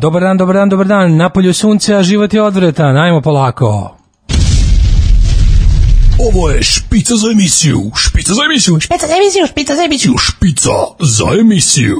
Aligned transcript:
Dobar 0.00 0.22
dan, 0.22 0.36
dobar 0.36 0.54
dan, 0.54 0.68
dobar 0.68 0.86
dan. 0.86 1.16
Napolju 1.16 1.54
sunce, 1.54 1.94
a 1.94 2.02
život 2.02 2.34
je 2.34 2.42
odvretan. 2.42 2.96
Ajmo 2.96 3.20
polako. 3.20 3.96
Ovo 6.28 6.50
je 6.50 6.62
špica 6.62 7.16
za 7.16 7.30
emisiju, 7.32 7.90
špica 7.96 8.34
za 8.34 8.42
emisiju, 8.44 8.80
Špica 8.80 9.06
za 9.06 9.14
emisiju, 9.16 9.46
špica 9.46 9.74
za 9.76 9.82
emisiju. 9.84 10.14
špica 10.18 10.70
za 11.00 11.26
emisiju. 11.40 11.96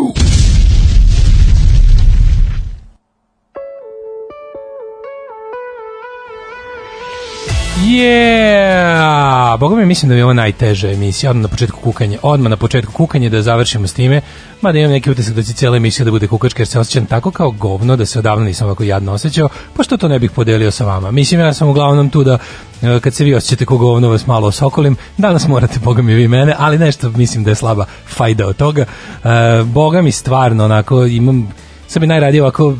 Yeah! 7.82 9.56
Boga 9.58 9.76
mi 9.76 9.86
mislim 9.86 10.08
da 10.08 10.14
je 10.14 10.24
ovo 10.24 10.32
najteža 10.32 10.90
emisija, 10.90 11.30
odmah 11.30 11.42
na 11.42 11.48
početku 11.48 11.80
kukanje, 11.80 12.18
odmah 12.22 12.50
na 12.50 12.56
početku 12.56 12.92
kukanje 12.92 13.30
da 13.30 13.42
završimo 13.42 13.86
s 13.86 13.92
time, 13.92 14.20
mada 14.60 14.78
imam 14.78 14.90
neki 14.90 15.10
utisak 15.10 15.34
da 15.34 15.42
će 15.42 15.52
cijela 15.52 15.76
emisija 15.76 16.04
da 16.04 16.10
bude 16.10 16.26
kukačka 16.26 16.60
jer 16.60 16.68
se 16.68 16.78
osjećam 16.78 17.06
tako 17.06 17.30
kao 17.30 17.50
govno 17.50 17.96
da 17.96 18.06
se 18.06 18.18
odavno 18.18 18.44
nisam 18.44 18.66
ovako 18.66 18.82
jadno 18.82 19.12
osjećao, 19.12 19.48
pa 19.76 19.82
što 19.82 19.96
to 19.96 20.08
ne 20.08 20.18
bih 20.18 20.30
podelio 20.30 20.70
sa 20.70 20.84
vama. 20.84 21.10
Mislim 21.10 21.40
ja 21.40 21.54
sam 21.54 21.68
uglavnom 21.68 22.10
tu 22.10 22.24
da 22.24 22.38
e, 22.82 23.00
kad 23.00 23.14
se 23.14 23.24
vi 23.24 23.34
osjećate 23.34 23.66
kao 23.66 23.76
govno 23.76 24.08
vas 24.08 24.26
malo 24.26 24.48
osokolim, 24.48 24.96
danas 25.18 25.48
morate 25.48 25.78
boga 25.84 26.02
mi 26.02 26.14
vi 26.14 26.28
mene, 26.28 26.54
ali 26.58 26.78
nešto 26.78 27.10
mislim 27.10 27.44
da 27.44 27.50
je 27.50 27.54
slaba 27.54 27.84
fajda 28.08 28.46
od 28.46 28.56
toga. 28.56 28.84
E, 29.24 29.62
boga 29.64 30.02
mi 30.02 30.12
stvarno 30.12 30.64
onako 30.64 31.04
imam 31.04 31.52
sad 31.86 32.00
bi 32.00 32.06
najradije 32.06 32.42
ovako, 32.42 32.76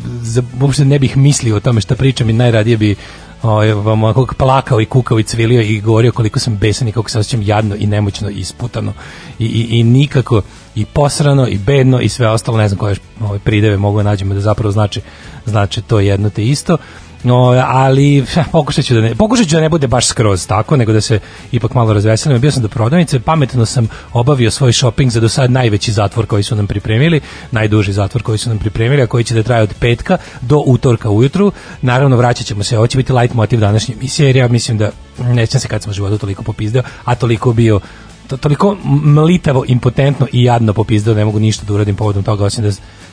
uopšte 0.60 0.84
ne 0.84 0.98
bih 0.98 1.16
mislio 1.16 1.56
o 1.56 1.60
tome 1.60 1.80
šta 1.80 1.94
pričam 1.94 2.30
i 2.30 2.32
najradije 2.32 2.76
bi 2.76 2.96
vam 3.74 4.04
ovako 4.04 4.34
plakao 4.38 4.80
i 4.80 4.86
kukao 4.86 5.18
i 5.18 5.22
cvilio 5.22 5.60
i 5.60 5.80
govorio 5.80 6.12
koliko 6.12 6.38
sam 6.38 6.56
besan 6.56 6.88
i 6.88 6.92
kako 6.92 7.10
se 7.10 7.18
osjećam 7.18 7.42
jadno 7.42 7.76
i 7.78 7.86
nemoćno 7.86 8.30
i 8.30 8.38
isputano 8.38 8.92
i, 9.38 9.44
i, 9.44 9.78
i 9.80 9.84
nikako 9.84 10.42
i 10.74 10.84
posrano 10.84 11.48
i 11.48 11.58
bedno 11.58 12.00
i 12.00 12.08
sve 12.08 12.28
ostalo, 12.28 12.58
ne 12.58 12.68
znam 12.68 12.78
koje 12.78 12.96
ovaj, 13.20 13.38
prideve 13.38 13.76
mogu 13.76 13.98
da 13.98 14.02
nađemo 14.02 14.34
da 14.34 14.40
zapravo 14.40 14.72
znači, 14.72 15.00
znači 15.46 15.82
to 15.82 16.00
jedno 16.00 16.30
te 16.30 16.44
isto. 16.44 16.76
No, 17.24 17.36
ali 17.66 18.24
pokušat 18.52 18.84
ću 18.84 18.94
da 18.94 19.00
ne, 19.00 19.14
pokušat 19.14 19.48
ću 19.48 19.54
da 19.54 19.60
ne 19.60 19.68
bude 19.68 19.86
baš 19.86 20.06
skroz 20.06 20.46
tako, 20.46 20.76
nego 20.76 20.92
da 20.92 21.00
se 21.00 21.20
ipak 21.52 21.74
malo 21.74 21.92
razveselim. 21.92 22.40
Bio 22.40 22.50
sam 22.50 22.62
do 22.62 22.68
prodavnice, 22.68 23.20
pametno 23.20 23.66
sam 23.66 23.88
obavio 24.12 24.50
svoj 24.50 24.72
shopping 24.72 25.10
za 25.10 25.20
do 25.20 25.28
sad 25.28 25.50
najveći 25.50 25.92
zatvor 25.92 26.26
koji 26.26 26.42
su 26.42 26.56
nam 26.56 26.66
pripremili, 26.66 27.20
najduži 27.50 27.92
zatvor 27.92 28.22
koji 28.22 28.38
su 28.38 28.48
nam 28.48 28.58
pripremili, 28.58 29.02
a 29.02 29.06
koji 29.06 29.24
će 29.24 29.34
da 29.34 29.42
traje 29.42 29.62
od 29.62 29.74
petka 29.80 30.18
do 30.40 30.62
utorka 30.66 31.10
ujutru. 31.10 31.52
Naravno, 31.82 32.16
vraćat 32.16 32.46
ćemo 32.46 32.62
se, 32.62 32.78
ovo 32.78 32.86
će 32.86 32.98
biti 32.98 33.12
light 33.12 33.34
motiv 33.34 33.60
današnje 33.60 33.94
emisije, 33.94 34.26
jer 34.26 34.36
ja 34.36 34.48
mislim 34.48 34.78
da, 34.78 34.90
nećem 35.18 35.60
se 35.60 35.68
kad 35.68 35.82
sam 35.82 35.92
životu 35.92 36.18
toliko 36.18 36.42
popizdeo, 36.42 36.82
a 37.04 37.14
toliko 37.14 37.52
bio 37.52 37.80
to, 38.28 38.36
toliko 38.36 38.76
mlitavo, 39.04 39.64
impotentno 39.68 40.26
i 40.32 40.44
jadno 40.44 40.72
popizdao, 40.72 41.14
ne 41.14 41.24
mogu 41.24 41.38
ništa 41.38 41.64
da 41.66 41.74
uradim 41.74 41.96
povodom 41.96 42.22
toga, 42.22 42.44
osim 42.44 42.64
da 42.64 42.70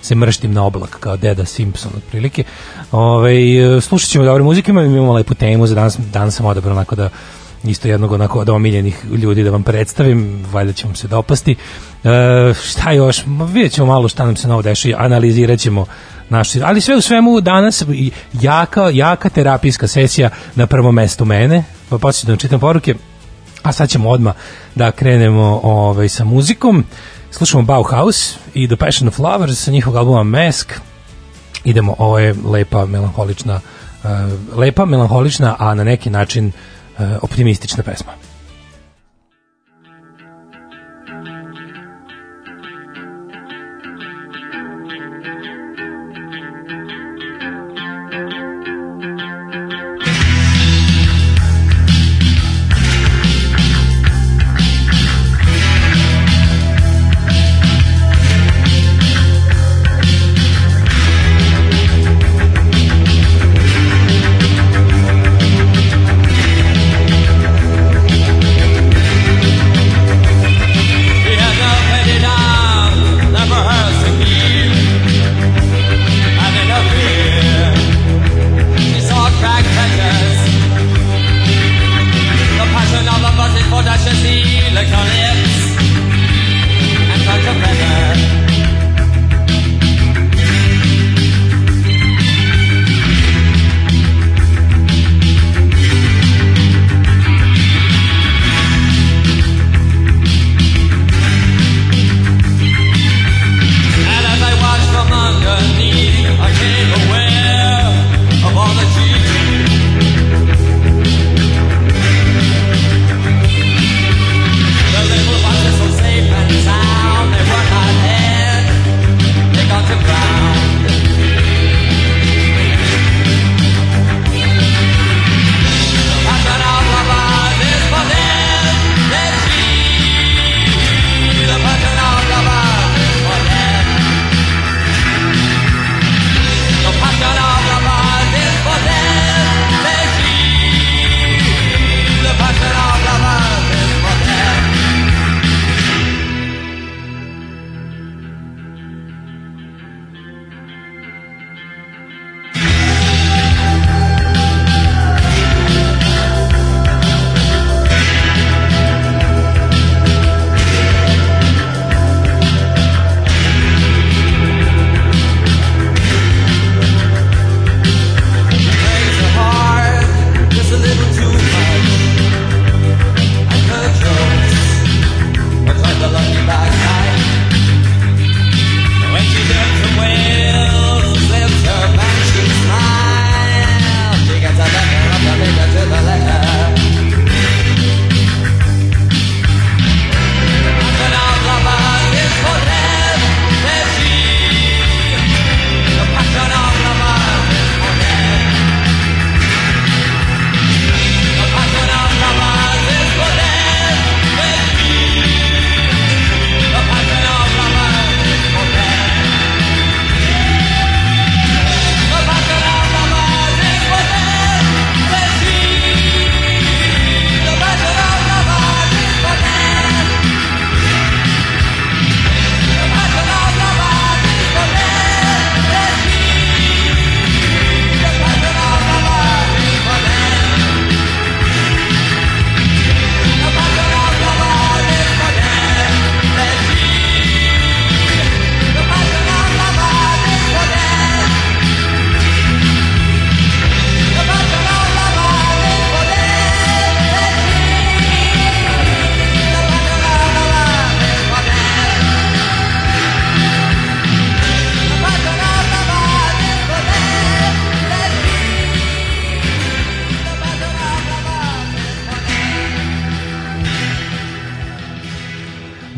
se 0.07 0.15
mrštim 0.15 0.53
na 0.53 0.63
oblak 0.63 0.99
kao 0.99 1.17
deda 1.17 1.45
Simpson 1.45 1.91
otprilike. 1.97 2.43
Ove, 2.91 3.81
slušat 3.81 4.09
ćemo 4.09 4.25
dobre 4.25 4.43
muzike, 4.43 4.71
imamo, 4.71 5.13
lepu 5.13 5.33
temu, 5.33 5.67
za 5.67 5.75
danas, 5.75 5.97
danas 6.13 6.35
sam 6.35 6.45
odabrao 6.45 6.73
onako 6.73 6.95
da 6.95 7.09
isto 7.63 7.87
jednog 7.87 8.11
onako 8.11 8.39
od 8.39 8.49
omiljenih 8.49 9.05
ljudi 9.11 9.43
da 9.43 9.51
vam 9.51 9.63
predstavim, 9.63 10.45
valjda 10.51 10.73
će 10.73 10.85
vam 10.85 10.95
se 10.95 11.07
dopasti. 11.07 11.55
E, 12.03 12.53
šta 12.63 12.91
još? 12.91 13.23
Vidjet 13.53 13.71
ćemo 13.71 13.87
malo 13.87 14.07
šta 14.07 14.25
nam 14.25 14.35
se 14.35 14.47
novo 14.47 14.61
dešava, 14.61 14.95
analizirat 14.97 15.59
ćemo 15.59 15.85
naši, 16.29 16.61
ali 16.63 16.81
sve 16.81 16.95
u 16.95 17.01
svemu 17.01 17.41
danas 17.41 17.83
jaka, 18.33 18.89
jaka 18.89 19.29
terapijska 19.29 19.87
sesija 19.87 20.29
na 20.55 20.67
prvom 20.67 20.95
mestu 20.95 21.25
mene, 21.25 21.63
pa 21.89 21.97
posljedno 21.97 22.35
da 22.35 22.39
čitam 22.39 22.59
poruke, 22.59 22.95
a 23.63 23.71
sad 23.71 23.89
ćemo 23.89 24.09
odmah 24.09 24.33
da 24.75 24.91
krenemo 24.91 25.59
ovaj, 25.63 26.09
sa 26.09 26.23
muzikom. 26.23 26.83
Slušamo 27.31 27.63
Bauhaus 27.63 28.35
i 28.53 28.67
The 28.67 28.75
Passion 28.75 29.07
of 29.07 29.19
Lovers 29.19 29.63
sa 29.63 29.71
njihovog 29.71 29.97
albuma 29.97 30.23
Mask. 30.23 30.73
Idemo, 31.63 31.95
ovo 31.99 32.19
je 32.19 32.35
lepa, 32.45 32.85
melanholična, 32.85 33.55
uh, 34.03 34.09
lepa, 34.57 34.85
melanholična, 34.85 35.55
a 35.59 35.73
na 35.73 35.83
neki 35.83 36.09
način 36.09 36.47
uh, 36.47 37.05
optimistična 37.21 37.83
pesma. 37.83 38.26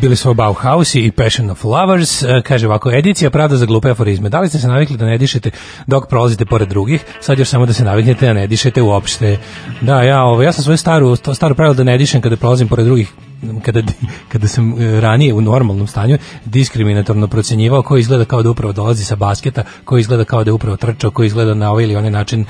Bili 0.09 0.17
su 0.17 0.33
Bauhaus 0.33 0.95
i 0.95 1.11
Passion 1.11 1.49
of 1.49 1.63
Lovers, 1.63 2.23
e, 2.23 2.41
kaže 2.43 2.67
ovako, 2.67 2.91
edicija 2.91 3.29
Pravda 3.29 3.57
za 3.57 3.65
glupe 3.65 3.89
aforizme. 3.89 4.29
Da 4.29 4.39
li 4.39 4.49
ste 4.49 4.59
se 4.59 4.67
navikli 4.67 4.97
da 4.97 5.05
ne 5.05 5.17
dišete 5.17 5.51
dok 5.87 6.07
prolazite 6.09 6.45
pored 6.45 6.69
drugih? 6.69 7.05
Sad 7.19 7.39
još 7.39 7.49
samo 7.49 7.65
da 7.65 7.73
se 7.73 7.83
naviknete 7.83 8.25
da 8.25 8.33
ne 8.33 8.47
dišete 8.47 8.81
uopšte. 8.81 9.37
Da, 9.81 10.01
ja, 10.01 10.23
ovo, 10.23 10.43
ja 10.43 10.51
sam 10.51 10.63
svoju 10.63 10.77
staru, 10.77 11.15
staru 11.15 11.55
pravilo 11.55 11.73
da 11.73 11.83
ne 11.83 11.97
dišem 11.97 12.21
kada 12.21 12.37
prolazim 12.37 12.67
pored 12.67 12.85
drugih 12.85 13.13
kada, 13.59 13.81
kada 14.27 14.47
sam 14.47 14.81
e, 14.81 15.01
ranije 15.01 15.33
u 15.33 15.41
normalnom 15.41 15.87
stanju 15.87 16.17
diskriminatorno 16.45 17.27
procenjivao 17.27 17.81
ko 17.81 17.97
izgleda 17.97 18.25
kao 18.25 18.43
da 18.43 18.49
upravo 18.49 18.73
dolazi 18.73 19.05
sa 19.05 19.15
basketa, 19.15 19.63
ko 19.85 19.97
izgleda 19.97 20.25
kao 20.25 20.43
da 20.43 20.49
je 20.49 20.53
upravo 20.53 20.77
trčao, 20.77 21.11
ko 21.11 21.23
izgleda 21.23 21.53
na 21.53 21.71
ovaj 21.71 21.83
ili 21.83 21.95
onaj 21.95 22.11
način 22.11 22.45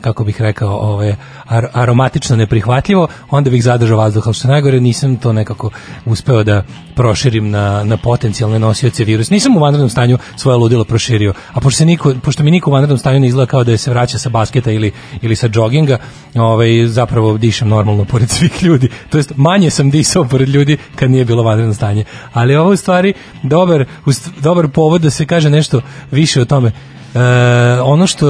kako 0.00 0.24
bih 0.24 0.40
rekao, 0.40 0.76
ove, 0.76 1.16
ar 1.46 1.66
aromatično 1.72 2.36
neprihvatljivo, 2.36 3.08
onda 3.30 3.50
bih 3.50 3.62
zadržao 3.62 3.98
vazduh, 3.98 4.26
ali 4.26 4.34
što 4.34 4.48
najgore 4.48 4.80
nisam 4.80 5.16
to 5.16 5.32
nekako 5.32 5.70
uspeo 6.04 6.44
da 6.44 6.62
proširim 6.94 7.50
na, 7.50 7.84
na 7.84 7.96
potencijalne 7.96 8.58
nosioce 8.58 9.04
virusa. 9.04 9.34
Nisam 9.34 9.56
u 9.56 9.60
vanrednom 9.60 9.90
stanju 9.90 10.18
svoje 10.36 10.56
ludilo 10.56 10.84
proširio, 10.84 11.34
a 11.52 11.60
pošto, 11.60 11.78
se 11.78 11.86
niko, 11.86 12.14
pošto 12.22 12.42
mi 12.42 12.50
niko 12.50 12.70
u 12.70 12.72
vanrednom 12.72 12.98
stanju 12.98 13.20
ne 13.20 13.26
izgleda 13.26 13.50
kao 13.50 13.64
da 13.64 13.76
se 13.76 13.90
vraća 13.90 14.18
sa 14.18 14.28
basketa 14.28 14.72
ili, 14.72 14.92
ili 15.22 15.36
sa 15.36 15.48
džoginga, 15.48 15.98
ovaj, 16.34 16.86
zapravo 16.86 17.38
dišem 17.38 17.68
normalno 17.68 18.04
pored 18.04 18.30
svih 18.30 18.62
ljudi. 18.62 18.88
To 19.10 19.18
jest, 19.18 19.32
manje 19.36 19.70
sam 19.70 19.90
disao 19.90 20.24
pored 20.24 20.48
ljudi 20.48 20.63
kad 20.96 21.10
nije 21.10 21.24
bilo 21.24 21.42
vanredno 21.42 21.74
stanje. 21.74 22.04
Ali 22.32 22.56
ovo 22.56 22.70
u 22.70 22.76
stvari 22.76 23.12
dobar, 23.42 23.84
dobar 24.40 24.68
povod 24.68 25.00
da 25.00 25.10
se 25.10 25.26
kaže 25.26 25.50
nešto 25.50 25.80
više 26.10 26.40
o 26.40 26.44
tome. 26.44 26.72
E, 27.14 27.20
ono 27.82 28.06
što 28.06 28.26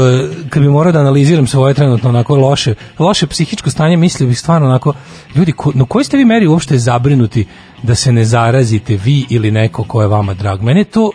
kad 0.51 0.63
bi 0.63 0.69
morao 0.69 0.93
da 0.93 0.99
analiziram 0.99 1.47
svoje 1.47 1.75
trenutno 1.75 2.09
onako 2.09 2.37
loše 2.37 2.75
loše 2.99 3.27
psihičko 3.27 3.71
stanje 3.71 3.97
mislio 3.97 4.29
bih 4.29 4.39
stvarno 4.39 4.67
onako 4.67 4.93
ljudi 5.35 5.53
ko, 5.53 5.73
no 5.75 5.87
koji 5.87 6.05
ste 6.05 6.17
vi 6.17 6.25
meri 6.25 6.47
uopšte 6.47 6.79
zabrinuti 6.79 7.47
da 7.83 7.95
se 7.95 8.13
ne 8.13 8.25
zarazite 8.25 8.97
vi 9.05 9.27
ili 9.31 9.51
neko 9.51 9.85
ko 9.85 10.03
je 10.03 10.09
vama 10.09 10.35
drag 10.35 10.63
mene 10.63 10.85
to 10.85 11.11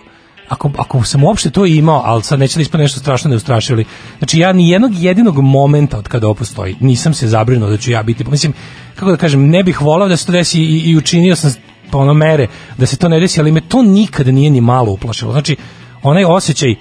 ako, 0.50 0.72
ako 0.78 1.04
sam 1.04 1.24
uopšte 1.24 1.50
to 1.50 1.66
imao, 1.66 2.02
ali 2.06 2.24
sad 2.24 2.40
neće 2.40 2.56
da 2.56 2.62
ispane 2.62 2.84
nešto 2.84 3.00
strašno 3.00 3.30
neustrašili. 3.30 3.86
Znači 4.18 4.40
ja 4.40 4.54
ni 4.54 4.70
jednog 4.70 4.92
jedinog 4.96 5.42
momenta 5.42 5.98
od 5.98 6.08
kada 6.08 6.28
ovo 6.28 6.34
postoji, 6.34 6.76
nisam 6.80 7.14
se 7.14 7.28
zabrinuo 7.28 7.70
da 7.70 7.78
ću 7.78 7.92
ja 7.92 8.04
biti, 8.04 8.24
mislim, 8.24 8.54
kako 8.96 9.12
da 9.12 9.18
kažem, 9.18 9.50
ne 9.50 9.64
bih 9.64 9.82
volao 9.82 10.08
da 10.08 10.18
se 10.18 10.26
to 10.26 10.32
desi 10.32 10.62
i, 10.62 10.80
i 10.80 10.98
učinio 10.98 11.36
sam 11.36 11.54
pa 11.92 12.14
mere 12.14 12.48
da 12.78 12.86
se 12.86 12.98
to 12.98 13.10
ne 13.10 13.20
desi, 13.20 13.40
ali 13.40 13.52
me 13.52 13.62
to 13.62 13.84
nikada 13.84 14.32
nije 14.32 14.50
ni 14.50 14.62
malo 14.62 14.92
uplašilo. 14.92 15.32
Znači, 15.32 15.56
onaj 16.04 16.26
osjećaj 16.26 16.76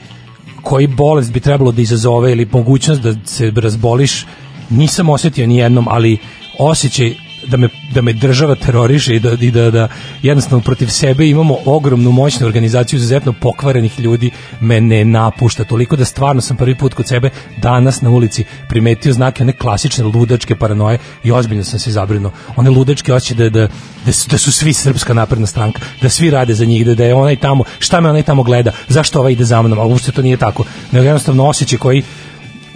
koji 0.62 0.86
bolest 0.86 1.32
bi 1.32 1.40
trebalo 1.40 1.72
da 1.72 1.82
izazove 1.82 2.32
ili 2.32 2.48
mogućnost 2.52 3.02
da 3.02 3.14
se 3.24 3.52
razboliš 3.56 4.26
nisam 4.70 5.08
osetio 5.08 5.46
ni 5.46 5.56
jednom, 5.56 5.86
ali 5.88 6.18
osjećaj 6.58 7.27
da 7.48 7.56
me, 7.56 7.68
da 7.94 8.02
me 8.02 8.12
država 8.12 8.54
teroriše 8.54 9.16
i 9.16 9.20
da, 9.20 9.32
i 9.40 9.50
da, 9.50 9.70
da 9.70 9.88
jednostavno 10.22 10.64
protiv 10.64 10.86
sebe 10.86 11.28
imamo 11.28 11.56
ogromnu 11.64 12.12
moćnu 12.12 12.46
organizaciju 12.46 12.96
izuzetno 12.96 13.32
pokvarenih 13.32 14.00
ljudi 14.00 14.30
me 14.60 14.80
ne 14.80 15.04
napušta. 15.04 15.64
Toliko 15.64 15.96
da 15.96 16.04
stvarno 16.04 16.40
sam 16.40 16.56
prvi 16.56 16.74
put 16.74 16.94
kod 16.94 17.08
sebe 17.08 17.30
danas 17.56 18.00
na 18.00 18.10
ulici 18.10 18.44
primetio 18.68 19.12
znake 19.12 19.42
one 19.42 19.52
klasične 19.52 20.04
ludačke 20.04 20.56
paranoje 20.56 20.98
i 21.24 21.32
ozbiljno 21.32 21.64
sam 21.64 21.78
se 21.78 21.90
zabrinuo. 21.90 22.32
One 22.56 22.70
ludačke 22.70 23.14
osjećaje 23.14 23.50
da, 23.50 23.60
da, 23.60 23.68
da, 24.06 24.12
su, 24.12 24.28
da 24.30 24.38
su 24.38 24.52
svi 24.52 24.72
srpska 24.72 25.14
napredna 25.14 25.46
stranka 25.46 25.80
da 26.02 26.08
svi 26.08 26.30
rade 26.30 26.54
za 26.54 26.64
njih 26.64 26.86
da, 26.86 26.94
da 26.94 27.04
je 27.04 27.14
onaj 27.14 27.36
tamo 27.36 27.64
šta 27.78 28.00
me 28.00 28.08
onaj 28.08 28.22
tamo 28.22 28.42
gleda 28.42 28.72
zašto 28.88 29.18
ovaj 29.20 29.32
ide 29.32 29.44
za 29.44 29.62
mnom 29.62 29.78
a 29.78 29.84
uopšte 29.84 30.12
to 30.12 30.22
nije 30.22 30.36
tako. 30.36 30.64
Nego 30.92 31.04
jednostavno 31.04 31.46
osjećaj 31.46 31.78
koji 31.78 32.02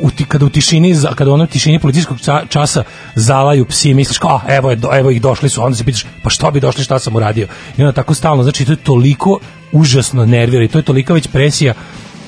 u 0.03 0.11
ti, 0.11 0.25
kada 0.25 0.45
u 0.47 0.49
tišini 0.49 0.95
kada 1.15 1.33
ono 1.33 1.47
tišini 1.47 1.79
policijskog 1.79 2.19
časa 2.49 2.85
zalaju 3.15 3.65
psi 3.65 3.95
misliš 3.95 4.19
kao 4.19 4.41
a, 4.47 4.57
evo 4.57 4.71
je 4.71 4.79
evo 4.93 5.11
ih 5.11 5.23
došli 5.23 5.49
su 5.49 5.63
onda 5.63 5.77
se 5.77 5.85
pitaš 5.85 6.07
pa 6.23 6.31
što 6.31 6.51
bi 6.51 6.61
došli 6.61 6.85
šta 6.85 6.99
sam 6.99 7.17
uradio? 7.17 7.47
I 7.77 7.83
onda 7.83 7.93
tako 7.93 8.15
stalno 8.15 8.43
znači 8.43 8.65
to 8.65 8.73
je 8.73 8.77
toliko 8.77 9.39
užasno 9.73 10.27
nervira 10.27 10.65
i 10.65 10.69
to 10.69 10.79
je 10.79 10.83
tolika 10.83 11.15
već 11.15 11.27
presija. 11.27 11.75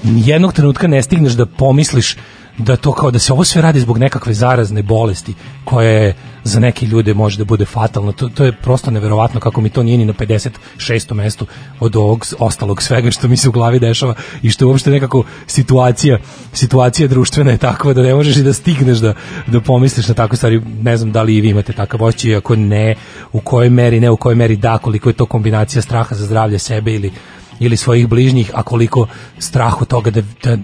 Jednog 0.02 0.52
trenutka 0.52 0.86
ne 0.86 1.02
stigneš 1.02 1.32
da 1.32 1.46
pomisliš 1.46 2.16
da 2.58 2.76
to 2.76 2.92
kao 2.92 3.10
da 3.10 3.18
se 3.18 3.32
ovo 3.32 3.44
sve 3.44 3.62
radi 3.62 3.80
zbog 3.80 3.98
nekakve 3.98 4.34
zarazne 4.34 4.82
bolesti 4.82 5.34
koja 5.64 5.90
je 5.90 6.14
za 6.44 6.60
neke 6.60 6.86
ljude 6.86 7.14
može 7.14 7.38
da 7.38 7.44
bude 7.44 7.64
fatalna. 7.64 8.12
To, 8.12 8.28
to 8.28 8.44
je 8.44 8.52
prosto 8.52 8.90
neverovatno 8.90 9.40
kako 9.40 9.60
mi 9.60 9.68
to 9.68 9.82
nije 9.82 9.98
ni 9.98 10.04
na 10.04 10.12
56. 10.12 11.14
mestu 11.14 11.46
od 11.80 11.96
ovog 11.96 12.26
ostalog 12.38 12.82
svega 12.82 13.10
što 13.10 13.28
mi 13.28 13.36
se 13.36 13.48
u 13.48 13.52
glavi 13.52 13.78
dešava 13.78 14.14
i 14.42 14.50
što 14.50 14.64
je 14.64 14.66
uopšte 14.66 14.90
nekako 14.90 15.24
situacija 15.46 16.18
situacija 16.52 17.08
društvena 17.08 17.50
je 17.50 17.58
takva 17.58 17.92
da 17.92 18.02
ne 18.02 18.14
možeš 18.14 18.36
i 18.36 18.42
da 18.42 18.52
stigneš 18.52 18.98
da, 18.98 19.14
da 19.46 19.60
pomisliš 19.60 20.08
na 20.08 20.14
takve 20.14 20.36
stvari. 20.36 20.62
Ne 20.82 20.96
znam 20.96 21.12
da 21.12 21.22
li 21.22 21.36
i 21.36 21.40
vi 21.40 21.48
imate 21.48 21.72
takav 21.72 22.02
osjećaj, 22.02 22.36
ako 22.36 22.56
ne, 22.56 22.94
u 23.32 23.40
kojoj 23.40 23.70
meri, 23.70 24.00
ne 24.00 24.10
u 24.10 24.16
kojoj 24.16 24.36
meri 24.36 24.56
da, 24.56 24.78
koliko 24.78 25.08
je 25.08 25.12
to 25.12 25.26
kombinacija 25.26 25.82
straha 25.82 26.14
za 26.14 26.26
zdravlje 26.26 26.58
sebe 26.58 26.94
ili 26.94 27.12
ili 27.60 27.76
svojih 27.76 28.08
bližnjih, 28.08 28.50
a 28.54 28.62
koliko 28.62 29.06
strahu 29.38 29.84
toga 29.84 30.10
da, 30.10 30.22
da 30.42 30.56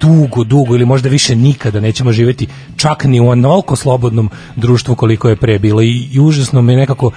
dugo, 0.00 0.44
dugo 0.44 0.74
ili 0.74 0.84
možda 0.84 1.08
više 1.08 1.36
nikada 1.36 1.80
nećemo 1.80 2.12
živjeti 2.12 2.46
čak 2.76 3.04
ni 3.04 3.20
u 3.20 3.28
onolko 3.28 3.76
slobodnom 3.76 4.30
društvu 4.56 4.94
koliko 4.94 5.28
je 5.28 5.36
pre 5.36 5.58
bilo 5.58 5.82
i, 5.82 6.08
i 6.12 6.20
užasno 6.20 6.62
me 6.62 6.76
nekako 6.76 7.10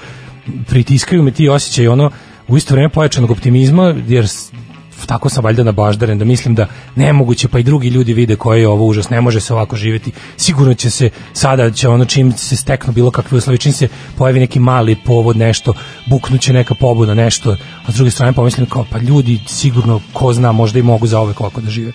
pritiskaju 0.67 1.23
me 1.23 1.31
ti 1.31 1.49
osjećaj 1.49 1.87
ono 1.87 2.11
u 2.47 2.57
isto 2.57 2.73
vrijeme 2.73 2.89
pojačanog 2.89 3.31
optimizma 3.31 3.95
jer 4.07 4.27
tako 5.05 5.29
sam 5.29 5.43
valjda 5.43 5.63
nabaždaren 5.63 6.19
da 6.19 6.25
mislim 6.25 6.55
da 6.55 6.67
nemoguće 6.95 7.47
pa 7.47 7.59
i 7.59 7.63
drugi 7.63 7.89
ljudi 7.89 8.13
vide 8.13 8.35
koje 8.35 8.59
je 8.59 8.67
ovo 8.67 8.85
užas, 8.85 9.09
ne 9.09 9.21
može 9.21 9.41
se 9.41 9.53
ovako 9.53 9.75
živjeti. 9.75 10.11
Sigurno 10.37 10.73
će 10.73 10.89
se 10.89 11.09
sada 11.33 11.71
će 11.71 11.89
ono 11.89 12.05
čim 12.05 12.31
se 12.31 12.55
steknu 12.55 12.93
bilo 12.93 13.11
kakve 13.11 13.37
uslovi, 13.37 13.57
čim 13.57 13.73
se 13.73 13.87
pojavi 14.17 14.39
neki 14.39 14.59
mali 14.59 14.95
povod, 15.05 15.37
nešto, 15.37 15.73
buknuće 16.05 16.53
neka 16.53 16.75
pobuda, 16.75 17.13
nešto, 17.13 17.57
a 17.85 17.91
s 17.91 17.95
druge 17.95 18.11
strane 18.11 18.33
pomislim 18.33 18.65
kao 18.65 18.85
pa 18.91 18.97
ljudi 18.97 19.39
sigurno 19.47 20.01
ko 20.13 20.33
zna 20.33 20.51
možda 20.51 20.79
i 20.79 20.83
mogu 20.83 21.07
za 21.07 21.19
ove 21.19 21.33
ovako 21.39 21.61
da 21.61 21.69
žive. 21.69 21.91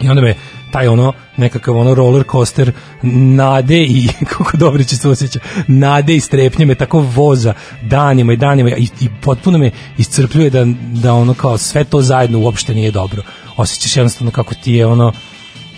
I 0.00 0.08
onda 0.08 0.22
me 0.22 0.34
taj 0.70 0.88
ono 0.88 1.12
nekakav 1.36 1.76
ono 1.76 1.94
roller 1.94 2.24
coaster 2.32 2.72
nade 3.02 3.82
i 3.82 4.08
kako 4.30 4.56
dobro 4.56 4.84
će 4.84 4.96
se 4.96 5.08
osjeća 5.08 5.38
nade 5.66 6.16
i 6.16 6.20
strepnje 6.20 6.66
me 6.66 6.74
tako 6.74 7.00
voza 7.00 7.54
danima 7.82 8.32
i 8.32 8.36
danima 8.36 8.70
i, 8.70 8.88
i 9.00 9.08
potpuno 9.22 9.58
me 9.58 9.70
iscrpljuje 9.98 10.50
da, 10.50 10.64
da 11.02 11.14
ono 11.14 11.34
kao 11.34 11.58
sve 11.58 11.84
to 11.84 12.02
zajedno 12.02 12.38
uopšte 12.38 12.74
nije 12.74 12.90
dobro. 12.90 13.22
Osjećaš 13.56 13.96
jednostavno 13.96 14.30
kako 14.30 14.54
ti 14.54 14.72
je 14.72 14.86
ono 14.86 15.12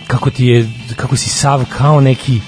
kako 0.06 0.30
ti 0.30 0.46
je 0.46 0.70
kako 0.96 1.16
si 1.16 1.28
sav 1.28 1.64
kao 1.78 2.00
neki 2.00 2.40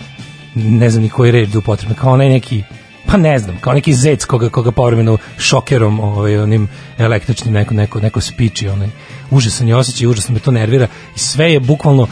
ne 0.54 0.90
znam 0.90 1.02
ni 1.02 1.08
koji 1.08 1.30
red 1.30 1.48
da 1.48 1.58
upotrebno 1.58 1.96
kao 1.96 2.12
onaj 2.12 2.28
neki 2.28 2.62
pa 3.06 3.16
ne 3.16 3.38
znam, 3.38 3.56
kao 3.60 3.72
neki 3.72 3.94
zec 3.94 4.24
koga, 4.24 4.48
koga 4.48 4.70
povremeno 4.72 5.18
šokerom 5.38 6.00
ovaj, 6.00 6.38
onim 6.38 6.68
električnim 6.98 7.54
neko, 7.54 7.74
neko, 7.74 8.00
neko 8.00 8.20
spiči, 8.20 8.68
onaj 8.68 8.88
užasan 9.32 9.68
je 9.68 9.76
osjećaj, 9.76 10.06
užasno 10.06 10.34
me 10.34 10.40
to 10.40 10.50
nervira 10.50 10.86
i 11.16 11.18
sve 11.18 11.52
je 11.52 11.60
bukvalno 11.60 12.06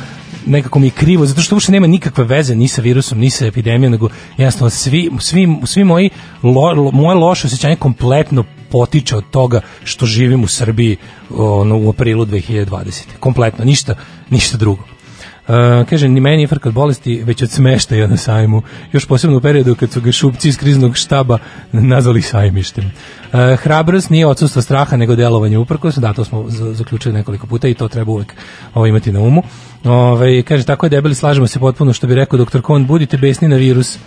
nekako 0.46 0.78
mi 0.78 0.86
je 0.86 0.90
krivo, 0.90 1.26
zato 1.26 1.40
što 1.40 1.54
uopšte 1.54 1.72
nema 1.72 1.86
nikakve 1.86 2.24
veze 2.24 2.54
ni 2.54 2.68
sa 2.68 2.82
virusom, 2.82 3.18
ni 3.18 3.30
sa 3.30 3.46
epidemijom, 3.46 3.92
nego 3.92 4.08
jednostavno 4.36 4.70
svi, 4.70 5.10
svi, 5.20 5.48
svi 5.64 5.84
moji 5.84 6.10
lo, 6.42 6.72
lo, 6.72 6.90
moje 6.90 7.14
loše 7.14 7.46
osjećanje 7.46 7.76
kompletno 7.76 8.44
potiče 8.70 9.16
od 9.16 9.24
toga 9.30 9.60
što 9.84 10.06
živim 10.06 10.44
u 10.44 10.48
Srbiji 10.48 10.96
ono, 11.30 11.78
u 11.78 11.88
aprilu 11.88 12.26
2020. 12.26 13.02
Kompletno, 13.20 13.64
ništa, 13.64 13.94
ništa 14.30 14.56
drugo. 14.56 14.99
Uh, 15.48 15.54
kaže, 15.88 16.08
ni 16.08 16.20
meni 16.20 16.46
frka 16.46 16.68
od 16.68 16.74
bolesti, 16.74 17.22
već 17.24 17.42
od 17.42 17.50
smeštaja 17.50 18.06
na 18.06 18.16
sajmu. 18.16 18.62
Još 18.92 19.06
posebno 19.06 19.36
u 19.36 19.40
periodu 19.40 19.74
kad 19.74 19.92
su 19.92 20.00
ga 20.00 20.12
šupci 20.12 20.48
iz 20.48 20.58
kriznog 20.58 20.96
štaba 20.96 21.38
nazvali 21.72 22.22
sajmištem. 22.22 22.84
Uh, 22.84 23.40
hrabrost 23.62 24.10
nije 24.10 24.26
odsustvo 24.26 24.62
straha, 24.62 24.96
nego 24.96 25.16
delovanje 25.16 25.58
uprkos. 25.58 25.96
Da, 25.96 26.12
to 26.12 26.24
smo 26.24 26.44
zaključili 26.48 27.14
nekoliko 27.14 27.46
puta 27.46 27.68
i 27.68 27.74
to 27.74 27.88
treba 27.88 28.12
uvek 28.12 28.34
ovo 28.74 28.86
imati 28.86 29.12
na 29.12 29.20
umu. 29.20 29.42
Ove, 29.84 30.42
kaže, 30.42 30.64
tako 30.64 30.86
je 30.86 30.90
debeli, 30.90 31.14
slažemo 31.14 31.46
se 31.46 31.58
potpuno 31.58 31.92
što 31.92 32.06
bi 32.06 32.14
rekao 32.14 32.36
doktor 32.36 32.62
Kohn, 32.62 32.86
budite 32.86 33.16
besni 33.16 33.48
na 33.48 33.56
virus. 33.56 33.98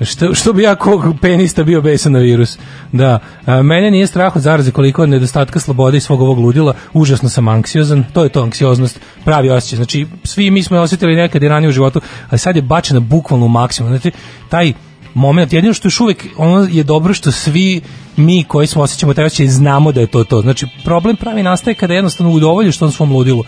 Što, 0.00 0.34
što 0.34 0.52
bi 0.52 0.62
ja 0.62 0.74
kog 0.74 1.04
penista 1.20 1.64
bio 1.64 1.82
besan 1.82 2.12
na 2.12 2.18
virus. 2.18 2.58
Da, 2.92 3.18
a, 3.46 3.62
mene 3.62 3.90
nije 3.90 4.06
strah 4.06 4.36
od 4.36 4.42
zaraze 4.42 4.70
koliko 4.70 5.02
od 5.02 5.08
nedostatka 5.08 5.60
slobode 5.60 5.96
i 5.96 6.00
svog 6.00 6.20
ovog 6.20 6.38
ludila, 6.38 6.74
užasno 6.92 7.28
sam 7.28 7.48
anksiozan, 7.48 8.04
to 8.12 8.22
je 8.22 8.28
to 8.28 8.42
anksioznost, 8.42 9.00
pravi 9.24 9.50
osjećaj. 9.50 9.76
Znači, 9.76 10.06
svi 10.24 10.50
mi 10.50 10.62
smo 10.62 10.78
osjetili 10.78 11.16
nekad 11.16 11.42
i 11.42 11.48
ranije 11.48 11.68
u 11.68 11.72
životu, 11.72 12.00
ali 12.30 12.38
sad 12.38 12.56
je 12.56 12.62
bačena 12.62 13.00
bukvalno 13.00 13.46
u 13.46 13.48
maksimum. 13.48 13.90
Znači, 13.90 14.10
taj 14.48 14.72
moment, 15.14 15.52
jedino 15.52 15.74
što 15.74 15.86
još 15.86 16.00
uvek 16.00 16.26
ono 16.36 16.68
je 16.70 16.84
dobro 16.84 17.14
što 17.14 17.32
svi 17.32 17.80
mi 18.16 18.44
koji 18.44 18.66
smo 18.66 18.82
osjećamo 18.82 19.14
taj 19.14 19.24
osjećaj 19.24 19.46
znamo 19.46 19.92
da 19.92 20.00
je 20.00 20.06
to 20.06 20.24
to. 20.24 20.40
Znači, 20.40 20.66
problem 20.84 21.16
pravi 21.16 21.42
nastaje 21.42 21.74
kada 21.74 21.94
jednostavno 21.94 22.32
udovoljiš 22.32 22.78
tom 22.78 22.90
svom 22.90 23.12
ludilu 23.12 23.44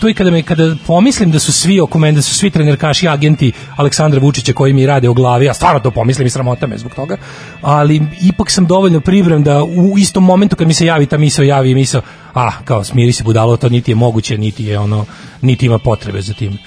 to 0.00 0.08
i 0.08 0.14
kada 0.14 0.30
me 0.30 0.42
kada 0.42 0.76
pomislim 0.86 1.30
da 1.30 1.38
su 1.38 1.52
svi 1.52 1.80
oko 1.80 1.98
mene 1.98 2.12
da 2.12 2.22
su 2.22 2.34
svi 2.34 2.50
trenerkaši 2.50 3.08
agenti 3.08 3.52
Aleksandra 3.76 4.20
Vučića 4.20 4.52
koji 4.52 4.72
mi 4.72 4.86
rade 4.86 5.08
o 5.08 5.14
glavi 5.14 5.46
ja 5.46 5.54
stvarno 5.54 5.80
to 5.80 5.90
pomislim 5.90 6.26
i 6.26 6.30
sramota 6.30 6.66
me 6.66 6.78
zbog 6.78 6.94
toga 6.94 7.16
ali 7.60 8.02
ipak 8.22 8.50
sam 8.50 8.66
dovoljno 8.66 9.00
pribran 9.00 9.42
da 9.42 9.64
u 9.64 9.98
istom 9.98 10.24
momentu 10.24 10.56
kad 10.56 10.66
mi 10.66 10.74
se 10.74 10.86
javi 10.86 11.06
ta 11.06 11.18
misao 11.18 11.44
javi 11.44 11.74
misao 11.74 12.02
a 12.34 12.50
kao 12.64 12.84
smiri 12.84 13.12
se 13.12 13.24
budalo 13.24 13.56
to 13.56 13.68
niti 13.68 13.90
je 13.90 13.94
moguće 13.94 14.38
niti 14.38 14.64
je 14.64 14.78
ono 14.78 15.04
niti 15.40 15.66
ima 15.66 15.78
potrebe 15.78 16.22
za 16.22 16.34
tim 16.34 16.58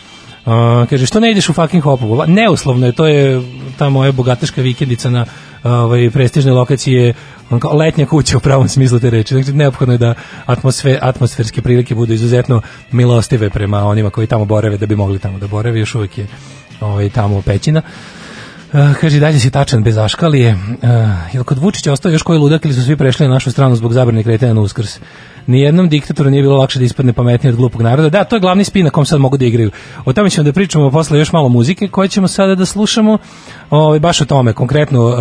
Uh, 0.46 0.90
kaže, 0.90 1.06
što 1.06 1.20
ne 1.20 1.32
ideš 1.32 1.50
u 1.50 1.54
fucking 1.54 1.84
hopu? 1.84 2.24
Neuslovno 2.28 2.86
je, 2.86 2.92
to 2.92 3.08
je 3.08 3.42
ta 3.78 3.90
moja 3.90 4.12
bogateška 4.12 4.62
vikendica 4.62 5.10
na 5.10 5.26
ovaj, 5.66 6.10
prestižne 6.10 6.52
lokacije 6.52 7.14
letnja 7.74 8.06
kuća 8.06 8.38
u 8.38 8.40
pravom 8.40 8.70
smislu 8.70 9.00
te 9.00 9.10
reči. 9.10 9.34
Znači, 9.34 9.54
neophodno 9.54 9.94
je 9.94 9.98
da 9.98 10.14
atmosfer, 10.46 11.00
atmosferske 11.02 11.62
prilike 11.62 11.96
budu 11.96 12.14
izuzetno 12.14 12.62
milostive 12.92 13.50
prema 13.50 13.84
onima 13.84 14.10
koji 14.10 14.28
tamo 14.28 14.46
borave 14.46 14.78
da 14.78 14.86
bi 14.86 14.96
mogli 14.96 15.20
tamo 15.20 15.40
da 15.40 15.48
borave. 15.48 15.80
Još 15.80 15.96
uvijek 15.96 16.18
je 16.18 16.28
ovaj, 16.82 17.10
tamo 17.10 17.42
pećina. 17.42 17.82
Uh, 18.76 18.96
kaže, 19.02 19.20
dalje 19.20 19.40
si 19.40 19.52
tačan 19.52 19.84
bez 19.84 19.98
aškalije. 19.98 20.54
Uh, 20.54 20.90
jel 21.34 21.44
kod 21.44 21.58
Vučića 21.58 21.94
ostao 21.94 22.12
još 22.12 22.22
koji 22.22 22.40
ludak 22.40 22.66
ili 22.66 22.74
su 22.74 22.84
svi 22.84 22.98
prešli 22.98 23.28
na 23.28 23.34
našu 23.34 23.52
stranu 23.52 23.76
zbog 23.76 23.94
zabrane 23.94 24.24
kretanja 24.24 24.54
na 24.54 24.62
uskrs? 24.62 25.00
Nijednom 25.48 25.90
diktatoru 25.90 26.30
nije 26.30 26.44
bilo 26.44 26.58
lakše 26.58 26.80
da 26.80 26.86
ispadne 26.86 27.14
pametnije 27.14 27.54
od 27.54 27.58
glupog 27.58 27.82
naroda. 27.82 28.10
Da, 28.10 28.24
to 28.24 28.36
je 28.36 28.40
glavni 28.40 28.64
spin 28.64 28.86
na 28.86 28.90
kom 28.90 29.06
sad 29.06 29.20
mogu 29.20 29.38
da 29.38 29.46
igraju. 29.46 29.72
O 30.06 30.14
tome 30.14 30.30
ćemo 30.30 30.44
da 30.44 30.54
pričamo 30.54 30.92
posle 30.92 31.20
još 31.20 31.32
malo 31.32 31.50
muzike 31.50 31.88
koje 31.88 32.08
ćemo 32.08 32.28
sada 32.28 32.56
da 32.56 32.66
slušamo. 32.66 33.18
Ovaj 33.70 34.00
baš 34.00 34.22
o 34.22 34.26
tome, 34.26 34.54
konkretno 34.54 35.06
uh, 35.06 35.16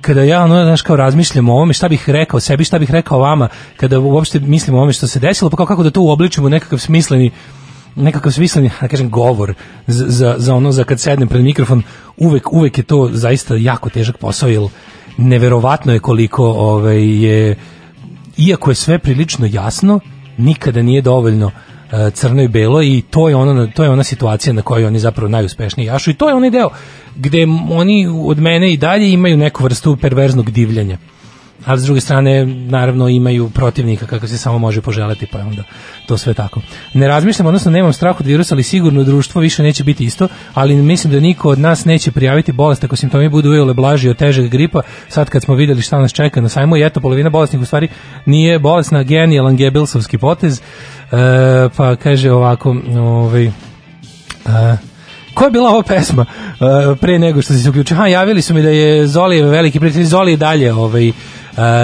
kada 0.00 0.22
ja 0.22 0.44
ono 0.44 0.64
znaš 0.64 0.82
kao 0.82 0.96
razmišljam 0.96 1.48
o 1.48 1.52
ovome 1.52 1.72
šta 1.72 1.88
bih 1.88 2.08
rekao 2.08 2.40
sebi 2.40 2.64
šta 2.64 2.78
bih 2.78 2.90
rekao 2.90 3.18
vama 3.18 3.48
kada 3.76 3.98
uopšte 4.00 4.40
mislim 4.40 4.74
o 4.74 4.78
ovome 4.78 4.92
što 4.92 5.06
se 5.06 5.20
desilo 5.20 5.50
pa 5.50 5.56
kao 5.56 5.66
kako 5.66 5.82
da 5.82 5.90
to 5.90 6.00
uobličimo 6.00 6.48
nekakav 6.48 6.78
smisleni 6.78 7.30
nekakav 7.98 8.32
smisleni, 8.32 8.70
da 8.80 8.88
kažem, 8.88 9.10
govor 9.10 9.54
za, 9.86 10.34
za, 10.38 10.54
ono, 10.54 10.72
za 10.72 10.84
kad 10.84 11.00
sednem 11.00 11.28
pred 11.28 11.44
mikrofon, 11.44 11.82
uvek, 12.16 12.52
uvek 12.52 12.78
je 12.78 12.84
to 12.84 13.08
zaista 13.12 13.56
jako 13.56 13.90
težak 13.90 14.18
posao, 14.18 14.48
jer 14.48 14.62
neverovatno 15.16 15.92
je 15.92 16.00
koliko 16.00 16.46
ovaj, 16.46 17.22
je, 17.24 17.56
iako 18.38 18.70
je 18.70 18.74
sve 18.74 18.98
prilično 18.98 19.46
jasno, 19.46 20.00
nikada 20.36 20.82
nije 20.82 21.02
dovoljno 21.02 21.46
uh, 21.46 22.12
crno 22.12 22.42
i 22.42 22.48
belo 22.48 22.82
i 22.82 23.02
to 23.10 23.28
je 23.28 23.36
ono 23.36 23.66
to 23.66 23.84
je 23.84 23.90
ona 23.90 24.04
situacija 24.04 24.52
na 24.52 24.62
kojoj 24.62 24.86
oni 24.86 24.98
zapravo 24.98 25.28
najuspešniji 25.28 25.86
jašu 25.86 26.10
i 26.10 26.14
to 26.14 26.28
je 26.28 26.34
onaj 26.34 26.50
deo 26.50 26.70
gde 27.16 27.46
oni 27.70 28.08
od 28.24 28.38
mene 28.38 28.72
i 28.72 28.76
dalje 28.76 29.12
imaju 29.12 29.36
neku 29.36 29.64
vrstu 29.64 29.96
perverznog 29.96 30.50
divljenja 30.50 30.98
a 31.66 31.76
s 31.76 31.84
druge 31.84 32.00
strane 32.00 32.46
naravno 32.46 33.08
imaju 33.08 33.50
protivnika 33.50 34.06
kako 34.06 34.26
se 34.26 34.38
samo 34.38 34.58
može 34.58 34.80
poželeti 34.80 35.26
pa 35.26 35.38
onda 35.38 35.62
to 36.06 36.18
sve 36.18 36.34
tako. 36.34 36.60
Ne 36.94 37.08
razmišljam, 37.08 37.46
odnosno 37.46 37.70
nemam 37.70 37.92
strah 37.92 38.20
od 38.20 38.26
virusa, 38.26 38.54
ali 38.54 38.62
sigurno 38.62 39.04
društvo 39.04 39.40
više 39.40 39.62
neće 39.62 39.84
biti 39.84 40.04
isto, 40.04 40.28
ali 40.54 40.74
mislim 40.74 41.12
da 41.12 41.20
niko 41.20 41.50
od 41.50 41.58
nas 41.58 41.84
neće 41.84 42.12
prijaviti 42.12 42.52
bolest 42.52 42.84
ako 42.84 42.96
simptomi 42.96 43.28
budu 43.28 43.50
ujele 43.50 43.74
blaži 43.74 44.08
od 44.08 44.16
težeg 44.16 44.50
gripa, 44.50 44.82
sad 45.08 45.30
kad 45.30 45.42
smo 45.42 45.54
videli 45.54 45.82
šta 45.82 45.98
nas 45.98 46.12
čeka 46.12 46.40
na 46.40 46.48
sajmu 46.48 46.76
i 46.76 46.82
eto 46.82 47.00
polovina 47.00 47.30
bolesnih 47.30 47.62
u 47.62 47.64
stvari 47.64 47.88
nije 48.26 48.58
bolesna, 48.58 49.02
genijalan 49.02 49.56
Gebelsovski 49.56 50.18
potez, 50.18 50.60
e, 50.60 50.62
pa 51.76 51.96
kaže 51.96 52.32
ovako, 52.32 52.76
ovaj, 52.96 53.46
e, 53.46 53.50
Ko 55.38 55.44
je 55.44 55.50
bila 55.50 55.70
ova 55.70 55.82
pesma 55.82 56.24
uh, 56.24 56.98
pre 57.00 57.18
nego 57.18 57.42
što 57.42 57.52
si 57.52 57.62
se 57.62 57.70
uključio? 57.70 57.96
Ha, 57.96 58.06
javili 58.06 58.42
su 58.42 58.54
mi 58.54 58.62
da 58.62 58.70
je 58.70 59.06
Zoli 59.06 59.42
veliki 59.42 59.78
prijatelj, 59.78 60.04
Zoli 60.04 60.36
dalje 60.36 60.72
ovaj, 60.72 61.12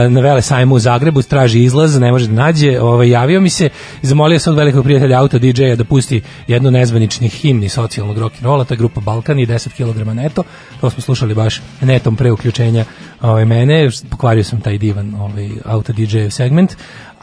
na 0.09 0.21
Vele 0.21 0.43
sajmu 0.43 0.75
u 0.75 0.79
Zagrebu, 0.79 1.23
traži 1.23 1.63
izlaz, 1.63 1.99
ne 1.99 2.13
može 2.13 2.27
da 2.27 2.33
nađe, 2.33 2.81
ovaj, 2.81 3.09
javio 3.09 3.41
mi 3.41 3.51
se, 3.51 3.69
zamolio 4.03 4.39
sam 4.39 4.53
od 4.53 4.59
velikog 4.59 4.85
prijatelja 4.85 5.21
auto 5.21 5.39
DJ-a 5.39 5.77
da 5.77 5.85
pusti 5.85 6.23
jednu 6.47 6.71
nezvaničnih 6.71 7.33
himni 7.33 7.69
socijalnog 7.69 8.19
rock'n'rolla, 8.19 8.65
to 8.65 8.75
je 8.75 8.79
grupa 8.79 9.01
Balkan 9.01 9.41
i 9.41 9.47
10 9.47 9.69
kg 9.69 10.15
neto, 10.15 10.43
to 10.81 10.91
smo 10.91 11.03
slušali 11.03 11.35
baš 11.35 11.63
netom 11.81 12.17
pre 12.17 12.33
uključenja 12.33 12.85
ovaj, 13.23 13.45
mene, 13.45 13.89
pokvario 14.11 14.45
sam 14.45 14.61
taj 14.61 14.79
divan 14.79 15.15
ovaj, 15.15 15.51
auto 15.65 15.93
DJ 15.93 16.29
segment, 16.31 16.73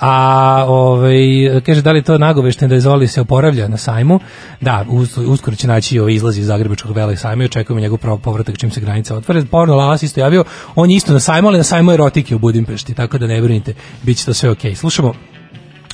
A 0.01 0.65
ovaj 0.67 1.19
kaže 1.65 1.81
da 1.81 1.91
li 1.91 2.03
to 2.03 2.17
nagovešte 2.17 2.67
da 2.67 2.79
Zoli 2.79 3.07
se 3.07 3.21
oporavlja 3.21 3.67
na 3.67 3.77
sajmu? 3.77 4.19
Da, 4.61 4.85
us, 4.89 5.17
uskoro 5.17 5.55
će 5.55 5.67
naći 5.67 5.99
ovaj 5.99 6.13
izlaz 6.13 6.37
iz 6.37 6.45
Zagrebačkog 6.45 6.95
vele 6.95 7.17
sajma 7.17 7.43
i 7.43 7.45
očekujemo 7.45 7.81
njegov 7.81 7.97
povratak 7.97 8.57
čim 8.57 8.71
se 8.71 8.81
granica 8.81 9.15
otvore. 9.15 9.45
Porno 9.45 9.75
Lalas 9.75 10.03
isto 10.03 10.19
javio, 10.19 10.43
on 10.75 10.89
je 10.89 10.95
isto 10.95 11.13
na 11.13 11.19
sajmu, 11.19 11.47
ali 11.47 11.57
na 11.57 11.63
sajmu 11.63 11.91
erotike 11.91 12.35
u 12.35 12.39
Budimpešti, 12.39 12.93
tako 12.93 13.17
da 13.17 13.27
ne 13.27 13.41
brinite, 13.41 13.73
biće 14.03 14.25
to 14.25 14.33
sve 14.33 14.49
okej. 14.49 14.71
Okay. 14.71 14.75
Slušamo 14.75 15.13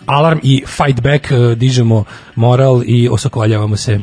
alarm 0.05 0.39
i 0.43 0.63
fight 0.67 1.01
back, 1.01 1.31
eh, 1.31 1.55
dižemo 1.55 2.03
moral 2.35 2.83
i 2.85 3.09
osokoljavamo 3.09 3.77
se 3.77 3.99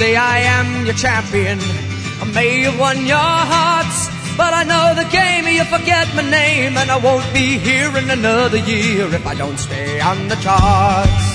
Today 0.00 0.16
I 0.16 0.38
am 0.56 0.86
your 0.86 0.94
champion. 0.94 1.58
I 1.60 2.24
may 2.32 2.62
have 2.64 2.80
won 2.80 3.04
your 3.04 3.18
hearts, 3.20 4.08
but 4.34 4.54
I 4.56 4.64
know 4.64 4.96
the 4.96 5.04
game. 5.12 5.44
You 5.44 5.64
forget 5.68 6.08
my 6.16 6.24
name, 6.24 6.78
and 6.78 6.90
I 6.90 6.96
won't 6.96 7.28
be 7.34 7.58
here 7.58 7.92
in 7.98 8.08
another 8.08 8.56
year 8.56 9.12
if 9.12 9.26
I 9.26 9.34
don't 9.34 9.58
stay 9.58 10.00
on 10.00 10.28
the 10.28 10.36
charts. 10.36 11.26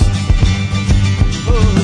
Ooh. 1.46 1.78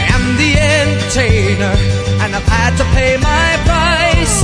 I 0.00 0.02
am 0.16 0.24
the 0.40 0.52
entertainer, 0.56 1.76
and 2.24 2.32
I've 2.32 2.48
had 2.48 2.72
to 2.80 2.86
pay 2.96 3.20
my 3.20 3.48
price. 3.68 4.34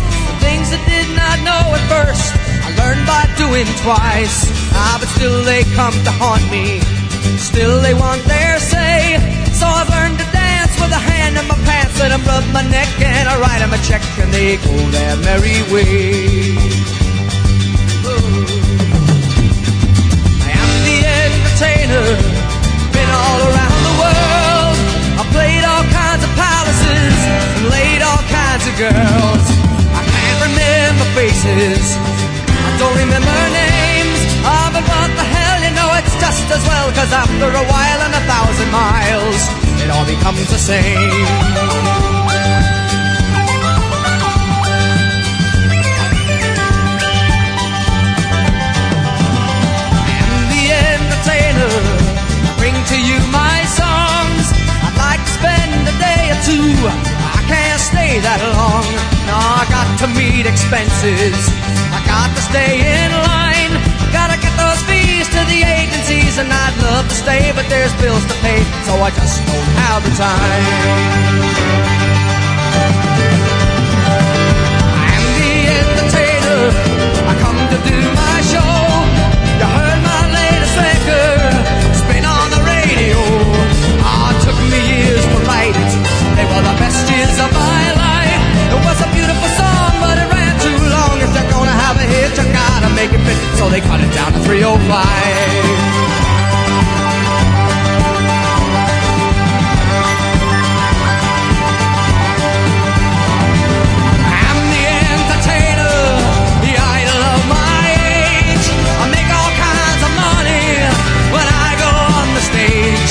Things 0.44 0.68
I 0.68 0.80
did 0.84 1.08
not 1.16 1.36
know 1.48 1.64
at 1.80 1.84
first, 1.88 2.36
I 2.60 2.76
learned 2.76 3.04
by 3.08 3.24
doing 3.40 3.64
twice. 3.80 4.52
Ah, 4.76 5.00
but 5.00 5.08
still 5.16 5.40
they 5.48 5.64
come 5.72 5.96
to 6.04 6.12
haunt 6.20 6.44
me. 6.52 6.84
Still 7.40 7.80
they 7.80 7.94
want 7.94 8.22
their 8.24 8.60
say. 8.60 9.16
So 9.56 9.64
I've 9.64 9.88
learned 9.88 10.15
in 11.36 11.46
my 11.48 11.58
pants, 11.68 12.00
and 12.00 12.12
I 12.12 12.18
rub 12.24 12.44
my 12.52 12.62
neck 12.76 12.88
and 13.00 13.28
I 13.28 13.34
write 13.38 13.60
'em 13.62 13.72
a 13.72 13.80
check, 13.88 14.02
and 14.22 14.32
they 14.32 14.56
go 14.56 14.74
their 14.96 15.16
merry 15.26 15.60
way. 15.72 16.56
Ooh. 18.08 18.46
I 20.46 20.50
am 20.62 20.70
the 20.88 20.98
entertainer, 21.20 22.06
been 22.94 23.10
all 23.22 23.40
around 23.50 23.80
the 23.88 23.94
world. 24.02 24.76
I 25.20 25.22
played 25.36 25.64
all 25.70 25.84
kinds 26.02 26.22
of 26.26 26.32
palaces 26.46 27.14
and 27.56 27.64
laid 27.76 28.00
all 28.08 28.22
kinds 28.40 28.64
of 28.70 28.74
girls. 28.84 29.44
I 30.00 30.02
can't 30.14 30.40
remember 30.48 31.04
faces, 31.18 31.84
I 32.66 32.70
don't 32.80 32.96
remember 33.04 33.36
names. 33.62 34.20
Ah, 34.44 34.68
but 34.74 34.84
what 34.92 35.10
the 35.20 35.26
hell, 35.34 35.58
you 35.64 35.72
know 35.78 35.88
it's 35.98 36.14
just 36.24 36.46
as 36.56 36.62
well, 36.70 36.88
cause 36.98 37.12
after 37.12 37.48
a 37.62 37.64
while 37.72 38.00
and 38.06 38.14
a 38.20 38.22
thousand 38.32 38.70
miles, 38.70 39.42
it 39.86 39.92
all 39.92 40.04
becomes 40.04 40.42
the 40.50 40.58
same. 40.58 40.82
am 50.18 50.32
the 50.50 50.64
entertainer. 50.90 51.74
Bring 52.58 52.74
to 52.90 52.98
you 52.98 53.18
my 53.30 53.58
songs. 53.80 54.44
I'd 54.82 54.96
like 55.06 55.22
to 55.22 55.32
spend 55.38 55.80
a 55.86 55.94
day 56.02 56.22
or 56.34 56.40
two. 56.50 56.74
I 57.38 57.42
can't 57.46 57.80
stay 57.80 58.18
that 58.26 58.42
long. 58.58 58.86
No, 59.30 59.38
I 59.38 59.64
got 59.70 59.88
to 60.02 60.06
meet 60.18 60.46
expenses. 60.46 61.38
I 61.94 62.00
got 62.10 62.34
to 62.34 62.42
stay 62.42 62.72
in 62.82 63.12
line. 63.12 63.45
The 65.56 65.64
agencies, 65.64 66.36
and 66.38 66.48
I'd 66.52 66.76
love 66.84 67.08
to 67.08 67.16
stay, 67.24 67.52
but 67.56 67.64
there's 67.72 67.94
bills 68.02 68.24
to 68.30 68.36
pay, 68.44 68.60
so 68.84 68.92
I 69.00 69.10
just 69.20 69.40
don't 69.48 69.70
have 69.80 70.00
the 70.04 70.12
time. 70.20 70.64
I 75.00 75.08
am 75.16 75.24
the 75.40 75.54
entertainer. 75.80 76.62
I 77.30 77.34
come 77.44 77.60
to 77.72 77.78
do 77.88 77.98
my 78.20 78.36
show. 78.52 78.76
You 79.60 79.66
heard 79.78 80.00
my 80.04 80.22
latest 80.40 80.76
record, 80.76 81.56
spin 82.00 82.24
on 82.28 82.46
the 82.52 82.60
radio. 82.74 83.18
Ah, 84.04 84.32
it 84.32 84.38
took 84.44 84.58
me 84.72 84.80
years 84.92 85.24
to 85.32 85.38
write 85.48 85.76
it. 85.84 85.92
They 86.36 86.44
were 86.50 86.64
the 86.70 86.76
best 86.82 87.00
years 87.08 87.36
of 87.40 87.50
my 87.56 87.84
life. 88.04 88.42
It 88.74 88.80
was 88.84 88.98
a 89.00 89.08
beautiful 89.16 89.50
song, 89.56 89.75
gotta 92.52 92.90
make 92.94 93.12
it 93.12 93.22
fit. 93.26 93.38
So 93.58 93.68
they 93.68 93.80
cut 93.80 94.00
it 94.00 94.12
down 94.14 94.32
to 94.32 94.40
305. 94.40 94.86
I'm 104.42 104.60
the 104.74 104.84
entertainer, 105.10 105.96
the 106.66 106.74
idol 106.98 107.22
of 107.34 107.40
my 107.48 107.82
age. 108.14 108.66
I 109.02 109.04
make 109.16 109.30
all 109.38 109.52
kinds 109.66 110.02
of 110.08 110.12
money 110.26 110.66
when 111.34 111.46
I 111.66 111.70
go 111.84 111.90
on 112.18 112.26
the 112.36 112.42
stage. 112.50 113.10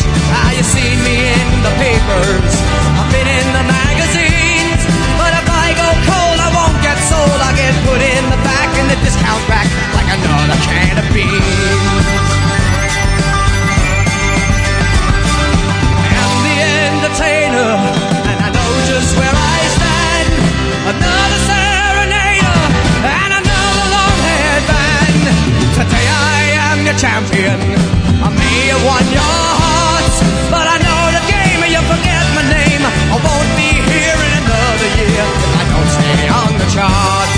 You 0.56 0.64
see 0.64 0.96
me 1.04 1.18
in 1.36 1.50
the 1.68 1.74
papers, 1.84 2.45
discount 9.06 9.44
rack 9.48 9.70
like 9.94 10.10
another 10.18 10.58
can 10.66 10.98
of 10.98 11.06
beans. 11.14 12.06
I'm 16.26 16.38
the 16.42 16.56
entertainer, 16.90 17.70
and 18.30 18.38
I 18.42 18.50
know 18.50 18.72
just 18.90 19.14
where 19.14 19.30
I 19.30 19.58
stand. 19.78 20.28
Another 20.90 21.42
serenader, 21.50 22.62
and 23.06 23.32
another 23.46 23.86
long-haired 23.94 24.66
band. 24.74 25.22
Today 25.78 26.08
I 26.10 26.42
am 26.74 26.78
your 26.82 26.98
champion. 26.98 27.62
I 28.26 28.30
may 28.34 28.74
have 28.74 28.82
won 28.90 29.06
your 29.14 29.38
hearts, 29.62 30.18
but 30.50 30.66
I 30.66 30.78
know 30.82 31.02
the 31.14 31.24
game, 31.30 31.62
and 31.62 31.72
you 31.78 31.82
forget 31.94 32.26
my 32.34 32.46
name. 32.58 32.82
I 33.14 33.18
won't 33.22 33.52
be 33.54 33.70
here 33.86 34.18
in 34.18 34.34
another 34.42 34.90
year 34.98 35.26
if 35.46 35.54
I 35.62 35.64
don't 35.70 35.90
stay 35.94 36.26
on 36.26 36.52
the 36.58 36.68
charts. 36.74 37.35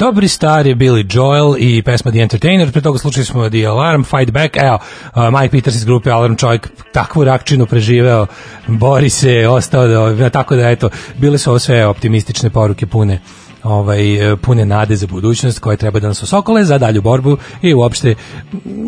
Dobri 0.00 0.28
star 0.28 0.66
je 0.66 0.76
Billy 0.76 1.04
Joel 1.16 1.54
i 1.58 1.82
pesma 1.82 2.10
The 2.10 2.20
Entertainer, 2.20 2.72
pre 2.72 2.80
toga 2.80 2.98
slučali 2.98 3.24
smo 3.24 3.50
The 3.50 3.66
Alarm, 3.66 4.04
Fight 4.04 4.30
Back, 4.30 4.56
evo, 4.56 4.78
uh, 5.14 5.40
Mike 5.40 5.50
Peters 5.50 5.76
iz 5.76 5.84
grupe 5.84 6.10
Alarm 6.10 6.36
čovjek 6.36 6.68
takvu 6.92 7.24
rakčinu 7.24 7.66
preživeo, 7.66 8.26
bori 8.66 9.10
se, 9.10 9.48
ostao 9.48 9.86
da, 9.86 10.30
tako 10.30 10.56
da 10.56 10.70
eto, 10.70 10.90
bile 11.18 11.38
su 11.38 11.50
ovo 11.50 11.58
sve 11.58 11.86
optimistične 11.86 12.50
poruke 12.50 12.86
pune 12.86 13.20
ovaj, 13.62 14.00
pune 14.42 14.64
nade 14.64 14.96
za 14.96 15.06
budućnost 15.06 15.58
koje 15.58 15.76
treba 15.76 16.00
da 16.00 16.08
nas 16.08 16.22
osokole 16.22 16.64
za 16.64 16.78
dalju 16.78 17.02
borbu 17.02 17.36
i 17.62 17.74
uopšte 17.74 18.14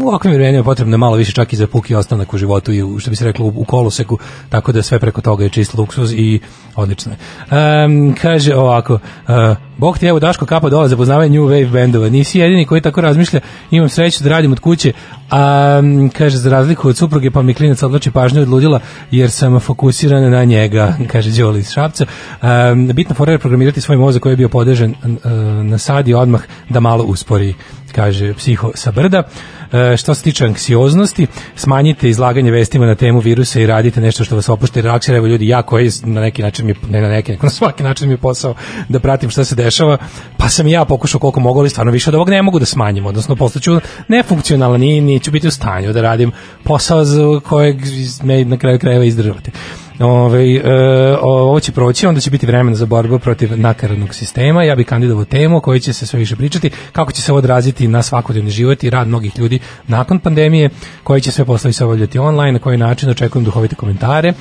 u 0.00 0.08
ovakvim 0.08 0.34
vremenima 0.34 0.64
potrebno 0.64 0.94
je 0.94 0.98
malo 0.98 1.16
više 1.16 1.32
čak 1.32 1.52
i 1.52 1.56
za 1.56 1.66
puki 1.66 1.94
ostanak 1.94 2.34
u 2.34 2.38
životu 2.38 2.72
i 2.72 3.00
što 3.00 3.10
bi 3.10 3.16
se 3.16 3.24
reklo 3.24 3.46
u 3.46 3.64
koloseku, 3.64 4.18
tako 4.48 4.72
da 4.72 4.82
sve 4.82 4.98
preko 4.98 5.20
toga 5.20 5.44
je 5.44 5.50
čist 5.50 5.74
luksuz 5.74 6.12
i 6.12 6.40
odlično 6.76 7.12
je. 7.12 7.18
Um, 7.84 8.14
kaže 8.22 8.54
ovako, 8.54 8.94
uh, 8.94 9.56
Bog 9.82 9.98
ti 9.98 10.06
evo 10.06 10.18
Daško 10.18 10.46
kapa 10.46 10.68
dole 10.68 10.88
za 10.88 10.96
poznavanje 10.96 11.38
New 11.38 11.48
Wave 11.48 11.70
bendova. 11.70 12.08
Nisi 12.08 12.38
jedini 12.38 12.66
koji 12.66 12.80
tako 12.80 13.00
razmišlja. 13.00 13.40
Imam 13.70 13.88
sreću 13.88 14.24
da 14.24 14.30
radim 14.30 14.52
od 14.52 14.60
kuće. 14.60 14.92
A, 15.30 15.82
kaže, 16.12 16.36
za 16.36 16.50
razliku 16.50 16.88
od 16.88 16.96
supruge, 16.96 17.30
pa 17.30 17.42
mi 17.42 17.54
klinac 17.54 17.82
odlači 17.82 18.10
pažnju 18.10 18.42
od 18.42 18.48
ludila, 18.48 18.80
jer 19.10 19.30
sam 19.30 19.60
fokusiran 19.60 20.30
na 20.30 20.44
njega, 20.44 20.96
kaže 21.12 21.30
Đoli 21.30 21.60
iz 21.60 21.70
Šapca. 21.70 22.06
A, 22.42 22.74
bitno 22.94 23.14
fora 23.14 23.32
je 23.32 23.38
programirati 23.38 23.80
svoj 23.80 23.96
mozak 23.96 24.22
koji 24.22 24.32
je 24.32 24.36
bio 24.36 24.48
podežen 24.48 24.94
na 25.62 25.78
sad 25.78 26.08
i 26.08 26.14
odmah 26.14 26.42
da 26.68 26.80
malo 26.80 27.04
uspori 27.04 27.54
kaže 27.92 28.34
psiho 28.34 28.70
sa 28.74 28.90
brda. 28.90 29.22
E, 29.72 29.96
što 29.96 30.14
se 30.14 30.22
tiče 30.22 30.44
anksioznosti, 30.44 31.26
smanjite 31.56 32.08
izlaganje 32.08 32.50
vestima 32.50 32.86
na 32.86 32.94
temu 32.94 33.20
virusa 33.20 33.60
i 33.60 33.66
radite 33.66 34.00
nešto 34.00 34.24
što 34.24 34.36
vas 34.36 34.48
opušta 34.48 34.78
i 34.78 34.82
relaksira. 34.82 35.16
Evo 35.16 35.26
ljudi, 35.26 35.48
ja 35.48 35.62
koji 35.62 35.90
na 36.04 36.20
neki 36.20 36.42
način 36.42 36.66
mi, 36.66 36.74
ne 36.90 37.00
na 37.00 37.08
neki, 37.08 37.36
na 37.42 37.50
svaki 37.50 37.82
način 37.82 38.08
mi 38.08 38.14
je 38.14 38.18
posao 38.18 38.54
da 38.88 39.00
pratim 39.00 39.30
šta 39.30 39.44
se 39.44 39.54
dešava, 39.54 39.98
pa 40.36 40.48
sam 40.48 40.66
ja 40.66 40.84
pokušao 40.84 41.20
koliko 41.20 41.40
mogu, 41.40 41.60
ali 41.60 41.70
stvarno 41.70 41.92
više 41.92 42.10
od 42.10 42.14
ovog 42.14 42.30
ne 42.30 42.42
mogu 42.42 42.58
da 42.58 42.66
smanjim, 42.66 43.06
odnosno 43.06 43.36
postaću 43.36 43.80
nefunkcionalan 44.08 44.82
i 44.82 45.00
neću 45.00 45.30
biti 45.30 45.46
u 45.46 45.50
stanju 45.50 45.92
da 45.92 46.02
radim 46.02 46.32
posao 46.64 47.04
za 47.04 47.40
kojeg 47.40 47.76
me 48.22 48.44
na 48.44 48.56
kraju 48.56 48.78
krajeva 48.78 49.04
izdržavate. 49.04 49.50
Ove, 50.02 50.54
e, 50.54 50.60
ovo 51.20 51.60
će 51.60 51.72
proći, 51.72 52.06
onda 52.06 52.20
će 52.20 52.30
biti 52.30 52.46
vremena 52.46 52.76
za 52.76 52.86
borbu 52.86 53.18
protiv 53.18 53.60
nakaradnog 53.60 54.14
sistema. 54.14 54.64
Ja 54.64 54.74
bih 54.76 54.86
kandidovao 54.86 55.24
temu 55.24 55.60
o 55.64 55.78
će 55.78 55.92
se 55.92 56.06
sve 56.06 56.18
više 56.18 56.36
pričati, 56.36 56.70
kako 56.92 57.12
će 57.12 57.22
se 57.22 57.32
odraziti 57.32 57.88
na 57.88 58.02
svakodnevni 58.02 58.50
život 58.50 58.84
i 58.84 58.90
rad 58.90 59.08
mnogih 59.08 59.38
ljudi 59.38 59.58
nakon 59.88 60.18
pandemije, 60.18 60.70
koji 61.02 61.20
će 61.20 61.30
sve 61.30 61.44
poslovi 61.44 61.72
se 61.72 61.84
obavljati 61.84 62.18
online, 62.18 62.52
na 62.52 62.58
koji 62.58 62.78
način 62.78 63.10
očekujem 63.10 63.44
duhovite 63.44 63.74
komentare. 63.74 64.32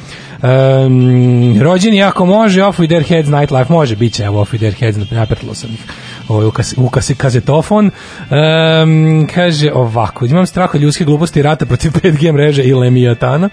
Um, 0.41 1.61
rođeni 1.61 2.03
ako 2.03 2.25
može, 2.25 2.63
off 2.63 2.79
with 2.79 2.87
their 2.87 3.03
heads, 3.03 3.29
nightlife 3.29 3.73
može, 3.73 3.95
bit 3.95 4.13
će, 4.13 4.23
evo 4.23 4.41
off 4.41 4.53
with 4.53 4.57
their 4.57 4.73
heads, 4.73 5.11
napretilo 5.11 5.53
sam 5.53 5.69
ih 5.69 5.85
ovaj, 6.27 6.47
u, 6.77 6.89
kazetofon. 7.17 7.85
Um, 7.85 9.27
kaže 9.35 9.71
ovako, 9.73 10.25
imam 10.25 10.45
strah 10.45 10.75
od 10.75 10.81
ljudske 10.81 11.03
gluposti 11.03 11.41
rata 11.41 11.65
protiv 11.65 11.91
5G 12.03 12.33
mreže 12.33 12.63
i 12.63 12.73
Lemijatana 12.73 13.49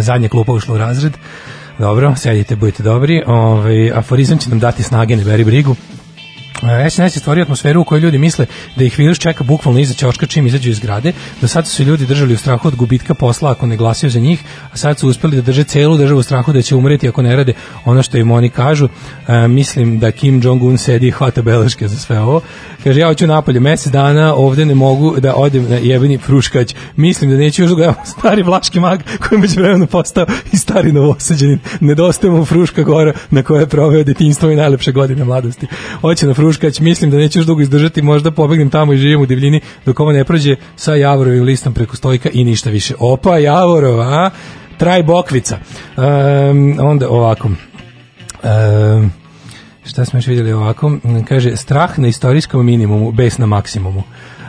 zadnja 0.00 0.28
klupa 0.28 0.52
ušla 0.52 0.74
u 0.74 0.78
razred. 0.78 1.12
Dobro, 1.78 2.14
sedite, 2.16 2.56
budite 2.56 2.82
dobri. 2.82 3.22
Ovaj 3.26 3.92
aforizam 3.92 4.38
će 4.38 4.50
nam 4.50 4.58
dati 4.58 4.82
snage, 4.82 5.16
ne 5.16 5.24
beri 5.24 5.44
brigu. 5.44 5.76
SNS 6.90 7.16
je 7.16 7.20
stvorio 7.20 7.42
atmosferu 7.42 7.80
u 7.80 7.84
kojoj 7.84 8.00
ljudi 8.00 8.18
misle 8.18 8.46
da 8.76 8.84
ih 8.84 8.98
virus 8.98 9.18
čeka 9.18 9.44
bukvalno 9.44 9.80
iza 9.80 9.94
ćoška 9.94 10.26
čim 10.26 10.46
izađu 10.46 10.70
iz 10.70 10.76
zgrade. 10.76 11.12
Do 11.40 11.48
sada 11.48 11.66
su 11.66 11.82
ljudi 11.82 12.06
držali 12.06 12.34
u 12.34 12.36
strahu 12.36 12.68
od 12.68 12.76
gubitka 12.76 13.14
posla 13.14 13.50
ako 13.50 13.66
ne 13.66 13.76
glasaju 13.76 14.10
za 14.10 14.20
njih, 14.20 14.42
a 14.72 14.76
sad 14.76 14.98
su 14.98 15.08
uspeli 15.08 15.36
da 15.36 15.42
drže 15.42 15.64
celu 15.64 15.96
državu 15.96 16.20
u 16.20 16.22
strahu 16.22 16.52
da 16.52 16.62
će 16.62 16.76
umreti 16.76 17.08
ako 17.08 17.22
ne 17.22 17.36
rade 17.36 17.52
ono 17.84 18.02
što 18.02 18.18
im 18.18 18.30
oni 18.30 18.48
kažu. 18.48 18.88
E, 19.28 19.48
mislim 19.48 19.98
da 19.98 20.10
Kim 20.10 20.40
Jong-un 20.42 20.78
sedi 20.78 21.08
i 21.08 21.10
hvata 21.10 21.42
beleške 21.42 21.88
za 21.88 21.96
sve 21.96 22.20
ovo. 22.20 22.40
Kaže, 22.84 23.00
ja 23.00 23.06
hoću 23.06 23.26
napolje 23.26 23.60
mesec 23.60 23.92
dana, 23.92 24.34
ovde 24.34 24.64
ne 24.64 24.74
mogu 24.74 25.20
da 25.20 25.34
odem 25.34 25.66
na 25.70 25.76
jebeni 25.76 26.18
fruškać. 26.18 26.74
Mislim 26.96 27.30
da 27.30 27.36
neću 27.36 27.62
još 27.62 27.70
da 27.70 27.74
gledam 27.74 27.94
stari 28.04 28.42
vlaški 28.42 28.80
mag 28.80 29.00
koji 29.28 29.40
među 29.40 29.60
vremenu 29.60 29.86
postao 29.86 30.26
i 30.52 30.56
stari 30.56 30.92
novosađenin. 30.92 31.58
Nedostaje 31.80 32.30
mu 32.30 32.44
fruška 32.44 32.82
gora 32.82 33.12
na 33.30 33.42
kojoj 33.42 33.62
je 33.62 33.66
proveo 33.66 34.04
detinjstvo 34.04 34.50
i 34.50 34.56
najlepše 34.56 34.92
godine 34.92 35.24
mladosti. 35.24 35.66
Hoće 36.00 36.26
na 36.26 36.34
fruškać, 36.52 36.80
mislim 36.80 37.10
da 37.10 37.16
neću 37.16 37.38
još 37.38 37.46
dugo 37.46 37.60
izdržati, 37.60 38.02
možda 38.02 38.30
pobegnem 38.30 38.70
tamo 38.70 38.92
i 38.92 38.96
živim 38.96 39.20
u 39.20 39.26
divljini 39.26 39.60
dok 39.86 40.00
ovo 40.00 40.12
ne 40.12 40.24
prođe 40.24 40.56
sa 40.76 40.94
Javorovim 40.94 41.44
listom 41.44 41.74
preko 41.74 41.96
stojka 41.96 42.28
i 42.32 42.44
ništa 42.44 42.70
više. 42.70 42.94
Opa, 42.98 43.38
Javorova, 43.38 44.04
a? 44.04 44.30
Traj 44.78 45.02
Bokvica. 45.02 45.58
Um, 45.96 46.78
onda 46.80 47.08
ovako. 47.08 47.48
Um, 47.48 49.12
šta 49.84 50.04
smo 50.04 50.16
još 50.16 50.26
vidjeli 50.26 50.52
ovako? 50.52 50.98
Kaže, 51.28 51.56
strah 51.56 51.98
na 51.98 52.08
istorijskom 52.08 52.66
minimumu, 52.66 53.12
bes 53.12 53.38
na 53.38 53.46
maksimumu. 53.46 54.02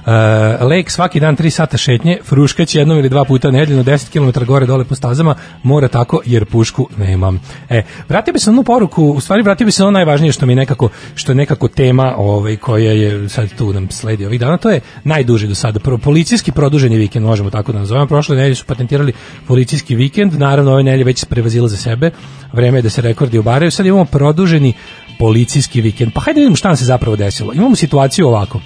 Uh, 0.05 0.67
lek 0.67 0.91
svaki 0.91 1.19
dan 1.19 1.35
3 1.35 1.49
sata 1.49 1.77
šetnje, 1.77 2.17
fruškać 2.23 2.75
jednom 2.75 2.97
ili 2.97 3.09
dva 3.09 3.23
puta 3.25 3.51
nedeljno 3.51 3.83
10 3.83 4.11
km 4.11 4.45
gore 4.45 4.65
dole 4.65 4.85
po 4.85 4.95
stazama, 4.95 5.35
mora 5.63 5.87
tako 5.87 6.21
jer 6.25 6.45
pušku 6.45 6.87
nemam. 6.97 7.39
E, 7.69 7.83
vratio 8.09 8.33
bi 8.33 8.39
se 8.39 8.51
na 8.51 8.53
onu 8.53 8.63
poruku, 8.63 9.03
u 9.03 9.21
stvari 9.21 9.43
vratio 9.43 9.65
bi 9.65 9.71
se 9.71 9.81
na 9.81 9.87
ono 9.87 9.93
najvažnije 9.93 10.31
što 10.31 10.45
mi 10.45 10.55
nekako 10.55 10.89
što 11.15 11.31
je 11.31 11.35
nekako 11.35 11.67
tema 11.67 12.13
ovaj 12.17 12.57
koja 12.57 12.91
je 12.91 13.29
sad 13.29 13.49
tu 13.57 13.73
nam 13.73 13.89
sledi 13.91 14.25
ovih 14.25 14.39
dana, 14.39 14.57
to 14.57 14.69
je 14.69 14.81
najduži 15.03 15.47
do 15.47 15.55
sada. 15.55 15.79
Pro, 15.79 15.97
policijski 15.97 16.51
produženi 16.51 16.97
vikend, 16.97 17.25
možemo 17.25 17.49
tako 17.49 17.71
da 17.71 17.79
nazovemo. 17.79 18.07
Prošle 18.07 18.35
nedelje 18.35 18.55
su 18.55 18.65
patentirali 18.65 19.13
policijski 19.47 19.95
vikend, 19.95 20.33
naravno 20.33 20.71
ove 20.71 20.83
nedelje 20.83 21.03
već 21.03 21.25
prevazila 21.25 21.67
za 21.67 21.77
sebe. 21.77 22.11
Vreme 22.53 22.77
je 22.77 22.81
da 22.81 22.89
se 22.89 23.01
rekordi 23.01 23.37
obaraju. 23.37 23.71
Sad 23.71 23.85
imamo 23.85 24.05
produženi 24.05 24.73
policijski 25.19 25.81
vikend. 25.81 26.13
Pa 26.13 26.21
hajde 26.21 26.39
da 26.39 26.39
vidimo 26.39 26.55
šta 26.55 26.67
nam 26.67 26.77
se 26.77 26.85
zapravo 26.85 27.15
desilo. 27.15 27.53
Imamo 27.53 27.75
situaciju 27.75 28.27
ovako. 28.27 28.59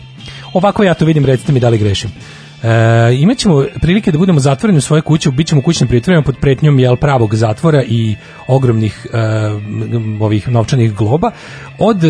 Ovako 0.53 0.83
ja 0.83 0.93
to 0.93 1.05
vidim, 1.05 1.25
recite 1.25 1.51
mi 1.51 1.59
da 1.59 1.69
li 1.69 1.77
grešim. 1.77 2.11
E, 2.63 3.15
imaćemo 3.15 3.65
prilike 3.81 4.11
da 4.11 4.17
budemo 4.17 4.39
zatvoreni 4.39 4.77
u 4.77 4.81
svoje 4.81 5.01
kuće, 5.01 5.31
bit 5.31 5.47
ćemo 5.47 5.61
kućnim 5.61 5.87
pritvorima 5.87 6.23
pod 6.23 6.35
pretnjom 6.41 6.79
jel, 6.79 6.95
pravog 6.95 7.35
zatvora 7.35 7.83
i 7.83 8.15
ogromnih 8.47 9.07
e, 9.13 9.17
ovih 10.19 10.49
novčanih 10.49 10.93
globa 10.93 11.31
od 11.79 12.03
e, 12.03 12.09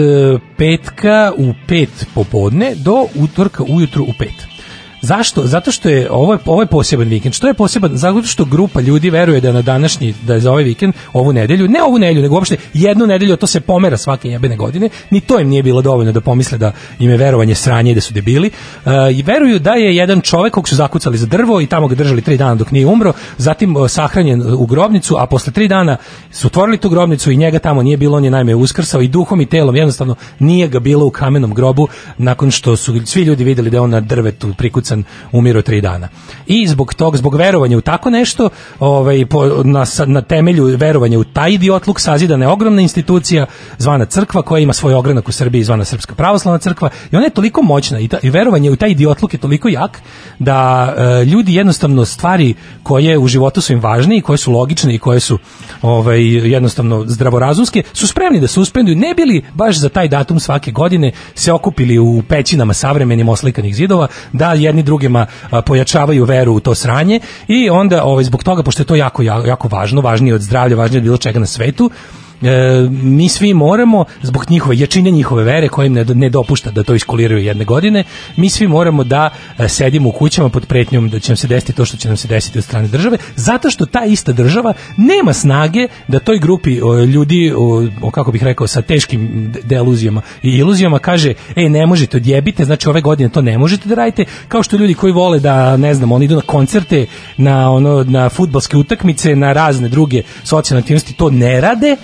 petka 0.58 1.34
u 1.38 1.54
pet 1.68 2.08
popodne 2.14 2.76
do 2.76 3.06
utorka 3.16 3.64
ujutru 3.64 4.04
u 4.04 4.14
pet. 4.20 4.57
Zašto? 5.02 5.48
Zato 5.48 5.72
što 5.72 5.90
je 5.90 6.12
ovo 6.12 6.34
je, 6.34 6.40
ovo 6.46 6.62
je 6.62 6.66
poseban 6.66 7.08
vikend. 7.08 7.34
Što 7.34 7.48
je 7.48 7.54
poseban? 7.54 7.98
Zato 7.98 8.24
što 8.24 8.46
grupa 8.46 8.82
ljudi 8.82 9.10
veruje 9.10 9.42
da 9.42 9.52
na 9.52 9.62
današnji 9.62 10.14
da 10.24 10.34
je 10.34 10.40
za 10.40 10.52
ovaj 10.52 10.64
vikend, 10.64 10.94
ovu 11.14 11.34
nedelju, 11.34 11.68
ne 11.68 11.84
ovu 11.84 11.98
nedelju, 11.98 12.22
nego 12.22 12.36
uopšte 12.36 12.58
jednu 12.74 13.08
nedelju, 13.08 13.38
to 13.38 13.48
se 13.48 13.60
pomera 13.60 13.98
svake 13.98 14.30
jebene 14.30 14.56
godine. 14.56 14.90
Ni 15.10 15.22
to 15.22 15.40
im 15.40 15.48
nije 15.48 15.64
bilo 15.64 15.82
dovoljno 15.82 16.12
da 16.12 16.22
pomisle 16.22 16.58
da 16.58 16.72
im 17.00 17.10
je 17.10 17.18
verovanje 17.18 17.56
sranje 17.56 17.92
i 17.92 17.96
da 17.96 18.02
su 18.02 18.14
debili. 18.14 18.52
Uh, 18.86 18.92
I 19.14 19.24
veruju 19.24 19.60
da 19.60 19.74
je 19.74 19.96
jedan 19.96 20.22
čovek 20.22 20.54
kog 20.54 20.70
su 20.70 20.76
zakucali 20.76 21.18
za 21.18 21.26
drvo 21.26 21.62
i 21.62 21.68
tamo 21.68 21.88
ga 21.88 21.96
držali 21.96 22.22
tri 22.22 22.38
dana 22.38 22.56
dok 22.56 22.72
nije 22.72 22.86
umro, 22.88 23.14
zatim 23.38 23.76
uh, 23.76 23.90
sahranjen 23.90 24.42
u 24.54 24.66
grobnicu, 24.66 25.16
a 25.18 25.26
posle 25.26 25.54
tri 25.54 25.68
dana 25.68 25.98
su 26.32 26.48
otvorili 26.48 26.78
tu 26.78 26.90
grobnicu 26.90 27.32
i 27.32 27.38
njega 27.38 27.60
tamo 27.60 27.84
nije 27.84 27.98
bilo, 27.98 28.18
on 28.18 28.24
je 28.24 28.32
naime 28.32 28.56
uskrsao 28.56 29.02
i 29.02 29.08
duhom 29.08 29.42
i 29.42 29.46
telom 29.46 29.76
jednostavno 29.76 30.16
nije 30.40 30.68
ga 30.68 30.80
bilo 30.80 31.06
u 31.06 31.10
kamenom 31.10 31.54
grobu 31.54 31.88
nakon 32.18 32.52
što 32.52 32.78
su 32.78 33.06
svi 33.06 33.22
ljudi 33.22 33.44
videli 33.44 33.70
da 33.70 33.78
je 33.78 33.82
on 33.82 33.90
na 33.90 34.00
drvetu 34.00 34.54
prikucan 34.58 34.87
umiru 35.32 35.62
tri 35.62 35.82
dana. 35.82 36.08
I 36.46 36.68
zbog 36.68 36.94
tog, 36.94 37.18
zbog 37.18 37.36
verovanja 37.36 37.78
u 37.78 37.82
tako 37.82 38.10
nešto, 38.10 38.50
ovaj, 38.80 39.26
po, 39.26 39.46
na, 39.64 39.86
na 40.06 40.22
temelju 40.22 40.66
verovanja 40.78 41.20
u 41.20 41.24
taj 41.24 41.52
idiotluk 41.52 42.00
sazidana 42.00 42.46
je 42.46 42.50
ogromna 42.50 42.82
institucija 42.82 43.46
zvana 43.78 44.06
crkva 44.06 44.42
koja 44.42 44.60
ima 44.60 44.74
svoj 44.74 44.94
ogranak 44.94 45.28
u 45.28 45.32
Srbiji 45.32 45.64
zvana 45.64 45.86
Srpska 45.86 46.16
pravoslavna 46.16 46.60
crkva 46.60 46.90
i 47.12 47.16
ona 47.16 47.26
je 47.26 47.30
toliko 47.30 47.62
moćna 47.62 48.00
i, 48.00 48.08
ta, 48.08 48.18
i 48.22 48.30
verovanje 48.30 48.72
u 48.72 48.76
taj 48.76 48.90
idiotluk 48.90 49.34
je 49.34 49.40
toliko 49.40 49.70
jak 49.70 50.02
da 50.40 50.94
e, 50.98 51.26
ljudi 51.26 51.56
jednostavno 51.56 52.06
stvari 52.06 52.54
koje 52.84 53.18
u 53.18 53.28
životu 53.28 53.62
su 53.62 53.74
im 53.74 53.80
važne 53.80 54.18
i 54.18 54.22
koje 54.22 54.38
su 54.38 54.52
logične 54.52 54.96
i 54.96 55.00
koje 55.00 55.20
su 55.20 55.38
ovaj, 55.82 56.22
jednostavno 56.52 57.04
zdravorazumske 57.08 57.84
su 57.94 58.08
spremni 58.08 58.40
da 58.40 58.48
suspenduju 58.48 58.96
ne 58.96 59.14
bili 59.14 59.44
baš 59.54 59.80
za 59.80 59.90
taj 59.90 60.08
datum 60.08 60.40
svake 60.40 60.72
godine 60.72 61.12
se 61.36 61.52
okupili 61.52 62.00
u 62.00 62.24
pećinama 62.30 62.74
savremenim 62.74 63.30
oslikanih 63.30 63.76
zidova 63.76 64.08
da 64.34 64.54
jedni 64.54 64.77
drugima 64.84 65.26
a, 65.50 65.62
pojačavaju 65.62 66.26
veru 66.26 66.54
u 66.54 66.60
to 66.60 66.76
sranje 66.76 67.20
i 67.48 67.70
onda 67.70 68.04
ovaj 68.04 68.24
zbog 68.24 68.44
toga 68.44 68.64
pošto 68.64 68.82
je 68.82 68.86
to 68.88 68.96
jako 68.96 69.22
jako 69.22 69.68
važno, 69.68 70.02
važnije 70.02 70.36
od 70.36 70.42
zdravlja, 70.42 70.76
važnije 70.76 71.00
od 71.00 71.04
bilo 71.04 71.18
čega 71.18 71.40
na 71.40 71.46
svetu, 71.46 71.92
e, 72.42 72.88
mi 72.90 73.30
svi 73.30 73.54
moramo 73.54 74.06
zbog 74.22 74.46
njihove 74.50 74.78
jačine 74.78 75.12
njihove 75.12 75.44
vere 75.44 75.68
koja 75.68 75.86
im 75.86 75.94
ne, 75.94 76.06
ne 76.06 76.30
dopušta 76.30 76.72
da 76.72 76.84
to 76.84 76.96
iskoliraju 76.96 77.44
jedne 77.44 77.66
godine 77.66 78.04
mi 78.36 78.50
svi 78.50 78.68
moramo 78.68 79.04
da 79.04 79.30
e, 79.60 79.68
sedimo 79.68 80.10
u 80.10 80.12
kućama 80.12 80.50
pod 80.50 80.66
pretnjom 80.66 81.10
da 81.10 81.20
će 81.20 81.32
nam 81.32 81.38
se 81.38 81.48
desiti 81.48 81.74
to 81.74 81.86
što 81.86 81.98
će 81.98 82.08
nam 82.08 82.18
se 82.18 82.28
desiti 82.28 82.58
od 82.58 82.64
strane 82.64 82.88
države 82.88 83.18
zato 83.36 83.70
što 83.70 83.86
ta 83.86 84.06
ista 84.06 84.32
država 84.32 84.74
nema 84.98 85.34
snage 85.34 85.88
da 86.08 86.20
toj 86.20 86.40
grupi 86.40 86.82
o, 86.82 87.04
ljudi 87.04 87.54
o, 87.58 87.88
o, 88.02 88.12
kako 88.12 88.32
bih 88.32 88.44
rekao 88.44 88.68
sa 88.68 88.82
teškim 88.82 89.54
deluzijama 89.64 90.22
i 90.44 90.50
iluzijama 90.50 91.00
kaže 91.00 91.34
ej 91.56 91.70
ne 91.70 91.86
možete 91.86 92.18
odjebite 92.18 92.66
znači 92.66 92.90
ove 92.90 93.02
godine 93.02 93.30
to 93.30 93.42
ne 93.42 93.58
možete 93.58 93.90
da 93.90 93.96
radite 93.96 94.26
kao 94.48 94.64
što 94.64 94.78
ljudi 94.78 94.94
koji 94.94 95.14
vole 95.14 95.40
da 95.40 95.78
ne 95.78 95.94
znam 95.94 96.12
oni 96.12 96.26
idu 96.26 96.36
na 96.36 96.42
koncerte 96.42 97.06
na 97.38 97.72
ono 97.72 98.04
na 98.04 98.30
fudbalske 98.30 98.78
utakmice 98.78 99.36
na 99.36 99.54
razne 99.54 99.90
druge 99.90 100.22
socijalne 100.44 100.82
aktivnosti 100.82 101.14
to 101.14 101.30
ne 101.30 101.62
rade 101.62 101.96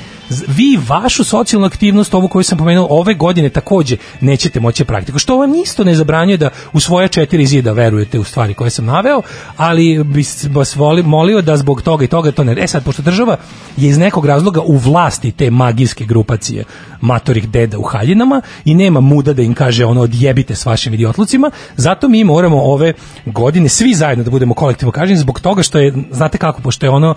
vi 0.47 0.79
vašu 0.87 1.23
socijalnu 1.23 1.67
aktivnost, 1.67 2.13
ovu 2.13 2.27
koju 2.27 2.43
sam 2.43 2.57
pomenuo, 2.57 2.87
ove 2.89 3.13
godine 3.13 3.49
takođe 3.49 3.97
nećete 4.21 4.59
moći 4.59 4.85
praktiku. 4.85 5.19
Što 5.19 5.37
vam 5.37 5.55
isto 5.55 5.83
ne 5.83 5.95
zabranjuje 5.95 6.37
da 6.37 6.49
u 6.73 6.79
svoje 6.79 7.07
četiri 7.07 7.45
zida 7.45 7.71
verujete 7.71 8.19
u 8.19 8.23
stvari 8.23 8.53
koje 8.53 8.69
sam 8.69 8.85
naveo, 8.85 9.21
ali 9.57 10.03
bi 10.03 10.25
vas 10.49 10.75
voli, 10.75 11.03
molio 11.03 11.41
da 11.41 11.57
zbog 11.57 11.81
toga 11.81 12.05
i 12.05 12.07
toga 12.07 12.31
to 12.31 12.43
ne... 12.43 12.55
E 12.59 12.67
sad, 12.67 12.83
pošto 12.83 13.01
država 13.01 13.37
je 13.77 13.89
iz 13.89 13.97
nekog 13.97 14.25
razloga 14.25 14.61
u 14.61 14.77
vlasti 14.77 15.31
te 15.31 15.51
magijske 15.51 16.05
grupacije 16.05 16.63
matorih 17.01 17.49
deda 17.49 17.79
u 17.79 17.83
haljinama 17.83 18.41
i 18.65 18.73
nema 18.73 18.99
muda 18.99 19.33
da 19.33 19.41
im 19.41 19.53
kaže 19.53 19.85
ono 19.85 20.01
odjebite 20.01 20.55
s 20.55 20.65
vašim 20.65 20.93
idiotlucima, 20.93 21.51
zato 21.75 22.07
mi 22.07 22.23
moramo 22.23 22.61
ove 22.61 22.93
godine 23.25 23.69
svi 23.69 23.93
zajedno 23.93 24.23
da 24.23 24.31
budemo 24.31 24.53
kolektivno 24.53 24.91
kažnjeni 24.91 25.19
zbog 25.19 25.39
toga 25.39 25.63
što 25.63 25.79
je, 25.79 25.93
znate 26.11 26.37
kako, 26.37 26.61
pošto 26.61 26.85
je 26.85 26.89
ono 26.89 27.15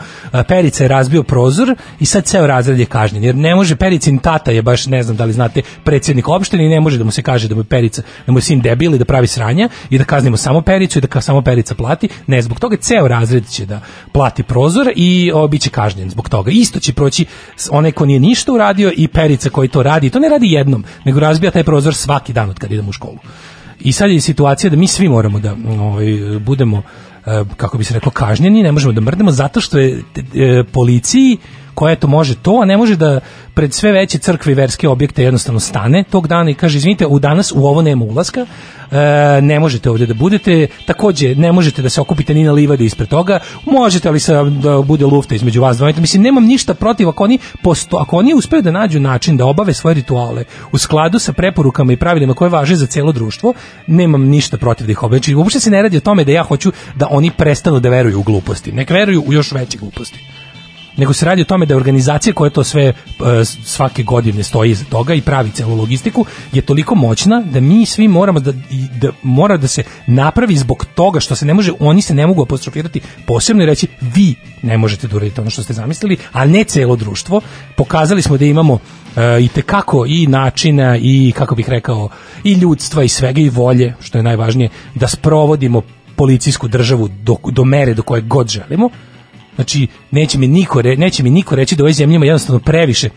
Perica 0.49 0.85
je 0.85 0.89
razbio 0.89 1.23
prozor 1.23 1.75
i 2.01 2.07
sad 2.07 2.25
ceo 2.25 2.47
razred 2.47 2.79
je 2.79 2.87
jer 3.13 3.35
ne 3.35 3.55
može 3.55 3.77
Pericin 3.77 4.19
tata 4.19 4.51
je 4.51 4.63
baš, 4.63 4.87
ne 4.87 5.03
znam 5.03 5.17
da 5.17 5.25
li 5.25 5.33
znate, 5.33 5.63
predsjednik 5.85 6.29
opštine 6.29 6.67
i 6.67 6.69
ne 6.69 6.81
može 6.81 6.99
da 6.99 7.05
mu 7.05 7.11
se 7.11 7.23
kaže 7.23 7.49
da 7.49 7.55
mu 7.55 7.61
je 7.61 7.65
Perica, 7.65 8.03
da 8.27 8.33
mu 8.33 8.39
je 8.39 8.43
sin 8.43 8.61
debil 8.61 8.95
i 8.95 8.99
da 8.99 9.05
pravi 9.05 9.27
sranja 9.27 9.69
i 9.91 9.99
da 9.99 10.05
kaznimo 10.05 10.37
samo 10.37 10.61
Pericu 10.61 10.99
i 10.99 11.03
da 11.03 11.21
samo 11.21 11.43
Perica 11.43 11.75
plati, 11.75 12.09
ne, 12.27 12.43
zbog 12.43 12.61
toga 12.61 12.77
ceo 12.77 13.09
razred 13.09 13.49
će 13.49 13.67
da 13.67 13.81
plati 14.13 14.43
prozor 14.43 14.93
i 14.97 15.31
o, 15.35 15.49
bit 15.49 15.63
će 15.63 15.71
kažnjen 15.71 16.11
zbog 16.11 16.29
toga. 16.29 16.51
Isto 16.51 16.81
će 16.81 16.93
proći 16.93 17.25
onaj 17.71 17.93
ko 17.93 18.07
nije 18.07 18.21
ništa 18.21 18.53
uradio 18.53 18.93
i 18.97 19.09
Perica 19.09 19.51
koji 19.51 19.69
to 19.69 19.83
radi, 19.83 20.11
to 20.11 20.19
ne 20.19 20.29
radi 20.29 20.53
jednom, 20.53 20.85
nego 21.05 21.21
razbija 21.21 21.51
taj 21.51 21.65
prozor 21.65 21.95
svaki 21.95 22.33
dan 22.33 22.51
od 22.51 22.59
kad 22.59 22.73
idemo 22.73 22.89
u 22.89 22.93
školu. 22.93 23.19
I 23.81 23.93
sad 23.93 24.11
je 24.11 24.21
situacija 24.21 24.71
da 24.71 24.77
mi 24.77 24.87
svi 24.87 25.09
moramo 25.09 25.41
da 25.41 25.57
ovaj, 25.69 26.07
budemo 26.41 26.83
kako 27.57 27.79
bi 27.79 27.85
se 27.85 27.95
reklo 27.95 28.11
kažnjeni, 28.11 28.63
ne 28.63 28.73
možemo 28.73 28.93
da 28.93 29.01
mrdemo 29.01 29.31
zato 29.31 29.61
što 29.61 29.79
je 29.79 30.03
e, 30.35 30.65
policiji 30.73 31.39
koja 31.77 31.97
to 31.97 32.07
može 32.07 32.35
to, 32.35 32.61
a 32.63 32.65
ne 32.65 32.77
može 32.77 32.97
da 32.97 33.21
pred 33.55 33.75
sve 33.75 33.93
veće 33.93 34.19
crkve 34.19 34.53
i 34.53 34.55
verske 34.55 34.89
objekte 34.89 35.23
jednostavno 35.23 35.61
stane 35.61 36.05
tog 36.11 36.29
dana 36.29 36.51
i 36.51 36.55
kaže, 36.55 36.79
izvinite, 36.79 37.07
u 37.07 37.19
danas 37.19 37.53
u 37.53 37.67
ovo 37.67 37.83
nema 37.83 38.05
ulaska, 38.05 38.41
e, 38.41 39.41
ne 39.43 39.61
možete 39.61 39.91
ovdje 39.91 40.07
da 40.07 40.15
budete, 40.15 40.67
takođe 40.87 41.35
ne 41.35 41.53
možete 41.53 41.83
da 41.83 41.89
se 41.89 42.01
okupite 42.01 42.35
ni 42.35 42.45
na 42.45 42.53
livadi 42.53 42.85
ispred 42.85 43.09
toga, 43.09 43.39
možete 43.67 44.09
ali 44.09 44.21
sa, 44.21 44.45
da 44.45 44.81
bude 44.83 45.05
lufta 45.05 45.35
između 45.35 45.63
vas 45.63 45.77
dva, 45.77 45.93
mislim, 45.97 46.23
nemam 46.23 46.45
ništa 46.45 46.75
protiv 46.75 47.09
ako 47.09 47.25
oni, 47.25 47.39
posto, 47.63 47.97
ako 47.97 48.17
oni 48.17 48.35
uspeju 48.35 48.63
da 48.63 48.71
nađu 48.71 49.01
način 49.01 49.37
da 49.37 49.47
obave 49.47 49.75
svoje 49.75 49.95
rituale 49.95 50.45
u 50.73 50.79
skladu 50.79 51.19
sa 51.19 51.33
preporukama 51.33 51.93
i 51.93 51.97
pravilima 51.97 52.35
koje 52.35 52.49
važe 52.49 52.77
za 52.77 52.87
celo 52.87 53.13
društvo, 53.13 53.55
nemam 53.87 54.25
ništa 54.25 54.57
protiv 54.57 54.87
da 54.87 54.93
ih 54.93 55.03
obave. 55.03 55.21
Uopšte 55.37 55.61
se 55.61 55.71
ne 55.71 55.83
radi 55.83 55.97
o 55.97 56.01
tome 56.01 56.25
da 56.25 56.33
ja 56.33 56.43
hoću 56.43 56.73
da 56.95 57.07
oni 57.11 57.31
prestanu 57.31 57.81
da 57.81 57.89
veruju 57.89 58.21
u 58.21 58.23
gluposti, 58.23 58.73
nek 58.73 58.91
veruju 58.91 59.25
u 59.27 59.33
još 59.33 59.53
veće 59.53 59.79
gluposti. 59.79 60.46
Nego 60.97 61.13
se 61.13 61.27
radi 61.27 61.43
o 61.43 61.45
tome 61.45 61.67
da 61.67 61.75
je 61.75 61.77
organizacija 61.77 62.35
koja 62.35 62.51
to 62.51 62.65
sve 62.65 62.85
e, 62.85 62.95
svake 63.45 64.03
godine 64.03 64.43
stoji 64.43 64.71
iza 64.71 64.85
toga 64.85 65.15
i 65.15 65.21
pravi 65.21 65.51
celu 65.51 65.77
logistiku 65.77 66.25
je 66.53 66.63
toliko 66.63 66.95
moćna 66.95 67.43
da 67.51 67.61
mi 67.61 67.87
svi 67.87 68.09
moramo 68.09 68.41
da, 68.41 68.53
da 69.01 69.13
mora 69.23 69.57
da 69.57 69.69
se 69.69 69.83
napravi 70.07 70.57
zbog 70.57 70.87
toga 70.95 71.21
što 71.21 71.37
se 71.37 71.47
ne 71.47 71.55
može, 71.55 71.73
oni 71.81 72.03
se 72.03 72.15
ne 72.15 72.27
mogu 72.27 72.43
apostrofirati 72.43 73.01
posebno 73.27 73.63
i 73.63 73.67
reći 73.67 73.87
vi 74.01 74.35
ne 74.63 74.79
možete 74.79 75.09
da 75.09 75.17
uradite 75.17 75.41
ono 75.41 75.51
što 75.51 75.63
ste 75.63 75.73
zamislili, 75.73 76.17
a 76.33 76.45
ne 76.45 76.65
celo 76.65 76.97
društvo. 76.97 77.41
Pokazali 77.77 78.23
smo 78.23 78.37
da 78.37 78.45
imamo 78.45 78.79
e, 79.17 79.43
i 79.43 79.49
te 79.49 79.63
kako 79.63 80.07
i 80.09 80.27
načina 80.27 80.97
i 80.97 81.33
kako 81.37 81.55
bih 81.55 81.69
rekao 81.69 82.09
i 82.45 82.53
ljudstva 82.53 83.03
i 83.03 83.09
svega 83.09 83.41
i 83.41 83.49
volje 83.49 83.95
što 84.01 84.19
je 84.19 84.23
najvažnije 84.23 84.69
da 84.95 85.09
sprovodimo 85.09 85.83
policijsku 86.17 86.69
državu 86.69 87.09
do, 87.09 87.37
do 87.53 87.65
mere 87.65 87.95
do 87.95 88.03
koje 88.03 88.23
god 88.23 88.49
želimo 88.49 88.91
Znači, 89.57 89.87
neće 90.11 90.39
mi 90.39 90.47
niko, 90.47 90.83
re, 90.83 90.97
neće 90.97 91.23
mi 91.23 91.31
niko 91.31 91.55
reći 91.55 91.77
da 91.77 91.83
u 91.83 91.85
ovoj 91.85 91.93
zemlji 91.93 92.15
ima 92.15 92.25
jednostavno 92.25 92.61
previše 92.61 93.09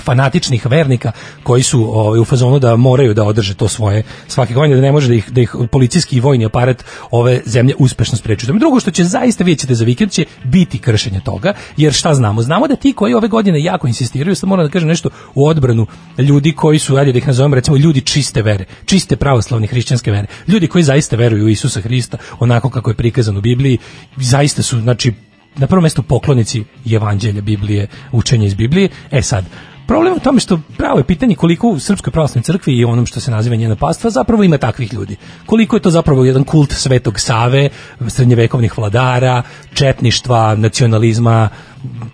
fanatičnih 0.00 0.66
vernika 0.66 1.12
koji 1.42 1.62
su 1.62 1.98
ovaj, 1.98 2.20
u 2.20 2.24
fazonu 2.24 2.58
da 2.58 2.76
moraju 2.76 3.14
da 3.14 3.24
održe 3.24 3.54
to 3.54 3.68
svoje 3.68 4.02
svake 4.28 4.54
godine, 4.54 4.76
da 4.76 4.82
ne 4.82 4.92
može 4.92 5.08
da 5.08 5.14
ih, 5.14 5.30
da 5.30 5.40
ih 5.40 5.54
policijski 5.72 6.16
i 6.16 6.20
vojni 6.20 6.44
aparat 6.44 6.84
ove 7.10 7.40
zemlje 7.44 7.74
uspešno 7.78 8.18
sprečuje. 8.18 8.58
Drugo 8.58 8.80
što 8.80 8.90
će 8.90 9.04
zaista 9.04 9.44
vidjeti 9.44 9.74
za 9.74 9.84
vikend 9.84 10.10
će 10.10 10.24
biti 10.44 10.78
kršenje 10.78 11.20
toga, 11.24 11.52
jer 11.76 11.92
šta 11.92 12.14
znamo? 12.14 12.42
Znamo 12.42 12.68
da 12.68 12.76
ti 12.76 12.92
koji 12.92 13.14
ove 13.14 13.28
godine 13.28 13.62
jako 13.62 13.86
insistiraju, 13.86 14.36
sad 14.36 14.48
moram 14.48 14.66
da 14.66 14.72
kažem 14.72 14.88
nešto 14.88 15.10
u 15.34 15.46
odbranu 15.46 15.86
ljudi 16.18 16.52
koji 16.52 16.78
su, 16.78 16.96
ajde 16.96 17.12
da 17.12 17.18
ih 17.18 17.26
nazovem, 17.26 17.54
recimo 17.54 17.76
ljudi 17.76 18.00
čiste 18.00 18.42
vere, 18.42 18.64
čiste 18.84 19.16
pravoslavne 19.16 19.66
hrišćanske 19.66 20.10
vere, 20.10 20.26
ljudi 20.48 20.66
koji 20.66 20.84
zaista 20.84 21.16
veruju 21.16 21.44
u 21.44 21.48
Isusa 21.48 21.80
Hrista 21.80 22.18
onako 22.38 22.70
kako 22.70 22.90
je 22.90 22.94
prikazan 22.94 23.36
u 23.36 23.40
Bibliji, 23.40 23.78
zaista 24.16 24.62
su, 24.62 24.80
znači, 24.80 25.12
na 25.56 25.66
prvom 25.66 25.82
mjestu 25.82 26.02
poklonici 26.02 26.64
evanđelja 26.92 27.40
Biblije, 27.40 27.86
učenja 28.12 28.46
iz 28.46 28.54
Biblije. 28.54 28.88
E 29.10 29.22
sad, 29.22 29.44
Problem 29.86 30.14
u 30.14 30.20
tome 30.20 30.40
što 30.40 30.60
pravo 30.76 30.98
je 30.98 31.04
pitanje 31.04 31.34
koliko 31.34 31.68
u 31.68 31.78
Srpskoj 31.78 32.10
pravoslavnoj 32.10 32.42
crkvi 32.42 32.72
i 32.76 32.84
onom 32.84 33.06
što 33.06 33.20
se 33.20 33.30
naziva 33.30 33.56
njena 33.56 33.76
pastva 33.76 34.10
zapravo 34.10 34.42
ima 34.42 34.58
takvih 34.58 34.92
ljudi. 34.92 35.16
Koliko 35.46 35.76
je 35.76 35.82
to 35.82 35.90
zapravo 35.90 36.24
jedan 36.24 36.44
kult 36.44 36.72
Svetog 36.72 37.20
Save, 37.20 37.68
srednjevekovnih 38.08 38.78
vladara, 38.78 39.42
četništva, 39.74 40.54
nacionalizma, 40.54 41.48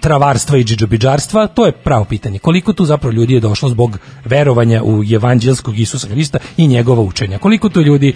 travarstva 0.00 0.59
i 0.59 0.64
džidžobidžarstva, 0.64 1.46
to 1.46 1.66
je 1.66 1.72
pravo 1.72 2.05
pitanje. 2.05 2.38
Koliko 2.38 2.72
tu 2.72 2.85
zapravo 2.85 3.12
ljudi 3.12 3.35
je 3.35 3.40
došlo 3.40 3.68
zbog 3.68 3.98
verovanja 4.24 4.83
u 4.83 5.02
evanđelskog 5.14 5.78
Isusa 5.78 6.09
Hrista 6.09 6.38
i 6.57 6.66
njegova 6.66 7.02
učenja? 7.02 7.38
Koliko 7.38 7.68
tu 7.68 7.81
ljudi 7.81 8.14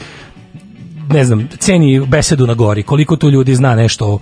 ne 1.08 1.24
znam, 1.24 1.48
ceni 1.58 2.00
besedu 2.00 2.46
na 2.46 2.54
gori, 2.54 2.82
koliko 2.82 3.16
tu 3.16 3.30
ljudi 3.30 3.54
zna 3.54 3.74
nešto 3.74 4.06
o 4.06 4.18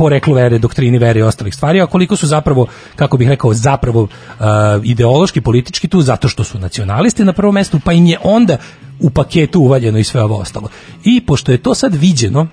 poreklu 0.00 0.34
vere, 0.34 0.58
doktrini 0.58 0.98
vere 0.98 1.20
i 1.20 1.22
ostalih 1.22 1.54
stvari, 1.54 1.80
a 1.80 1.86
koliko 1.86 2.16
su 2.16 2.26
zapravo, 2.26 2.66
kako 2.96 3.16
bih 3.16 3.28
rekao, 3.28 3.54
zapravo 3.54 4.02
uh, 4.02 4.46
ideološki, 4.84 5.40
politički 5.40 5.88
tu, 5.88 6.00
zato 6.02 6.28
što 6.28 6.44
su 6.44 6.58
nacionalisti 6.58 7.24
na 7.24 7.32
prvom 7.32 7.54
mestu, 7.54 7.80
pa 7.84 7.92
im 7.92 8.06
je 8.06 8.18
onda 8.24 8.56
u 9.00 9.10
paketu 9.10 9.60
uvaljeno 9.60 9.98
i 9.98 10.04
sve 10.04 10.22
ovo 10.24 10.38
ostalo. 10.38 10.68
I 11.04 11.20
pošto 11.26 11.52
je 11.52 11.58
to 11.58 11.74
sad 11.74 11.94
viđeno, 11.94 12.46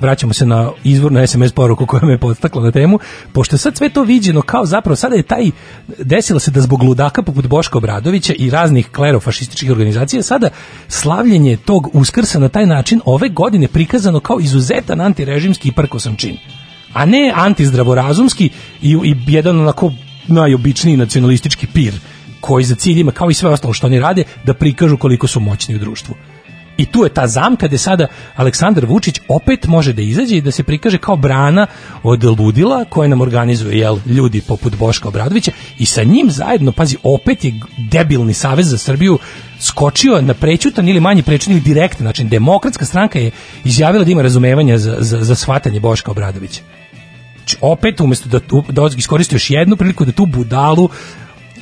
vraćamo 0.00 0.32
se 0.32 0.46
na 0.46 0.70
izvornu 0.84 1.26
SMS 1.26 1.52
poruku 1.52 1.86
koja 1.86 2.04
me 2.04 2.18
podstakla 2.18 2.62
na 2.62 2.70
temu, 2.70 2.98
pošto 3.32 3.56
je 3.56 3.58
sad 3.58 3.76
sve 3.76 3.88
to 3.88 4.02
viđeno 4.02 4.42
kao 4.42 4.66
zapravo 4.66 4.96
sada 4.96 5.16
je 5.16 5.22
taj 5.22 5.50
desilo 5.98 6.40
se 6.40 6.50
da 6.50 6.60
zbog 6.60 6.82
ludaka 6.82 7.22
poput 7.22 7.46
Boška 7.46 7.78
Obradovića 7.78 8.34
i 8.38 8.50
raznih 8.50 8.88
klerofašističkih 8.92 9.70
organizacija 9.70 10.22
sada 10.22 10.50
slavljenje 10.88 11.56
tog 11.56 11.90
uskrsa 11.92 12.38
na 12.38 12.48
taj 12.48 12.66
način 12.66 13.00
ove 13.04 13.28
godine 13.28 13.68
prikazano 13.68 14.20
kao 14.20 14.40
izuzetan 14.40 15.00
antirežimski 15.00 15.68
i 15.68 15.72
prkosan 15.72 16.16
čin 16.16 16.59
a 16.92 17.06
ne 17.06 17.32
antizdravorazumski 17.34 18.50
i, 18.82 18.98
i 19.04 19.16
jedan 19.26 19.60
onako 19.60 19.92
najobičniji 20.28 20.96
nacionalistički 20.96 21.66
pir 21.66 21.94
koji 22.40 22.64
za 22.64 22.74
cilj 22.74 23.00
ima, 23.00 23.12
kao 23.12 23.30
i 23.30 23.34
sve 23.34 23.50
ostalo 23.50 23.74
što 23.74 23.86
oni 23.86 24.00
rade, 24.00 24.24
da 24.44 24.54
prikažu 24.54 24.96
koliko 24.96 25.26
su 25.26 25.40
moćni 25.40 25.74
u 25.74 25.78
društvu. 25.78 26.14
I 26.80 26.86
tu 26.86 27.04
je 27.04 27.10
ta 27.12 27.26
zamka 27.26 27.66
gde 27.68 27.78
sada 27.78 28.06
Aleksandar 28.36 28.86
Vučić 28.86 29.20
opet 29.28 29.66
može 29.66 29.92
da 29.92 30.02
izađe 30.02 30.36
i 30.36 30.40
da 30.40 30.50
se 30.50 30.62
prikaže 30.62 30.98
kao 30.98 31.16
brana 31.16 31.66
od 32.02 32.24
ludila 32.24 32.84
koje 32.84 33.08
nam 33.08 33.20
organizuje 33.20 33.78
jel, 33.78 33.98
ljudi 34.06 34.40
poput 34.40 34.76
Boška 34.76 35.08
Obradovića 35.08 35.52
i 35.78 35.86
sa 35.86 36.02
njim 36.02 36.30
zajedno, 36.30 36.72
pazi, 36.72 36.96
opet 37.02 37.44
je 37.44 37.52
debilni 37.90 38.34
savez 38.34 38.70
za 38.70 38.78
Srbiju 38.78 39.18
skočio 39.60 40.20
na 40.20 40.34
prećutan 40.34 40.88
ili 40.88 41.00
manji 41.00 41.22
prećutan 41.22 41.52
ili 41.52 41.60
direktan 41.60 42.04
način. 42.04 42.28
Demokratska 42.28 42.84
stranka 42.84 43.18
je 43.18 43.30
izjavila 43.64 44.04
da 44.04 44.10
ima 44.10 44.22
razumevanja 44.22 44.78
za, 44.78 44.96
za, 44.98 45.24
za 45.24 45.34
shvatanje 45.34 45.80
Boška 45.80 46.10
Obradovića. 46.10 46.60
Opet 47.60 48.00
umesto 48.00 48.28
da, 48.28 48.40
da 48.68 48.88
iskoristi 48.96 49.34
još 49.34 49.50
jednu 49.50 49.76
priliku 49.76 50.04
da 50.04 50.12
tu 50.12 50.26
budalu 50.26 50.88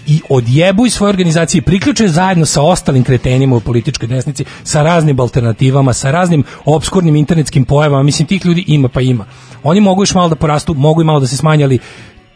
i 0.09 0.21
odjebuj 0.29 0.91
svoje 0.91 1.09
organizacije, 1.09 1.63
priključe 1.63 2.09
zajedno 2.09 2.47
sa 2.47 2.63
ostalim 2.63 3.05
kretenima 3.05 3.57
u 3.57 3.61
političkoj 3.61 4.09
desnici, 4.09 4.45
sa 4.65 4.83
raznim 4.83 5.21
alternativama, 5.21 5.93
sa 5.93 6.11
raznim 6.11 6.45
obskurnim 6.65 7.17
internetskim 7.17 7.65
pojavama, 7.65 8.03
mislim 8.03 8.29
tih 8.29 8.47
ljudi 8.47 8.65
ima 8.67 8.89
pa 8.89 9.01
ima. 9.01 9.25
Oni 9.63 9.81
mogu 9.81 10.03
još 10.03 10.15
malo 10.15 10.29
da 10.29 10.35
porastu, 10.35 10.75
mogu 10.75 11.01
i 11.01 11.05
malo 11.05 11.21
da 11.21 11.27
se 11.27 11.37
smanjali, 11.37 11.79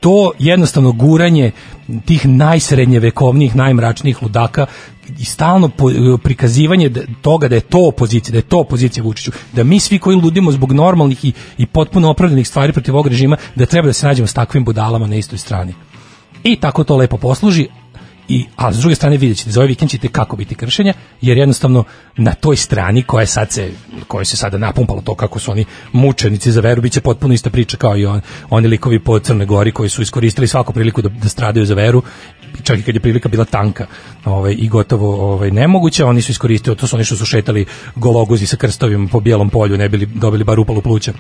to 0.01 0.33
jednostavno 0.39 0.93
guranje 0.93 1.51
tih 2.05 2.27
najsrednje 2.29 3.01
vekovnih, 3.01 3.57
najmračnijih 3.57 4.23
ludaka 4.23 4.67
i 5.19 5.25
stalno 5.25 5.71
prikazivanje 6.23 6.91
toga 7.23 7.49
da 7.49 7.55
je 7.55 7.61
to 7.61 7.89
opozicija, 7.89 8.33
da 8.33 8.39
je 8.39 8.43
to 8.43 8.61
opozicija 8.61 9.05
Vučiću, 9.05 9.33
da 9.53 9.65
mi 9.65 9.81
svi 9.81 9.99
koji 9.99 10.17
ludimo 10.17 10.53
zbog 10.53 10.73
normalnih 10.73 11.25
i, 11.25 11.33
i 11.59 11.67
potpuno 11.67 12.11
opravdanih 12.11 12.49
stvari 12.49 12.73
protiv 12.73 12.95
ovog 12.95 13.07
režima, 13.07 13.37
da 13.55 13.67
treba 13.67 13.87
da 13.87 13.93
se 13.93 14.07
nađemo 14.07 14.27
s 14.27 14.35
takvim 14.35 14.65
budalama 14.65 15.07
na 15.07 15.17
istoj 15.17 15.39
strani. 15.39 15.75
I 16.45 16.57
tako 16.57 16.85
to 16.85 16.97
lepo 16.97 17.17
posluži, 17.17 17.69
i, 18.29 18.45
a 18.57 18.73
s 18.73 18.79
druge 18.79 18.95
strane 18.95 19.17
vidjet 19.17 19.39
ćete, 19.39 19.51
za 19.51 19.61
ovaj 19.61 19.69
vikend 19.69 19.91
ćete 19.91 20.09
kako 20.09 20.37
biti 20.37 20.55
kršenja, 20.55 20.95
jer 21.21 21.39
jednostavno 21.39 21.85
na 22.17 22.35
toj 22.35 22.57
strani 22.57 23.03
koja 23.03 23.27
sad 23.27 23.53
se, 23.53 23.71
koja 24.09 24.25
se 24.25 24.37
sada 24.37 24.59
napumpalo 24.59 25.01
to 25.01 25.15
kako 25.15 25.39
su 25.39 25.51
oni 25.51 25.65
mučenici 25.93 26.53
za 26.53 26.61
veru, 26.61 26.83
bit 26.83 26.93
će 26.93 27.01
potpuno 27.01 27.35
ista 27.35 27.51
priča 27.51 27.77
kao 27.77 27.97
i 27.97 28.07
on, 28.07 28.21
oni 28.51 28.69
likovi 28.69 28.99
po 28.99 29.19
Crne 29.19 29.47
Gori 29.47 29.73
koji 29.73 29.89
su 29.89 30.03
iskoristili 30.03 30.49
svaku 30.49 30.73
priliku 30.73 31.03
da, 31.03 31.09
da 31.09 31.29
stradaju 31.29 31.67
za 31.67 31.75
veru, 31.75 32.03
čak 32.63 32.79
i 32.79 32.83
kad 32.83 32.95
je 32.95 33.01
prilika 33.01 33.29
bila 33.29 33.45
tanka 33.45 33.87
ovaj, 34.25 34.55
i 34.59 34.69
gotovo 34.69 35.33
ovaj, 35.33 35.51
nemoguća, 35.51 36.07
oni 36.07 36.23
su 36.23 36.33
iskoristili, 36.33 36.77
to 36.77 36.87
su 36.87 36.97
oni 36.97 37.05
što 37.05 37.17
su 37.17 37.25
šetali 37.25 37.67
gologuzi 37.97 38.47
sa 38.47 38.57
krstovima 38.57 39.09
po 39.13 39.21
bijelom 39.21 39.51
polju, 39.51 39.77
ne 39.77 39.89
bili 39.89 40.07
dobili 40.07 40.45
bar 40.45 40.61
upalu 40.61 40.83
pluća 40.83 41.13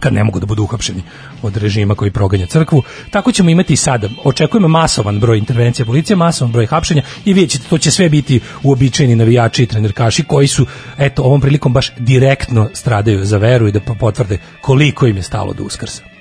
kad 0.00 0.12
ne 0.12 0.24
mogu 0.24 0.40
da 0.40 0.46
budu 0.46 0.62
uhapšeni 0.62 1.02
od 1.42 1.56
režima 1.56 1.94
koji 1.94 2.10
proganja 2.10 2.46
crkvu. 2.46 2.82
Tako 3.10 3.32
ćemo 3.32 3.50
imati 3.50 3.72
i 3.72 3.76
sada. 3.76 4.08
Očekujemo 4.24 4.68
masovan 4.68 5.20
broj 5.20 5.38
intervencija 5.38 5.86
policije, 5.86 6.16
masovan 6.16 6.52
broj 6.52 6.66
hapšenja 6.66 7.02
i 7.24 7.32
vidjet 7.32 7.50
ćete, 7.50 7.68
to 7.68 7.78
će 7.78 7.90
sve 7.90 8.08
biti 8.08 8.40
uobičajeni 8.62 9.16
navijači 9.16 9.62
i 9.62 9.66
trenerkaši 9.66 10.24
koji 10.24 10.46
su, 10.46 10.66
eto, 10.98 11.22
ovom 11.22 11.40
prilikom 11.40 11.72
baš 11.72 11.92
direktno 11.98 12.70
stradaju 12.74 13.24
za 13.24 13.38
veru 13.38 13.68
i 13.68 13.72
da 13.72 13.80
potvrde 13.80 14.38
koliko 14.60 15.06
im 15.06 15.16
je 15.16 15.22
stalo 15.22 15.52
do 15.52 15.64
uskrsa. 15.64 16.17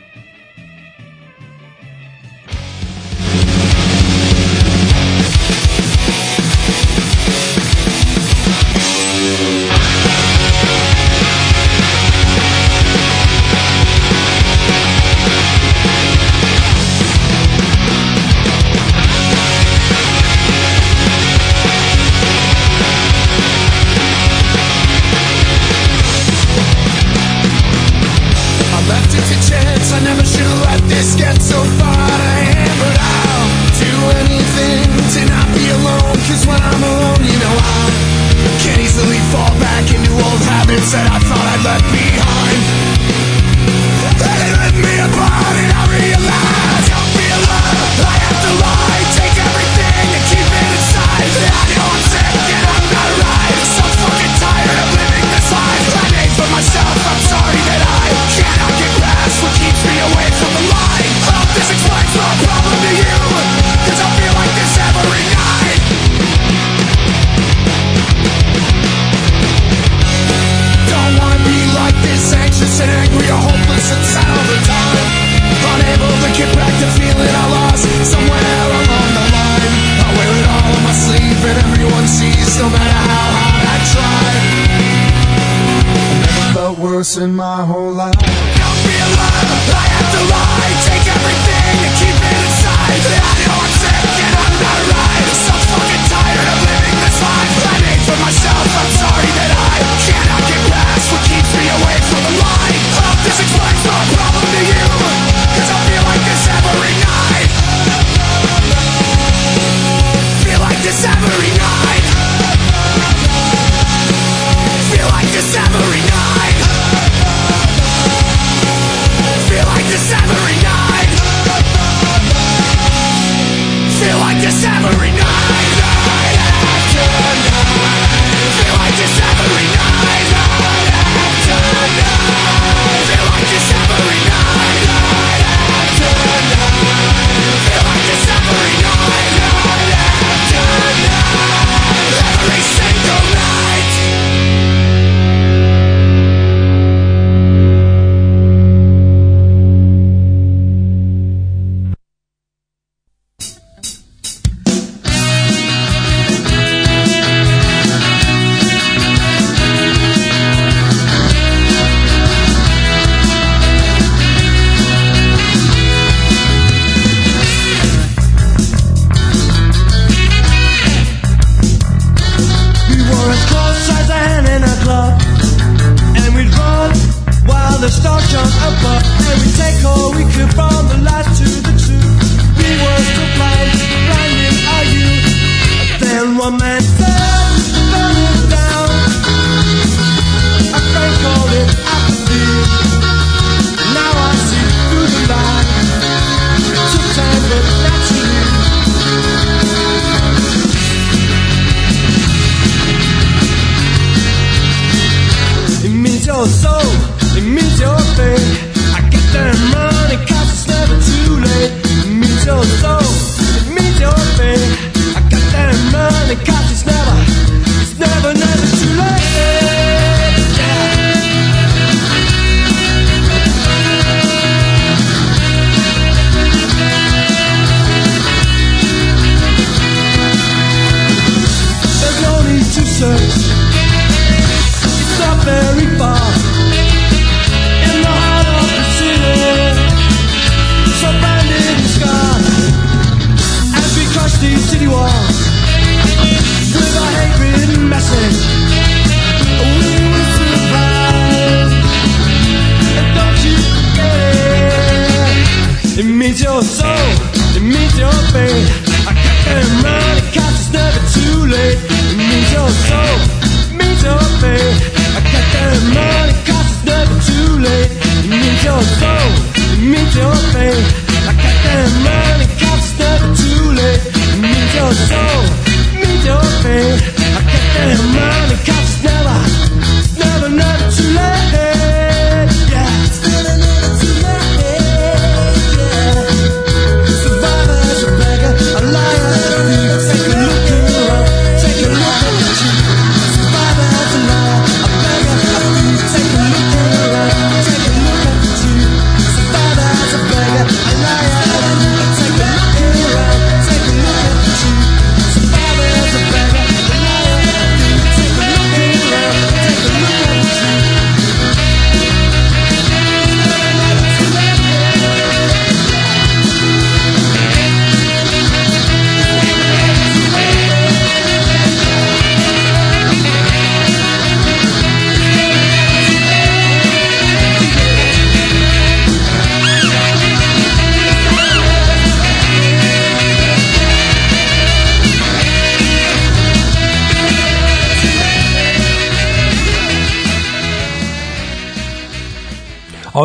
in 87.17 87.35
my 87.35 87.65
heart. 87.65 87.76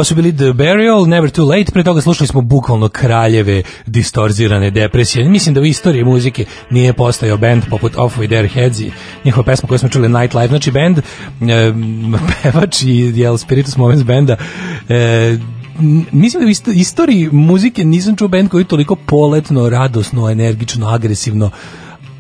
Ovo 0.02 0.06
su 0.06 0.14
bili 0.14 0.36
The 0.36 0.52
Burial, 0.52 1.08
Never 1.08 1.30
Too 1.30 1.44
Late, 1.44 1.72
pre 1.72 1.84
toga 1.84 2.00
slušali 2.00 2.28
smo 2.28 2.40
bukvalno 2.40 2.88
kraljeve 2.88 3.62
distorzirane 3.86 4.70
depresije. 4.70 5.28
Mislim 5.28 5.54
da 5.54 5.60
u 5.60 5.64
istoriji 5.64 6.04
muzike 6.04 6.44
nije 6.70 6.92
postao 6.92 7.36
band 7.36 7.62
poput 7.70 7.92
Off 7.96 8.18
With 8.18 8.26
Their 8.26 8.48
Heads 8.48 8.80
i 8.80 8.90
njihova 9.24 9.44
pesma 9.44 9.68
koju 9.68 9.78
smo 9.78 9.88
čuli 9.88 10.08
Night 10.08 10.34
Live, 10.34 10.48
znači 10.48 10.70
band, 10.70 10.98
e, 10.98 11.02
pevač 12.42 12.82
i 12.82 13.12
jel, 13.16 13.36
Spiritus 13.36 13.76
Moments 13.76 14.04
benda, 14.04 14.36
e, 14.88 15.38
mislim 16.12 16.42
da 16.42 16.70
u 16.70 16.74
istoriji 16.74 17.28
muzike 17.32 17.84
nisam 17.84 18.16
čuo 18.16 18.28
band 18.28 18.48
koji 18.48 18.64
toliko 18.64 18.96
poletno, 18.96 19.68
radosno, 19.68 20.30
energično, 20.30 20.88
agresivno 20.88 21.50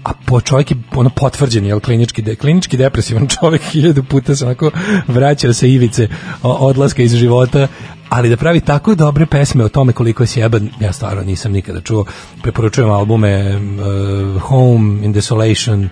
a 0.04 0.12
po 0.26 0.40
čovjek 0.40 0.70
je 0.70 0.76
ono 0.94 1.10
potvrđen, 1.10 1.66
jel, 1.66 1.80
klinički, 1.80 2.22
de, 2.22 2.34
klinički 2.36 2.76
depresivan 2.76 3.28
čovjek, 3.28 3.62
hiljadu 3.72 4.02
puta 4.02 4.36
se 4.36 4.44
onako 4.44 4.70
vraća 5.08 5.52
sa 5.52 5.66
ivice 5.66 6.08
odlaska 6.42 7.02
iz 7.02 7.14
života, 7.14 7.68
ali 8.08 8.28
da 8.28 8.36
pravi 8.36 8.60
tako 8.60 8.94
dobre 8.94 9.26
pesme 9.26 9.64
o 9.64 9.68
tome 9.68 9.92
koliko 9.92 10.22
je 10.22 10.26
sjeban, 10.26 10.70
ja 10.80 10.92
stvarno 10.92 11.22
nisam 11.22 11.52
nikada 11.52 11.80
čuo. 11.80 12.04
Preporučujem 12.42 12.90
albume 12.90 13.56
uh, 13.56 14.42
Home, 14.42 15.04
In 15.04 15.12
Desolation, 15.12 15.88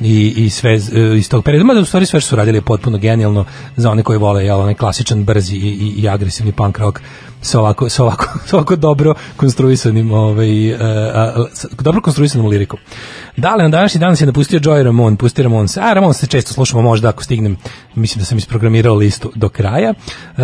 i, 0.00 0.34
i 0.36 0.50
sve 0.50 0.72
eh, 0.72 1.16
iz 1.16 1.28
tog 1.28 1.44
perioda. 1.44 1.64
Mada 1.64 1.80
u 1.80 1.84
stvari 1.84 2.06
sve 2.06 2.20
što 2.20 2.28
su 2.28 2.36
radili 2.36 2.58
je 2.58 2.62
potpuno 2.62 2.98
genijalno 2.98 3.44
za 3.76 3.90
one 3.90 4.02
koji 4.02 4.18
vole 4.18 4.44
jel, 4.44 4.60
onaj 4.60 4.74
klasičan, 4.74 5.24
brzi 5.24 5.56
i, 5.56 5.58
i, 5.58 6.02
i 6.02 6.08
agresivni 6.08 6.52
punk 6.52 6.78
rock 6.78 7.00
sa 7.44 7.60
ovako, 7.60 7.88
sa 7.88 8.02
ovako, 8.02 8.26
sa 8.48 8.56
ovako 8.56 8.76
dobro 8.76 9.14
konstruisanim 9.36 10.12
ovaj, 10.12 10.74
a, 10.74 11.46
sa 11.52 11.68
dobro 11.80 12.00
konstruisanom 12.00 12.46
lirikom. 12.46 12.78
Da 13.36 13.54
li 13.54 13.62
na 13.62 13.68
današnji 13.68 14.00
dan 14.00 14.16
se 14.16 14.26
napustio 14.26 14.60
Joy 14.60 14.82
Ramon, 14.82 15.16
pusti 15.16 15.42
Ramon 15.42 15.68
se, 15.68 15.80
a 15.80 15.92
Ramon 15.92 16.14
se 16.14 16.26
često 16.26 16.52
slušamo 16.52 16.82
možda 16.82 17.08
ako 17.08 17.24
stignem, 17.24 17.56
mislim 17.94 18.20
da 18.20 18.24
sam 18.24 18.38
isprogramirao 18.38 18.94
listu 18.94 19.32
do 19.34 19.48
kraja. 19.48 19.90
E, 19.90 20.42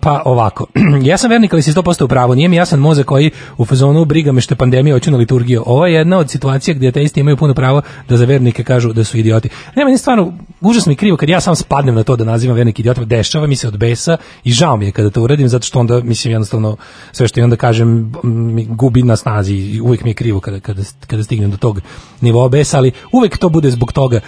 pa 0.00 0.22
ovako, 0.24 0.66
ja 1.10 1.18
sam 1.18 1.30
vernik 1.30 1.52
ali 1.52 1.62
si 1.62 1.72
100% 1.72 2.04
u 2.04 2.08
pravu, 2.08 2.34
nije 2.34 2.48
mi 2.48 2.56
jasan 2.56 2.80
mozak 2.80 3.06
koji 3.06 3.30
u 3.56 3.64
fazonu 3.64 4.04
briga 4.04 4.32
me 4.32 4.40
što 4.40 4.52
je 4.52 4.58
pandemija 4.58 4.94
hoću 4.94 5.10
na 5.10 5.16
liturgiju. 5.16 5.62
Ovo 5.66 5.86
je 5.86 5.94
jedna 5.94 6.18
od 6.18 6.30
situacija 6.30 6.74
gdje 6.74 6.88
ateisti 6.88 7.20
imaju 7.20 7.36
puno 7.36 7.54
pravo 7.54 7.82
da 8.08 8.16
za 8.16 8.24
vernike 8.24 8.64
kažu 8.64 8.92
da 8.92 9.04
su 9.04 9.18
idioti. 9.18 9.48
Ne, 9.76 9.98
stvarno 9.98 10.32
užasno 10.60 10.90
mi 10.90 10.96
krivo 10.96 11.16
kad 11.16 11.28
ja 11.28 11.40
sam 11.40 11.56
spadnem 11.56 11.94
na 11.94 12.02
to 12.02 12.16
da 12.16 12.24
nazivam 12.24 12.56
vernike 12.56 12.82
idiotima, 12.82 13.06
dešava 13.06 13.46
mi 13.46 13.56
se 13.56 13.68
od 13.68 13.78
besa 13.78 14.16
i 14.44 14.52
žao 14.52 14.76
mi 14.76 14.86
je 14.86 14.92
kada 14.92 15.10
to 15.10 15.22
uradim 15.22 15.48
zato 15.48 15.66
što 15.66 15.80
onda 15.80 16.00
mislim 16.16 16.32
jednostavno 16.32 16.76
sve 17.12 17.28
što 17.28 17.40
i 17.40 17.42
onda 17.42 17.56
kažem 17.56 18.12
mi 18.22 18.64
gubi 18.64 19.02
na 19.02 19.16
snazi 19.16 19.54
i 19.54 19.80
uvijek 19.80 20.04
mi 20.04 20.10
je 20.10 20.14
krivo 20.14 20.40
kada, 20.40 20.60
kada, 20.60 20.82
kada 21.06 21.24
stignem 21.24 21.50
do 21.50 21.56
tog 21.56 21.80
nivoa 22.20 22.48
besa, 22.48 22.78
ali 22.78 22.92
uvijek 23.12 23.38
to 23.38 23.48
bude 23.48 23.70
zbog 23.70 23.92
toga, 23.92 24.20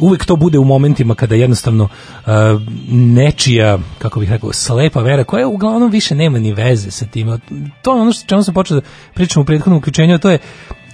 uvijek 0.00 0.24
to 0.24 0.36
bude 0.36 0.58
u 0.58 0.64
momentima 0.64 1.14
kada 1.14 1.34
jednostavno 1.34 1.84
uh, 1.84 2.32
nečija, 2.90 3.78
kako 3.98 4.20
bih 4.20 4.30
rekao, 4.30 4.52
slepa 4.52 5.00
vera, 5.00 5.24
koja 5.24 5.48
uglavnom 5.48 5.90
više 5.90 6.14
nema 6.14 6.38
ni 6.38 6.52
veze 6.52 6.90
sa 6.90 7.06
tim. 7.06 7.38
To 7.82 7.94
je 7.94 8.00
ono 8.00 8.12
što 8.12 8.26
čemu 8.26 8.42
sam 8.42 8.54
počeo 8.54 8.80
da 8.80 8.86
pričam 9.14 9.42
u 9.42 9.46
prethodnom 9.46 9.78
uključenju, 9.78 10.18
to 10.18 10.30
je 10.30 10.38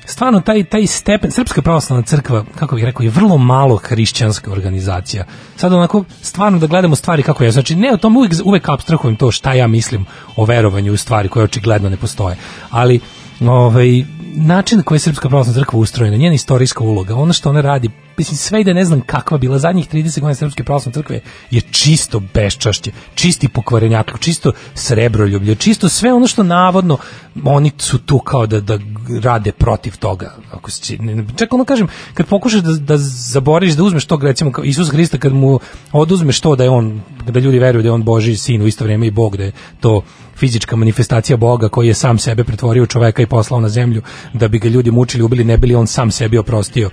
stvarno 0.05 0.41
taj 0.41 0.65
taj 0.65 0.87
stepen 0.87 1.31
Srpska 1.31 1.63
pravoslavna 1.63 2.03
crkva 2.03 2.45
kako 2.55 2.75
bih 2.75 2.85
rekao 2.85 3.05
je 3.05 3.11
vrlo 3.11 3.39
malo 3.39 3.77
hrišćanska 3.77 4.53
organizacija. 4.53 5.25
Sad 5.57 5.73
onako 5.73 6.05
stvarno 6.23 6.59
da 6.59 6.67
gledamo 6.67 6.97
stvari 6.97 7.23
kako 7.23 7.45
je. 7.45 7.51
Znači 7.51 7.77
ne 7.77 7.93
o 7.93 7.97
tom 7.97 8.17
uvek 8.17 8.33
uvek 8.45 8.69
apstrahujem 8.69 9.17
to 9.17 9.31
šta 9.31 9.53
ja 9.53 9.67
mislim 9.67 10.07
o 10.37 10.45
verovanju 10.45 10.93
u 10.93 10.97
stvari 10.97 11.29
koje 11.29 11.45
očigledno 11.45 11.89
ne 11.89 11.97
postoje. 11.97 12.37
Ali 12.71 13.01
ovaj 13.41 14.05
način 14.35 14.79
na 14.79 14.85
koji 14.85 14.97
je 14.97 15.01
Srpska 15.01 15.29
pravoslavna 15.29 15.61
crkva 15.61 15.79
ustrojena, 15.79 16.17
njena 16.17 16.35
istorijska 16.35 16.85
uloga, 16.85 17.15
ono 17.15 17.33
što 17.33 17.51
ona 17.51 17.61
radi, 17.61 17.91
mislim 18.21 18.37
sve 18.37 18.61
i 18.61 18.65
da 18.65 18.73
ne 18.73 18.85
znam 18.85 19.01
kakva 19.01 19.39
bila 19.39 19.59
zadnjih 19.59 19.89
30 19.89 20.21
godina 20.21 20.35
Srpske 20.35 20.65
pravoslavne 20.65 20.95
crkve 20.95 21.21
je 21.51 21.61
čisto 21.61 22.21
beščašće, 22.35 22.93
čisti 23.15 23.49
pokvarenjak, 23.49 24.19
čisto 24.21 24.53
srebroljublje, 24.75 25.55
čisto 25.55 25.89
sve 25.89 26.13
ono 26.13 26.27
što 26.27 26.43
navodno 26.43 26.99
oni 27.45 27.73
su 27.79 27.99
tu 27.99 28.19
kao 28.19 28.47
da, 28.47 28.61
da 28.61 28.79
rade 29.23 29.53
protiv 29.53 29.97
toga. 29.99 30.35
Ako 30.53 30.71
se, 30.71 30.99
čak 31.37 31.53
ono 31.53 31.65
kažem, 31.65 31.89
kad 32.15 32.27
pokušaš 32.27 32.61
da, 32.61 32.73
da 32.73 32.97
zaboriš, 32.99 33.73
da 33.73 33.83
uzmeš 33.83 34.05
tog, 34.05 34.25
recimo, 34.25 34.53
kao 34.53 34.65
Isus 34.65 34.91
Hrista, 34.91 35.19
kad 35.19 35.33
mu 35.33 35.61
oduzmeš 35.93 36.41
to 36.41 36.57
da 36.57 36.65
je 36.65 36.71
on, 36.71 37.01
da 37.27 37.41
ljudi 37.41 37.59
veruju 37.59 37.83
da 37.83 37.89
je 37.89 37.93
on 37.93 38.03
Boži 38.03 38.37
sin 38.37 38.63
u 38.63 38.67
isto 38.67 38.85
vrijeme 38.85 39.07
i 39.07 39.11
Bog, 39.11 39.37
da 39.37 39.45
je 39.45 39.53
to 39.81 40.03
fizička 40.37 40.77
manifestacija 40.77 41.37
Boga 41.37 41.69
koji 41.69 41.87
je 41.87 41.95
sam 41.95 42.19
sebe 42.19 42.45
pretvorio 42.45 42.83
u 42.83 42.87
čoveka 42.87 43.23
i 43.23 43.27
poslao 43.27 43.61
na 43.61 43.69
zemlju 43.69 44.03
da 44.33 44.49
bi 44.49 44.59
ga 44.59 44.69
ljudi 44.69 44.91
mučili, 44.91 45.23
ubili, 45.23 45.45
ne 45.45 45.57
bili 45.57 45.75
on 45.75 45.87
sam 45.87 46.11
sebi 46.11 46.39
oprostio 46.39 46.91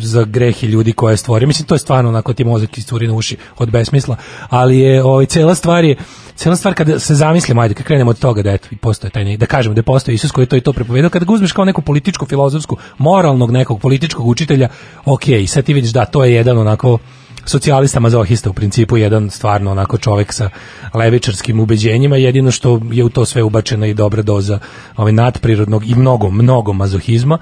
za 0.00 0.24
grehe 0.24 0.66
ljudi 0.66 0.92
koje 0.92 1.12
je 1.12 1.16
stvorio. 1.16 1.46
Mislim, 1.46 1.66
to 1.66 1.74
je 1.74 1.78
stvarno 1.78 2.08
onako 2.08 2.32
ti 2.32 2.44
mozak 2.44 2.78
isturi 2.78 3.06
na 3.06 3.14
uši 3.14 3.36
od 3.58 3.70
besmisla, 3.70 4.16
ali 4.48 4.78
je 4.78 5.04
ovaj, 5.04 5.26
cela 5.26 5.54
stvar 5.54 5.84
je 5.84 5.96
cela 6.36 6.56
stvar 6.56 6.74
kada 6.74 6.98
se 6.98 7.14
zamislimo, 7.14 7.60
ajde, 7.60 7.74
kad 7.74 7.86
krenemo 7.86 8.10
od 8.10 8.18
toga 8.18 8.42
da 8.42 8.52
eto, 8.52 8.68
postoje 8.80 9.10
taj, 9.10 9.36
da 9.36 9.46
kažemo 9.46 9.74
da 9.74 9.82
postoji 9.82 10.14
Isus 10.14 10.30
koji 10.30 10.42
je 10.42 10.48
to 10.48 10.56
i 10.56 10.60
to 10.60 10.72
prepovedao, 10.72 11.10
kada 11.10 11.24
ga 11.24 11.32
uzmeš 11.32 11.52
kao 11.52 11.64
neku 11.64 11.82
političku, 11.82 12.26
filozofsku, 12.26 12.76
moralnog 12.98 13.50
nekog 13.50 13.80
političkog 13.80 14.26
učitelja, 14.26 14.68
ok, 15.04 15.22
sad 15.46 15.64
ti 15.64 15.74
vidiš 15.74 15.90
da 15.90 16.04
to 16.04 16.24
je 16.24 16.34
jedan 16.34 16.58
onako 16.58 16.98
socijalista 17.44 18.00
mazohista 18.00 18.50
u 18.50 18.52
principu 18.52 18.96
jedan 18.96 19.30
stvarno 19.30 19.70
onako 19.70 19.98
čovek 19.98 20.32
sa 20.32 20.50
levičarskim 20.94 21.60
ubeđenjima 21.60 22.16
jedino 22.16 22.50
što 22.50 22.80
je 22.92 23.04
u 23.04 23.08
to 23.08 23.24
sve 23.24 23.42
ubačena 23.42 23.86
i 23.86 23.94
dobra 23.94 24.22
doza 24.22 24.58
ovaj 24.96 25.12
nadprirodnog 25.12 25.90
i 25.90 25.94
mnogo 25.94 26.30
mnogo 26.30 26.72
mazohizma 26.72 27.38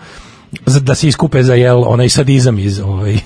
da 0.80 0.94
se 0.94 1.08
iskupe 1.08 1.42
za 1.42 1.54
jel 1.54 1.84
onaj 1.86 2.08
sadizam 2.08 2.58
iz 2.58 2.80
ovaj 2.80 3.16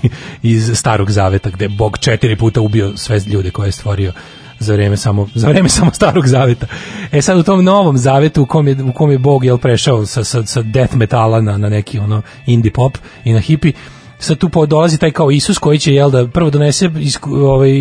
iz 0.43 0.71
starog 0.73 1.11
zaveta 1.11 1.49
gde 1.49 1.69
Bog 1.69 1.97
četiri 1.97 2.35
puta 2.35 2.61
ubio 2.61 2.97
sve 2.97 3.19
ljude 3.27 3.51
koje 3.51 3.67
je 3.67 3.71
stvorio 3.71 4.13
za 4.59 4.73
vreme 4.73 4.97
samo 4.97 5.27
za 5.35 5.47
vreme 5.47 5.69
samo 5.69 5.91
starog 5.91 6.27
zaveta. 6.27 6.67
E 7.11 7.21
sad 7.21 7.37
u 7.37 7.43
tom 7.43 7.63
novom 7.63 7.97
zavetu 7.97 8.41
u 8.41 8.45
kom 8.45 8.67
je 8.67 8.83
u 8.83 8.93
kom 8.93 9.11
je 9.11 9.17
Bog 9.17 9.45
jel 9.45 9.57
prešao 9.57 10.05
sa 10.05 10.23
sa 10.23 10.45
sa 10.45 10.61
death 10.61 10.95
metala 10.95 11.41
na 11.41 11.57
na 11.57 11.69
neki 11.69 11.99
ono 11.99 12.21
indie 12.45 12.71
pop 12.71 12.97
i 13.23 13.33
na 13.33 13.39
hippie 13.39 13.73
sad 14.19 14.37
tu 14.37 14.65
dolazi 14.67 14.97
taj 14.97 15.11
kao 15.11 15.31
Isus 15.31 15.57
koji 15.57 15.79
će 15.79 15.93
jel 15.93 16.11
da 16.11 16.27
prvo 16.27 16.49
donese 16.49 16.89
isku, 16.99 17.31
ovaj 17.35 17.71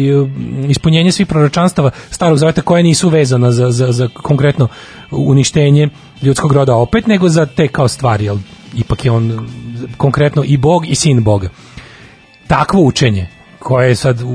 ispunjenje 0.68 1.12
svih 1.12 1.26
proročanstava 1.26 1.90
starog 2.10 2.38
zaveta 2.38 2.62
koje 2.62 2.82
nisu 2.82 3.08
vezana 3.08 3.52
za, 3.52 3.70
za, 3.70 3.92
za 3.92 4.08
konkretno 4.08 4.68
uništenje 5.10 5.88
ljudskog 6.22 6.52
roda 6.52 6.74
opet 6.74 7.06
nego 7.06 7.28
za 7.28 7.46
te 7.46 7.68
kao 7.68 7.88
stvari 7.88 8.24
jel 8.24 8.36
ipak 8.76 9.04
je 9.04 9.10
on 9.10 9.48
konkretno 9.96 10.42
i 10.46 10.56
Bog 10.56 10.86
i 10.86 10.94
sin 10.94 11.22
Boga 11.24 11.48
takvo 12.46 12.80
učenje 12.80 13.26
koje 13.58 13.88
je 13.88 13.96
sad 13.96 14.20
u, 14.20 14.28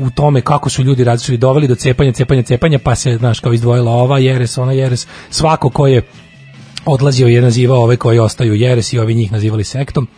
u- 0.00 0.10
tome 0.10 0.40
kako 0.40 0.70
su 0.70 0.82
ljudi 0.82 1.04
različili 1.04 1.38
doveli 1.38 1.68
do 1.68 1.74
cepanja, 1.74 2.12
cepanja, 2.12 2.42
cepanja, 2.42 2.78
pa 2.78 2.94
se, 2.94 3.16
znaš, 3.16 3.40
kao 3.40 3.52
izdvojila 3.52 3.92
ova 3.92 4.18
jeres, 4.18 4.58
ona 4.58 4.72
jeres, 4.72 5.06
svako 5.30 5.70
ko 5.70 5.86
je 5.86 6.02
odlazio 6.84 7.26
je 7.26 7.40
nazivao 7.40 7.82
ove 7.82 7.96
koji 7.96 8.18
ostaju 8.18 8.54
jeres 8.54 8.92
i 8.92 8.98
ovi 8.98 9.14
njih 9.14 9.32
nazivali 9.32 9.64
sektom. 9.64 10.08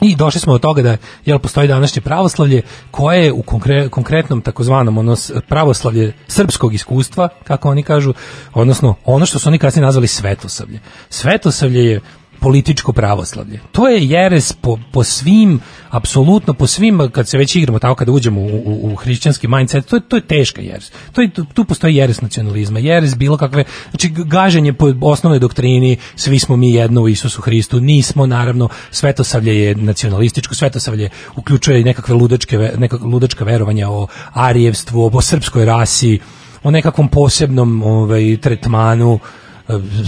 I 0.00 0.16
došli 0.16 0.40
smo 0.40 0.52
do 0.52 0.58
toga 0.58 0.82
da 0.82 0.96
jel 1.26 1.38
postoji 1.38 1.68
današnje 1.68 2.02
pravoslavlje 2.02 2.62
koje 2.90 3.24
je 3.24 3.32
u 3.32 3.42
konkre, 3.42 3.88
konkretnom 3.88 4.40
takozvanom 4.40 4.98
ono 4.98 5.16
pravoslavlje 5.48 6.12
srpskog 6.28 6.74
iskustva, 6.74 7.28
kako 7.44 7.70
oni 7.70 7.82
kažu, 7.82 8.14
odnosno 8.54 8.94
ono 9.04 9.26
što 9.26 9.38
su 9.38 9.48
oni 9.48 9.58
kasnije 9.58 9.84
nazvali 9.84 10.06
svetosavlje. 10.06 10.80
Svetosavlje 11.10 11.84
je 11.84 12.00
političko 12.40 12.92
pravoslavlje. 12.92 13.60
To 13.72 13.88
je 13.88 14.06
jeres 14.06 14.52
po, 14.52 14.78
po 14.92 15.04
svim, 15.04 15.60
apsolutno 15.90 16.54
po 16.54 16.66
svim, 16.66 17.08
kad 17.12 17.28
se 17.28 17.38
već 17.38 17.56
igramo 17.56 17.78
tako, 17.78 17.94
kada 17.94 18.12
uđemo 18.12 18.40
u, 18.40 18.44
u, 18.44 18.92
u 18.92 18.96
hrišćanski 18.96 19.48
mindset, 19.48 19.86
to 19.86 19.96
je, 19.96 20.00
to 20.08 20.16
je 20.16 20.22
teška 20.22 20.62
jeres. 20.62 20.90
To 21.12 21.20
je, 21.20 21.30
tu, 21.54 21.64
postoji 21.64 21.96
jeres 21.96 22.20
nacionalizma, 22.20 22.78
jeres 22.78 23.16
bilo 23.16 23.36
kakve, 23.36 23.64
znači 23.90 24.08
gaženje 24.08 24.72
po 24.72 24.94
osnovnoj 25.00 25.38
doktrini, 25.38 25.96
svi 26.16 26.38
smo 26.38 26.56
mi 26.56 26.72
jedno 26.72 27.02
u 27.02 27.08
Isusu 27.08 27.42
Hristu, 27.42 27.80
nismo 27.80 28.26
naravno, 28.26 28.68
svetosavlje 28.90 29.60
je 29.60 29.74
nacionalističko, 29.74 30.54
svetosavlje 30.54 31.08
uključuje 31.36 31.80
i 31.80 31.84
nekakve 31.84 32.14
ludačke, 32.14 32.58
ve- 32.58 32.72
neka 32.78 32.96
ludačka 33.02 33.44
verovanja 33.44 33.90
o 33.90 34.06
arijevstvu, 34.32 35.02
o, 35.02 35.10
o 35.14 35.20
srpskoj 35.20 35.64
rasi, 35.64 36.18
o 36.62 36.70
nekakvom 36.70 37.08
posebnom 37.08 37.82
ovaj, 37.82 38.36
tretmanu, 38.36 39.18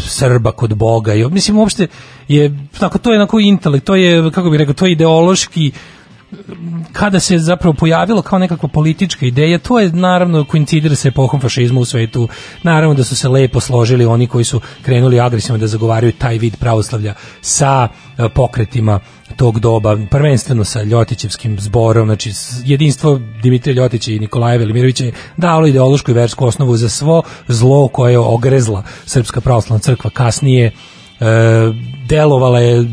Srba 0.09 0.53
kod 0.53 0.75
Boga. 0.75 1.15
I 1.15 1.25
mislim 1.29 1.59
uopšte 1.59 1.87
je 2.29 2.59
tako 2.81 2.99
to 2.99 3.13
je 3.13 3.19
onako 3.19 3.41
intelekt, 3.41 3.87
to 3.87 3.97
je 3.97 4.31
kako 4.31 4.51
bih 4.51 4.59
rekao, 4.59 4.75
to 4.75 4.87
je 4.87 4.93
ideološki 4.93 5.73
kada 6.93 7.21
se 7.21 7.39
zapravo 7.39 7.75
pojavilo 7.75 8.23
kao 8.23 8.39
nekakva 8.39 8.69
politička 8.69 9.27
ideja, 9.27 9.59
to 9.59 9.81
je 9.81 9.93
naravno 9.93 10.45
koincidira 10.45 10.95
sa 10.95 11.09
epohom 11.09 11.41
fašizma 11.41 11.81
u 11.81 11.85
svetu. 11.85 12.29
Naravno 12.63 12.95
da 12.95 13.05
su 13.05 13.17
se 13.17 13.29
lepo 13.29 13.61
složili 13.61 14.05
oni 14.05 14.27
koji 14.27 14.45
su 14.45 14.61
krenuli 14.83 15.21
agresivno 15.21 15.59
da 15.59 15.67
zagovaraju 15.67 16.13
taj 16.13 16.39
vid 16.39 16.57
pravoslavlja 16.57 17.15
sa 17.41 17.89
e, 18.19 18.29
pokretima 18.29 19.01
tog 19.37 19.61
doba, 19.61 19.97
prvenstveno 20.11 20.65
sa 20.65 20.83
Ljotićevskim 20.83 21.61
zborom, 21.61 22.09
znači 22.09 22.33
jedinstvo 22.65 23.21
Dimitrija 23.43 23.83
Ljotića 23.83 24.13
i 24.13 24.19
Nikolaja 24.19 24.59
Velimirovića 24.59 25.05
je 25.05 25.13
dalo 25.37 25.67
ideološku 25.67 26.11
i 26.11 26.15
versku 26.15 26.47
osnovu 26.47 26.77
za 26.77 26.89
svo 26.89 27.23
zlo 27.49 27.89
koje 27.89 28.13
je 28.13 28.19
ogrezla 28.19 28.83
Srpska 29.07 29.41
pravoslavna 29.41 29.81
crkva 29.81 30.11
kasnije, 30.11 30.67
e, 30.67 30.73
delovala 32.09 32.61
je 32.61 32.85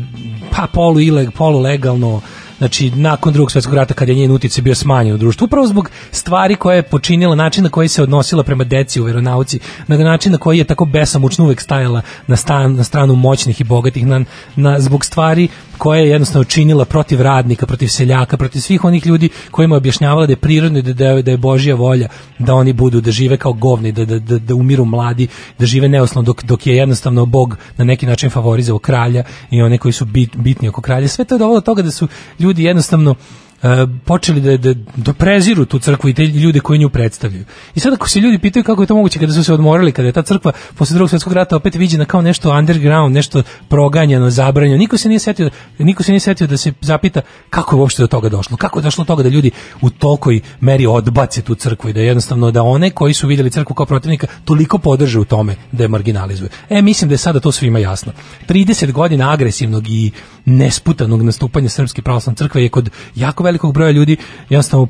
pa 0.56 0.66
polu 0.72 1.00
ileg, 1.00 1.30
polu 1.32 1.60
legalno 1.60 2.20
znači 2.60 2.90
nakon 2.90 3.32
drugog 3.32 3.50
svjetskog 3.52 3.74
rata 3.74 3.94
kad 3.94 4.08
je 4.08 4.14
njen 4.14 4.30
uticaj 4.30 4.62
bio 4.62 4.74
smanjen 4.74 5.14
u 5.14 5.18
društvu 5.18 5.44
upravo 5.44 5.66
zbog 5.66 5.90
stvari 6.12 6.56
koje 6.56 6.76
je 6.76 6.82
počinila 6.82 7.34
način 7.34 7.64
na 7.64 7.70
koji 7.70 7.88
se 7.88 8.02
odnosila 8.02 8.42
prema 8.42 8.64
deci 8.64 9.00
u 9.00 9.04
veronauci 9.04 9.58
na 9.86 9.96
način 9.96 10.32
na 10.32 10.38
koji 10.38 10.58
je 10.58 10.64
tako 10.64 10.84
besamučno 10.84 11.44
uvek 11.44 11.60
stajala 11.60 12.02
na, 12.26 12.36
stan, 12.36 12.74
na 12.74 12.84
stranu 12.84 13.14
moćnih 13.16 13.60
i 13.60 13.64
bogatih 13.64 14.06
na, 14.06 14.24
na, 14.56 14.80
zbog 14.80 15.04
stvari 15.04 15.48
koje 15.78 16.00
je 16.00 16.08
jednostavno 16.10 16.44
činila 16.44 16.84
protiv 16.84 17.20
radnika, 17.22 17.66
protiv 17.66 17.88
seljaka, 17.88 18.36
protiv 18.36 18.60
svih 18.60 18.84
onih 18.84 19.06
ljudi 19.06 19.28
kojima 19.50 19.74
je 19.74 19.78
objašnjavala 19.78 20.26
da 20.26 20.32
je 20.32 20.36
prirodno 20.36 20.82
da, 20.82 20.92
da, 20.92 21.04
je- 21.06 21.22
da 21.22 21.30
je 21.30 21.36
Božja 21.36 21.74
volja 21.74 22.08
da 22.38 22.54
oni 22.54 22.72
budu, 22.72 23.00
da 23.00 23.10
žive 23.10 23.36
kao 23.36 23.52
govni, 23.52 23.92
da, 23.92 24.04
da, 24.04 24.18
da, 24.18 24.38
da 24.38 24.54
umiru 24.54 24.84
mladi, 24.84 25.28
da 25.58 25.66
žive 25.66 25.88
neosnovno 25.88 26.26
dok, 26.26 26.42
dok 26.44 26.66
je 26.66 26.76
jednostavno 26.76 27.26
Bog 27.26 27.56
na 27.76 27.84
neki 27.84 28.06
način 28.06 28.30
favorizao 28.30 28.78
kralja 28.78 29.24
i 29.50 29.62
one 29.62 29.78
koji 29.78 29.92
su 29.92 30.04
bit, 30.04 30.36
bitni 30.36 30.68
oko 30.68 30.80
kralja. 30.80 31.08
Sve 31.08 31.24
to 31.24 31.34
je 31.34 31.38
dovelo 31.38 31.60
do 31.60 31.64
toga 31.64 31.82
da 31.82 31.90
su 31.90 32.08
ljudi 32.38 32.49
jednostavno 32.58 33.14
e, 33.62 33.86
počeli 34.04 34.40
da, 34.40 34.56
da, 34.56 34.74
da 34.96 35.12
preziru 35.12 35.64
tu 35.64 35.78
crkvu 35.78 36.10
i 36.10 36.14
te 36.14 36.26
ljude 36.26 36.60
koji 36.60 36.78
nju 36.78 36.88
predstavljaju. 36.88 37.44
I 37.74 37.80
sad 37.80 37.92
ako 37.92 38.08
se 38.08 38.20
ljudi 38.20 38.38
pitaju 38.38 38.64
kako 38.64 38.82
je 38.82 38.86
to 38.86 38.94
moguće 38.94 39.18
kada 39.18 39.32
su 39.32 39.44
se 39.44 39.54
odmorili, 39.54 39.92
kada 39.92 40.06
je 40.06 40.12
ta 40.12 40.22
crkva 40.22 40.52
posle 40.74 40.94
drugog 40.94 41.10
svjetskog 41.10 41.32
rata 41.32 41.56
opet 41.56 41.74
viđena 41.74 42.04
kao 42.04 42.22
nešto 42.22 42.58
underground, 42.58 43.14
nešto 43.14 43.42
proganjano, 43.68 44.30
zabranjeno, 44.30 44.78
niko 44.78 44.96
se 44.98 45.08
nije 45.08 45.18
setio, 45.18 45.50
niko 45.78 46.02
se 46.02 46.12
nije 46.12 46.20
setio 46.20 46.46
da 46.46 46.56
se 46.56 46.72
zapita 46.80 47.20
kako 47.50 47.76
je 47.76 47.80
uopšte 47.80 48.02
do 48.02 48.06
toga 48.06 48.28
došlo, 48.28 48.56
kako 48.56 48.78
je 48.78 48.82
došlo 48.82 49.04
do 49.04 49.06
toga 49.06 49.22
da 49.22 49.28
ljudi 49.28 49.50
u 49.80 49.90
tolikoj 49.90 50.40
meri 50.60 50.86
odbace 50.86 51.42
tu 51.42 51.54
crkvu 51.54 51.90
i 51.90 51.92
da 51.92 52.00
jednostavno 52.00 52.50
da 52.50 52.62
one 52.62 52.90
koji 52.90 53.14
su 53.14 53.26
vidjeli 53.26 53.50
crkvu 53.50 53.74
kao 53.74 53.86
protivnika 53.86 54.26
toliko 54.44 54.78
podrže 54.78 55.18
u 55.18 55.24
tome 55.24 55.56
da 55.72 55.84
je 55.84 55.88
marginalizuju. 55.88 56.48
E, 56.68 56.82
mislim 56.82 57.08
da 57.08 57.14
je 57.14 57.18
sada 57.18 57.40
to 57.40 57.52
svima 57.52 57.78
jasno. 57.78 58.12
30 58.48 58.92
godina 58.92 59.32
agresivnog 59.32 59.88
i 59.88 60.10
nesputanog 60.44 61.22
nastupanja 61.22 61.68
Srpske 61.68 62.02
pravoslavne 62.02 62.36
crkve 62.36 62.62
je 62.62 62.68
kod 62.68 62.90
jako 63.14 63.42
velikog 63.44 63.74
broja 63.74 63.90
ljudi 63.90 64.16
jednostavno 64.48 64.88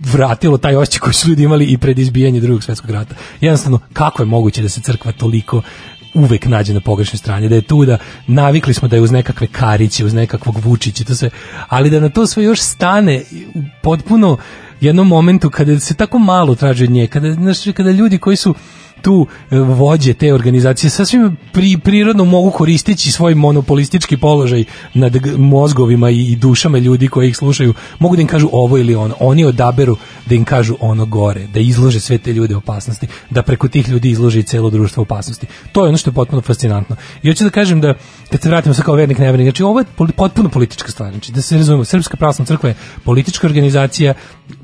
vratilo 0.00 0.58
taj 0.58 0.76
osjećaj 0.76 1.00
koji 1.00 1.14
su 1.14 1.28
ljudi 1.28 1.42
imali 1.42 1.64
i 1.64 1.78
pred 1.78 1.98
izbijanje 1.98 2.40
drugog 2.40 2.62
svjetskog 2.62 2.90
rata. 2.90 3.14
Jednostavno, 3.40 3.78
kako 3.92 4.22
je 4.22 4.26
moguće 4.26 4.62
da 4.62 4.68
se 4.68 4.80
crkva 4.80 5.12
toliko 5.12 5.62
uvek 6.14 6.46
nađe 6.46 6.74
na 6.74 6.80
pogrešnoj 6.80 7.18
strani, 7.18 7.48
da 7.48 7.54
je 7.54 7.62
tu 7.62 7.84
da 7.84 7.98
navikli 8.26 8.74
smo 8.74 8.88
da 8.88 8.96
je 8.96 9.02
uz 9.02 9.12
nekakve 9.12 9.46
kariće, 9.46 10.04
uz 10.04 10.14
nekakvog 10.14 10.56
Vučića, 10.64 11.04
to 11.04 11.14
sve, 11.14 11.30
ali 11.68 11.90
da 11.90 12.00
na 12.00 12.08
to 12.08 12.26
sve 12.26 12.44
još 12.44 12.60
stane 12.60 13.22
potpuno 13.82 14.36
jednom 14.80 15.08
momentu 15.08 15.50
kada 15.50 15.80
se 15.80 15.94
tako 15.94 16.18
malo 16.18 16.54
traži 16.54 16.84
od 16.84 16.90
nje, 16.90 17.06
kada, 17.06 17.32
znaš, 17.32 17.58
kada 17.74 17.90
ljudi 17.90 18.18
koji 18.18 18.36
su 18.36 18.54
tu 19.02 19.26
e, 19.50 19.58
vođe 19.58 20.14
te 20.14 20.34
organizacije 20.34 20.90
sasvim 20.90 21.36
pri, 21.52 21.78
prirodno 21.78 22.24
mogu 22.24 22.50
koristeći 22.50 23.12
svoj 23.12 23.34
monopolistički 23.34 24.16
položaj 24.16 24.64
nad 24.94 25.16
mozgovima 25.38 26.10
i, 26.10 26.36
dušama 26.36 26.78
ljudi 26.78 27.08
koji 27.08 27.28
ih 27.28 27.36
slušaju, 27.36 27.74
mogu 27.98 28.16
da 28.16 28.22
im 28.22 28.28
kažu 28.28 28.48
ovo 28.52 28.78
ili 28.78 28.94
ono. 28.94 29.14
Oni 29.20 29.44
odaberu 29.44 29.96
da 30.26 30.34
im 30.34 30.44
kažu 30.44 30.76
ono 30.80 31.06
gore, 31.06 31.46
da 31.46 31.60
izlože 31.60 32.00
sve 32.00 32.18
te 32.18 32.32
ljude 32.32 32.56
opasnosti, 32.56 33.06
da 33.30 33.42
preko 33.42 33.68
tih 33.68 33.88
ljudi 33.88 34.10
izlože 34.10 34.40
i 34.40 34.42
celo 34.42 34.70
društvo 34.70 35.02
opasnosti. 35.02 35.46
To 35.72 35.84
je 35.84 35.88
ono 35.88 35.98
što 35.98 36.10
je 36.10 36.14
potpuno 36.14 36.42
fascinantno. 36.42 36.96
I 37.22 37.28
hoću 37.28 37.44
da 37.44 37.50
kažem 37.50 37.80
da, 37.80 37.94
kad 38.30 38.42
se 38.42 38.48
vratimo 38.48 38.74
sad 38.74 38.84
kao 38.84 38.94
vernik 38.94 39.18
nevernik, 39.18 39.44
znači 39.44 39.62
ovo 39.62 39.80
je 39.80 39.84
potpuno 40.16 40.48
politička 40.48 40.90
stvar. 40.90 41.10
Znači, 41.10 41.32
da 41.32 41.42
se 41.42 41.56
razumemo, 41.56 41.84
Srpska 41.84 42.16
pravoslavna 42.16 42.46
crkva 42.46 42.68
je 42.68 42.74
politička 43.04 43.46
organizacija, 43.46 44.14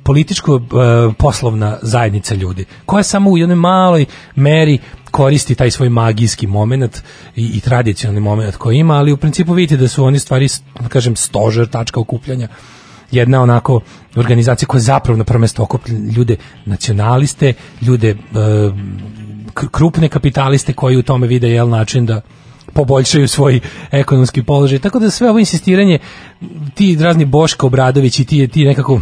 političko 0.02 0.56
e, 0.56 1.12
poslovna 1.18 1.78
zajednica 1.82 2.34
ljudi, 2.34 2.64
koja 2.86 3.02
samo 3.02 3.30
u 3.30 3.38
jednoj 3.38 3.56
maloj 3.56 4.06
meri 4.34 4.78
koristi 5.10 5.54
taj 5.54 5.70
svoj 5.70 5.88
magijski 5.88 6.46
moment 6.46 7.02
i, 7.36 7.50
i 7.54 7.60
tradicionalni 7.60 8.20
moment 8.20 8.56
koji 8.56 8.78
ima, 8.78 8.94
ali 8.94 9.12
u 9.12 9.16
principu 9.16 9.52
vidite 9.52 9.76
da 9.76 9.88
su 9.88 10.04
oni 10.04 10.18
stvari, 10.18 10.48
da 10.80 10.88
kažem, 10.88 11.16
stožer, 11.16 11.68
tačka 11.68 12.00
okupljanja 12.00 12.48
jedna 13.10 13.42
onako 13.42 13.80
organizacija 14.16 14.66
koja 14.66 14.80
zapravo 14.80 15.16
na 15.16 15.24
prvo 15.24 15.40
mesto 15.40 15.62
okuplja 15.62 15.98
ljude 16.16 16.36
nacionaliste, 16.64 17.52
ljude 17.82 18.10
e, 18.10 18.16
krupne 19.54 20.08
kapitaliste 20.08 20.72
koji 20.72 20.96
u 20.96 21.02
tome 21.02 21.26
vide 21.26 21.48
jel 21.48 21.68
način 21.68 22.06
da 22.06 22.20
poboljšaju 22.72 23.28
svoj 23.28 23.60
ekonomski 23.90 24.42
položaj. 24.42 24.78
Tako 24.78 24.98
da 24.98 25.10
sve 25.10 25.30
ovo 25.30 25.38
insistiranje 25.38 25.98
ti 26.74 26.96
razni 27.00 27.24
Boško 27.24 27.66
Obradović 27.66 28.20
i 28.20 28.24
ti 28.24 28.48
ti 28.48 28.64
nekako 28.64 29.00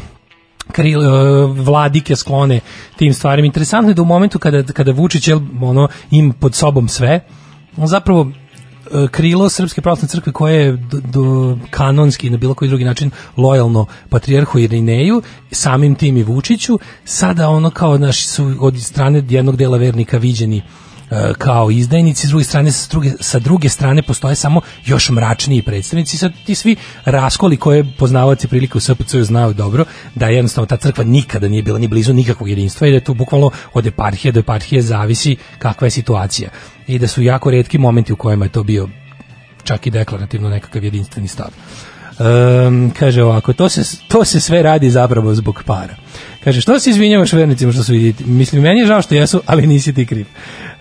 kril, 0.73 1.03
e, 1.03 1.47
vladike 1.47 2.17
sklone 2.17 2.61
tim 2.97 3.15
stvarima. 3.15 3.47
Interesantno 3.47 3.91
je 3.91 3.95
da 3.95 4.03
u 4.03 4.05
momentu 4.05 4.39
kada, 4.39 4.63
kada 4.63 4.93
Vučić 4.93 5.29
jel, 5.29 5.41
ono, 5.63 5.89
im 6.11 6.33
pod 6.33 6.55
sobom 6.55 6.89
sve, 6.89 7.21
on 7.77 7.87
zapravo 7.87 8.31
e, 8.31 9.09
krilo 9.11 9.49
Srpske 9.49 9.81
pravoslavne 9.81 10.09
crkve 10.09 10.33
koje 10.33 10.65
je 10.65 10.73
do, 10.73 11.01
do 11.01 11.59
kanonski 11.71 12.31
na 12.31 12.37
bilo 12.37 12.55
koji 12.55 12.69
drugi 12.69 12.85
način 12.85 13.11
lojalno 13.37 13.87
patrijarhu 14.09 14.59
Irineju, 14.59 15.23
samim 15.51 15.95
tim 15.95 16.17
i 16.17 16.23
Vučiću, 16.23 16.79
sada 17.05 17.49
ono 17.49 17.71
kao 17.71 17.99
naš 17.99 18.27
su 18.27 18.57
od 18.61 18.83
strane 18.83 19.23
jednog 19.29 19.57
dela 19.57 19.79
vernika 19.79 20.19
viđeni 20.19 20.63
kao 21.39 21.71
izdajnici, 21.71 22.27
s 22.27 22.31
druge 22.31 22.45
strane 22.45 22.73
sa 22.73 22.89
druge, 22.91 23.11
sa 23.21 23.39
druge 23.39 23.69
strane 23.69 24.03
postoje 24.03 24.35
samo 24.35 24.61
još 24.85 25.11
mračniji 25.11 25.63
predstavnici, 25.63 26.19
sad 26.19 26.33
ti 26.47 26.55
svi 26.55 26.77
raskoli 27.05 27.57
koje 27.57 27.85
poznavaoci 27.99 28.49
prilike 28.49 28.79
u 28.79 28.81
SPC 28.81 29.15
znaju 29.23 29.55
dobro, 29.55 29.85
da 30.15 30.27
jednostavno 30.27 30.67
ta 30.67 30.77
crkva 30.77 31.05
nikada 31.05 31.49
nije 31.49 31.63
bila 31.63 31.79
ni 31.79 31.89
blizu 31.89 32.13
nikakvog 32.13 32.49
jedinstva 32.49 32.87
i 32.87 32.91
da 32.91 32.97
je 32.97 33.05
tu 33.05 33.15
bukvalno 33.15 33.51
od 33.75 33.87
eparhije 33.87 34.33
do 34.33 34.41
eparhije 34.41 34.83
zavisi 34.83 35.37
kakva 35.59 35.87
je 35.87 35.91
situacija 35.91 36.51
i 36.87 36.99
da 36.99 37.09
su 37.09 37.23
jako 37.23 37.51
redki 37.51 37.79
momenti 37.79 38.13
u 38.13 38.17
kojima 38.17 38.45
je 38.45 38.53
to 38.53 38.63
bio 38.63 38.89
čak 39.65 39.87
i 39.87 39.91
deklarativno 39.91 40.49
nekakav 40.49 40.85
jedinstveni 40.85 41.29
stav. 41.29 41.49
Um, 42.19 42.93
kaže 42.99 43.23
ovako, 43.23 43.53
to 43.53 43.69
se, 43.69 43.99
to 44.09 44.25
se 44.25 44.41
sve 44.41 44.63
radi 44.63 44.91
zapravo 44.91 45.35
zbog 45.35 45.63
para. 45.67 45.95
Kaže, 46.47 46.61
što 46.61 46.79
se 46.81 46.91
izvinjavaš 46.91 47.33
vernicima 47.33 47.73
što 47.73 47.83
su 47.83 47.93
vidjeti? 47.93 48.25
Mislim, 48.25 48.63
meni 48.63 48.81
je 48.81 48.87
žao 48.87 49.03
što 49.03 49.15
jesu, 49.15 49.41
ali 49.47 49.67
nisi 49.67 49.93
ti 49.93 50.07
kriv. 50.07 50.27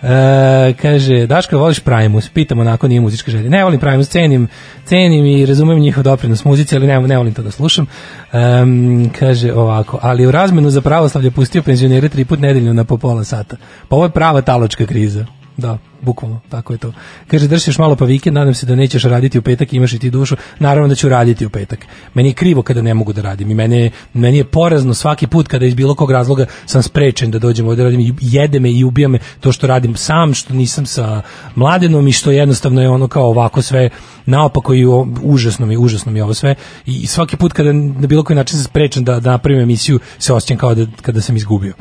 E, 0.02 0.74
kaže, 0.82 1.26
Daško, 1.26 1.58
voliš 1.58 1.80
Primus? 1.80 2.28
Pitam 2.28 2.58
onako, 2.58 2.88
nije 2.88 3.00
muzička 3.00 3.30
želja. 3.30 3.50
Ne 3.50 3.64
volim 3.64 3.80
Primus, 3.80 4.08
cenim, 4.08 4.48
cenim 4.84 5.26
i 5.26 5.46
razumem 5.46 5.78
njihov 5.78 6.04
doprinos 6.04 6.44
muzici, 6.44 6.76
ali 6.76 6.86
ne, 6.86 7.00
ne 7.00 7.16
volim 7.16 7.34
to 7.34 7.42
da 7.42 7.50
slušam. 7.50 7.86
Um, 8.32 9.10
kaže 9.18 9.52
ovako, 9.52 9.98
ali 10.02 10.26
u 10.26 10.30
razmenu 10.30 10.70
za 10.70 10.80
pravoslavlje 10.80 11.30
pustio 11.30 11.62
penzionere 11.62 12.08
tri 12.08 12.24
put 12.24 12.40
nedeljno 12.40 12.72
na 12.72 12.84
po 12.84 12.96
pola 12.96 13.24
sata. 13.24 13.56
Pa 13.88 13.96
ovo 13.96 14.04
je 14.04 14.10
prava 14.10 14.40
taločka 14.40 14.86
kriza. 14.86 15.26
Da, 15.56 15.78
bukvalno, 16.02 16.40
tako 16.48 16.72
je 16.72 16.78
to. 16.78 16.92
Kaže, 17.26 17.48
držiš 17.48 17.78
malo 17.78 17.96
pa 17.96 18.04
vikend, 18.04 18.34
nadam 18.34 18.54
se 18.54 18.66
da 18.66 18.74
nećeš 18.74 19.02
raditi 19.02 19.38
u 19.38 19.42
petak, 19.42 19.72
imaš 19.72 19.92
i 19.92 19.98
ti 19.98 20.10
dušu. 20.10 20.36
Naravno 20.58 20.88
da 20.88 20.94
ću 20.94 21.08
raditi 21.08 21.46
u 21.46 21.50
petak. 21.50 21.86
Meni 22.14 22.28
je 22.28 22.32
krivo 22.32 22.62
kada 22.62 22.82
ne 22.82 22.94
mogu 22.94 23.12
da 23.12 23.22
radim 23.22 23.50
i 23.50 23.54
mene, 23.54 23.90
meni 24.14 24.38
je 24.38 24.44
porazno 24.44 24.94
svaki 24.94 25.26
put 25.26 25.48
kada 25.48 25.66
iz 25.66 25.74
bilo 25.74 25.94
kog 25.94 26.10
razloga 26.10 26.46
sam 26.66 26.82
sprečen 26.82 27.30
da 27.30 27.38
dođem 27.38 27.68
ovdje 27.68 27.84
da 27.84 27.90
radim 27.90 28.16
jede 28.20 28.60
me 28.60 28.72
i 28.72 28.84
ubija 28.84 29.08
me 29.08 29.18
to 29.40 29.52
što 29.52 29.66
radim 29.66 29.96
sam, 29.96 30.34
što 30.34 30.54
nisam 30.54 30.86
sa 30.86 31.22
mladenom 31.54 32.08
i 32.08 32.12
što 32.12 32.30
jednostavno 32.30 32.82
je 32.82 32.88
ono 32.88 33.08
kao 33.08 33.24
ovako 33.24 33.62
sve 33.62 33.90
naopako 34.26 34.74
i 34.74 34.86
užasno 35.22 35.66
mi, 35.66 35.76
užasno 35.76 36.12
mi 36.12 36.18
je 36.18 36.24
ovo 36.24 36.34
sve 36.34 36.54
i 36.86 37.06
svaki 37.06 37.36
put 37.36 37.52
kada 37.52 37.72
na 37.72 38.06
bilo 38.06 38.24
koji 38.24 38.36
način 38.36 38.58
sam 38.58 38.64
sprečen 38.64 39.04
da, 39.04 39.20
da 39.20 39.30
napravim 39.30 39.62
emisiju 39.62 40.00
se 40.18 40.32
osjećam 40.32 40.56
kao 40.56 40.74
da, 40.74 40.86
kada 41.02 41.20
sam 41.20 41.36
izgubio. 41.36 41.74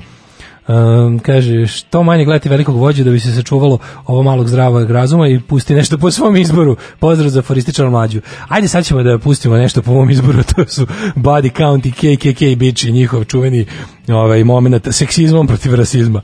Um, 0.67 1.19
kaže, 1.19 1.67
što 1.67 2.03
manje 2.03 2.25
gledati 2.25 2.49
velikog 2.49 2.75
vođe 2.75 3.03
da 3.03 3.11
bi 3.11 3.19
se 3.19 3.31
sačuvalo 3.31 3.77
ovo 4.05 4.23
malog 4.23 4.47
zdravog 4.47 4.91
razuma 4.91 5.27
i 5.27 5.39
pusti 5.39 5.75
nešto 5.75 5.97
po 5.97 6.11
svom 6.11 6.35
izboru. 6.35 6.75
Pozdrav 6.99 7.29
za 7.29 7.41
forističar 7.41 7.89
mlađu. 7.89 8.21
Ajde 8.47 8.67
sad 8.67 8.85
ćemo 8.85 9.03
da 9.03 9.17
pustimo 9.17 9.57
nešto 9.57 9.81
po 9.81 9.93
mom 9.93 10.09
izboru, 10.09 10.43
to 10.55 10.65
su 10.67 10.85
Body 11.15 11.57
Count 11.57 11.85
i 11.85 11.91
KKK 11.91 12.59
bići, 12.59 12.91
njihov 12.91 13.23
čuveni 13.23 13.65
ovaj, 14.07 14.43
moment 14.43 14.87
seksizmom 14.91 15.47
protiv 15.47 15.75
rasizma. 15.75 16.21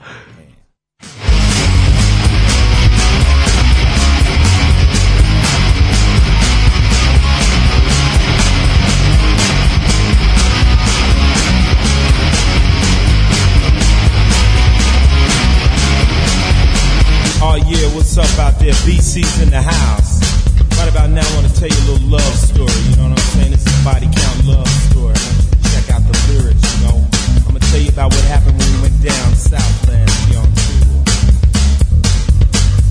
There? 18.62 18.78
BC's 18.86 19.42
in 19.42 19.50
the 19.50 19.62
house. 19.62 20.22
Right 20.78 20.90
about 20.90 21.10
now, 21.10 21.26
I 21.26 21.32
want 21.36 21.50
to 21.50 21.56
tell 21.58 21.70
you 21.70 21.80
a 21.82 21.86
little 21.90 22.08
love 22.18 22.36
story. 22.38 22.74
You 22.90 22.96
know 22.98 23.10
what 23.10 23.18
I'm 23.18 23.30
saying? 23.34 23.52
This 23.52 23.66
is 23.66 23.74
a 23.74 23.84
body 23.84 24.08
count 24.10 24.38
love 24.46 24.70
story. 24.90 25.18
To 25.18 25.58
check 25.74 25.90
out 25.90 26.02
the 26.06 26.16
lyrics. 26.30 26.62
You 26.62 26.80
know, 26.88 26.98
I'm 27.46 27.54
gonna 27.58 27.66
tell 27.74 27.82
you 27.82 27.90
about 27.90 28.14
what 28.14 28.24
happened 28.30 28.58
when 28.58 28.70
we 28.78 28.90
went 28.90 28.98
down 29.02 29.34
Southland 29.34 30.10
to 30.10 30.22
be 30.30 30.34
on 30.38 30.50
tour. 30.54 30.98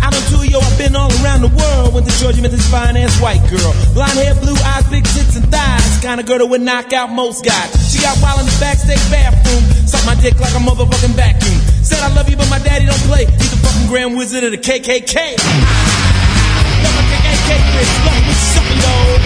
Out 0.03 0.14
on 0.14 0.23
tour, 0.31 0.45
yo, 0.45 0.59
I've 0.59 0.79
been 0.79 0.95
all 0.99 1.11
around 1.23 1.43
the 1.47 1.53
world. 1.55 1.95
Went 1.95 2.07
to 2.11 2.14
Georgia, 2.18 2.43
met 2.43 2.51
this 2.51 2.66
fine 2.71 2.97
ass 2.99 3.14
white 3.23 3.43
girl. 3.51 3.71
Blonde 3.95 4.18
hair, 4.18 4.35
blue 4.39 4.59
eyes, 4.75 4.87
big 4.91 5.07
tits 5.14 5.39
and 5.39 5.47
thighs. 5.51 6.03
Kind 6.03 6.18
of 6.18 6.27
girl 6.27 6.39
that 6.39 6.47
would 6.47 6.62
knock 6.62 6.93
out 6.93 7.11
most 7.11 7.45
guys. 7.45 7.71
She 7.91 8.03
got 8.03 8.18
wild 8.23 8.43
in 8.43 8.47
the 8.47 8.57
backstage 8.59 9.03
bathroom. 9.11 9.62
Sucked 9.87 10.07
my 10.07 10.14
dick 10.18 10.39
like 10.41 10.55
a 10.55 10.62
motherfucking 10.62 11.14
vacuum. 11.14 11.59
Said 11.83 12.03
I 12.03 12.11
love 12.14 12.29
you, 12.29 12.37
but 12.37 12.49
my 12.51 12.59
daddy 12.59 12.87
don't 12.87 13.05
play. 13.07 13.27
He's 13.27 13.51
fucking 13.51 13.59
grand 13.91 14.14
wizard 14.16 14.45
of 14.47 14.53
the 14.53 14.57
KKK. 14.57 15.34
Love 15.34 16.95
my 16.95 17.03
KKK 17.11 17.51
bitch, 17.74 17.91
love 18.07 18.22
suck 18.38 18.62
me 18.70 18.78
though. 18.78 19.18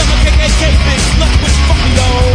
Love 0.00 0.08
my 0.08 0.16
KKK 0.24 0.62
bitch, 0.80 1.04
love 1.20 1.28
it 1.28 1.44
when 1.44 1.52
she 1.52 1.60
fuck 1.68 1.76
me 1.76 1.92
though. 1.92 2.32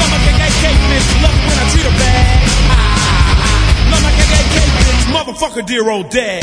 Love 0.00 0.08
my 0.08 0.16
KKK 0.24 0.72
bitch, 0.88 1.04
love 1.20 1.36
when 1.36 1.52
I 1.52 1.68
treat 1.68 1.84
her 1.84 1.96
bad. 2.00 2.40
Love 3.92 4.00
my 4.00 4.12
KKK 4.16 4.56
bitch, 4.88 5.04
motherfucker, 5.12 5.68
dear 5.68 5.84
old 5.90 6.08
dad. 6.08 6.40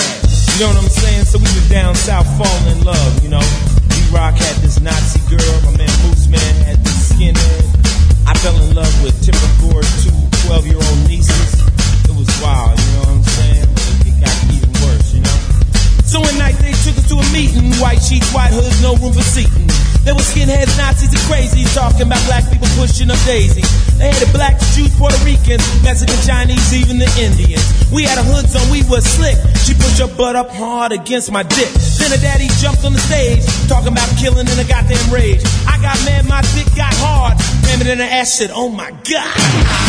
You 0.53 0.69
know 0.69 0.77
what 0.77 0.77
I'm 0.77 0.93
saying? 0.93 1.25
So 1.25 1.39
we 1.39 1.49
was 1.49 1.67
down 1.73 1.95
south 1.95 2.29
falling 2.37 2.77
in 2.77 2.85
love, 2.85 3.23
you 3.23 3.29
know. 3.29 3.41
D-Rock 3.89 4.37
had 4.37 4.55
this 4.61 4.79
Nazi 4.79 5.17
girl, 5.33 5.61
my 5.65 5.73
man 5.81 5.89
Moose 6.05 6.29
Man 6.29 6.53
had 6.61 6.77
this 6.85 7.09
skinhead. 7.09 7.65
I 8.29 8.37
fell 8.37 8.53
in 8.61 8.75
love 8.75 8.93
with 9.01 9.17
Tipper 9.25 9.49
Gore's 9.65 9.89
two 10.05 10.13
12-year-old 10.45 11.09
nieces. 11.09 11.57
Wild, 12.41 12.77
you 12.77 12.91
know 12.93 12.99
what 12.99 13.17
I'm 13.17 13.23
saying? 13.23 13.65
But 13.73 13.97
it 14.05 14.15
got 14.21 14.37
even 14.53 14.69
worse, 14.85 15.09
you 15.13 15.21
know. 15.25 15.37
So 16.05 16.21
one 16.21 16.37
night 16.37 16.53
they 16.61 16.71
took 16.85 16.93
us 16.93 17.09
to 17.09 17.17
a 17.17 17.27
meeting. 17.33 17.73
White 17.81 17.97
sheets, 17.97 18.29
white 18.31 18.53
hoods, 18.53 18.77
no 18.81 18.93
room 19.01 19.13
for 19.13 19.25
seating. 19.25 19.65
There 20.05 20.13
were 20.13 20.23
skinheads, 20.23 20.71
Nazis, 20.77 21.11
and 21.11 21.23
crazy 21.25 21.65
talking 21.73 22.07
about 22.07 22.21
black 22.29 22.45
people 22.47 22.69
pushing 22.77 23.09
up 23.09 23.19
daisies. 23.25 23.67
They 23.97 24.13
had 24.13 24.21
the 24.21 24.29
blacks, 24.31 24.63
Jews, 24.77 24.93
Puerto 24.95 25.17
Ricans, 25.25 25.65
Mexican, 25.83 26.15
Chinese, 26.23 26.71
even 26.77 27.01
the 27.01 27.09
Indians. 27.19 27.65
We 27.91 28.05
had 28.05 28.21
a 28.21 28.23
hoods 28.23 28.55
on, 28.55 28.69
we 28.69 28.85
was 28.85 29.03
slick. 29.03 29.35
She 29.65 29.73
pushed 29.73 29.99
her 29.99 30.07
butt 30.07 30.37
up 30.37 30.53
hard 30.53 30.93
against 30.93 31.31
my 31.33 31.43
dick. 31.43 31.73
Then 31.99 32.13
her 32.13 32.21
daddy 32.21 32.47
jumped 32.61 32.85
on 32.85 32.93
the 32.93 33.03
stage, 33.03 33.43
talking 33.67 33.91
about 33.91 34.07
killing 34.15 34.47
in 34.47 34.57
a 34.61 34.67
goddamn 34.69 35.01
rage. 35.09 35.41
I 35.67 35.75
got 35.81 35.97
mad, 36.05 36.29
my 36.29 36.45
dick 36.53 36.69
got 36.77 36.93
hard. 37.01 37.35
It 37.77 37.85
in 37.85 37.99
her 37.99 38.09
ass 38.09 38.37
shit, 38.37 38.49
oh 38.51 38.69
my 38.69 38.89
god. 38.89 39.86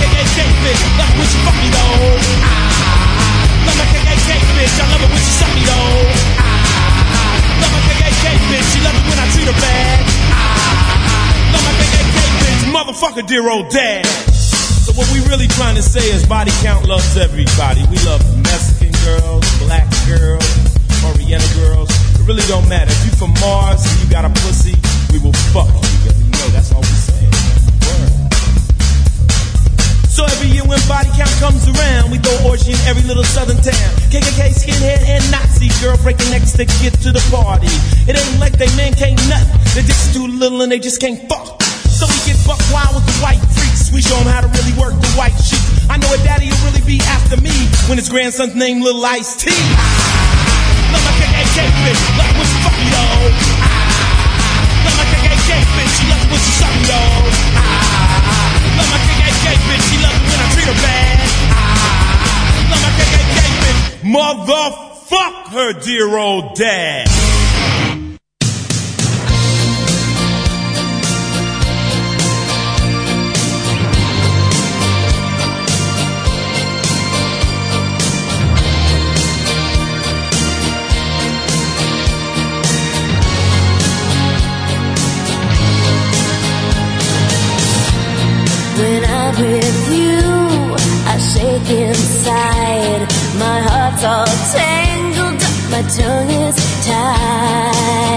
My 0.00 0.08
KKK 0.08 0.40
bitch, 0.64 0.80
it 0.80 1.12
when 1.12 1.28
she 1.28 1.36
fuck 1.44 1.56
me 1.60 1.68
though. 1.68 2.16
Love 3.68 3.76
my 3.76 3.84
KKK 3.92 4.32
bitch, 4.56 4.80
I 4.80 4.88
love 4.88 5.04
it 5.04 5.12
when 5.12 5.20
she 5.20 5.32
suck 5.36 5.52
me 5.52 5.60
though. 5.68 6.00
Love 7.60 7.72
my 7.76 7.80
KKK 7.84 8.24
bitch, 8.48 8.64
she 8.72 8.80
love 8.80 8.96
it 8.96 9.04
when 9.04 9.20
I 9.20 9.28
treat 9.28 9.44
her 9.44 9.58
bad. 9.60 10.00
Love 11.52 11.64
my 11.68 11.72
KKK 11.76 12.16
bitch, 12.40 12.60
motherfucker, 12.72 13.28
dear 13.28 13.44
old 13.50 13.68
dad. 13.68 14.06
So 14.88 14.96
what 14.96 15.04
we 15.12 15.20
really 15.28 15.48
trying 15.60 15.76
to 15.76 15.82
say 15.82 16.08
is 16.08 16.24
body 16.24 16.52
count 16.64 16.88
loves 16.88 17.18
everybody. 17.18 17.84
We 17.92 18.00
love 18.08 18.24
Mexican 18.40 18.96
girls, 19.04 19.44
black 19.60 19.84
girls, 20.08 20.48
Oriental 21.04 21.52
girls. 21.60 21.92
It 22.16 22.24
really 22.24 22.46
don't 22.48 22.66
matter. 22.72 22.88
If 22.88 23.04
you 23.04 23.12
from 23.20 23.36
Mars 23.44 23.84
and 23.84 24.00
you 24.00 24.08
got 24.08 24.24
a 24.24 24.32
pussy, 24.48 24.72
we 25.12 25.20
will 25.20 25.36
fuck 25.52 25.68
you. 25.68 26.08
You 26.08 26.32
know, 26.40 26.48
that's 26.56 26.72
all 26.72 26.80
we 26.80 26.88
saying. 26.88 27.09
So 30.20 30.28
every 30.36 30.52
year 30.52 30.68
when 30.68 30.76
body 30.84 31.08
count 31.16 31.32
comes 31.40 31.64
around, 31.64 32.12
we 32.12 32.20
throw 32.20 32.52
orgy 32.52 32.76
in 32.76 32.80
every 32.84 33.00
little 33.08 33.24
southern 33.24 33.56
town. 33.56 33.88
KKK, 34.12 34.52
skinhead, 34.52 35.00
and 35.08 35.24
Nazi 35.32 35.72
girl 35.80 35.96
breaking 36.04 36.28
necks 36.28 36.52
to 36.60 36.68
get 36.84 36.92
to 37.00 37.08
the 37.08 37.24
party. 37.32 37.72
It 38.04 38.20
ain't 38.20 38.36
like 38.36 38.52
they 38.60 38.68
men 38.76 38.92
can't 38.92 39.16
nut. 39.32 39.40
They 39.72 39.80
just 39.80 40.12
too 40.12 40.28
little 40.28 40.60
and 40.60 40.68
they 40.68 40.78
just 40.78 41.00
can't 41.00 41.24
fuck. 41.24 41.56
So 41.88 42.04
we 42.04 42.20
get 42.28 42.36
buck 42.44 42.60
wild 42.68 43.00
with 43.00 43.08
the 43.08 43.16
white 43.24 43.40
freaks. 43.56 43.88
We 43.96 44.04
show 44.04 44.12
them 44.20 44.28
how 44.28 44.44
to 44.44 44.50
really 44.60 44.76
work 44.76 44.92
the 45.00 45.08
white 45.16 45.40
sheep. 45.40 45.64
I 45.88 45.96
know 45.96 46.12
a 46.12 46.20
daddy 46.20 46.52
will 46.52 46.68
really 46.68 46.84
be 46.84 47.00
after 47.08 47.40
me 47.40 47.56
when 47.88 47.96
his 47.96 48.12
grandson's 48.12 48.52
named 48.52 48.84
Little 48.84 49.00
Ice 49.00 49.40
T. 49.40 49.48
Love 49.48 51.00
my 51.00 51.12
KKK 51.16 51.64
bitch, 51.80 52.02
love 52.20 52.28
she 52.44 52.56
fuck 52.60 52.76
though. 52.92 53.24
Love 54.84 54.96
my 55.00 55.06
KKK 55.16 55.48
bitch, 55.80 55.96
love 56.12 56.20
it 56.20 56.28
when 56.28 56.40
she 56.44 56.52
motherfuck 64.12 65.48
her 65.52 65.72
dear 65.80 66.16
old 66.16 66.56
dad. 66.56 67.06
When 88.76 89.04
I'm 89.04 89.34
with 89.40 89.98
you, 89.98 90.09
shake 91.32 91.70
inside. 91.70 93.02
My 93.38 93.58
heart's 93.68 94.04
all 94.04 94.26
tangled 94.52 95.40
up, 95.48 95.56
my 95.70 95.82
tongue 95.96 96.30
is 96.46 96.56
tied. 96.86 98.10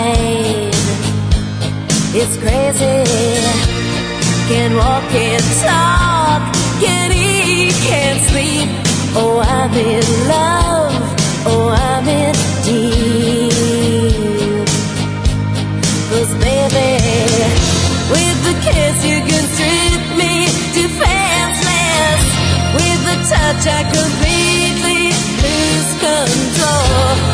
It's 2.16 2.36
crazy. 2.44 2.98
Can't 4.50 4.76
walk, 4.76 5.04
can't 5.16 5.50
talk, 5.66 6.42
can't 6.82 7.14
eat, 7.14 7.74
can't 7.90 8.22
sleep. 8.30 8.70
Oh, 9.16 9.40
I'm 9.40 9.74
in 9.74 10.04
love. 10.28 10.94
Oh, 11.46 11.70
I'm 11.70 12.08
in 12.08 12.36
deep. 12.66 13.43
With 23.44 23.58
the 23.58 23.64
touch 23.64 23.68
I 23.68 23.84
completely 23.84 25.12
lose 25.42 25.94
control. 26.00 27.33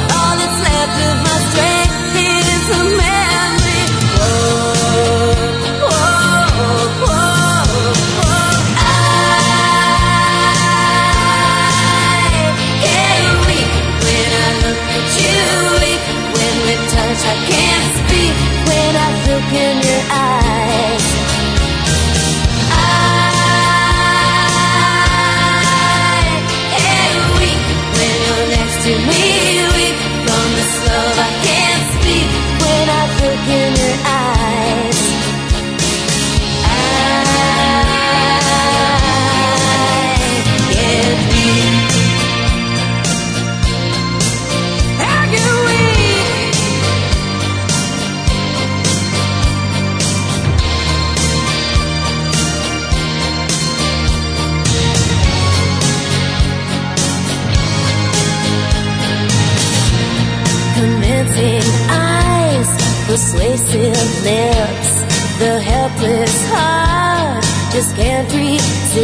Persuasive 64.00 64.24
lips, 64.24 64.92
the 65.40 65.60
helpless 65.60 66.48
heart 66.50 67.44
just 67.72 67.96
can't 67.96 68.32
resist 68.34 68.96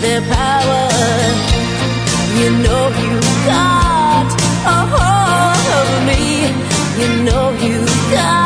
their 0.00 0.22
power. 0.22 0.88
You 2.38 2.50
know 2.50 2.88
you 3.02 3.20
got 3.46 4.28
a 4.66 4.86
hold 4.94 5.66
of 5.80 5.88
me. 6.06 6.22
You 7.00 7.08
know 7.24 7.50
you 7.60 7.76
got 8.10 8.45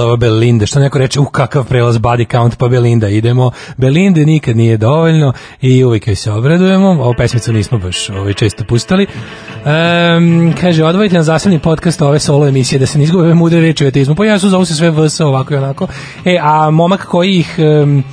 bila 0.00 0.06
ova 0.06 0.16
Belinda, 0.16 0.66
što 0.66 0.80
neko 0.80 0.98
reče, 0.98 1.20
uh, 1.20 1.26
kakav 1.32 1.64
prelaz 1.64 1.98
body 1.98 2.30
count, 2.30 2.56
pa 2.58 2.68
Belinda, 2.68 3.08
idemo. 3.08 3.50
Belinde 3.76 4.26
nikad 4.26 4.56
nije 4.56 4.76
dovoljno 4.76 5.32
i 5.60 5.84
uvijek 5.84 6.06
joj 6.06 6.16
se 6.16 6.32
obradujemo. 6.32 6.88
Ovu 6.88 7.14
pesmicu 7.18 7.52
nismo 7.52 7.78
baš 7.78 8.10
ovaj, 8.10 8.34
često 8.34 8.64
pustali. 8.64 9.06
Um, 9.06 10.54
kaže, 10.60 10.84
odvojite 10.84 11.16
na 11.16 11.22
zasebni 11.22 11.58
podcast 11.58 12.02
ove 12.02 12.18
solo 12.18 12.48
emisije, 12.48 12.78
da 12.78 12.86
se 12.86 12.98
ne 12.98 13.04
izgube 13.04 13.34
mudre 13.34 13.60
reči 13.60 13.84
o 13.84 13.88
ateizmu. 13.88 14.14
Pa 14.14 14.24
ja 14.24 14.38
su 14.38 14.48
zovu 14.48 14.64
se 14.64 14.74
sve 14.74 14.90
VS 14.90 15.20
ovako 15.20 15.54
i 15.54 15.56
onako. 15.56 15.86
E, 16.24 16.38
a 16.42 16.70
momak 16.70 17.04
koji 17.04 17.38
ih 17.38 17.56
um, 17.58 18.04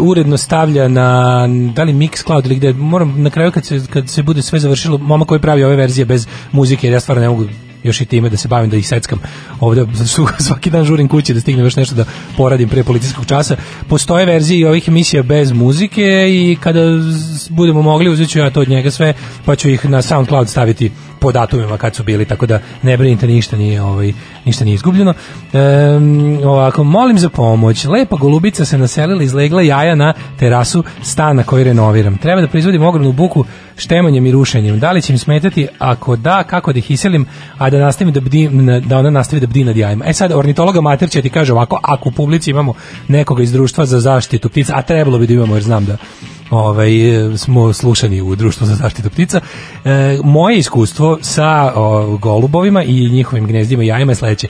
uredno 0.00 0.36
stavlja 0.36 0.88
na 0.88 1.46
da 1.74 1.82
li 1.82 1.92
Mixcloud 1.92 2.46
ili 2.46 2.54
gde 2.54 2.72
moram 2.72 3.22
na 3.22 3.30
kraju 3.30 3.52
kad 3.52 3.64
se 3.64 3.80
kad 3.90 4.08
se 4.08 4.22
bude 4.22 4.42
sve 4.42 4.58
završilo 4.58 4.98
momak 4.98 5.28
koji 5.28 5.40
pravi 5.40 5.64
ove 5.64 5.76
verzije 5.76 6.04
bez 6.04 6.26
muzike 6.52 6.86
jer 6.86 6.94
ja 6.94 7.00
stvarno 7.00 7.22
ne 7.22 7.28
mogu 7.28 7.44
još 7.82 8.00
i 8.00 8.04
time 8.04 8.28
da 8.28 8.36
se 8.36 8.48
bavim 8.48 8.70
da 8.70 8.76
ih 8.76 8.88
seckam. 8.88 9.18
Ovde 9.60 9.86
svaki 10.46 10.70
dan 10.70 10.84
žurim 10.84 11.08
kući 11.08 11.34
da 11.34 11.40
stignem 11.40 11.66
još 11.66 11.76
nešto 11.76 11.94
da 11.94 12.04
poradim 12.36 12.68
pre 12.68 12.84
policijskog 12.84 13.26
časa. 13.26 13.56
Postoje 13.88 14.26
verzije 14.26 14.68
ovih 14.68 14.88
emisija 14.88 15.22
bez 15.22 15.52
muzike 15.52 16.26
i 16.30 16.56
kada 16.60 16.80
budemo 17.50 17.82
mogli 17.82 18.10
uzet 18.10 18.28
ću 18.30 18.38
ja 18.38 18.50
to 18.50 18.60
od 18.60 18.68
njega 18.68 18.90
sve 18.90 19.14
pa 19.44 19.56
ću 19.56 19.68
ih 19.68 19.84
na 19.84 20.02
SoundCloud 20.02 20.48
staviti 20.48 20.90
po 21.20 21.32
datumima 21.32 21.78
kad 21.78 21.94
su 21.94 22.02
bili 22.02 22.24
tako 22.24 22.46
da 22.46 22.60
ne 22.82 22.96
brinite 22.96 23.26
ništa 23.26 23.56
nije 23.56 23.82
ovaj 23.82 24.12
ništa 24.44 24.64
nije 24.64 24.74
izgubljeno. 24.74 25.14
Ehm, 25.52 26.38
ovako 26.44 26.84
molim 26.84 27.18
za 27.18 27.28
pomoć. 27.28 27.84
Lepa 27.84 28.16
golubica 28.16 28.64
se 28.64 28.78
naselila 28.78 29.22
izlegla 29.22 29.62
jaja 29.62 29.94
na 29.94 30.14
terasu 30.38 30.84
stana 31.02 31.42
koji 31.42 31.64
renoviram. 31.64 32.18
Treba 32.18 32.40
da 32.40 32.48
proizvodim 32.48 32.82
ogromnu 32.82 33.12
buku 33.12 33.44
štemanjem 33.76 34.26
i 34.26 34.32
rušenjem. 34.32 34.78
Da 34.78 34.92
li 34.92 35.02
će 35.02 35.12
im 35.12 35.18
smetati? 35.18 35.68
Ako 35.78 36.16
da 36.16 36.42
kako 36.42 36.72
da 36.72 36.78
ih 36.78 36.90
iselim 36.90 37.26
a 37.58 37.70
da 37.70 37.78
nastavim 37.78 38.12
da 38.12 38.20
bdi, 38.20 38.48
da 38.86 38.98
ona 38.98 39.10
nastavi 39.10 39.40
da 39.40 39.46
bdi 39.46 39.64
nad 39.64 39.76
jajima? 39.76 40.04
E 40.08 40.12
sad 40.12 40.32
ornitologa 40.32 40.80
mater 40.80 41.10
će 41.10 41.22
ti 41.22 41.30
kaže 41.30 41.52
ovako 41.52 41.80
ako 41.82 42.08
u 42.08 42.12
publici 42.12 42.50
imamo 42.50 42.74
nekoga 43.08 43.42
iz 43.42 43.52
društva 43.52 43.86
za 43.86 44.00
zaštitu 44.00 44.48
ptica 44.48 44.72
a 44.76 44.82
trebalo 44.82 45.18
bi 45.18 45.26
da 45.26 45.34
imamo 45.34 45.54
jer 45.54 45.62
znam 45.62 45.84
da 45.84 45.96
ovaj, 46.50 47.32
e, 47.32 47.36
smo 47.36 47.72
slušani 47.72 48.22
u 48.22 48.36
društvu 48.36 48.66
za 48.66 48.74
zaštitu 48.74 49.10
ptica. 49.10 49.40
E, 49.84 50.18
moje 50.24 50.58
iskustvo 50.58 51.07
sa 51.20 51.72
o, 51.76 52.16
golubovima 52.16 52.82
i 52.82 53.08
njihovim 53.08 53.46
gnezdima 53.46 53.82
i 53.82 53.86
jajima 53.86 54.12
je 54.12 54.16
sledeće. 54.16 54.48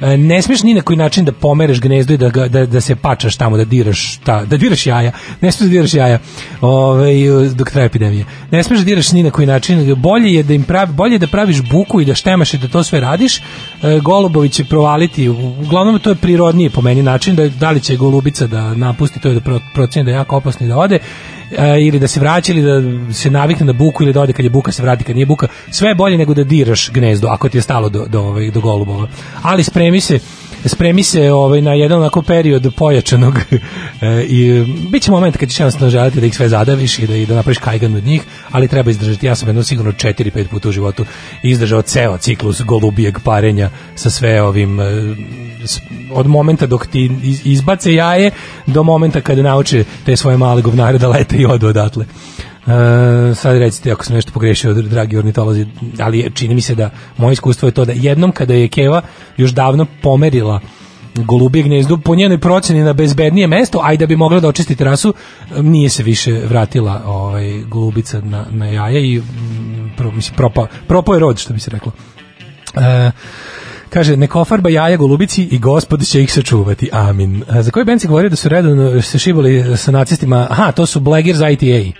E, 0.00 0.16
ne 0.16 0.42
smiješ 0.42 0.62
ni 0.62 0.74
na 0.74 0.80
koji 0.80 0.96
način 0.96 1.24
da 1.24 1.32
pomereš 1.32 1.80
gnezdo 1.80 2.14
i 2.14 2.16
da, 2.16 2.28
ga, 2.28 2.48
da, 2.48 2.66
da 2.66 2.80
se 2.80 2.96
pačaš 2.96 3.36
tamo, 3.36 3.56
da 3.56 3.64
diraš, 3.64 4.16
ta, 4.24 4.44
da 4.44 4.56
diraš 4.56 4.86
jaja. 4.86 5.12
Ne 5.40 5.52
smiješ 5.52 5.68
da 5.68 5.72
diraš 5.72 5.94
jaja 5.94 6.18
ovaj, 6.60 7.14
dok 7.54 7.70
traje 7.70 7.86
epidemija. 7.86 8.24
Ne 8.50 8.62
smiješ 8.62 8.80
da 8.80 8.84
diraš 8.84 9.12
ni 9.12 9.22
na 9.22 9.30
koji 9.30 9.46
način. 9.46 9.94
Bolje 9.94 10.34
je 10.34 10.42
da 10.42 10.54
im 10.54 10.64
pravi, 10.64 10.92
bolje 10.92 11.14
je 11.14 11.18
da 11.18 11.26
praviš 11.26 11.62
buku 11.70 12.00
i 12.00 12.04
da 12.04 12.14
štemaš 12.14 12.54
i 12.54 12.58
da 12.58 12.68
to 12.68 12.82
sve 12.82 13.00
radiš. 13.00 13.38
E, 13.38 13.42
golubovi 14.02 14.48
će 14.48 14.64
provaliti. 14.64 15.28
Uglavnom 15.28 15.98
to 15.98 16.10
je 16.10 16.16
prirodniji 16.16 16.70
po 16.70 16.80
meni 16.80 17.02
način 17.02 17.36
da, 17.36 17.48
da 17.48 17.70
li 17.70 17.80
će 17.80 17.96
golubica 17.96 18.46
da 18.46 18.74
napusti 18.74 19.20
to 19.20 19.28
je 19.28 19.34
da 19.34 19.40
pro, 19.40 19.60
proceni 19.74 20.04
da 20.04 20.10
je 20.10 20.14
jako 20.14 20.36
opasno 20.36 20.66
i 20.66 20.68
da 20.68 20.76
ode 20.76 20.98
e, 21.50 21.80
ili 21.80 21.98
da 21.98 22.08
se 22.08 22.20
vraća 22.20 22.52
ili 22.52 22.62
da 22.62 23.14
se 23.14 23.30
navikne 23.30 23.66
na 23.66 23.72
buku 23.72 24.02
ili 24.02 24.12
da 24.12 24.20
ode 24.20 24.32
kad 24.32 24.44
je 24.44 24.50
buka 24.50 24.72
se 24.72 24.82
vrati 24.82 25.04
kad 25.04 25.16
nije 25.16 25.26
buka. 25.26 25.48
Sve 25.70 25.88
je 25.88 25.94
bolje 25.94 26.18
nego 26.18 26.34
da 26.34 26.44
diraš 26.44 26.90
gnezdo 26.90 27.28
ako 27.28 27.48
ti 27.48 27.58
je 27.58 27.62
stalo 27.62 27.88
do, 27.88 28.06
do, 28.06 28.20
ovaj, 28.20 28.50
do 28.50 28.60
golubova. 28.60 29.08
Ali 29.42 29.64
spremi 29.64 30.00
se 30.00 30.18
spremi 30.64 31.02
se 31.02 31.32
ovaj 31.32 31.62
na 31.62 31.72
jedan 31.72 31.98
onako 31.98 32.22
period 32.22 32.74
pojačanog 32.76 33.38
e, 34.00 34.22
i 34.28 34.64
bit 34.90 35.02
će 35.02 35.10
moment 35.10 35.36
kad 35.36 35.48
ćeš 35.48 35.60
jednostavno 35.60 35.90
želiti 35.90 36.20
da 36.20 36.26
ih 36.26 36.36
sve 36.36 36.48
zadaviš 36.48 36.98
i 36.98 37.06
da, 37.06 37.16
i 37.16 37.26
da 37.26 37.34
napraviš 37.34 37.58
kajgan 37.58 37.94
od 37.96 38.04
njih, 38.04 38.22
ali 38.50 38.68
treba 38.68 38.90
izdržati. 38.90 39.26
Ja 39.26 39.34
sam 39.34 39.48
jedno 39.48 39.62
sigurno 39.62 39.92
4-5 39.92 40.46
puta 40.48 40.68
u 40.68 40.72
životu 40.72 41.04
izdržao 41.42 41.82
ceo 41.82 42.18
ciklus 42.18 42.62
golubijeg 42.62 43.18
parenja 43.24 43.70
sa 43.94 44.10
sve 44.10 44.42
ovim 44.42 44.80
e, 44.80 44.84
od 46.12 46.26
momenta 46.26 46.66
dok 46.66 46.86
ti 46.86 47.10
iz- 47.22 47.40
izbace 47.44 47.94
jaje 47.94 48.30
do 48.66 48.82
momenta 48.82 49.20
kada 49.20 49.42
nauče 49.42 49.84
te 50.04 50.16
svoje 50.16 50.36
male 50.36 50.62
govnare 50.62 50.98
da 50.98 51.08
lete 51.08 51.36
i 51.36 51.46
odu 51.46 51.66
odatle. 51.68 52.06
E, 52.66 53.34
sad 53.34 53.56
recite 53.56 53.92
ako 53.92 54.04
sam 54.04 54.14
nešto 54.14 54.32
pogrešio 54.32 54.72
dragi 54.72 55.16
ornitolozi 55.16 55.66
ali 55.98 56.30
čini 56.34 56.54
mi 56.54 56.60
se 56.60 56.74
da 56.74 56.90
moje 57.16 57.32
iskustvo 57.32 57.68
je 57.68 57.72
to 57.72 57.84
da 57.84 57.92
jednom 57.92 58.32
kada 58.32 58.54
je 58.54 58.68
Keva 58.68 59.02
još 59.36 59.50
davno 59.50 59.86
pomerila 60.02 60.60
golubije 61.24 61.62
gnezdo 61.62 61.96
po 61.96 62.14
njenoj 62.14 62.38
proceni 62.38 62.82
na 62.82 62.92
bezbednije 62.92 63.46
mesto, 63.46 63.80
a 63.82 63.92
i 63.92 63.96
da 63.96 64.06
bi 64.06 64.16
mogla 64.16 64.40
da 64.40 64.48
očisti 64.48 64.76
terasu, 64.76 65.14
nije 65.60 65.88
se 65.88 66.02
više 66.02 66.32
vratila 66.32 67.02
ovaj, 67.06 67.62
golubica 67.62 68.20
na, 68.20 68.46
na 68.50 68.66
jaja 68.66 68.98
i 68.98 69.18
mm, 69.18 69.92
pro, 69.96 70.10
mislim, 70.10 70.36
propao, 70.36 70.66
propao 70.86 71.14
je 71.14 71.20
rod, 71.20 71.38
što 71.38 71.54
bi 71.54 71.60
se 71.60 71.70
reklo. 71.70 71.92
E, 72.74 73.10
Kaže, 73.96 74.16
neko 74.16 74.44
farba 74.44 74.68
jaja 74.68 74.96
golubici 74.96 75.42
i 75.42 75.58
gospod 75.58 76.06
će 76.06 76.22
ih 76.22 76.32
sačuvati. 76.32 76.88
Amin. 76.92 77.44
A 77.48 77.62
za 77.62 77.70
koji 77.70 77.84
band 77.84 78.00
si 78.00 78.06
govorio 78.06 78.30
da 78.30 78.36
su 78.36 78.48
redovno 78.48 79.02
se 79.02 79.18
šibali 79.18 79.76
sa 79.76 79.90
nacistima? 79.90 80.46
Aha, 80.50 80.72
to 80.72 80.86
su 80.86 81.00
Blaggers 81.00 81.38
ITA. 81.52 81.66
E, 81.66 81.94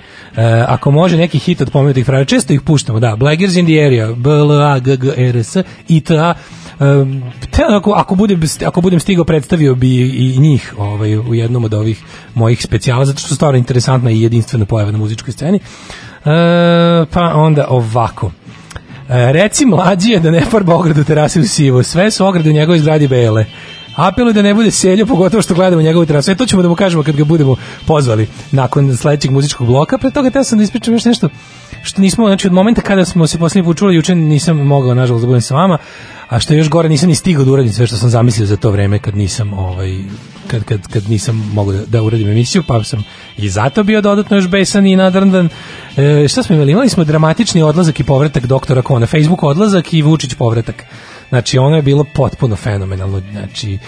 ako 0.69 0.91
može 0.91 1.17
neki 1.17 1.39
hit 1.39 1.61
od 1.61 1.71
pomenutih 1.71 2.07
frajera, 2.07 2.25
često 2.25 2.53
ih 2.53 2.61
puštamo, 2.61 3.01
da. 3.01 3.17
Blaggers 3.17 3.57
in 3.57 3.67
the 3.67 3.87
area, 3.87 4.13
B, 4.13 4.31
L, 4.31 4.51
A, 4.51 4.79
G, 4.79 4.97
G, 4.97 5.13
R, 5.17 5.37
S, 5.37 5.57
ITA. 5.89 6.35
Um, 6.81 7.23
te, 7.51 7.63
ako, 7.69 7.93
ako, 7.93 8.15
budem, 8.15 8.41
ako 8.67 8.81
budem 8.81 9.01
stigao 9.01 9.25
predstavio 9.25 9.75
bi 9.75 9.97
i 10.01 10.39
njih 10.39 10.75
ovaj, 10.79 11.19
u 11.19 11.35
jednom 11.35 11.65
od 11.65 11.75
ovih 11.75 12.03
mojih 12.35 12.63
specijala, 12.63 13.05
zato 13.05 13.19
što 13.19 13.29
su 13.29 13.35
stvarno 13.35 13.59
interesantna 13.59 14.11
i 14.11 14.23
jedinstvena 14.23 14.65
pojava 14.65 14.91
na 14.91 14.99
muzičkoj 14.99 15.33
sceni. 15.33 15.57
E, 15.57 15.61
pa 17.11 17.33
onda 17.35 17.67
ovako. 17.69 18.31
E, 19.09 19.33
reci 19.33 19.67
mlađije 19.67 20.21
da 20.21 20.31
ne 20.31 20.41
farba 20.41 20.75
ogradu 20.75 21.05
terase 21.05 21.41
u 21.41 21.45
sivo. 21.45 21.83
Sve 21.83 22.11
su 22.11 22.27
ograde 22.27 22.51
u 22.51 22.53
njegovoj 22.53 22.79
zgradi 22.79 23.09
bele. 23.09 23.45
Apeluj 23.97 24.33
da 24.33 24.43
ne 24.43 24.55
bude 24.55 24.71
seljo, 24.71 25.07
pogotovo 25.07 25.43
što 25.43 25.55
gledamo 25.55 25.83
njegovu 25.83 26.07
terasu. 26.07 26.31
E, 26.31 26.35
to 26.35 26.47
ćemo 26.47 26.63
da 26.63 26.69
mu 26.69 26.75
kažemo 26.75 27.03
kad 27.03 27.17
ga 27.17 27.25
budemo 27.25 27.57
pozvali 27.87 28.29
nakon 28.53 28.97
sledećeg 28.97 29.31
muzičkog 29.31 29.67
bloka. 29.67 29.99
Pre 29.99 30.11
toga 30.11 30.31
te 30.31 30.45
sam 30.45 30.59
da 30.59 30.65
ispričam 30.65 30.95
još 30.95 31.05
nešto 31.05 31.29
što 31.83 32.01
nismo, 32.01 32.27
znači 32.27 32.47
od 32.47 32.53
momenta 32.53 32.81
kada 32.81 33.05
smo 33.05 33.27
se 33.27 33.39
posljednji 33.39 33.65
put 33.65 33.79
čuli, 33.79 33.95
juče 33.95 34.15
nisam 34.15 34.57
mogao, 34.57 34.95
nažalost, 34.95 35.23
da 35.23 35.27
budem 35.27 35.41
sa 35.41 35.55
vama, 35.55 35.79
a 36.29 36.41
što 36.41 36.55
je 36.55 36.59
još 36.59 36.69
gore, 36.69 36.89
nisam 36.89 37.09
ni 37.09 37.15
stigao 37.15 37.45
da 37.45 37.53
uradim 37.53 37.73
sve 37.73 37.87
što 37.87 37.97
sam 37.97 38.11
zamislio 38.11 38.47
za 38.47 38.57
to 38.57 38.71
vreme 38.71 38.99
kad 38.99 39.17
nisam, 39.17 39.53
ovaj, 39.53 39.99
kad, 40.47 40.65
kad, 40.65 40.87
kad 40.89 41.11
nisam 41.11 41.51
mogao 41.55 41.73
da, 41.73 41.87
da 41.87 42.03
uradim 42.03 42.29
emisiju, 42.29 42.63
pa 42.67 42.85
sam 42.85 43.05
i 43.37 43.49
zato 43.49 43.85
bio 43.85 44.01
dodatno 44.01 44.37
još 44.37 44.49
besan 44.49 44.87
i 44.87 44.97
nadrndan. 44.97 45.49
E, 45.97 46.29
šta 46.29 46.43
smo 46.43 46.55
imali? 46.55 46.73
Imali 46.73 46.89
smo 46.89 47.05
dramatični 47.05 47.63
odlazak 47.63 48.01
i 48.01 48.05
povratak 48.05 48.47
doktora 48.47 48.83
Kona, 48.83 49.07
Facebook 49.07 49.43
odlazak 49.43 49.95
i 49.95 50.03
Vučić 50.03 50.35
povratak. 50.35 50.85
Znači, 51.29 51.59
ono 51.59 51.77
je 51.77 51.83
bilo 51.83 52.05
potpuno 52.15 52.57
fenomenalno. 52.57 53.23
Znači, 53.33 53.79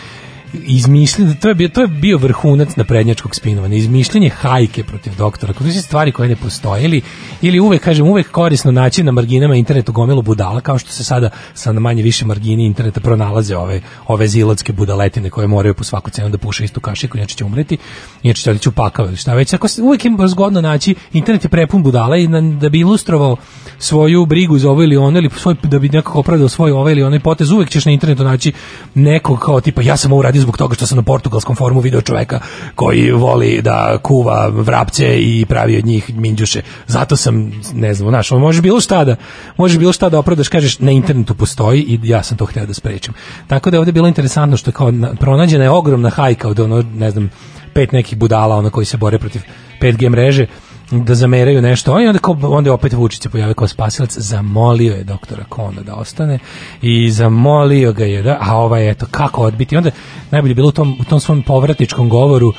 izmišljanje, 0.53 1.34
to 1.34 1.49
je 1.49 1.55
bio, 1.55 1.68
to 1.68 1.80
je 1.80 1.86
bio 1.86 2.18
vrhunac 2.18 2.76
naprednjačkog 2.76 3.34
spinovanja, 3.34 3.76
izmišljanje 3.76 4.28
hajke 4.28 4.84
protiv 4.84 5.12
doktora, 5.18 5.53
to 5.53 5.64
su 5.64 5.82
stvari 5.82 6.12
koje 6.12 6.28
ne 6.28 6.36
postoje, 6.36 6.84
ili, 6.84 7.03
ili 7.42 7.61
uvek, 7.61 7.82
kažem, 7.82 8.07
uvek 8.07 8.30
korisno 8.30 8.72
naći 8.72 9.03
na 9.03 9.12
marginama 9.12 9.55
internetu 9.55 9.92
gomilu 9.92 10.22
budala, 10.22 10.61
kao 10.61 10.78
što 10.78 10.92
se 10.92 11.05
sada 11.05 11.30
sa 11.55 11.72
na 11.72 11.80
manje 11.80 12.03
više 12.03 12.24
margini 12.24 12.64
interneta 12.64 13.01
pronalaze 13.01 13.57
ove, 13.57 13.80
ove 14.07 14.28
zilotske 14.28 14.72
budaletine 14.72 15.30
koje 15.30 15.46
moraju 15.46 15.74
po 15.74 15.84
svaku 15.84 16.11
cenu 16.11 16.28
da 16.28 16.38
puše 16.38 16.64
istu 16.64 16.80
kašiku, 16.80 17.18
inače 17.18 17.36
će 17.36 17.44
umreti, 17.44 17.78
inače 18.22 18.42
će 18.42 18.51
otići 18.51 18.68
u 18.68 18.72
pakao 18.72 19.07
ili 19.07 19.16
šta 19.16 19.34
već. 19.34 19.53
Ako 19.53 19.66
uvek 19.82 20.05
je 20.05 20.11
zgodno 20.26 20.61
naći, 20.61 20.94
internet 21.12 21.44
je 21.44 21.51
prepun 21.51 21.82
budala 21.82 22.16
i 22.16 22.28
na, 22.28 22.40
da 22.40 22.68
bi 22.68 22.80
ilustrovao 22.80 23.36
svoju 23.78 24.26
brigu 24.26 24.59
za 24.59 24.70
ovo 24.70 24.82
ili 24.82 24.96
ono, 24.96 25.18
ili 25.18 25.30
svoj, 25.36 25.55
da 25.62 25.78
bi 25.78 25.88
nekako 25.88 26.18
opravdao 26.18 26.49
svoj 26.49 26.70
ovaj 26.70 26.92
ili 26.92 27.03
onaj 27.03 27.20
potez, 27.20 27.51
uvek 27.51 27.70
ćeš 27.70 27.84
na 27.84 27.92
internetu 27.92 28.24
naći 28.24 28.53
nekog 28.94 29.38
kao 29.38 29.61
tipa, 29.61 29.82
ja 29.82 29.96
sam 29.96 30.12
ovo 30.12 30.22
zbog 30.41 30.57
toga 30.57 30.74
što 30.74 30.86
sam 30.86 30.97
na 30.97 31.03
portugalskom 31.03 31.57
forumu 31.57 31.80
video 31.80 32.01
čoveka 32.01 32.41
koji 32.74 33.11
voli 33.11 33.62
da 33.62 33.99
kuva 34.03 34.49
vrapce 34.49 35.18
i 35.18 35.47
pravi 35.49 35.78
od 35.78 35.86
njih 35.86 36.14
minđuše. 36.14 36.62
Zato 36.86 37.16
sam, 37.16 37.53
ne 37.74 37.95
znam, 37.95 38.09
znaš, 38.09 38.30
može 38.30 38.62
bilo 38.62 38.80
šta 38.80 39.05
da, 39.05 39.16
može 39.57 39.78
bilo 39.78 39.93
šta 39.93 40.09
da 40.09 40.18
opravdaš, 40.18 40.49
kažeš, 40.49 40.78
na 40.78 40.91
internetu 40.91 41.34
postoji 41.34 41.80
i 41.80 42.01
ja 42.03 42.22
sam 42.22 42.36
to 42.36 42.47
htio 42.47 42.66
da 42.66 42.74
sprečim. 42.74 43.14
Tako 43.47 43.70
da 43.70 43.76
je 43.76 43.78
ovde 43.78 43.93
bilo 43.93 44.09
interesantno 44.09 44.57
što 44.57 44.70
je 44.70 44.74
kao 44.74 44.91
na, 44.91 45.14
pronađena 45.14 45.64
je 45.64 45.70
ogromna 45.70 46.11
hajka 46.11 46.49
od 46.49 46.61
ono, 46.61 46.82
ne 46.82 47.11
znam, 47.11 47.30
pet 47.74 47.93
nekih 47.93 48.18
budala 48.18 48.57
ono 48.57 48.70
koji 48.70 48.86
se 48.86 48.97
bore 48.97 49.18
protiv 49.18 49.43
5G 49.80 50.09
mreže 50.11 50.47
da 50.91 51.14
zameraju 51.14 51.62
nešto, 51.62 52.01
i 52.01 52.07
onda, 52.07 52.18
kao, 52.18 52.36
onda 52.43 52.72
opet 52.72 52.93
Vučić 52.93 53.22
se 53.22 53.28
pojavio 53.28 53.55
kao 53.55 53.68
spasilac, 53.68 54.18
zamolio 54.18 54.95
je 54.95 55.05
doktora 55.05 55.45
Kona 55.49 55.82
da 55.82 55.95
ostane 55.95 56.39
i 56.82 57.11
zamolio 57.11 57.93
ga 57.93 58.05
je, 58.05 58.22
da, 58.22 58.39
a 58.41 58.57
ovaj, 58.57 58.91
eto, 58.91 59.07
kako 59.11 59.43
odbiti, 59.43 59.76
onda 59.76 59.91
najbolje 60.30 60.51
je 60.51 60.55
bilo 60.55 60.68
u 60.68 60.72
tom, 60.72 60.97
u 61.01 61.05
tom 61.05 61.20
svom 61.20 61.43
povratničkom 61.43 62.09
govoru, 62.09 62.53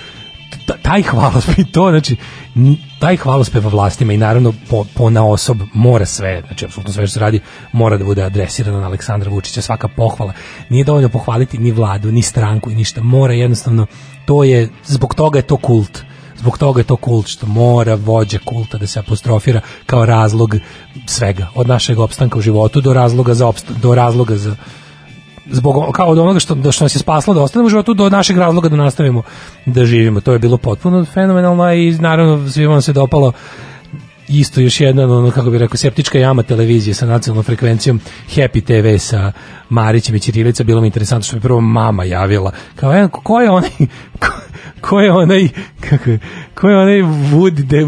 taj 0.81 1.01
hvalospev 1.01 1.65
to, 1.71 1.89
znači, 1.89 2.15
taj 2.99 3.17
hvalospev 3.17 3.67
vlastima 3.67 4.13
i 4.13 4.17
naravno 4.17 4.53
po, 4.69 4.85
po 4.95 5.09
na 5.09 5.25
osob 5.25 5.57
mora 5.73 6.05
sve, 6.05 6.41
znači 6.47 6.65
apsolutno 6.65 6.93
sve 6.93 7.07
što 7.07 7.13
se 7.13 7.19
radi 7.19 7.39
mora 7.71 7.97
da 7.97 8.05
bude 8.05 8.23
adresirano 8.23 8.79
na 8.79 8.85
Aleksandra 8.85 9.31
Vučića, 9.31 9.61
svaka 9.61 9.87
pohvala. 9.87 10.33
Nije 10.69 10.83
dovoljno 10.83 11.09
pohvaliti 11.09 11.57
ni 11.57 11.71
vladu, 11.71 12.11
ni 12.11 12.21
stranku 12.21 12.71
i 12.71 12.75
ništa, 12.75 13.01
mora 13.01 13.33
jednostavno, 13.33 13.85
to 14.25 14.43
je, 14.43 14.69
zbog 14.85 15.15
toga 15.15 15.39
je 15.39 15.43
to 15.43 15.57
kult. 15.57 16.03
Zbog 16.39 16.57
toga 16.57 16.79
je 16.79 16.83
to 16.83 16.95
kult 16.95 17.27
što 17.27 17.47
mora 17.47 17.95
vođa 17.95 18.39
kulta 18.45 18.77
da 18.77 18.87
se 18.87 18.99
apostrofira 18.99 19.61
kao 19.85 20.05
razlog 20.05 20.55
svega, 21.05 21.47
od 21.55 21.67
našeg 21.67 21.99
opstanka 21.99 22.39
u 22.39 22.41
životu 22.41 22.81
do 22.81 22.93
razloga 22.93 23.33
za 23.33 23.47
opst 23.47 23.71
do 23.81 23.95
razloga 23.95 24.37
za 24.37 24.55
zbog 25.51 25.91
kao 25.93 26.07
od 26.07 26.17
onoga 26.17 26.39
što, 26.39 26.71
što 26.71 26.85
nas 26.85 26.95
je 26.95 26.99
spaslo 26.99 27.33
da 27.33 27.41
ostanemo 27.41 27.67
u 27.67 27.69
životu 27.69 27.93
do 27.93 28.09
našeg 28.09 28.37
razloga 28.37 28.69
da 28.69 28.75
nastavimo 28.75 29.21
da 29.65 29.85
živimo. 29.85 30.21
To 30.21 30.33
je 30.33 30.39
bilo 30.39 30.57
potpuno 30.57 31.05
fenomenalno 31.05 31.73
i 31.73 31.91
naravno 31.91 32.49
svima 32.49 32.81
se 32.81 32.93
dopalo 32.93 33.33
isto 34.29 34.61
još 34.61 34.81
jedna 34.81 35.03
ono 35.03 35.31
kako 35.31 35.49
bih 35.49 35.59
rekao 35.59 35.77
septička 35.77 36.19
jama 36.19 36.43
televizije 36.43 36.93
sa 36.93 37.05
nacionalnom 37.05 37.43
frekvencijom 37.43 37.99
Happy 38.35 38.63
TV 38.63 39.03
sa 39.03 39.31
Marićem 39.69 40.15
i 40.15 40.19
Ćirilica 40.19 40.63
bilo 40.63 40.81
mi 40.81 40.87
interesantno 40.87 41.23
što 41.23 41.35
mi 41.35 41.41
prvo 41.41 41.61
mama 41.61 42.03
javila. 42.03 42.51
Kao 42.75 42.91
jedan 42.93 43.09
ko 43.09 43.41
je 43.41 43.49
onaj 43.49 43.69
ko, 44.19 44.27
ko 44.81 44.99
je 44.99 45.11
onaj 45.11 45.49
kako 45.89 46.09
je, 46.09 46.19
ko 46.55 46.69
je 46.69 46.77
onaj 46.77 47.01
Woody 47.01 47.63
de, 47.63 47.87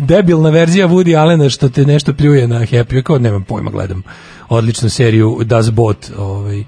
debilna 0.00 0.50
verzija 0.50 0.88
Woody 0.88 1.20
Allena 1.20 1.48
što 1.48 1.68
te 1.68 1.86
nešto 1.86 2.14
pljuje 2.14 2.48
na 2.48 2.60
Happy? 2.60 3.02
Kao 3.02 3.18
nemam 3.18 3.44
pojma 3.44 3.70
gledam 3.70 4.02
odličnu 4.48 4.90
seriju 4.90 5.38
Das 5.44 5.70
Bot 5.70 6.10
ovaj 6.18 6.64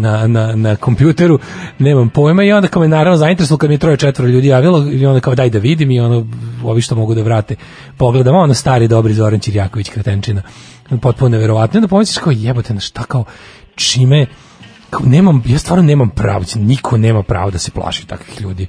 na, 0.00 0.26
na, 0.26 0.56
na 0.56 0.76
kompjuteru, 0.76 1.38
nemam 1.78 2.08
pojma 2.08 2.44
i 2.44 2.52
onda 2.52 2.68
kao 2.68 2.82
me 2.82 2.88
naravno 2.88 3.16
zainteresovalo 3.16 3.58
kad 3.58 3.70
mi 3.70 3.74
je 3.74 3.78
troje 3.78 3.96
četvoro 3.96 4.30
ljudi 4.30 4.48
javilo 4.48 4.90
i 4.92 5.06
onda 5.06 5.20
kao 5.20 5.34
daj 5.34 5.50
da 5.50 5.58
vidim 5.58 5.90
i 5.90 6.00
ono 6.00 6.26
ovi 6.64 6.80
što 6.80 6.94
mogu 6.94 7.14
da 7.14 7.22
vrate 7.22 7.56
pogledam, 7.96 8.34
ono 8.34 8.54
stari 8.54 8.88
dobri 8.88 9.14
Zoran 9.14 9.40
Ćirjaković 9.40 9.88
kretenčina 9.88 10.42
potpuno 11.00 11.28
neverovatno. 11.28 11.78
Onda 11.78 11.88
pomisliš 11.88 12.18
kao 12.18 12.32
jebote 12.36 12.74
na 12.74 12.80
šta 12.80 13.02
kao 13.02 13.24
čime 13.74 14.26
kao 14.90 15.06
nemam, 15.06 15.42
ja 15.46 15.58
stvarno 15.58 15.84
nemam 15.84 16.10
pravo, 16.10 16.44
niko 16.54 16.96
nema 16.96 17.22
pravo 17.22 17.50
da 17.50 17.58
se 17.58 17.70
plaši 17.70 18.06
takvih 18.06 18.40
ljudi. 18.40 18.66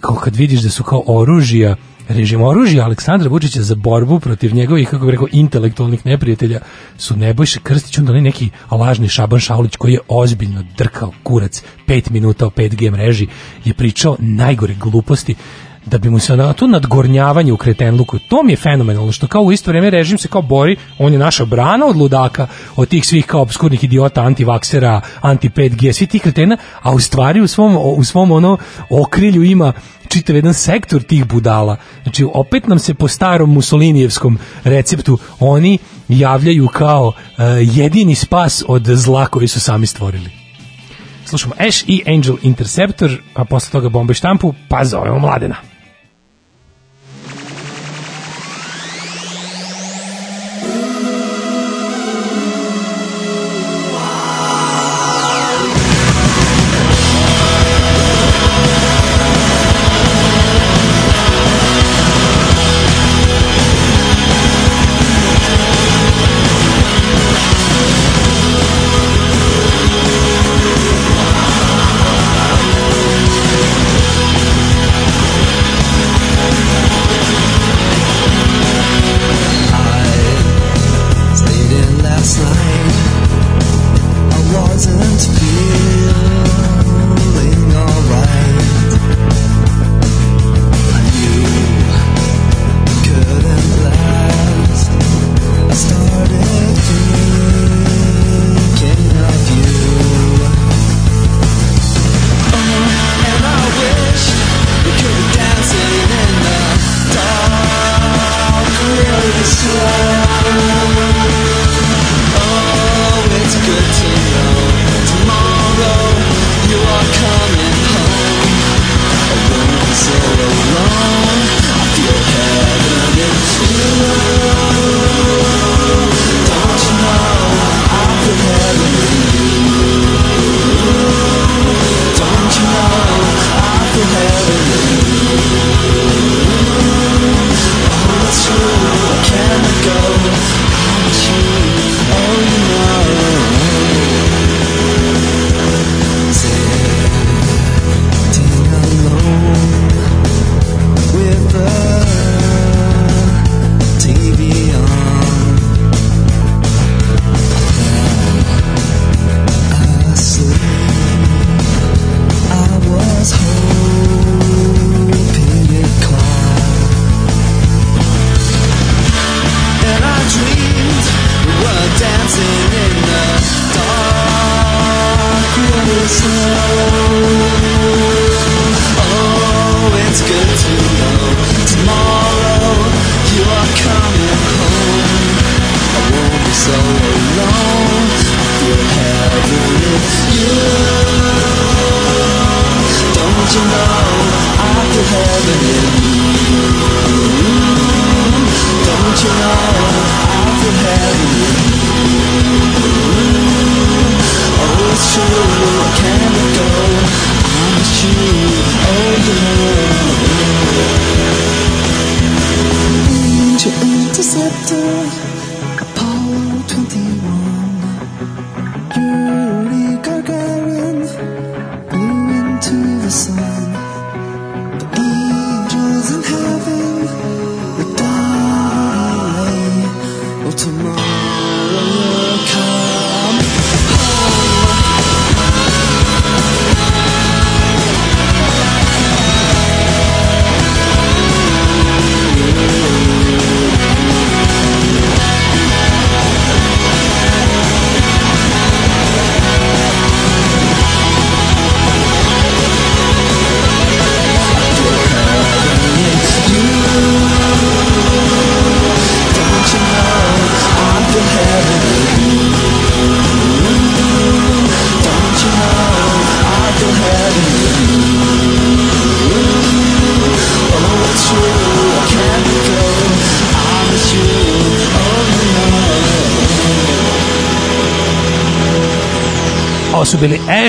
Kao 0.00 0.14
kad 0.14 0.36
vidiš 0.36 0.60
da 0.60 0.70
su 0.70 0.82
kao 0.82 1.02
oružja 1.06 1.76
režim 2.08 2.42
oružja 2.42 2.84
Aleksandra 2.84 3.28
Vučića 3.28 3.62
za 3.62 3.74
borbu 3.74 4.20
protiv 4.20 4.54
njegovih, 4.54 4.88
kako 4.88 5.06
bih 5.06 5.12
rekao, 5.12 5.28
intelektualnih 5.32 6.06
neprijatelja 6.06 6.60
su 6.98 7.16
Nebojša 7.16 7.60
Krstić, 7.62 7.98
onda 7.98 8.12
neki 8.12 8.50
lažni 8.70 9.08
Šaban 9.08 9.40
Šaulić 9.40 9.76
koji 9.76 9.92
je 9.92 10.00
ozbiljno 10.08 10.64
drkao 10.78 11.12
kurac 11.22 11.62
5 11.88 12.10
minuta 12.10 12.46
o 12.46 12.50
5G 12.50 12.90
mreži, 12.90 13.26
je 13.64 13.74
pričao 13.74 14.16
najgore 14.18 14.74
gluposti 14.74 15.34
da 15.86 15.98
bi 15.98 16.10
mu 16.10 16.18
se 16.18 16.36
na 16.36 16.52
to 16.52 16.66
nadgornjavanje 16.66 17.52
u 17.52 17.56
kretenluku, 17.56 18.18
to 18.18 18.42
mi 18.42 18.52
je 18.52 18.56
fenomenalno, 18.56 19.12
što 19.12 19.26
kao 19.26 19.42
u 19.42 19.52
isto 19.52 19.70
vrijeme 19.70 19.90
režim 19.90 20.18
se 20.18 20.28
kao 20.28 20.42
bori, 20.42 20.76
on 20.98 21.12
je 21.12 21.18
naša 21.18 21.44
brana 21.44 21.86
od 21.86 21.96
ludaka, 21.96 22.46
od 22.76 22.88
tih 22.88 23.06
svih 23.06 23.26
kao 23.26 23.42
obskurnih 23.42 23.84
idiota, 23.84 24.22
antivaksera, 24.22 25.00
anti-5G, 25.22 25.92
svi 25.92 26.06
tih 26.06 26.22
kretena, 26.22 26.56
a 26.82 26.92
u 26.92 27.00
stvari 27.00 27.40
u 27.40 27.46
svom, 27.46 27.76
u 27.76 28.04
svom 28.04 28.32
ono 28.32 28.58
okrilju 28.90 29.42
ima 29.42 29.72
čitav 30.08 30.36
jedan 30.36 30.54
sektor 30.54 31.02
tih 31.02 31.26
budala. 31.26 31.76
Znači, 32.02 32.26
opet 32.34 32.68
nam 32.68 32.78
se 32.78 32.94
po 32.94 33.08
starom 33.08 33.52
Mussolinijevskom 33.52 34.38
receptu 34.64 35.18
oni 35.40 35.78
javljaju 36.08 36.68
kao 36.68 37.06
uh, 37.06 37.14
jedini 37.60 38.14
spas 38.14 38.64
od 38.68 38.86
zla 38.86 39.26
koji 39.26 39.48
su 39.48 39.60
sami 39.60 39.86
stvorili. 39.86 40.30
Slušamo 41.24 41.54
Ash 41.68 41.84
i 41.86 42.02
Angel 42.06 42.36
Interceptor, 42.42 43.10
a 43.34 43.44
posle 43.44 43.70
toga 43.70 43.88
bomba 43.88 44.10
i 44.10 44.14
štampu, 44.14 44.54
pa 44.68 44.84
zovemo 44.84 45.18
Mladena. 45.18 45.73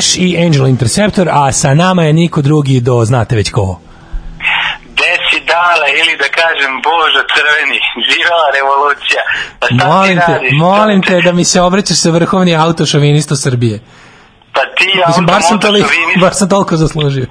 Su 0.02 0.20
bili 0.20 0.30
Ash 0.36 0.40
i 0.40 0.46
Angel 0.46 0.68
Interceptor, 0.68 1.30
a 1.32 1.52
sa 1.52 1.74
nama 1.74 2.04
je 2.04 2.14
niko 2.14 2.42
drugi 2.42 2.82
do, 2.82 3.06
znate 3.06 3.36
već 3.36 3.52
ko. 3.52 3.80
Desi 5.00 5.46
dale 5.48 5.88
ili 6.00 6.18
da 6.18 6.28
kažem 6.40 6.72
Bože 6.84 7.22
crveni, 7.36 7.80
živela 8.10 8.48
revolucija. 8.58 9.22
Pa 9.60 9.68
Molim 9.88 10.18
te, 10.20 10.34
radiš? 10.34 10.52
molim 10.54 11.02
te 11.02 11.22
da 11.22 11.32
mi 11.32 11.44
se 11.44 11.62
obraćaš 11.62 11.98
sa 11.98 12.10
vrhovni 12.10 12.56
autošovinista 12.56 13.36
Srbije. 13.36 13.80
Pa 14.54 14.62
ti 14.78 14.88
Mislim, 15.08 15.26
bar 15.26 15.42
sam, 15.42 15.60
toliko, 15.60 15.90
bar 16.22 16.34
sam 16.34 16.50
toliko 16.50 16.76
zaslužio. 16.78 17.26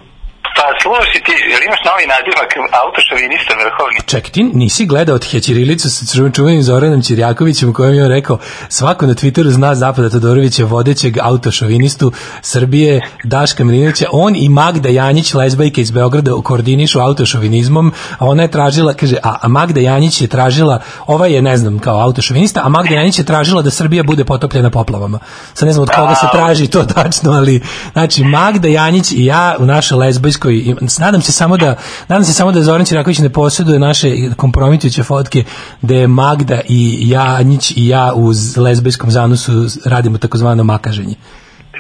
Pa 0.57 0.67
slušaj 0.83 1.21
ti, 1.27 1.33
jel 1.51 1.54
imaš 1.67 1.81
novi 1.91 2.05
nazimak 2.15 2.51
autošovinista 2.83 3.53
vrhovni? 3.63 3.99
Ček, 4.07 4.25
ti 4.31 4.43
nisi 4.43 4.87
gledao 4.87 5.15
od 5.15 5.25
Hećirilicu 5.31 5.91
sa 5.91 6.31
čuvenim 6.37 6.63
Zoranom 6.63 7.03
Čirjakovićem 7.03 7.71
u 7.71 7.73
kojem 7.73 7.95
je 7.95 8.05
on 8.05 8.11
rekao 8.11 8.39
svako 8.69 9.07
na 9.07 9.15
Twitteru 9.15 9.51
zna 9.51 9.75
Zapada 9.75 10.11
Todorovića 10.11 10.65
vodećeg 10.65 11.19
autošovinistu 11.19 12.13
Srbije 12.43 13.09
Daška 13.25 13.65
Milinovića. 13.65 14.07
On 14.13 14.37
i 14.37 14.49
Magda 14.49 14.89
Janjić, 14.89 15.35
lesbajka 15.35 15.81
iz 15.81 15.91
Beograda, 15.91 16.31
koordinišu 16.45 17.01
autošovinizmom, 17.01 17.93
a 18.19 18.27
ona 18.27 18.43
je 18.43 18.51
tražila, 18.51 18.95
kaže, 18.95 19.17
a, 19.23 19.49
Magda 19.49 19.81
Janjić 19.81 20.21
je 20.21 20.29
tražila, 20.29 20.81
ovaj 21.07 21.33
je, 21.33 21.43
ne 21.43 21.57
znam, 21.57 21.79
kao 21.79 22.01
autošovinista, 22.01 22.61
a 22.65 22.69
Magda 22.69 22.95
Janjić 22.95 23.19
je 23.19 23.25
tražila 23.25 23.63
da 23.63 23.71
Srbija 23.71 24.03
bude 24.03 24.25
potopljena 24.25 24.71
poplavama. 24.71 25.19
Sad 25.55 25.67
ne 25.67 25.73
znam 25.73 25.83
od 25.83 25.91
koga 25.91 26.15
se 26.15 26.27
traži 26.33 26.67
to 26.67 26.85
tačno, 26.85 27.33
ali 27.33 27.63
znači 27.93 28.25
Magda 28.25 28.69
Janjić 28.69 29.13
i 29.13 29.25
ja 29.25 29.57
u 29.59 29.67
našoj 29.67 29.99
lesbojskoj 29.99 30.55
i 30.55 30.75
nadam 30.99 31.23
se 31.23 31.33
samo 31.33 31.54
da 31.57 31.77
nadam 32.09 32.25
se 32.25 32.33
samo 32.33 32.53
da 32.53 32.63
Zoran 32.63 32.85
Ćiraković 32.85 33.19
ne 33.19 33.29
posjeduje 33.33 33.79
naše 33.79 34.09
kompromitujuće 34.37 35.03
fotke 35.03 35.45
da 35.83 35.95
je 35.95 36.07
Magda 36.07 36.61
i 36.69 37.09
Janjić 37.09 37.71
i 37.77 37.89
ja 37.89 38.13
uz 38.15 38.57
lesbijskom 38.57 39.11
zanosu 39.11 39.53
radimo 39.85 40.19
takozvano 40.19 40.65
makaženje. 40.65 41.15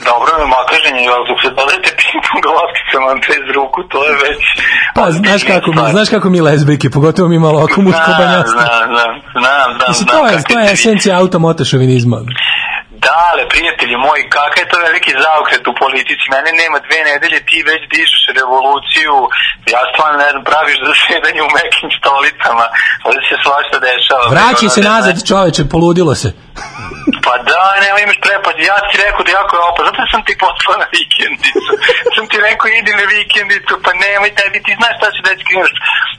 Dobro 0.04 0.30
je 0.40 0.46
makaženje, 0.58 1.08
ali 1.14 1.24
dok 1.28 1.38
se 1.42 1.48
dodajete 1.58 1.90
ping-pong 2.00 2.44
lopticama 2.58 3.10
bez 3.28 3.44
ruku, 3.54 3.78
to 3.92 4.04
je 4.04 4.12
već... 4.24 4.42
Pa 4.94 5.10
znaš 5.10 5.42
kako 5.44 5.70
mi, 5.70 5.90
znaš 5.90 6.08
kako 6.08 6.30
mi 6.30 6.40
lesbijke, 6.40 6.90
pogotovo 6.90 7.28
mi 7.28 7.38
malo 7.38 7.64
oko 7.64 7.80
muško 7.80 8.02
Znam, 8.06 8.18
banjatstvo. 8.18 8.60
znam, 8.60 8.84
znam, 8.94 9.12
znam, 9.32 9.68
znam, 9.76 9.88
Mislim, 9.88 10.08
to 10.08 10.26
je, 10.26 10.42
to 10.48 10.58
je 10.60 10.72
esencija 10.72 11.18
automotošovinizma. 11.18 12.18
Dale, 13.08 13.42
prijatelji 13.52 13.96
moji, 14.06 14.22
kakav 14.36 14.60
je 14.62 14.70
to 14.72 14.78
veliki 14.86 15.12
zaokret 15.24 15.64
u 15.70 15.74
politici? 15.82 16.24
Mene 16.34 16.50
nema 16.62 16.78
dve 16.86 17.00
nedelje, 17.10 17.38
ti 17.48 17.58
već 17.70 17.82
dižeš 17.94 18.22
revoluciju, 18.38 19.14
ja 19.74 19.80
stvarno 19.90 20.16
ne 20.24 20.28
znam, 20.32 20.44
praviš 20.50 20.78
zasedanje 20.90 21.40
u 21.44 21.50
mekim 21.58 21.88
stolicama, 21.98 22.66
ovdje 23.06 23.22
se 23.28 23.36
svašta 23.44 23.76
dešava. 23.88 24.24
Ono, 24.30 24.70
se 24.76 24.82
nazad, 24.92 25.16
čoveče, 25.28 25.62
poludilo 25.72 26.14
se. 26.22 26.43
Pa 27.24 27.34
da, 27.48 27.62
nema 27.84 27.98
imaš 28.00 28.18
prepad, 28.26 28.56
ja 28.70 28.76
ti 28.86 28.94
rekao 29.04 29.22
da 29.26 29.30
jako 29.38 29.52
je 29.56 29.62
opa, 29.70 29.80
zato 29.88 30.00
sam 30.12 30.22
ti 30.26 30.34
poslao 30.44 30.76
na 30.82 30.88
vikendicu. 30.94 31.72
sam 32.14 32.24
ti 32.30 32.36
rekao 32.48 32.68
idi 32.68 32.92
na 33.00 33.04
vikendicu, 33.14 33.72
pa 33.84 33.90
nemoj 34.04 34.32
tebi, 34.38 34.58
ti 34.66 34.72
znaš 34.78 34.94
šta 34.98 35.06
će 35.14 35.20
ti 35.46 35.52
imaš 35.56 35.72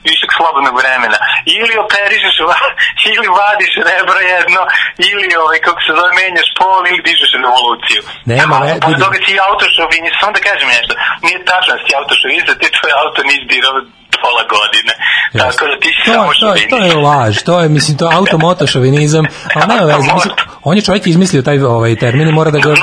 višak 0.08 0.30
slobodnog 0.38 0.74
vremena. 0.80 1.18
Ili 1.58 1.74
operišeš, 1.84 2.36
ili 3.14 3.28
vadiš 3.40 3.72
rebro 3.90 4.20
jedno, 4.34 4.62
ili 5.10 5.28
ovaj, 5.42 5.58
kako 5.66 5.80
se 5.86 5.92
zove, 5.98 6.10
menjaš 6.18 6.50
pol, 6.58 6.82
ili 6.90 7.06
dižeš 7.08 7.32
revoluciju. 7.38 8.00
Nema, 8.32 8.56
ne, 8.68 8.74
Pa 8.82 8.88
toga 9.04 9.18
si 9.24 9.44
autošovinist, 9.48 10.16
samo 10.20 10.32
da 10.36 10.40
kažem 10.48 10.68
nešto, 10.76 10.92
nije 11.26 11.38
tačno 11.50 11.70
da 11.74 11.80
si 11.84 11.98
autošovinist, 12.00 12.46
da 12.50 12.54
ti 12.60 12.76
tvoj 12.76 12.92
auto 13.00 13.20
nisi 13.30 13.50
dirao 13.52 13.74
pola 14.18 14.42
godine. 14.50 14.92
Tako 15.34 15.64
da 15.66 15.76
ti 15.80 15.88
si 15.88 16.02
to, 16.04 16.12
samo 16.12 16.32
to, 16.34 16.54
to 16.70 16.78
je 16.78 16.94
laž, 16.96 17.36
to 17.40 17.60
je, 17.60 17.68
mislim, 17.68 17.98
to 17.98 18.10
je 18.10 18.16
automotošovinizam, 18.16 19.24
ali 19.54 19.66
nema 19.66 19.84
veze, 19.84 20.08
mislim, 20.14 20.34
on 20.62 20.76
je 20.76 20.82
čovjek 20.82 21.06
izmislio 21.06 21.42
taj 21.42 21.58
ovaj 21.60 21.96
termin 21.96 22.28
i 22.28 22.32
mora 22.32 22.50
da 22.50 22.58
ga, 22.58 22.64
Znam, 22.64 22.78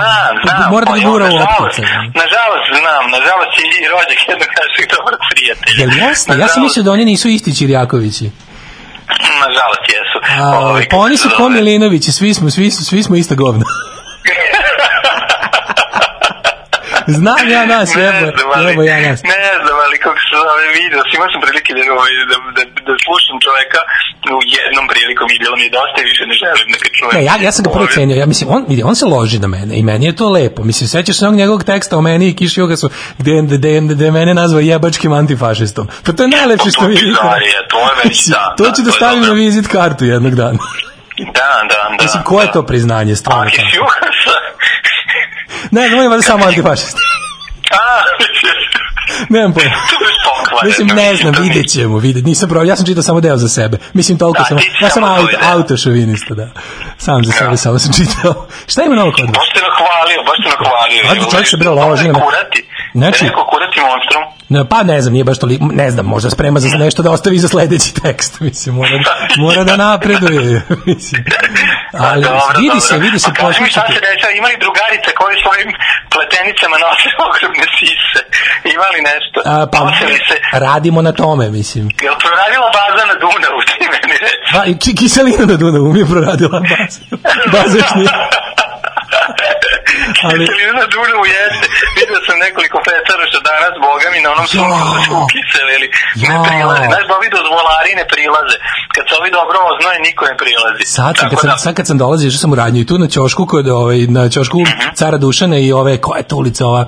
znam. 0.45 0.71
mora 0.71 0.85
da 0.85 0.91
pa 0.91 0.97
ga 0.97 1.03
jo, 1.03 1.11
gura 1.11 1.25
u 1.25 1.35
optice. 1.35 1.81
Nažalost, 2.21 2.67
znam, 2.81 3.03
nažalost 3.11 3.53
i 3.59 3.87
rođak 3.87 4.19
jednog 4.29 4.49
našeg 4.59 4.85
dobrog 4.89 5.19
prijatelja. 5.31 5.79
Jel 5.79 6.09
jeste? 6.09 6.33
Ja 6.33 6.47
sam 6.47 6.63
mislio 6.63 6.83
da 6.83 6.91
oni 6.91 7.05
nisu 7.05 7.27
isti 7.29 7.57
Čirjakovići. 7.57 8.25
Nažalost 9.39 9.83
jesu. 9.89 10.17
A, 10.43 10.59
Ovaj, 10.59 10.87
pa 10.89 10.97
oni 10.97 11.17
su 11.17 11.29
ko? 11.37 11.49
Milinovići, 11.49 12.11
svi 12.11 12.33
smo, 12.33 12.49
svi, 12.49 12.71
su- 12.71 12.85
svi 12.85 13.03
smo 13.03 13.15
ista 13.15 13.35
govna. 13.35 13.65
Znam 17.07 17.41
ja 17.55 17.65
nas, 17.65 17.89
Ne 17.95 18.01
jebo, 18.03 18.69
jebo 18.69 18.81
ja 18.91 18.97
nas. 19.07 19.19
Ne 19.23 19.45
znam, 19.63 19.77
ali 19.85 19.95
kako 20.05 20.19
se 20.27 20.35
zove 20.47 20.65
video, 20.79 21.01
imao 21.17 21.29
sam 21.33 21.41
prilike 21.45 21.71
da, 21.77 21.81
da, 22.29 22.37
da, 22.57 22.63
da 22.87 22.93
slušam 23.05 23.35
čoveka 23.45 23.81
u 24.37 24.41
jednom 24.57 24.85
prilikom 24.93 25.27
i 25.35 25.37
bilo 25.43 25.55
mi 25.59 25.63
je 25.67 25.71
dosta 25.77 25.97
i 26.01 26.05
više 26.11 26.23
ne 26.31 26.35
želim 26.41 26.67
da 26.73 26.77
ga 26.83 26.89
čujem. 26.97 27.13
Ne, 27.15 27.21
ja, 27.29 27.33
ja 27.45 27.51
sam 27.55 27.61
ga 27.65 27.69
prvo 27.75 27.87
cenio, 27.95 28.15
ja 28.23 28.25
mislim, 28.25 28.47
on, 28.55 28.61
vidi, 28.71 28.81
on 28.91 28.95
se 28.95 29.05
loži 29.05 29.37
na 29.39 29.47
mene 29.47 29.73
i 29.79 29.83
meni 29.83 30.05
je 30.05 30.15
to 30.15 30.27
lepo. 30.29 30.63
Mislim, 30.63 30.87
sećaš 30.87 31.15
se 31.17 31.23
onog 31.27 31.37
njegovog 31.41 31.63
teksta 31.63 31.97
o 31.97 32.01
meni 32.01 32.25
i 32.29 32.35
Kiši 32.35 32.59
Jugasu, 32.59 32.89
gde, 33.17 33.31
je- 33.31 33.81
gde, 33.93 34.11
mene 34.11 34.33
nazvao 34.33 34.61
jebačkim 34.61 35.11
antifašistom. 35.13 35.87
Pa 36.05 36.11
to 36.11 36.23
je 36.23 36.29
najlepše 36.29 36.69
što 36.71 36.87
mi 36.87 36.93
je 36.93 36.99
to 37.69 37.79
je 37.79 37.93
Mislim, 38.05 38.31
da, 38.33 38.53
To 38.57 38.63
da, 38.63 38.71
ću 38.71 38.81
da 38.81 38.91
stavim 38.91 39.21
na 39.21 39.33
vizit 39.33 39.67
kartu 39.67 40.05
jednog 40.05 40.35
dana. 40.35 40.57
Da, 41.17 41.49
da, 41.69 41.95
da. 41.97 42.03
Mislim, 42.03 42.23
ko 42.23 42.41
je 42.41 42.51
to 42.51 42.63
priznanje, 42.63 43.15
stvarno? 43.15 43.43
Aki 43.43 43.57
tako? 43.57 43.93
Ne, 45.73 45.87
znam, 45.87 45.97
on 45.97 46.03
je 46.03 46.09
valjda 46.09 46.23
samo 46.23 46.45
antifašist. 46.45 46.97
A, 47.73 48.01
Nemam 49.29 49.53
pojma. 49.53 49.71
to. 50.49 50.65
Mislim, 50.65 50.87
ne 50.87 51.15
znam, 51.15 51.33
To 51.33 51.41
mi- 51.41 51.47
vidjet 51.47 51.67
ćemo, 51.67 51.97
vidjet. 51.97 52.25
Nisam 52.25 52.49
probao, 52.49 52.65
ja 52.65 52.75
sam 52.75 52.85
čitao 52.85 53.03
samo 53.03 53.21
deo 53.21 53.37
za 53.37 53.49
sebe. 53.49 53.77
Mislim, 53.93 54.17
toliko 54.17 54.39
Da, 54.39 54.45
sam, 54.45 54.57
ja 54.81 54.89
sam 54.89 55.03
auto, 55.05 55.37
autošovinista, 55.43 56.33
da. 56.33 56.47
Sam 56.97 57.23
za 57.23 57.31
sebe, 57.31 57.57
samo 57.57 57.79
sam 57.79 57.93
čitao. 57.93 58.47
Šta 58.71 58.83
ima 58.83 58.95
novo 58.95 59.11
kod 59.11 59.21
vas? 59.21 59.31
Baš 59.31 59.49
te 59.49 59.59
nahvalio, 59.61 60.19
baš 60.23 60.37
te 60.37 60.49
nahvalio. 60.49 61.03
Ajde, 61.11 61.25
čovjek 61.31 61.47
se 61.47 61.57
bre 61.57 61.69
loži 61.69 62.03
na 62.03 62.13
me. 62.13 62.19
Kurati. 62.19 62.65
Znači- 62.93 63.25
rekao 63.25 63.45
kurati 63.45 63.79
monstrum. 63.81 64.23
Ne, 64.49 64.69
pa 64.69 64.83
ne 64.83 65.01
znam, 65.01 65.13
nije 65.13 65.23
baš 65.23 65.39
toliko, 65.39 65.65
ne 65.73 65.91
znam, 65.91 66.05
možda 66.05 66.29
sprema 66.29 66.59
za 66.59 66.77
nešto 66.77 67.03
da 67.03 67.11
ostavi 67.11 67.39
za 67.39 67.47
sledeći 67.47 67.93
tekst, 67.93 68.39
mislim, 68.39 68.75
mora, 68.75 68.99
mora 69.37 69.63
da 69.63 69.77
napreduje, 69.77 70.61
mislim. 70.85 71.23
Ali 71.99 72.23
dobro, 72.23 72.57
vidi 72.57 72.67
dobro. 72.67 72.87
se, 72.87 72.97
vidi 72.97 73.19
se, 73.19 73.29
A 73.29 73.33
kaži 73.33 73.61
mi 73.63 73.69
šta 73.69 73.83
se 73.93 73.99
dešava, 74.07 74.31
imali 74.33 74.55
drugarice 74.65 75.09
koje 75.19 75.33
svojim 75.43 75.69
pletenicama 76.13 76.75
nose 76.85 77.09
ogromne 77.27 77.67
sise? 77.77 78.21
Imali 78.75 78.99
nešto? 79.11 79.37
A, 79.51 79.55
pa, 79.71 79.79
se? 80.27 80.35
radimo 80.65 80.99
na 81.07 81.11
tome, 81.21 81.45
mislim. 81.59 81.85
Jel 82.05 82.15
proradila 82.23 82.67
baza 82.77 83.03
na 83.11 83.15
Dunavu, 83.23 83.59
ti 83.69 83.83
meni 83.93 84.15
reći? 84.25 84.49
Pa, 84.53 84.61
kiselina 84.99 85.45
na 85.51 85.57
Dunavu 85.63 85.87
mi 85.93 85.99
je 85.99 86.07
proradila 86.13 86.59
baz, 86.71 86.93
bazašnji. 87.53 88.07
Ali- 90.27 90.39
Kiselina 90.39 90.73
na 90.81 90.85
Dunavu 90.93 91.25
jeste. 91.35 91.65
Vidio 91.97 92.19
sam 92.25 92.35
nekoliko 92.45 92.77
pecaroša 92.87 93.39
danas, 93.49 93.73
boga 93.85 94.07
mi, 94.13 94.19
na 94.23 94.29
onom 94.35 94.47
suncu 94.47 94.77
da 94.87 94.99
su 95.05 95.13
ukiselili. 95.25 95.87
Ne 96.21 96.27
Ja. 96.29 96.41
prilaze. 96.47 96.85
Znaš 96.91 97.03
da 97.09 97.13
ovi 97.19 97.29
dozvolari 97.37 97.91
ne 98.01 98.05
prilaze. 98.07 98.55
Kad 98.95 99.03
se 99.07 99.13
ovi 99.19 99.29
dobro 99.37 99.57
oznoje, 99.71 99.97
niko 99.99 100.21
ne 100.25 100.35
prilazi. 100.37 100.83
Sad, 100.97 101.13
sam, 101.17 101.29
kad 101.29 101.37
sam, 101.39 101.49
da- 101.49 101.57
sad 101.57 101.73
kad 101.75 101.85
sam 101.87 101.97
dolazio, 101.97 102.27
išao 102.27 102.43
sam 102.43 102.51
u 102.51 102.59
radnju 102.61 102.79
i 102.81 102.89
tu 102.89 102.95
na 102.97 103.07
ćošku, 103.07 103.43
kod, 103.45 103.65
ovaj, 103.69 103.99
na 104.09 104.29
ćošku 104.29 104.57
Mhm. 104.61 104.87
cara 104.93 105.17
Dušana 105.17 105.57
i 105.59 105.73
ove, 105.73 105.93
koja 105.97 106.17
je 106.17 106.27
to 106.29 106.35
ulica 106.37 106.63
ova, 106.65 106.83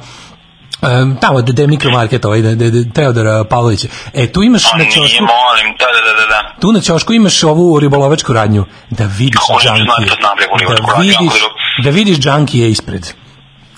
Um, 0.81 1.17
tamo 1.17 1.37
gde 1.39 1.61
je 1.63 1.67
mikromarket 1.67 2.25
ovaj, 2.25 2.41
de, 2.41 2.55
de, 2.55 2.69
de, 2.71 2.91
Teodora 2.91 3.43
Pavlovića. 3.45 3.87
E, 4.13 4.31
tu 4.31 4.43
imaš 4.43 4.63
A 4.65 4.77
na 4.77 4.83
ćošku, 4.85 5.23
molim, 5.23 5.67
da, 5.79 5.85
da, 5.87 6.01
da, 6.03 6.21
da, 6.21 6.27
da. 6.27 6.55
tu 6.61 6.71
na 6.71 6.81
ćošku 6.81 7.13
imaš 7.13 7.43
ovu 7.43 7.79
ribolovačku 7.79 8.33
radnju, 8.33 8.65
da 8.89 9.03
vidiš 9.09 9.39
džankije, 9.63 9.85
da 10.21 10.33
vidiš, 10.99 11.19
je- 11.33 11.49
da 11.83 11.89
vidiš 11.89 12.19
džankije 12.19 12.69
ispred. 12.69 13.13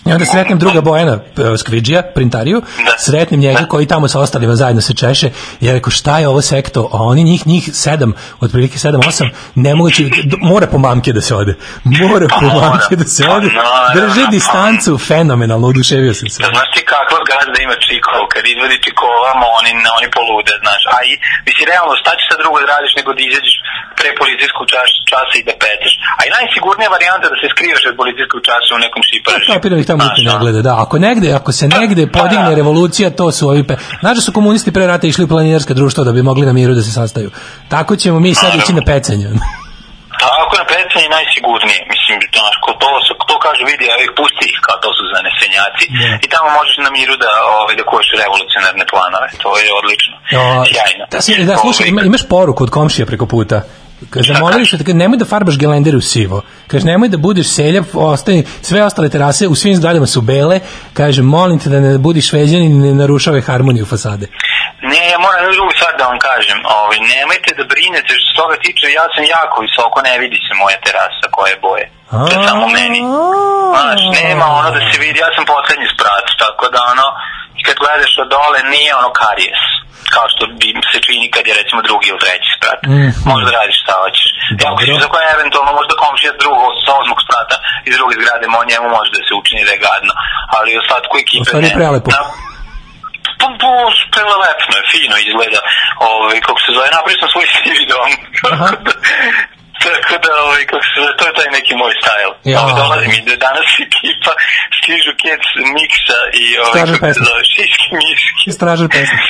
I 0.08 0.14
onda 0.14 0.26
sretnem 0.26 0.60
druga 0.60 0.82
Bojana 0.82 1.14
e, 1.53 1.58
Skvidžija, 1.58 2.01
printariju, 2.16 2.62
Da. 2.86 2.93
sretnem 2.97 3.39
njega 3.39 3.66
koji 3.66 3.86
tamo 3.86 4.08
sa 4.08 4.20
ostalima 4.20 4.55
zajedno 4.55 4.82
se 4.82 4.93
češe 4.95 5.28
i 5.62 5.66
ja 5.66 5.74
rekao 5.74 5.91
šta 5.91 6.20
je 6.20 6.28
ovo 6.28 6.41
sekto, 6.43 6.89
a 6.93 6.97
oni 7.03 7.24
njih, 7.24 7.47
njih 7.47 7.70
sedam, 7.74 8.12
otprilike 8.39 8.78
sedam, 8.80 9.01
osam, 9.08 9.28
nemoguće, 9.55 10.03
mora 10.41 10.68
po 10.68 10.78
mamke 10.78 11.12
da 11.14 11.22
se 11.22 11.34
ode, 11.36 11.53
mora 12.01 12.28
po 12.30 12.41
mora. 12.47 12.68
mamke 12.70 12.95
da 12.95 13.08
se 13.16 13.22
Pa 13.24 13.34
ode, 13.36 13.47
naravno, 13.47 13.95
drži 13.97 14.24
pa. 14.26 14.32
distancu, 14.36 14.91
fenomenalno, 15.10 15.66
oduševio 15.68 16.14
sam 16.20 16.28
se. 16.34 16.38
Da 16.43 16.49
znaš 16.55 16.70
ti 16.76 16.82
kakva 16.93 17.20
gazda 17.32 17.58
ima 17.66 17.76
čikov, 17.88 18.20
kad 18.34 18.43
izvadi 18.53 18.78
čikovama, 18.86 19.45
oni, 19.60 19.72
oni 19.97 20.08
polude, 20.18 20.53
znaš. 20.64 20.82
A 20.95 20.97
i, 21.10 21.14
misli, 21.45 21.64
realno, 21.72 21.93
šta 22.01 22.12
će 22.18 22.24
sad 22.30 22.38
drugo 22.43 22.58
da 22.64 22.68
radiš 22.76 22.93
nego 22.99 23.10
da 23.18 23.22
izađeš 23.30 23.55
pre 23.99 24.10
policijskog 24.22 24.64
čas, 24.74 24.89
časa 25.12 25.36
i 25.41 25.45
da 25.49 25.53
peteš. 25.64 25.93
A 26.20 26.22
i 26.28 26.34
najsigurnija 26.38 26.89
varijanta 26.95 27.26
da 27.34 27.38
se 27.41 27.47
skrivaš 27.53 27.84
od 27.89 27.95
policijskog 28.01 28.39
časa 28.49 28.70
u 28.78 28.82
nekom 28.86 29.01
šiparežu. 29.10 29.49
Kapiram 29.55 29.80
ih 29.82 29.88
tamo 29.89 29.97
niko 30.04 30.34
ne 30.34 30.39
gleda, 30.39 30.62
da. 30.62 30.82
Ako 30.82 31.00
negde, 31.00 31.34
ako 31.34 31.52
se 31.52 31.68
negde 31.68 32.08
podigne 32.12 32.50
da. 32.50 32.56
revolucija, 32.62 33.10
to 33.10 33.32
su 33.32 33.50
ovi 33.50 33.68
pe... 33.68 33.76
Znaš 34.00 34.16
da 34.16 34.22
su 34.22 34.32
komunisti 34.32 34.72
pre 34.72 34.88
rata 34.88 35.08
išli 35.08 35.24
u 35.24 35.28
planinarska 35.28 35.74
društva 35.74 36.04
da 36.04 36.12
bi 36.12 36.22
mogli 36.22 36.45
na 36.45 36.54
miru 36.54 36.74
da 36.74 36.82
se 36.82 36.91
sastaju. 36.91 37.32
Tako 37.70 37.95
ćemo 37.95 38.20
mi 38.20 38.36
sad 38.36 38.56
ići 38.56 38.74
na 38.74 38.82
pecanje. 38.86 39.28
Tako 40.26 40.54
na 40.62 40.66
pecanje 40.74 41.08
najsigurnije. 41.18 41.80
Mislim, 41.93 42.18
znaš, 42.38 42.56
ko 42.64 42.70
to, 42.82 42.89
to 43.30 43.36
kažu 43.45 43.64
vidi, 43.72 43.86
a 43.93 43.95
ih 44.06 44.12
pusti 44.20 44.45
ih, 44.52 44.60
kao 44.66 44.78
to 44.84 44.89
su 44.98 45.04
zanesenjaci. 45.16 45.86
Da. 46.02 46.12
I 46.26 46.28
tamo 46.34 46.48
možeš 46.58 46.76
na 46.86 46.89
miru 46.98 47.16
da, 47.24 47.32
ovaj, 47.60 47.76
da 47.80 47.84
kuješ 47.89 48.08
revolucionarne 48.24 48.86
planove. 48.93 49.30
To 49.43 49.50
je 49.62 49.68
odlično. 49.80 50.16
O, 50.39 50.66
Sjajno. 50.70 51.04
Da, 51.14 51.20
da, 51.50 51.56
slušaj, 51.64 51.86
ima, 51.88 52.02
imaš 52.10 52.24
poruku 52.34 52.62
od 52.66 52.72
komšija 52.78 53.06
preko 53.12 53.26
puta. 53.36 53.58
Kaže, 54.10 54.34
zamolili 54.34 54.66
su 54.66 54.78
te, 54.78 54.84
kaže, 54.84 54.98
nemoj 54.98 55.18
da 55.18 55.26
farbaš 55.26 55.58
gelendere 55.58 55.98
u 55.98 56.02
sivo. 56.02 56.41
Kaže, 56.68 56.86
nemoj 56.86 57.10
da 57.10 57.18
budeš 57.18 57.48
seljav, 57.48 57.86
ostaje, 57.93 58.43
sve 58.62 58.84
ostale 58.84 59.10
terase 59.10 59.48
u 59.48 59.56
svim 59.56 59.76
zgradama 59.76 60.06
su 60.06 60.22
bele. 60.22 60.60
Kaže, 60.93 61.22
molim 61.22 61.60
te 61.60 61.70
da 61.70 61.80
ne 61.80 61.98
budiš 61.98 62.30
šveđanin 62.30 62.72
i 62.72 62.84
ne 62.88 62.93
narušave 62.93 63.41
harmoniju 63.41 63.86
fasade. 63.86 64.28
Ne, 64.82 65.02
ja 65.12 65.18
moram 65.26 65.39
jednu 65.39 65.54
drugu 65.58 65.72
stvar 65.78 65.93
da 66.00 66.06
vam 66.12 66.20
kažem. 66.30 66.60
Ovaj, 66.80 67.00
nemojte 67.16 67.50
da 67.60 67.64
brinete 67.74 68.10
što 68.18 68.26
se 68.28 68.38
toga 68.41 68.56
tiče, 68.66 68.86
ja 69.00 69.06
sam 69.14 69.24
jako 69.38 69.56
visoko, 69.66 69.98
ne 70.10 70.16
vidi 70.22 70.38
se 70.45 70.54
moja 70.62 70.78
terasa 70.86 71.26
koje 71.36 71.50
je 71.54 71.60
boje. 71.68 71.86
To 72.28 72.34
je 72.36 72.48
samo 72.50 72.66
meni. 72.80 73.00
Znaš, 73.74 74.02
nema 74.22 74.45
ono 74.60 74.70
da 74.76 74.82
se 74.89 74.95
vidi, 75.04 75.18
ja 75.26 75.30
sam 75.36 75.43
poslednji 75.54 75.88
sprat, 75.93 76.26
tako 76.43 76.66
da 76.74 76.80
ono, 76.93 77.08
kad 77.68 77.76
gledaš 77.84 78.13
od 78.24 78.28
dole, 78.36 78.59
nije 78.74 78.91
ono 79.01 79.09
karijes 79.22 79.61
kao 80.15 80.26
što 80.34 80.43
bi 80.59 80.68
se 80.91 80.99
čini 81.07 81.26
kad 81.36 81.43
je 81.47 81.59
recimo 81.61 81.80
drugi 81.88 82.05
ili 82.09 82.24
treći 82.24 82.49
sprat. 82.57 82.80
Mhm. 82.91 83.09
Možda 83.30 83.45
da 83.49 83.57
radiš 83.59 83.78
šta 83.84 83.93
hoćeš. 84.03 84.28
Ako 84.32 84.63
Dobro. 84.63 84.86
si 84.86 85.03
za 85.03 85.07
koje 85.11 85.26
eventualno 85.38 85.72
možda 85.80 86.01
komšija 86.03 86.32
s 86.34 86.39
drugog, 86.43 86.72
sa 86.86 86.91
osmog 87.01 87.20
sprata 87.26 87.55
iz 87.89 87.93
druge 87.99 88.15
zgrade, 88.20 88.45
mo 88.55 88.59
njemu 88.72 88.88
može 88.97 89.09
da 89.15 89.22
se 89.28 89.34
učini 89.41 89.68
da 89.68 89.72
je 89.74 89.84
gadno. 89.88 90.13
Ali 90.55 90.82
ostatku 90.84 91.13
ekipe 91.26 91.43
U 91.43 91.47
stvari 91.49 91.68
je 91.70 91.78
prelepo. 91.80 92.09
Na, 92.15 92.22
pa, 93.39 93.47
pa, 93.61 93.72
prelelepno 94.15 94.74
je, 94.80 94.84
fino 94.91 95.15
izgleda. 95.28 95.61
Ovaj, 96.11 96.38
kako 96.47 96.59
se 96.65 96.70
zove, 96.76 96.88
napravio 96.95 97.22
sam 97.22 97.30
svoj 97.34 97.47
CV 97.53 97.78
dom. 97.91 98.09
Tako 99.84 100.15
da, 100.25 100.32
ovaj, 100.45 100.63
kako 100.69 100.84
se 100.88 100.93
zove, 100.99 101.11
to 101.17 101.23
je 101.30 101.34
taj 101.39 101.49
neki 101.57 101.73
moj 101.82 101.93
stajl. 102.01 102.32
Ja. 102.51 102.57
Ovaj, 102.61 102.73
dolazi 102.82 103.07
mi 103.13 103.19
da 103.28 103.36
danas 103.47 103.69
ekipa 103.88 104.32
stižu 104.78 105.11
Kec, 105.21 105.43
Miksa 105.75 106.19
i 106.43 106.45
ovaj, 106.65 106.82
kako 106.91 107.05
se 107.15 107.21
zove, 107.30 107.43
Šiški 107.53 107.89
Miški. 107.99 108.47
Stražar 108.57 108.88
pesnik. 108.95 109.25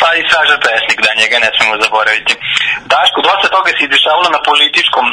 Pa 0.00 0.08
i 0.18 0.26
Stražar 0.28 0.58
pesnik, 0.68 0.98
da 1.06 1.10
njega 1.20 1.36
ne 1.44 1.50
smemo 1.54 1.74
zaboraviti. 1.84 2.34
Daško, 2.92 3.18
dosta 3.28 3.46
toga 3.56 3.70
se 3.78 3.92
dešavalo 3.94 4.28
na 4.36 4.40
političkom 4.48 5.06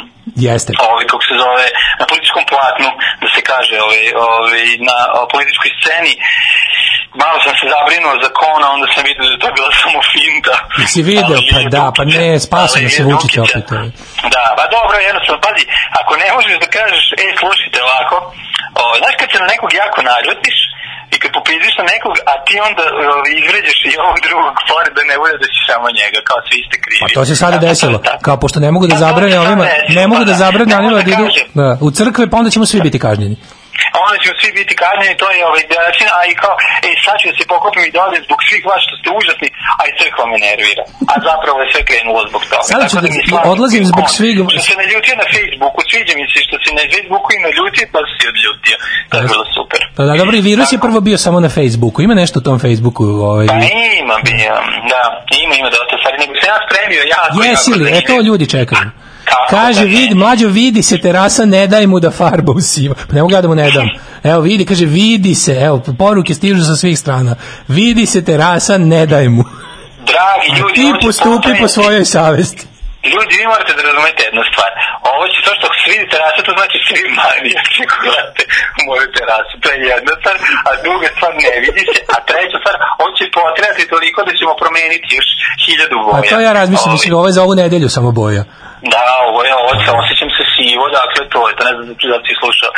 Jeste. 0.47 0.71
ovaj, 0.89 1.05
kako 1.11 1.23
se 1.29 1.35
zove, 1.43 1.67
na 1.99 2.05
političkom 2.09 2.43
platnu, 2.51 2.89
da 3.21 3.27
se 3.33 3.41
kaže, 3.51 3.75
ovaj, 3.85 4.03
ovaj, 4.29 4.65
na 4.89 4.97
o, 5.17 5.19
političkoj 5.33 5.69
sceni. 5.77 6.13
Malo 7.21 7.37
sam 7.45 7.53
se 7.59 7.65
zabrinuo 7.75 8.13
za 8.23 8.29
Kona, 8.39 8.67
onda 8.75 8.87
sam 8.93 9.03
vidio 9.09 9.25
da 9.29 9.33
je 9.35 9.43
to 9.43 9.49
bila 9.57 9.71
samo 9.81 9.99
finta. 10.13 10.55
Jesi 10.81 11.01
video? 11.11 11.37
Ali 11.37 11.49
Pa 11.55 11.61
da, 11.75 11.85
pa 11.97 12.03
ne, 12.05 12.27
je 12.33 12.89
je 12.97 13.03
Vučić 13.09 13.33
opet. 13.45 13.67
Da, 14.35 14.45
pa 14.57 14.63
dobro, 14.77 14.95
jednostavno, 15.09 15.39
pazi, 15.47 15.63
ako 15.99 16.11
ne 16.23 16.29
možeš 16.35 16.55
da 16.63 16.67
kažeš, 16.77 17.03
e, 17.23 17.25
slušajte 17.41 17.77
ovako, 17.87 18.15
o, 18.79 18.83
znaš 18.99 19.13
kad 19.19 19.27
se 19.31 19.37
na 19.43 19.47
nekog 19.53 19.71
jako 19.83 19.99
naljutiš, 20.11 20.57
i 21.13 21.15
kad 21.21 21.29
popizdiš 21.37 21.73
na 21.81 21.85
nekog, 21.93 22.13
a 22.31 22.33
ti 22.45 22.55
onda 22.67 22.83
o, 22.85 23.13
izvređaš 23.41 23.79
i 23.89 23.91
ovog 24.05 24.17
drugog, 24.27 24.53
pored 24.71 24.91
da 24.97 25.01
ne 25.11 25.15
bude 25.21 25.35
da 25.43 25.47
si 25.53 25.59
samo 25.69 25.85
njega, 25.99 26.19
kao 26.29 26.39
svi 26.47 26.59
ste 26.67 26.75
krivi. 26.83 27.01
Pa 27.03 27.07
to 27.15 27.21
se 27.29 27.35
sada 27.43 27.57
desilo. 27.67 27.97
tako. 28.09 28.21
Kao 28.27 28.37
pošto 28.43 28.57
ne 28.65 28.69
mogu 28.75 28.85
da 28.91 28.95
Pa 28.95 29.03
zabrane 29.05 29.37
ovima, 29.45 29.65
ne 29.97 30.03
mogu 30.09 30.21
pa 30.21 30.29
da 30.29 30.33
da. 30.33 30.41
zabrane 30.43 30.73
mogu 30.85 30.95
da 30.99 31.03
da 31.07 31.11
idu 31.15 31.25
da, 31.59 31.77
u 31.87 31.89
crkve, 31.97 32.23
pa 32.31 32.35
onda 32.41 32.49
ćemo 32.53 32.65
svi 32.71 32.79
biti 32.87 32.99
kažnjeni. 33.07 33.35
Onda 34.03 34.15
ćemo 34.21 34.33
svi 34.41 34.49
biti 34.59 34.73
kažnjeni, 34.83 35.19
to 35.21 35.27
je 35.35 35.39
ovaj 35.49 35.63
način, 35.85 36.07
a 36.17 36.19
i 36.31 36.33
kao, 36.41 36.55
ej, 36.87 36.95
sad 37.05 37.15
ću 37.19 37.25
da 37.29 37.35
se 37.39 37.43
pokopim 37.53 37.83
i 37.87 37.93
da 37.95 37.99
odem 38.07 38.21
zbog 38.27 38.39
svih 38.47 38.61
vas 38.69 38.81
što 38.87 38.93
ste 38.99 39.07
užasni, 39.19 39.47
a 39.79 39.81
i 39.89 39.91
crkva 39.99 40.23
me 40.31 40.37
nervira. 40.47 40.83
A 41.11 41.13
zapravo 41.29 41.57
je 41.63 41.67
sve 41.73 41.81
krenulo 41.89 42.19
zbog 42.29 42.41
toga. 42.51 42.63
Sada 42.71 42.85
ću 42.89 42.95
Tako 42.97 43.07
da- 43.15 43.25
stvarno 43.27 43.51
odlazim 43.55 43.83
zbog 43.91 44.05
svih- 44.17 44.37
Što 44.53 44.61
se 44.69 44.73
naljutio 44.83 45.15
na 45.23 45.27
Facebooku, 45.35 45.79
sviđa 45.91 46.13
mi 46.19 46.25
se 46.31 46.39
što 46.47 46.55
si 46.63 46.69
na 46.79 46.83
Facebooku 46.93 47.27
i 47.37 47.39
naljutio, 47.47 47.85
pa 47.93 47.99
si 48.15 48.23
odljutio. 48.33 48.75
To 49.09 49.15
je 49.19 49.23
bilo 49.33 49.45
super. 49.57 49.79
Pa 49.97 50.01
da, 50.07 50.11
dobro, 50.21 50.35
virus 50.51 50.69
je 50.73 50.83
prvo 50.87 50.99
bio 51.07 51.17
samo 51.25 51.37
na 51.45 51.49
Facebooku. 51.57 51.97
Ima 52.07 52.15
nešto 52.23 52.35
u 52.39 52.45
tom 52.47 52.57
Facebooku. 52.65 53.03
Ovaj, 53.31 53.45
Pa 53.51 53.55
ima 54.03 54.15
da, 54.91 55.01
ima, 55.43 55.53
ima 55.61 55.69
dosta 55.77 55.95
stvari, 55.99 56.15
nego 56.21 56.33
sam 56.39 56.47
ja 56.53 56.57
spremio 56.65 57.01
jako, 57.15 57.33
Jesi 57.45 57.71
li? 57.79 57.85
E 57.97 58.01
to 58.09 58.15
ljudi 58.27 58.45
čekaju. 58.55 58.87
Kako 59.29 59.49
Kaže, 59.49 59.79
da 59.79 59.85
vidi, 59.85 60.15
mlađo, 60.15 60.47
vidi 60.47 60.83
se 60.83 60.97
terasa, 60.97 61.45
ne 61.45 61.67
daj 61.67 61.87
mu 61.87 61.99
da 61.99 62.11
farba 62.11 62.51
u 62.51 62.61
sivo. 62.61 62.95
Pa 63.09 63.15
ne 63.15 63.21
mogu 63.21 63.33
ja 63.33 63.41
da 63.41 63.47
mu 63.47 63.55
ne 63.55 63.71
dam. 63.71 63.87
Evo, 64.23 64.41
vidi, 64.41 64.65
kaže, 64.65 64.85
vidi 64.85 65.35
se, 65.35 65.53
evo, 65.67 65.81
poruke 65.97 66.33
stižu 66.33 66.63
sa 66.63 66.75
svih 66.75 66.99
strana. 66.99 67.35
Vidi 67.67 68.05
se 68.05 68.25
terasa, 68.25 68.77
ne 68.77 69.05
daj 69.05 69.29
mu. 69.29 69.43
Dragi 70.11 70.49
ljudi, 70.59 70.73
ti 70.75 71.05
postupi 71.05 71.51
po 71.61 71.67
svojoj 71.67 72.05
savesti. 72.05 72.63
Ljudi, 73.13 73.33
vi 73.39 73.45
morate 73.53 73.71
da 73.77 73.81
razumete 73.89 74.21
jednu 74.29 74.43
stvar. 74.51 74.71
Ovo 75.13 75.23
će 75.31 75.39
to 75.45 75.51
što 75.57 75.67
vidi 75.91 76.05
terasa, 76.13 76.39
to 76.47 76.51
znači 76.59 76.77
svi 76.87 77.01
manijaci 77.19 77.81
koji 77.89 78.01
gledate 78.07 78.43
u 78.77 78.81
moju 78.87 79.07
terasu. 79.17 79.53
To 79.61 79.67
je 79.71 79.77
jedna 79.93 80.13
stvar, 80.19 80.35
a 80.67 80.69
druga 80.85 81.07
stvar 81.15 81.31
ne 81.45 81.53
vidi 81.63 81.83
se, 81.91 81.99
a 82.13 82.15
treća 82.29 82.57
stvar, 82.61 82.75
ovo 83.01 83.11
će 83.17 83.23
potrebati 83.39 83.83
toliko 83.93 84.19
da 84.27 84.31
ćemo 84.39 84.53
promeniti 84.63 85.07
još 85.17 85.29
hiljadu 85.63 85.95
boja. 86.05 86.19
A 86.19 86.29
to 86.31 86.37
ja 86.47 86.51
razmišljam, 86.59 86.91
mislim, 86.95 87.11
ovo 87.19 87.27
je 87.29 87.37
za 87.37 87.41
ovu 87.45 87.55
nedelju 87.63 87.89
samo 87.97 88.09
boja. 88.21 88.43
Da, 88.93 89.01
ovo 89.27 89.39
je, 89.47 89.51
ovo 89.61 89.71
se 89.83 89.89
osjećam 90.01 90.29
se 90.37 90.43
sivo, 90.55 90.83
dakle 90.99 91.21
to 91.33 91.39
je, 91.47 91.51
to 91.57 91.61
ne 91.67 91.73
znam 91.75 91.85
da 92.13 92.19
si 92.27 92.33
slušao 92.41 92.71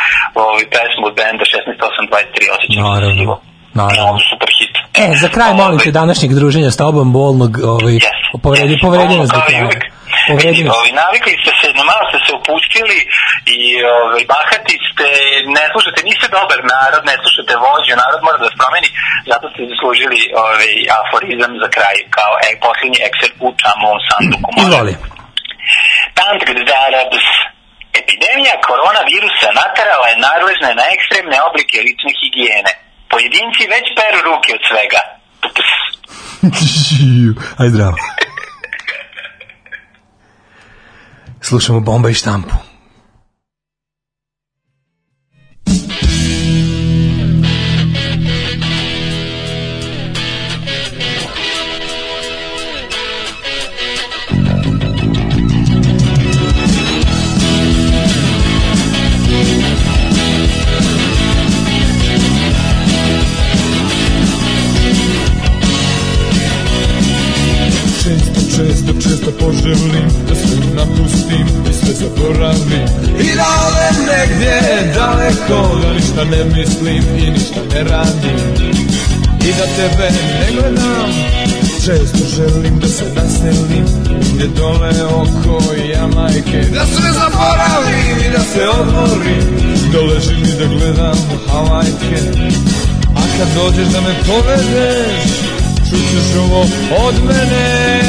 ovaj 0.48 0.66
pesmu 0.76 1.04
od 1.10 1.16
benda 1.20 1.44
16823, 1.46 2.56
osjećam 2.56 2.82
se 2.84 2.90
Naravno, 2.90 3.20
sivo. 3.22 3.36
naravno. 3.82 4.12
No, 4.14 4.20
super 4.32 4.50
hit. 4.58 4.74
E, 5.04 5.08
za 5.24 5.28
kraj 5.36 5.52
molim 5.62 5.78
te 5.80 5.90
Ovaj, 5.90 5.98
današnjeg 6.02 6.32
druženja 6.40 6.70
s 6.72 6.82
tobom, 6.84 7.08
bolnog, 7.20 7.52
ovaj, 7.76 7.96
Yes. 8.06 8.20
povredi, 8.46 8.74
Yes. 8.76 8.84
povredi 8.86 9.16
nas 9.22 9.30
do 9.36 9.42
kraja. 9.48 9.64
uvek. 9.68 9.84
Povredi 10.30 10.58
Vidi, 10.58 10.64
nas. 10.68 10.78
Ovi, 10.80 10.92
navikli 11.04 11.34
ste 11.42 11.52
se, 11.60 11.68
na 11.80 11.84
malo 11.92 12.04
ste 12.10 12.18
se 12.26 12.32
opustili 12.40 12.98
i 13.58 13.60
ovaj, 14.00 14.24
bahati 14.34 14.76
ste, 14.90 15.08
ne 15.58 15.64
slušate, 15.74 16.00
niste 16.10 16.28
dobar 16.38 16.60
narod, 16.76 17.02
ne 17.12 17.16
slušate 17.24 17.54
vođu, 17.64 17.94
narod 18.04 18.20
mora 18.26 18.38
da 18.40 18.46
vas 18.50 18.58
promeni, 18.62 18.90
zato 19.32 19.46
ste 19.52 19.62
zaslužili 19.74 20.20
ovaj, 20.44 20.72
aforizam 21.02 21.52
za 21.64 21.68
kraj, 21.76 21.98
kao 22.18 22.32
e, 22.46 22.50
posljednji 22.66 23.00
ekser 23.10 23.30
u 23.46 23.48
čamovom 23.62 24.00
sanduku. 24.10 24.48
Može? 24.58 24.94
Izvoli. 26.12 26.20
Tant 26.20 26.42
Gdarabs. 26.46 27.28
Epidemija 27.94 28.56
koronavirusa 28.68 29.50
naterala 29.62 30.08
je 30.08 30.18
nadležne 30.18 30.72
na 30.76 30.86
ekstremne 30.96 31.38
oblike 31.48 31.78
lične 31.88 32.12
higijene. 32.20 32.74
Pojedinci 33.10 33.64
već 33.74 33.86
peru 33.98 34.20
ruke 34.28 34.50
od 34.58 34.64
svega. 34.70 35.02
Ps. 35.56 35.72
Aj 37.60 37.70
zdravo. 37.70 37.98
Slušamo 41.42 41.80
bomba 41.80 42.10
i 42.10 42.14
štampu. 42.14 42.71
Često 69.32 69.46
poželim 69.46 70.10
da 70.28 70.36
sve 70.36 70.58
napustim 70.76 71.48
i 71.70 71.74
sve 71.74 71.94
zaboravim. 71.94 72.88
I 73.20 73.36
da 73.36 73.48
odem 73.68 74.06
negdje 74.06 74.94
daleko, 74.96 75.80
da 75.82 75.94
ništa 75.94 76.24
ne 76.24 76.44
mislim 76.44 77.04
i 77.18 77.32
ništa 77.32 77.60
ne 77.74 77.84
radim. 77.84 78.40
I 79.44 79.54
da 79.54 79.66
tebe 79.76 80.10
ne 80.12 80.52
gledam, 80.52 81.12
često 81.86 82.18
želim 82.36 82.80
da 82.80 82.88
se 82.88 83.06
naselim 83.16 83.86
Gdje 84.34 84.48
dole 84.48 85.06
oko 85.06 85.64
Jamajke, 85.94 86.62
da 86.74 86.86
sve 86.86 87.12
zaboravim 87.14 88.18
i 88.26 88.32
da 88.38 88.40
se 88.40 88.70
odmorim. 88.80 89.72
Da 89.94 90.00
ležim 90.00 90.44
i 90.44 90.60
da 90.60 90.66
gledam 90.66 91.18
Havajke. 91.48 92.22
A 93.16 93.22
kad 93.38 93.48
dođeš 93.56 93.88
da 93.94 94.02
me 94.02 94.14
povedeš 94.28 95.52
Čućeš 95.92 96.36
ovo 96.40 96.62
od 97.08 97.16
mene 97.28 98.02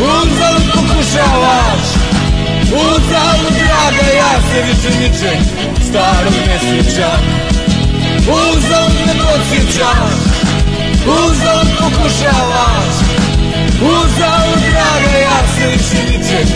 Uzalud 0.00 0.62
pokušavaš 0.74 1.86
Uzalud 2.72 3.54
draga 3.58 4.06
ja 4.16 4.32
se 4.48 4.62
više 4.62 4.98
ničeg 4.98 5.38
Starog 5.88 6.32
ne 6.46 6.58
sjećam 6.60 7.20
Uzalud 8.28 8.96
me 9.06 9.12
podsjećaš 9.24 10.12
Uzalud 11.06 11.68
pokušavaš 11.78 12.94
Uzalud 13.80 14.60
draga 14.70 15.18
ja 15.18 15.38
se 15.56 15.66
više 15.66 16.04
ničeg 16.04 16.46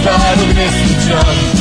Starog 0.00 0.48
ne 0.56 0.68
sjećam 0.68 1.60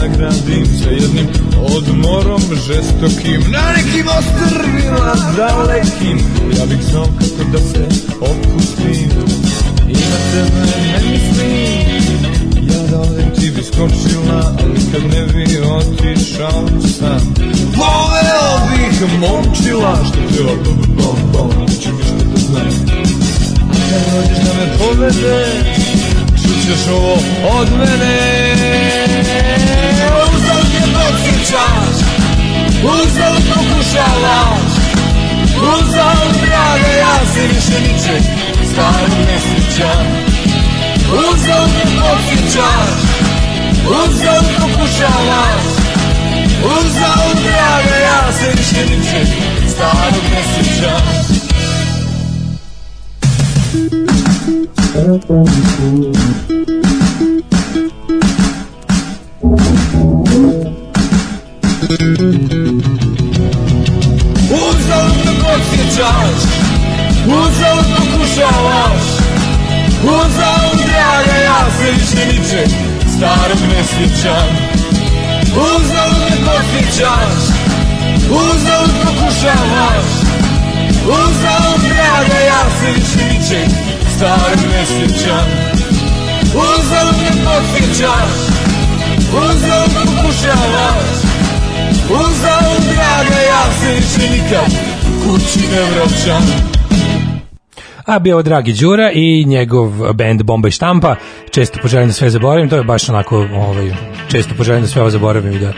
mogao 0.00 0.18
da 0.18 0.32
se 0.32 0.46
nagradim 0.48 0.66
sa 0.78 0.90
jednim 0.90 1.26
odmorom 1.76 2.42
žestokim. 2.66 3.52
Na 3.52 3.72
nekim 3.72 4.06
ostrvima 4.18 5.14
dalekim 5.36 6.18
Ja 6.58 6.66
bih 6.66 6.78
znao 6.90 7.04
kako 7.04 7.50
da 7.52 7.58
se 7.58 7.86
opustim. 8.20 9.10
I 9.88 9.92
na 9.92 10.16
tebe 10.32 10.66
ne 10.92 11.10
mislim. 11.12 11.90
Skočila, 13.62 14.54
ali 14.58 14.80
kad 14.92 15.02
ne 15.02 15.26
bi 15.26 15.58
otišao 15.58 16.68
sam. 16.98 17.34
Voleo 17.76 18.68
bih 18.70 19.18
momčila. 19.20 19.98
Što 20.08 20.18
pjeva 20.28 20.52
bom 20.64 20.96
bom 20.96 21.16
bom, 21.32 21.60
neću 21.60 21.88
ništa 21.92 22.24
da 22.34 22.40
znam 22.40 22.86
Kad 23.90 24.14
dođeš 24.14 24.44
da 24.44 24.52
me 24.54 24.78
povede, 24.78 25.46
čućeš 26.42 26.88
ovo 26.88 27.18
od 27.58 27.68
mene 27.78 29.49
podsjećaš, 31.50 31.96
uzal 32.82 33.34
pokušavaš 33.48 34.72
Uzal 35.56 36.32
draga, 36.42 36.92
ja 36.98 37.26
se 37.34 37.40
više 37.40 37.80
ničeg 37.80 38.22
starog 38.72 39.18
ne 39.18 39.38
sjećam. 39.40 40.06
Uzal 41.12 41.66
me 41.66 41.84
podsjećaš, 42.00 42.90
uzal 43.84 44.42
pokušavaš 44.58 45.64
Uzal 46.64 47.42
draga, 47.42 47.96
ja 47.96 48.32
se 48.32 48.50
više 48.56 48.96
ničeg 48.96 49.28
starog 49.68 50.24
ne 50.32 50.42
sjećam. 50.54 51.02
Uzal 54.94 56.59
podsjećaš, 66.00 66.42
uzal 67.26 67.78
pokušavaš? 67.96 69.04
Uzal 70.02 70.70
draga, 70.86 71.36
ja 71.44 71.66
se 71.78 71.90
više 71.92 72.26
ničeg 72.26 72.68
starog 73.16 73.60
ne 73.68 73.84
sjećam? 73.84 74.48
Uzal 75.52 76.10
me 76.20 76.36
podsjećaš, 76.46 77.34
uzal 78.30 78.86
pokušavaš? 79.04 80.06
Uzal 81.04 81.72
draga, 81.78 82.40
ja 82.46 82.62
se 82.80 82.86
više 82.96 83.24
ničeg 83.32 83.68
starog 84.16 84.60
ne 84.72 84.86
sjećam? 84.86 85.46
Uzal 86.54 87.06
me 87.06 87.30
podsjećaš, 87.44 88.32
uzal 89.32 89.86
pokušavaš? 89.94 91.20
Uzal 92.10 92.74
draga, 92.80 93.40
ja 93.40 93.62
se 93.80 93.92
više 93.94 94.30
nikad 94.30 94.89
kući 95.24 95.58
ne 95.58 95.82
vraćam 95.82 96.70
A 98.06 98.18
bio 98.18 98.34
ovo 98.34 98.42
Dragi 98.42 98.72
Đura 98.72 99.10
i 99.14 99.44
njegov 99.44 100.12
band 100.12 100.42
Bomba 100.42 100.68
i 100.68 100.70
štampa. 100.70 101.16
Često 101.50 101.78
poželim 101.82 102.08
da 102.08 102.12
sve 102.12 102.30
zaboravim, 102.30 102.68
to 102.68 102.76
je 102.76 102.84
baš 102.84 103.08
onako, 103.08 103.36
ovaj, 103.36 103.92
često 104.28 104.54
poželim 104.56 104.82
da 104.82 104.88
sve 104.88 105.02
ovo 105.02 105.10
zaboravim 105.10 105.52
i 105.52 105.58
da 105.58 105.72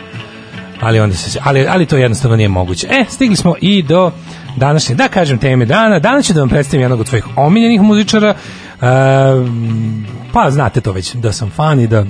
ali 0.80 1.00
onda 1.00 1.16
se 1.16 1.38
ali 1.44 1.66
ali 1.68 1.86
to 1.86 1.96
jednostavno 1.96 2.36
nije 2.36 2.48
moguće. 2.48 2.86
E, 2.90 3.04
stigli 3.08 3.36
smo 3.36 3.54
i 3.60 3.82
do 3.82 4.12
današnje, 4.56 4.94
da 4.94 5.08
kažem 5.08 5.38
teme 5.38 5.64
dana. 5.64 5.98
Danas 5.98 6.26
ću 6.26 6.32
da 6.32 6.40
vam 6.40 6.48
predstavim 6.48 6.80
jednog 6.80 7.00
od 7.00 7.08
svojih 7.08 7.24
omiljenih 7.36 7.80
muzičara. 7.80 8.28
E, 8.28 8.34
pa 10.32 10.50
znate 10.50 10.80
to 10.80 10.92
već 10.92 11.14
da 11.14 11.32
sam 11.32 11.50
fan 11.50 11.80
i 11.80 11.86
da 11.86 12.04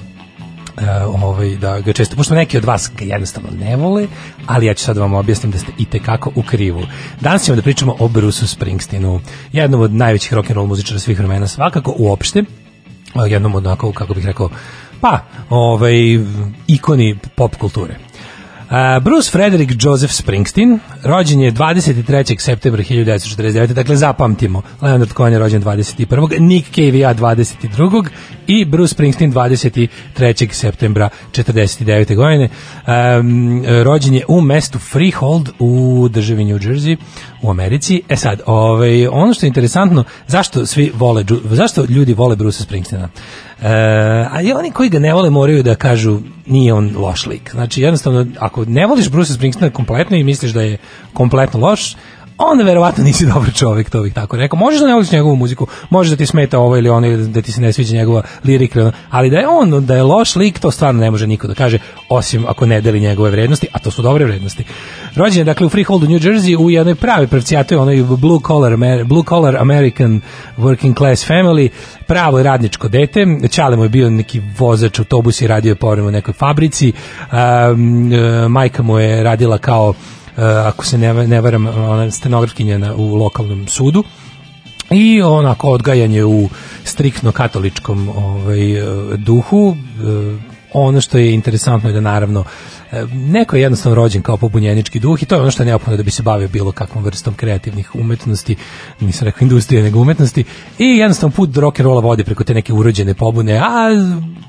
e, 0.79 1.05
ovaj, 1.05 1.57
da 1.57 1.81
ga 1.81 1.93
često, 1.93 2.17
pošto 2.17 2.35
neki 2.35 2.57
od 2.57 2.65
vas 2.65 2.91
ga 2.99 3.05
jednostavno 3.05 3.49
ne 3.61 3.77
vole, 3.77 4.07
ali 4.47 4.67
ja 4.67 4.75
ću 4.75 4.85
sad 4.85 4.97
da 4.97 5.03
vam 5.03 5.15
objasnim 5.15 5.53
da 5.53 5.59
ste 5.59 5.73
i 5.79 5.85
tekako 5.85 6.33
u 6.35 6.43
krivu. 6.43 6.83
Danas 7.21 7.45
ćemo 7.45 7.57
da 7.57 7.63
pričamo 7.63 7.97
o 7.99 8.09
Bruce 8.09 8.47
Springsteenu, 8.47 9.21
jednom 9.53 9.81
od 9.81 9.93
najvećih 9.93 10.33
rock'n'roll 10.33 10.67
muzičara 10.67 11.01
svih 11.01 11.19
vremena, 11.19 11.49
svakako 11.49 11.95
uopšte, 11.99 12.45
a, 13.15 13.27
jednom 13.27 13.55
onako, 13.55 13.93
kako 13.93 14.15
bih 14.15 14.27
rekao, 14.27 14.51
pa, 15.01 15.19
ovaj, 15.51 15.95
ikoni 16.67 17.19
pop 17.37 17.57
kulture. 17.57 18.12
Bruce 19.01 19.31
Frederick 19.31 19.73
Joseph 19.85 20.13
Springsteen, 20.13 20.79
rođen 21.05 21.41
je 21.41 21.53
23. 21.53 22.41
septembra 22.41 22.83
1949. 22.83 23.73
Dakle, 23.73 23.97
zapamtimo. 23.97 24.63
Leonard 24.81 25.13
Cohen 25.17 25.33
je 25.33 25.39
rođen 25.39 25.63
21. 25.63 26.41
Nick 26.41 26.75
Cave 26.75 26.99
ja 26.99 27.15
22. 27.15 28.07
I 28.47 28.65
Bruce 28.65 28.95
Springsteen 28.95 29.33
23. 29.33 30.53
septembra 30.53 31.09
49. 31.33 32.17
godine. 32.17 32.49
Um, 33.21 33.65
rođen 33.83 34.15
je 34.15 34.25
u 34.29 34.41
mestu 34.41 34.79
Freehold 34.79 35.49
u 35.59 36.09
državi 36.11 36.45
New 36.45 36.59
Jersey 36.59 36.97
u 37.43 37.51
Americi. 37.51 38.03
E 38.09 38.17
sad, 38.17 38.41
ovaj, 38.47 39.07
ono 39.07 39.35
što 39.35 39.47
je 39.47 39.49
interesantno, 39.49 40.05
zašto 40.27 40.67
svi 40.67 40.93
vole, 40.95 41.25
zašto 41.45 41.85
ljudi 41.89 42.15
vole 42.15 42.37
Bruce 42.37 42.63
Springsteena? 42.63 43.09
E, 43.63 43.69
a 44.31 44.43
i 44.43 44.53
oni 44.53 44.71
koji 44.71 44.89
ga 44.89 44.99
ne 44.99 45.15
vole 45.15 45.31
moraju 45.31 45.63
da 45.63 45.75
kažu 45.75 46.19
nije 46.47 46.75
on 46.75 46.95
loš 46.97 47.27
lik. 47.27 47.51
Znači 47.51 47.83
jednostavno 47.83 48.27
ako 48.39 48.65
ne 48.65 48.87
voliš 48.87 49.11
Bruce 49.11 49.33
Springsteena 49.33 49.75
kompletno 49.75 50.17
i 50.17 50.25
misliš 50.25 50.53
da 50.53 50.63
je 50.63 50.79
kompletno 51.13 51.61
loš, 51.61 51.97
onda 52.39 52.65
verovatno 52.65 53.05
nisi 53.05 53.27
dobar 53.35 53.55
čovjek, 53.55 53.91
to 53.91 54.03
bih 54.03 54.15
tako 54.15 54.37
rekao. 54.37 54.59
Možeš 54.59 54.81
da 54.81 54.87
ne 54.87 54.95
voliš 54.95 55.13
njegovu 55.13 55.37
muziku, 55.37 55.67
može 55.91 56.11
da 56.11 56.17
ti 56.17 56.27
smeta 56.27 56.59
ovo 56.59 56.77
ili 56.77 56.89
ono, 56.89 57.07
ili 57.07 57.29
da 57.29 57.43
ti 57.43 57.53
se 57.53 57.61
ne 57.61 57.73
sviđa 57.73 57.97
njegova 57.97 58.23
lirika, 58.45 58.93
ali 59.11 59.31
da 59.31 59.37
je 59.37 59.49
on, 59.49 59.87
da 59.87 59.97
je 59.97 60.03
loš 60.03 60.37
lik, 60.37 60.59
to 60.59 60.71
stvarno 60.71 61.01
ne 61.01 61.11
može 61.11 61.27
niko 61.27 61.49
da 61.49 61.55
kaže, 61.55 61.79
osim 62.09 62.45
ako 62.49 62.67
ne 62.67 62.81
deli 62.81 63.01
njegove 63.01 63.31
vrednosti, 63.31 63.67
a 63.73 63.79
to 63.79 63.91
su 63.91 64.03
dobre 64.03 64.25
vrednosti. 64.25 64.65
Rođen 65.17 65.39
je, 65.39 65.45
dakle, 65.45 65.67
u 65.67 65.69
Freeholdu, 65.69 66.09
New 66.09 66.19
Jersey, 66.19 66.57
u 66.57 66.71
jednoj 66.71 66.95
pravi 66.95 67.27
pravcijatoj, 67.27 67.79
onoj 67.79 68.03
blue 68.03 68.41
collar, 68.47 68.77
blue 69.05 69.25
collar 69.29 69.57
American 69.57 70.21
working 70.59 70.97
class 70.97 71.29
family, 71.29 71.69
pravo 72.07 72.43
radničko 72.43 72.89
dete, 72.89 73.27
Čale 73.51 73.77
mu 73.77 73.83
je 73.83 73.89
bio 73.89 74.11
neki 74.11 74.43
vozač 74.59 74.99
autobus 74.99 75.41
i 75.41 75.47
radio 75.47 75.71
je 75.71 75.75
povremeno 75.75 76.09
u 76.09 76.13
nekoj 76.13 76.35
fabrici, 76.35 76.93
um, 77.73 78.13
majka 78.49 78.83
mu 78.83 78.99
je 78.99 79.23
radila 79.23 79.59
kao 79.59 79.89
uh, 79.89 79.95
ako 80.67 80.85
se 80.85 80.99
ne, 80.99 81.15
ne 81.15 81.41
varam, 81.41 81.67
ona 81.67 82.11
stenografkinja 82.11 82.79
na, 82.79 82.95
u 82.95 83.15
lokalnom 83.15 83.69
sudu 83.69 84.05
i 84.91 85.23
onako 85.23 85.71
odgajanje 85.71 86.25
u 86.25 86.49
striktno 86.85 87.33
katoličkom 87.33 88.09
ovaj, 88.09 88.73
e, 88.73 88.85
duhu. 89.17 89.77
E, 89.77 90.53
Ono 90.75 91.01
što 91.01 91.19
je 91.19 91.35
interesantno 91.35 91.89
je 91.89 91.93
da 91.93 92.01
naravno 92.01 92.45
neko 93.13 93.57
je 93.57 93.63
jednostavno 93.63 93.95
rođen 93.95 94.23
kao 94.23 94.37
pobunjenički 94.37 95.01
duh 95.01 95.23
i 95.23 95.27
to 95.27 95.35
je 95.35 95.41
ono 95.41 95.51
što 95.51 95.63
je 95.63 95.67
neophodno 95.67 95.97
da 95.97 96.03
bi 96.03 96.11
se 96.11 96.23
bavio 96.23 96.49
bilo 96.49 96.73
kakvom 96.73 97.05
vrstom 97.05 97.35
kreativnih 97.35 97.95
umetnosti, 97.95 98.57
nisam 99.01 99.25
rekao 99.25 99.45
industrije, 99.45 99.83
nego 99.83 100.01
umetnosti 100.01 100.45
i 100.79 100.85
jednostavno 100.85 101.37
put 101.37 101.51
do 101.51 101.61
rock'n'rolla 101.61 102.03
vodi 102.03 102.25
preko 102.25 102.45
te 102.45 102.55
neke 102.55 102.73
urođene 102.73 103.15
pobune, 103.15 103.57
a 103.57 103.89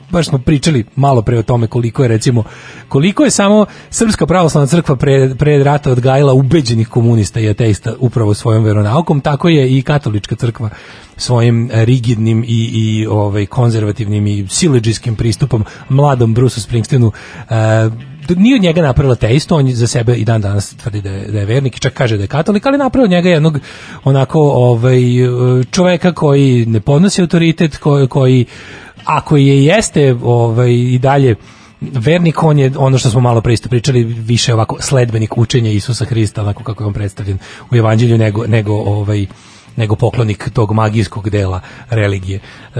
baš 0.10 0.28
smo 0.28 0.38
pričali 0.38 0.86
malo 0.96 1.22
pre 1.22 1.40
o 1.40 1.44
tome 1.44 1.68
koliko 1.68 2.04
je 2.04 2.08
recimo 2.08 2.44
koliko 2.88 3.24
je 3.24 3.32
samo 3.32 3.66
Srpska 3.90 4.26
pravoslavna 4.26 4.68
crkva 4.68 4.96
pre, 4.96 5.36
pre 5.36 5.64
rata 5.64 5.92
odgajala 5.92 6.34
ubeđenih 6.34 6.88
komunista 6.88 7.40
i 7.40 7.50
ateista 7.50 7.94
upravo 8.00 8.34
svojom 8.34 8.64
veronaukom, 8.64 9.22
tako 9.22 9.50
je 9.50 9.78
i 9.78 9.82
katolička 9.82 10.36
crkva 10.36 10.70
svojim 11.18 11.70
rigidnim 11.74 12.44
i, 12.44 12.70
i 12.74 13.08
ovaj 13.08 13.46
konzervativnim 13.46 14.28
i 14.28 14.48
siledžijskim 14.50 15.16
pristupom 15.16 15.66
mladom 15.90 16.34
Bruce 16.34 16.62
Springsteenu 16.62 17.12
e, 17.50 17.54
nije 18.30 18.56
od 18.56 18.62
njega 18.62 18.82
napravila 18.82 19.16
teisto, 19.16 19.56
on 19.56 19.72
za 19.72 19.88
sebe 19.88 20.16
i 20.16 20.26
dan 20.26 20.42
danas 20.42 20.76
tvrdi 20.76 21.02
da 21.02 21.10
je, 21.10 21.32
da 21.32 21.40
je 21.40 21.46
vernik 21.46 21.78
i 21.78 21.80
čak 21.80 21.94
kaže 21.94 22.18
da 22.18 22.24
je 22.24 22.28
katolik, 22.28 22.66
ali 22.66 22.78
napravio 22.78 23.08
njega 23.08 23.30
jednog 23.30 23.60
onako 24.04 24.40
ovaj, 24.40 25.02
čoveka 25.72 26.14
koji 26.14 26.66
ne 26.66 26.80
podnosi 26.80 27.22
autoritet, 27.22 27.78
koji, 27.78 28.08
koji 28.08 28.46
ako 29.06 29.38
je 29.38 29.66
jeste 29.66 30.16
ovaj, 30.24 30.72
i 30.72 31.00
dalje 31.00 31.36
vernik 31.82 32.44
on 32.44 32.60
je 32.60 32.72
ono 32.78 32.98
što 32.98 33.10
smo 33.10 33.22
malo 33.22 33.42
pre 33.42 33.54
isto 33.54 33.70
pričali 33.70 34.04
više 34.04 34.54
ovako 34.54 34.78
sledbenik 34.80 35.38
učenja 35.38 35.72
Isusa 35.72 36.06
Hrista 36.06 36.42
onako 36.42 36.64
kako 36.64 36.84
je 36.84 36.88
on 36.88 36.94
predstavljen 36.94 37.38
u 37.72 37.76
evanđelju 37.76 38.18
nego, 38.18 38.48
nego 38.48 38.74
ovaj 38.74 39.26
nego 39.76 39.96
poklonik 39.96 40.50
tog 40.54 40.72
magijskog 40.72 41.30
dela 41.30 41.62
religije. 41.90 42.40
E, 42.40 42.80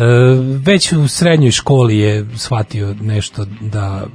već 0.66 0.94
u 0.94 1.08
srednjoj 1.08 1.52
školi 1.52 1.98
je 1.98 2.26
shvatio 2.36 2.96
nešto 3.02 3.46
da 3.62 4.06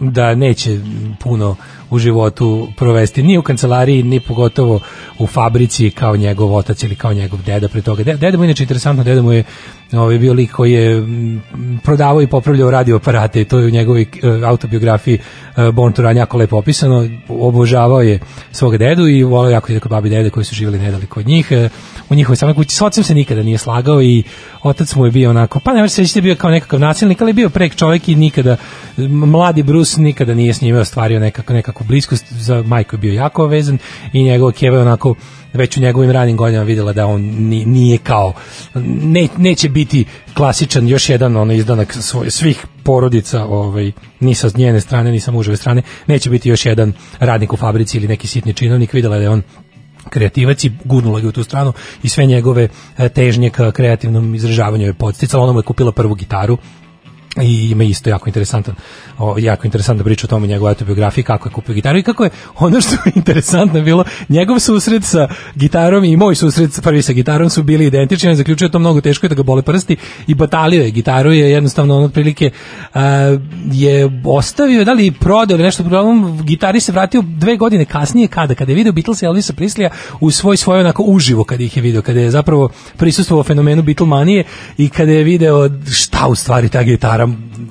da 0.00 0.34
neće 0.34 0.78
puno 1.20 1.56
u 1.90 1.98
životu 1.98 2.68
provesti 2.76 3.22
ni 3.22 3.38
u 3.38 3.42
kancelariji, 3.42 4.02
ni 4.02 4.20
pogotovo 4.20 4.80
u 5.18 5.26
fabrici 5.26 5.90
kao 5.90 6.16
njegov 6.16 6.54
otac 6.54 6.82
ili 6.82 6.94
kao 6.94 7.12
njegov 7.14 7.42
deda 7.42 7.68
pre 7.68 7.82
toga. 7.82 8.02
De- 8.04 8.16
Deda 8.16 8.38
mu 8.38 8.44
je 8.44 8.46
inače 8.46 8.62
interesantno, 8.64 9.04
deda 9.04 9.22
mu 9.22 9.32
je 9.32 9.44
ovaj, 9.98 10.18
bio 10.18 10.32
lik 10.32 10.52
koji 10.52 10.72
je 10.72 11.00
mm, 11.00 11.42
prodavao 11.84 12.22
i 12.22 12.26
popravljao 12.26 12.70
radio 12.70 12.96
aparate 12.96 13.40
i 13.40 13.44
to 13.44 13.58
je 13.58 13.66
u 13.66 13.70
njegovoj 13.70 14.02
e, 14.02 14.06
autobiografiji 14.44 15.18
e, 15.56 15.70
Born 15.72 15.92
to 15.92 16.02
Run 16.02 16.16
jako 16.16 16.38
lepo 16.38 16.56
opisano. 16.56 17.08
Obožavao 17.28 18.02
je 18.02 18.18
svog 18.52 18.76
dedu 18.78 19.08
i 19.08 19.22
volao 19.22 19.50
jako 19.50 19.72
je 19.72 19.80
kod 19.80 19.90
babi 19.90 20.08
i 20.08 20.10
dede 20.10 20.30
koji 20.30 20.44
su 20.44 20.54
živjeli 20.54 20.78
nedaleko 20.78 21.20
od 21.20 21.26
njih. 21.26 21.52
E, 21.52 21.68
u 22.08 22.14
njihovoj 22.14 22.36
samoj 22.36 22.54
kući. 22.54 22.76
S 22.76 22.82
ocem 22.82 23.04
se 23.04 23.14
nikada 23.14 23.42
nije 23.42 23.58
slagao 23.58 24.02
i 24.02 24.22
otac 24.62 24.94
mu 24.94 25.04
je 25.04 25.10
bio 25.10 25.30
onako, 25.30 25.60
pa 25.60 25.72
ne 25.72 25.80
može 25.80 26.06
se 26.06 26.20
da 26.20 26.24
bio 26.24 26.34
kao 26.34 26.50
nekakav 26.50 26.80
nasilnik, 26.80 27.20
ali 27.20 27.30
je 27.30 27.34
bio 27.34 27.48
prek 27.48 27.76
čovjek 27.76 28.08
i 28.08 28.14
nikada, 28.14 28.56
mladi 29.08 29.62
Bruce 29.62 30.00
nikada 30.00 30.34
nije 30.34 30.54
s 30.54 30.60
njime 30.60 30.78
ostvario 30.78 31.20
nekako, 31.20 31.52
nekako 31.52 31.74
jako 31.74 31.84
blisko, 31.84 32.16
za 32.30 32.62
majku 32.62 32.94
je 32.94 32.98
bio 32.98 33.12
jako 33.12 33.46
vezan 33.46 33.78
i 34.12 34.22
njegova 34.22 34.52
keva 34.52 34.80
onako 34.80 35.14
već 35.54 35.76
u 35.76 35.80
njegovim 35.80 36.10
ranim 36.10 36.36
godinama 36.36 36.64
videla 36.64 36.92
da 36.92 37.06
on 37.06 37.20
ni- 37.22 37.64
nije 37.64 37.98
kao 37.98 38.32
ne, 38.84 39.28
neće 39.36 39.68
biti 39.68 40.04
klasičan 40.34 40.88
još 40.88 41.08
jedan 41.08 41.36
onaj 41.36 41.56
izdanak 41.56 41.92
svoj, 41.92 42.30
svih 42.30 42.66
porodica 42.82 43.44
ovaj 43.44 43.92
ni 44.20 44.34
sa 44.34 44.50
njene 44.56 44.80
strane 44.80 45.12
ni 45.12 45.20
sa 45.20 45.30
muževe 45.30 45.56
strane. 45.56 45.82
Neće 46.06 46.30
biti 46.30 46.48
još 46.48 46.66
jedan 46.66 46.92
radnik 47.18 47.52
u 47.52 47.56
fabrici 47.56 47.96
ili 47.96 48.08
neki 48.08 48.26
sitni 48.26 48.54
činovnik. 48.54 48.92
Videla 48.92 49.16
da 49.16 49.22
je 49.22 49.30
on 49.30 49.42
kreativac 50.10 50.64
i 50.64 50.72
gurnula 50.84 51.20
ga 51.20 51.28
u 51.28 51.32
tu 51.32 51.44
stranu 51.44 51.72
i 52.02 52.08
sve 52.08 52.26
njegove 52.26 52.68
e, 52.98 53.08
težnje 53.08 53.50
ka 53.50 53.72
kreativnom 53.72 54.34
izražavanju 54.34 54.86
je 54.86 54.94
podsticala. 54.94 55.44
Ona 55.44 55.52
mu 55.52 55.58
je 55.58 55.62
kupila 55.62 55.92
prvu 55.92 56.14
gitaru 56.14 56.58
i 57.42 57.70
ima 57.70 57.84
isto 57.84 58.10
jako 58.10 58.28
interesantan 58.28 58.74
o, 59.18 59.36
jako 59.38 59.66
interesantna 59.66 60.04
priča 60.04 60.26
o 60.26 60.28
tome 60.28 60.46
njegovoj 60.46 60.70
autobiografiji 60.70 61.24
kako 61.24 61.48
je 61.48 61.52
kupio 61.52 61.74
gitaru 61.74 61.98
i 61.98 62.02
kako 62.02 62.24
je 62.24 62.30
ono 62.58 62.80
što 62.80 62.90
je 62.90 63.12
interesantno 63.14 63.80
bilo 63.80 64.04
njegov 64.28 64.58
susret 64.58 65.04
sa 65.04 65.28
gitarom 65.54 66.04
i 66.04 66.16
moj 66.16 66.34
susret 66.34 66.80
prvi 66.82 67.02
sa 67.02 67.12
gitarom 67.12 67.50
su 67.50 67.62
bili 67.62 67.86
identični 67.86 68.28
on 68.28 68.36
zaključio 68.36 68.68
to 68.68 68.78
mnogo 68.78 69.00
teško 69.00 69.26
je 69.26 69.28
da 69.28 69.34
ga 69.34 69.42
bole 69.42 69.62
prsti 69.62 69.96
i 70.26 70.34
batalio 70.34 70.82
je 70.82 70.90
gitaru 70.90 71.32
je 71.32 71.50
jednostavno 71.50 71.96
on 71.96 72.04
otprilike 72.04 72.50
a, 72.94 73.38
je 73.72 74.20
ostavio 74.24 74.84
da 74.84 74.92
li 74.92 75.10
prodao 75.10 75.54
ili 75.54 75.64
nešto 75.64 75.82
uglavnom 75.82 76.42
gitari 76.42 76.80
se 76.80 76.92
vratio 76.92 77.22
dve 77.22 77.56
godine 77.56 77.84
kasnije 77.84 78.28
kada 78.28 78.54
kada 78.54 78.72
je 78.72 78.76
video 78.76 78.92
Beatles 78.92 79.22
i 79.22 79.26
Elvisa 79.26 79.52
Prislija 79.52 79.90
u 80.20 80.30
svoj 80.30 80.56
svoj 80.56 80.80
onako 80.80 81.02
uživo 81.02 81.44
kada 81.44 81.62
ih 81.62 81.76
je 81.76 81.82
video 81.82 82.02
kada 82.02 82.20
je 82.20 82.30
zapravo 82.30 82.68
prisustvovao 82.96 83.44
fenomenu 83.44 83.82
Beatlemanije 83.82 84.44
i 84.78 84.88
kada 84.88 85.12
je 85.12 85.24
video 85.24 85.70
šta 85.92 86.26
u 86.26 86.34
stvari 86.34 86.68
ta 86.68 86.82
gitara 86.82 87.23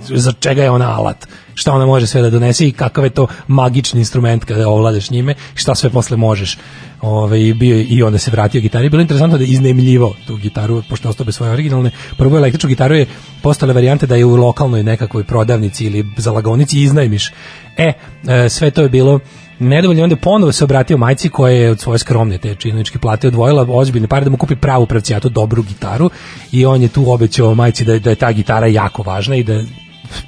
za 0.09 0.31
čega 0.31 0.63
je 0.63 0.69
ona 0.71 0.91
alat 0.91 1.27
šta 1.55 1.73
ona 1.73 1.85
može 1.85 2.07
sve 2.07 2.21
da 2.21 2.29
donese 2.29 2.67
i 2.67 2.71
kakav 2.71 3.03
je 3.03 3.09
to 3.09 3.27
magični 3.47 3.99
instrument 3.99 4.45
kada 4.45 4.69
ovladaš 4.69 5.09
njime 5.09 5.35
šta 5.55 5.75
sve 5.75 5.89
posle 5.89 6.17
možeš 6.17 6.57
Ove, 7.01 7.53
bio 7.53 7.75
je- 7.77 7.83
i 7.83 8.03
onda 8.03 8.17
se 8.17 8.31
vratio 8.31 8.61
gitari. 8.61 8.89
Bilo 8.89 9.01
je 9.01 9.03
interesantno 9.03 9.37
da 9.37 9.43
je 9.43 9.49
iznemljivao 9.49 10.13
tu 10.27 10.35
gitaru, 10.35 10.83
pošto 10.89 11.07
je 11.07 11.09
ostao 11.09 11.25
bez 11.25 11.35
svoje 11.35 11.51
originalne. 11.51 11.91
Prvo 12.17 12.37
električnu 12.37 12.67
gitaru 12.69 12.95
je 12.95 13.05
postale 13.41 13.73
varijante 13.73 14.07
da 14.07 14.15
je 14.15 14.25
u 14.25 14.35
lokalnoj 14.35 14.83
nekakvoj 14.83 15.23
prodavnici 15.23 15.85
ili 15.85 16.05
zalagonici 16.17 16.81
iznajmiš. 16.81 17.31
E, 17.77 17.93
e, 18.27 18.49
sve 18.49 18.71
to 18.71 18.81
je 18.81 18.89
bilo 18.89 19.19
nedovoljno 19.59 20.03
onda 20.03 20.15
ponovo 20.15 20.51
se 20.51 20.63
obratio 20.63 20.97
majci 20.97 21.29
koja 21.29 21.53
je 21.53 21.71
od 21.71 21.79
svoje 21.79 21.99
skromne 21.99 22.37
te 22.37 22.55
činovičke 22.55 22.99
plate 22.99 23.27
odvojila 23.27 23.65
ozbiljne 23.69 24.07
pare 24.07 24.23
da 24.23 24.31
mu 24.31 24.37
kupi 24.37 24.55
pravu 24.55 24.85
pravcijatu 24.85 25.29
dobru 25.29 25.63
gitaru 25.63 26.09
i 26.51 26.65
on 26.65 26.81
je 26.81 26.87
tu 26.87 27.11
obećao 27.11 27.55
majci 27.55 27.85
da, 27.85 27.99
da 27.99 28.09
je 28.09 28.15
ta 28.15 28.31
gitara 28.31 28.67
jako 28.67 29.03
važna 29.03 29.35
i 29.35 29.43
da 29.43 29.61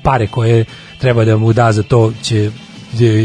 pare 0.03 0.27
koje 0.27 0.65
treba 0.99 1.25
da 1.25 1.37
mu 1.37 1.53
da 1.53 1.71
za 1.71 1.83
to 1.83 2.11
će 2.23 2.51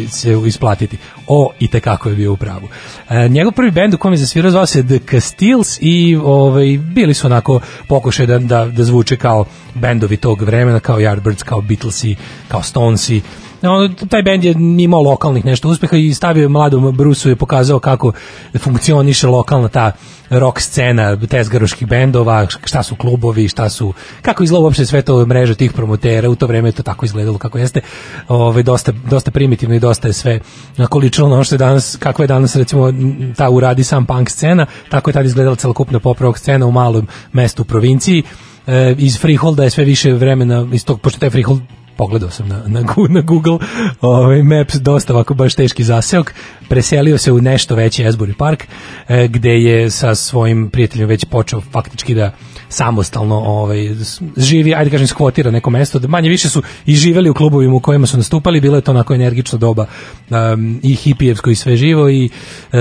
se 0.09 0.33
isplatiti. 0.47 0.97
O, 1.27 1.53
i 1.59 1.69
tekako 1.69 2.09
je 2.09 2.17
bio 2.17 2.33
u 2.33 2.37
pravu. 2.37 2.69
E, 3.11 3.29
njegov 3.29 3.53
prvi 3.53 3.71
bend 3.71 3.95
u 3.95 3.99
kom 3.99 4.13
je 4.13 4.17
zasvirao 4.17 4.51
zvao 4.51 4.67
se 4.67 4.87
The 4.87 4.99
Castiles 5.11 5.79
i 5.81 6.17
ovaj, 6.17 6.79
bili 6.79 7.15
su 7.15 7.27
onako 7.27 7.61
pokušaj 7.89 8.27
da, 8.27 8.39
da, 8.39 8.65
da 8.65 8.85
zvuče 8.85 9.17
kao 9.17 9.45
bendovi 9.75 10.17
tog 10.17 10.43
vremena, 10.43 10.81
kao 10.81 10.99
Yardbirds, 10.99 11.45
kao 11.45 11.61
Beatlesi, 11.61 12.17
kao 12.49 12.63
Stonesi. 12.63 13.21
On, 13.63 13.95
taj 13.95 14.23
bend 14.23 14.45
je 14.45 14.55
imao 14.79 15.03
lokalnih 15.03 15.45
nešto 15.45 15.69
uspeha 15.69 15.97
i 15.97 16.15
stavio 16.15 16.43
je 16.43 16.49
mladom 16.49 16.97
Brusu 16.97 17.29
je 17.29 17.37
pokazao 17.37 17.79
kako 17.79 18.13
funkcioniše 18.59 19.27
lokalna 19.27 19.69
ta 19.69 19.93
rock 20.31 20.61
scena 20.61 21.17
tezgaroških 21.17 21.89
bendova, 21.89 22.47
šta 22.65 22.83
su 22.83 22.97
klubovi, 22.97 23.49
šta 23.49 23.69
su, 23.69 23.93
kako 24.23 24.45
izgleda 24.45 24.65
uopšte 24.65 24.87
sve 24.87 25.03
to 25.03 25.27
mreža 25.27 25.55
tih 25.55 25.73
promotera, 25.73 26.31
u 26.31 26.35
to 26.35 26.47
vreme 26.47 26.69
je 26.69 26.73
to 26.73 26.83
tako 26.83 27.05
izgledalo 27.05 27.39
kako 27.39 27.59
jeste, 27.59 27.81
ovaj, 28.29 28.63
dosta, 28.63 28.93
dosta 29.11 29.31
primitivno 29.31 29.75
i 29.75 29.81
dosta 29.81 30.09
je 30.09 30.13
sve 30.13 30.41
onako 30.79 30.99
ličilo 30.99 31.29
na 31.29 31.35
ono 31.35 31.45
što 31.45 31.55
je 31.55 31.59
danas, 31.59 31.97
kako 32.01 32.23
je 32.23 32.27
danas 32.27 32.57
recimo 32.57 32.93
ta 33.37 33.51
uradi 33.51 33.85
sam 33.85 34.07
punk 34.07 34.31
scena, 34.31 34.67
tako 34.89 35.11
je 35.11 35.15
tad 35.15 35.27
izgledala 35.27 35.57
celokupna 35.57 35.99
pop 35.99 36.21
rock 36.21 36.39
scena 36.39 36.67
u 36.67 36.73
malom 36.73 37.07
mestu 37.33 37.63
u 37.63 37.65
provinciji, 37.65 38.23
e, 38.67 38.95
iz 38.99 39.19
Freeholda 39.19 39.65
je 39.65 39.71
sve 39.71 39.85
više 39.85 40.13
vremena, 40.13 40.69
iz 40.73 40.85
tog, 40.85 41.01
pošto 41.01 41.21
taj 41.21 41.31
Freehold 41.31 41.61
pogledao 42.01 42.31
sam 42.31 42.49
na, 42.49 42.63
na, 42.67 42.81
na 43.09 43.21
Google 43.21 43.59
ovaj, 44.01 44.43
Maps 44.43 44.75
dosta 44.75 45.13
ovako 45.13 45.35
baš 45.35 45.55
teški 45.55 45.85
zaseok. 45.85 46.35
Preselio 46.69 47.19
se 47.19 47.33
u 47.33 47.41
nešto 47.41 47.75
veći 47.75 48.05
Asbury 48.05 48.33
Park 48.33 48.65
e, 49.09 49.29
gde 49.29 49.51
je 49.51 49.91
sa 49.91 50.15
svojim 50.15 50.71
prijateljima 50.71 51.09
već 51.09 51.25
počeo 51.25 51.61
faktički 51.61 52.15
da 52.15 52.33
samostalno 52.69 53.37
ovaj, 53.37 53.91
živi, 54.37 54.75
ajde 54.75 54.91
kažem 54.91 55.07
skvotira 55.07 55.51
neko 55.51 55.71
mesto, 55.71 55.99
da 55.99 56.09
manje 56.09 56.29
više 56.29 56.49
su 56.49 56.63
i 56.87 56.95
živeli 56.95 57.31
u 57.31 57.35
klubovima 57.35 57.75
u 57.75 57.81
kojima 57.81 58.07
su 58.07 58.17
nastupali, 58.17 58.61
bilo 58.61 58.77
je 58.77 58.83
to 58.83 58.91
onako 58.91 59.15
energično 59.15 59.59
doba 59.59 59.87
um, 60.31 60.81
i 60.83 60.95
hipijevsko 60.95 61.51
i 61.51 61.55
sve 61.55 61.77
živo 61.77 62.09
i 62.11 62.31
e, 62.73 62.79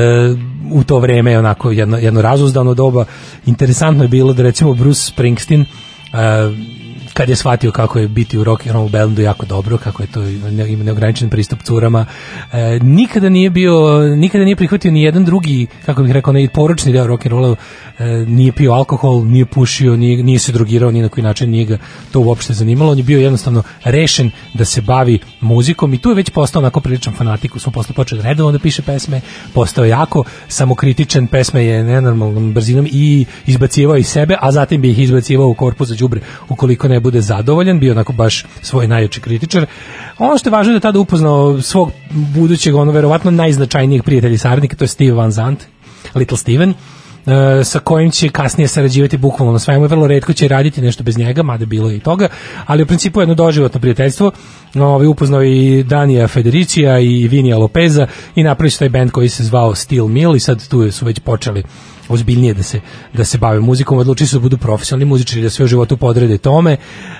u 0.71 0.83
to 0.83 0.99
vreme 0.99 1.31
je 1.31 1.39
onako 1.39 1.71
jedno, 1.71 1.97
jedno 1.97 2.21
razuzdano 2.21 2.73
doba. 2.73 3.05
Interesantno 3.45 4.03
je 4.03 4.07
bilo 4.07 4.33
da 4.33 4.43
recimo 4.43 4.73
Bruce 4.73 5.01
Springsteen 5.01 5.61
e, 5.61 5.65
kad 7.13 7.29
je 7.29 7.35
shvatio 7.35 7.71
kako 7.71 7.99
je 7.99 8.07
biti 8.07 8.37
u 8.37 8.43
rock 8.43 8.67
and 8.67 8.75
roll 8.75 8.89
bandu 8.89 9.21
jako 9.21 9.45
dobro, 9.45 9.77
kako 9.77 10.03
je 10.03 10.07
to 10.07 10.23
ima 10.23 10.83
neograničen 10.83 11.29
pristup 11.29 11.63
curama, 11.63 12.05
e, 12.51 12.79
nikada 12.81 13.29
nije 13.29 13.49
bio, 13.49 13.99
nikada 14.15 14.43
nije 14.43 14.55
prihvatio 14.55 14.91
ni 14.91 15.01
jedan 15.01 15.25
drugi, 15.25 15.67
kako 15.85 16.03
bih 16.03 16.11
rekao, 16.11 16.33
ne 16.33 16.47
poručni 16.53 16.93
deo 16.93 17.07
rock 17.07 17.25
and 17.25 17.31
rolla, 17.31 17.55
e, 17.99 18.05
nije 18.27 18.51
pio 18.51 18.71
alkohol, 18.71 19.25
nije 19.25 19.45
pušio, 19.45 19.95
nije, 19.95 20.23
nije 20.23 20.39
se 20.39 20.51
drogirao 20.51 20.91
ni 20.91 21.01
na 21.01 21.09
koji 21.09 21.23
način, 21.23 21.49
nije 21.49 21.65
ga 21.65 21.77
to 22.11 22.19
uopšte 22.19 22.53
zanimalo, 22.53 22.91
on 22.91 22.97
je 22.97 23.03
bio 23.03 23.19
jednostavno 23.19 23.63
rešen 23.83 24.31
da 24.53 24.65
se 24.65 24.81
bavi 24.81 25.19
muzikom 25.41 25.93
i 25.93 25.97
tu 25.97 26.09
je 26.09 26.15
već 26.15 26.29
postao 26.29 26.59
onako 26.59 26.79
priličan 26.79 27.13
fanatik, 27.13 27.51
smo 27.57 27.71
posle 27.71 27.95
počeo 27.95 28.21
redovno 28.21 28.51
da 28.51 28.59
piše 28.59 28.81
pesme, 28.81 29.21
postao 29.53 29.85
jako 29.85 30.23
samokritičan, 30.47 31.27
pesme 31.27 31.65
je 31.65 31.83
nenormalnom 31.83 32.53
brzinom 32.53 32.87
i 32.91 33.25
izbacivao 33.45 33.97
iz 33.97 34.07
sebe, 34.07 34.35
a 34.41 34.51
zatim 34.51 34.81
bi 34.81 34.91
ih 34.91 34.99
izbacivao 34.99 35.47
u 35.47 35.53
korpus 35.53 35.87
za 35.87 35.95
đubre 35.95 36.21
ukoliko 36.49 36.87
ne 36.87 36.98
bude 36.99 37.21
zadovoljan, 37.21 37.79
bio 37.79 37.91
onako 37.91 38.13
baš 38.13 38.45
svoj 38.61 38.87
najjači 38.87 39.21
kritičar. 39.21 39.65
Ono 40.17 40.37
što 40.37 40.49
je 40.49 40.51
važno 40.51 40.73
je 40.73 40.79
da 40.79 40.79
tada 40.79 40.99
upoznao 40.99 41.61
svog 41.61 41.91
budućeg, 42.11 42.75
ono 42.75 42.91
verovatno 42.91 43.31
najznačajnijeg 43.31 44.03
prijatelja 44.03 44.33
i 44.33 44.37
saradnika, 44.37 44.75
to 44.75 44.83
je 44.83 44.87
Steve 44.87 45.13
Van 45.13 45.31
Zandt, 45.31 45.65
Little 46.15 46.37
Steven, 46.37 46.69
e, 46.69 47.63
sa 47.63 47.79
kojim 47.79 48.11
će 48.11 48.29
kasnije 48.29 48.67
sarađivati 48.67 49.17
bukvalno 49.17 49.53
na 49.53 49.59
svemu, 49.59 49.87
vrlo 49.87 50.07
redko 50.07 50.33
će 50.33 50.47
raditi 50.47 50.81
nešto 50.81 51.03
bez 51.03 51.17
njega, 51.17 51.43
mada 51.43 51.65
bilo 51.65 51.89
je 51.89 51.97
i 51.97 51.99
toga, 51.99 52.27
ali 52.65 52.83
u 52.83 52.85
principu 52.85 53.21
jedno 53.21 53.35
doživotno 53.35 53.79
prijateljstvo, 53.79 54.31
ovaj 54.75 55.07
upoznao 55.07 55.43
i 55.43 55.83
Danija 55.83 56.27
Federicija 56.27 56.99
i 56.99 57.27
Vinija 57.27 57.57
Lopeza 57.57 58.07
i 58.35 58.43
napravili 58.43 58.77
taj 58.79 58.89
band 58.89 59.11
koji 59.11 59.29
se 59.29 59.43
zvao 59.43 59.75
Steel 59.75 60.07
Mill 60.07 60.35
i 60.35 60.39
sad 60.39 60.67
tu 60.67 60.91
su 60.91 61.05
već 61.05 61.19
počeli 61.19 61.63
ozbiljnije 62.09 62.53
da 62.53 62.63
se 62.63 62.79
da 63.13 63.25
se 63.25 63.37
bave 63.37 63.59
muzikom, 63.59 63.97
odlučili 63.97 64.27
su 64.27 64.37
da 64.37 64.41
budu 64.41 64.57
profesionalni 64.57 65.05
muzičari, 65.05 65.41
da 65.41 65.49
sve 65.49 65.65
u 65.65 65.67
životu 65.67 65.97
podrede 65.97 66.37
tome. 66.37 66.77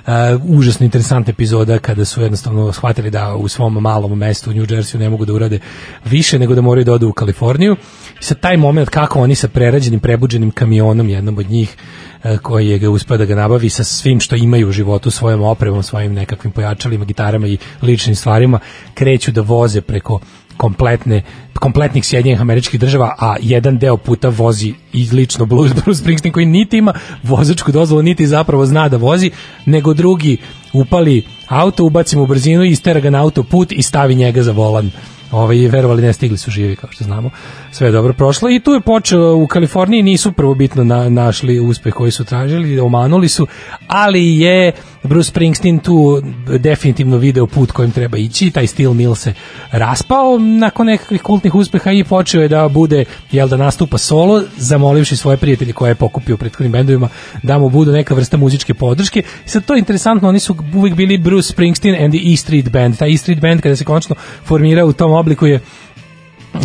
Uh, 0.08 0.14
užasno 0.44 0.84
interesantna 0.84 1.32
epizoda 1.32 1.80
kada 1.80 2.06
su 2.06 2.22
jednostavno 2.22 2.74
shvatili 2.74 3.12
da 3.12 3.36
u 3.36 3.48
svom 3.48 3.74
malom 3.74 4.18
mestu 4.18 4.50
u 4.50 4.54
New 4.54 4.66
Jersey 4.66 4.98
ne 4.98 5.10
mogu 5.10 5.26
da 5.26 5.34
urade 5.34 5.60
više 6.06 6.40
nego 6.40 6.56
da 6.56 6.62
moraju 6.62 6.86
da 6.86 6.94
odu 6.94 7.10
u 7.10 7.14
Kaliforniju. 7.14 7.76
I 8.22 8.24
sad 8.24 8.40
taj 8.40 8.58
moment 8.58 8.90
kako 8.90 9.20
oni 9.20 9.36
sa 9.36 9.48
prerađenim, 9.48 10.00
prebuđenim 10.00 10.52
kamionom, 10.52 11.10
jednom 11.10 11.38
od 11.38 11.50
njih, 11.50 11.76
e, 12.24 12.38
koji 12.38 12.68
je 12.68 12.80
ga 12.80 12.90
uspeo 12.90 13.18
da 13.18 13.26
ga 13.26 13.36
nabavi 13.36 13.70
sa 13.70 13.84
svim 13.84 14.20
što 14.20 14.36
imaju 14.36 14.68
u 14.68 14.72
životu, 14.72 15.12
svojom 15.12 15.42
opremom, 15.42 15.84
svojim 15.84 16.14
nekakvim 16.14 16.52
pojačalima, 16.52 17.06
gitarama 17.06 17.48
i 17.48 17.58
ličnim 17.82 18.16
stvarima, 18.16 18.60
kreću 18.94 19.32
da 19.32 19.42
voze 19.42 19.82
preko 19.82 20.20
kompletne 20.60 21.22
kompletnih 21.60 22.06
Sjedinjenih 22.06 22.42
američkih 22.42 22.80
država, 22.80 23.16
a 23.20 23.36
jedan 23.42 23.78
deo 23.78 23.98
puta 23.98 24.30
vozi 24.30 24.74
i 24.94 25.08
lično 25.12 25.46
Bruce, 25.46 25.74
Bruce 25.84 26.00
Springsteen 26.00 26.34
koji 26.34 26.46
niti 26.46 26.78
ima 26.78 26.94
vozačku 27.24 27.72
dozvolu, 27.72 28.02
niti 28.02 28.28
zapravo 28.28 28.66
zna 28.66 28.90
da 28.90 28.98
vozi, 28.98 29.32
nego 29.66 29.94
drugi 29.94 30.38
upali 30.74 31.24
auto, 31.48 31.86
ubaci 31.86 32.18
mu 32.18 32.28
brzinu 32.28 32.64
istera 32.64 33.00
ga 33.00 33.10
na 33.10 33.22
autoput 33.22 33.72
i 33.72 33.82
stavi 33.82 34.16
njega 34.16 34.44
za 34.44 34.52
volan. 34.52 34.92
Ovaj 35.32 35.58
verovali 35.58 36.02
ne 36.02 36.14
stigli 36.14 36.38
su 36.38 36.52
živi 36.52 36.76
kao 36.76 36.92
što 36.92 37.04
znamo. 37.04 37.30
Sve 37.72 37.88
je 37.88 37.92
dobro 37.92 38.14
prošlo 38.14 38.50
i 38.50 38.60
tu 38.60 38.72
je 38.72 38.80
počeo 38.80 39.36
u 39.36 39.48
Kaliforniji 39.48 40.04
nisu 40.04 40.32
prvobitno 40.32 40.84
na, 40.84 41.10
našli 41.10 41.60
uspeh 41.60 41.94
koji 41.94 42.12
su 42.12 42.26
tražili, 42.26 42.80
omanuli 42.80 43.28
su, 43.28 43.48
ali 43.88 44.40
je 44.40 44.72
Bruce 45.04 45.30
Springsteen 45.30 45.80
tu 45.80 46.22
definitivno 46.60 47.18
video 47.18 47.48
put 47.48 47.72
kojim 47.72 47.92
treba 47.92 48.18
ići, 48.18 48.52
taj 48.52 48.68
Steel 48.68 48.94
Mill 48.94 49.16
se 49.16 49.34
raspao 49.72 50.38
nakon 50.40 50.88
nekakvih 50.88 51.22
kultnih 51.22 51.56
uspeha 51.56 51.92
i 51.92 52.04
počeo 52.04 52.42
je 52.42 52.48
da 52.48 52.68
bude, 52.68 53.06
jel 53.32 53.48
da 53.48 53.58
nastupa 53.58 53.98
solo, 53.98 54.44
zamolivši 54.58 55.16
svoje 55.16 55.38
prijatelje 55.38 55.74
koje 55.74 55.92
je 55.92 55.96
pokupio 55.96 56.36
u 56.36 56.38
prethodnim 56.38 56.72
bendovima 56.72 57.10
da 57.44 57.58
mu 57.58 57.70
budu 57.70 57.92
neka 57.92 58.16
vrsta 58.16 58.38
muzičke 58.38 58.74
podrške. 58.74 59.20
I 59.46 59.50
sad 59.50 59.66
to 59.66 59.74
je 59.74 59.80
interesantno, 59.80 60.30
oni 60.30 60.40
su 60.40 60.56
uvijek 60.76 60.96
bili 60.96 61.18
Bruce 61.18 61.48
Springsteen 61.48 62.04
and 62.04 62.14
the 62.14 62.34
E 62.34 62.36
Street 62.36 62.70
Band. 62.70 62.98
Taj 62.98 63.14
E 63.14 63.18
Street 63.18 63.42
Band 63.42 63.62
kada 63.62 63.76
se 63.76 63.86
konačno 63.86 64.16
formirao 64.44 64.88
u 64.88 64.94
tom 64.94 65.12
obliku 65.20 65.46
je 65.46 65.60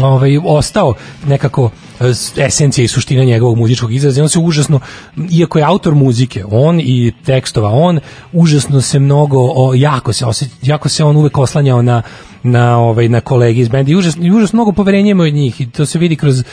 ovaj 0.02 0.38
ostao 0.44 0.94
nekako 1.26 1.70
e, 2.00 2.04
esencija 2.46 2.84
i 2.84 2.88
suština 2.88 3.24
njegovog 3.24 3.58
muzičkog 3.58 3.92
izraza. 3.92 4.22
On 4.22 4.28
se 4.28 4.38
užasno, 4.38 4.80
iako 5.30 5.58
je 5.58 5.64
autor 5.64 5.94
muzike, 5.94 6.44
on 6.50 6.80
i 6.80 7.12
tekstova, 7.24 7.70
on 7.70 8.00
užasno 8.32 8.80
se 8.80 8.98
mnogo, 8.98 9.38
o, 9.38 9.74
jako 9.74 10.12
se 10.12 10.26
osjeća, 10.26 10.52
jako 10.62 10.88
se 10.88 11.04
on 11.04 11.16
uvek 11.16 11.38
oslanjao 11.38 11.82
na 11.82 12.02
na 12.42 12.78
ovaj 12.78 13.08
na 13.08 13.20
kolege 13.20 13.60
iz 13.60 13.68
benda 13.68 13.92
i 13.92 13.96
užasno, 13.96 14.26
i 14.26 14.30
užasno 14.30 14.56
mnogo 14.56 14.72
poverenja 14.72 15.10
ima 15.10 15.22
od 15.22 15.34
njih 15.34 15.60
i 15.60 15.70
to 15.70 15.86
se 15.86 15.98
vidi 15.98 16.16
kroz 16.16 16.44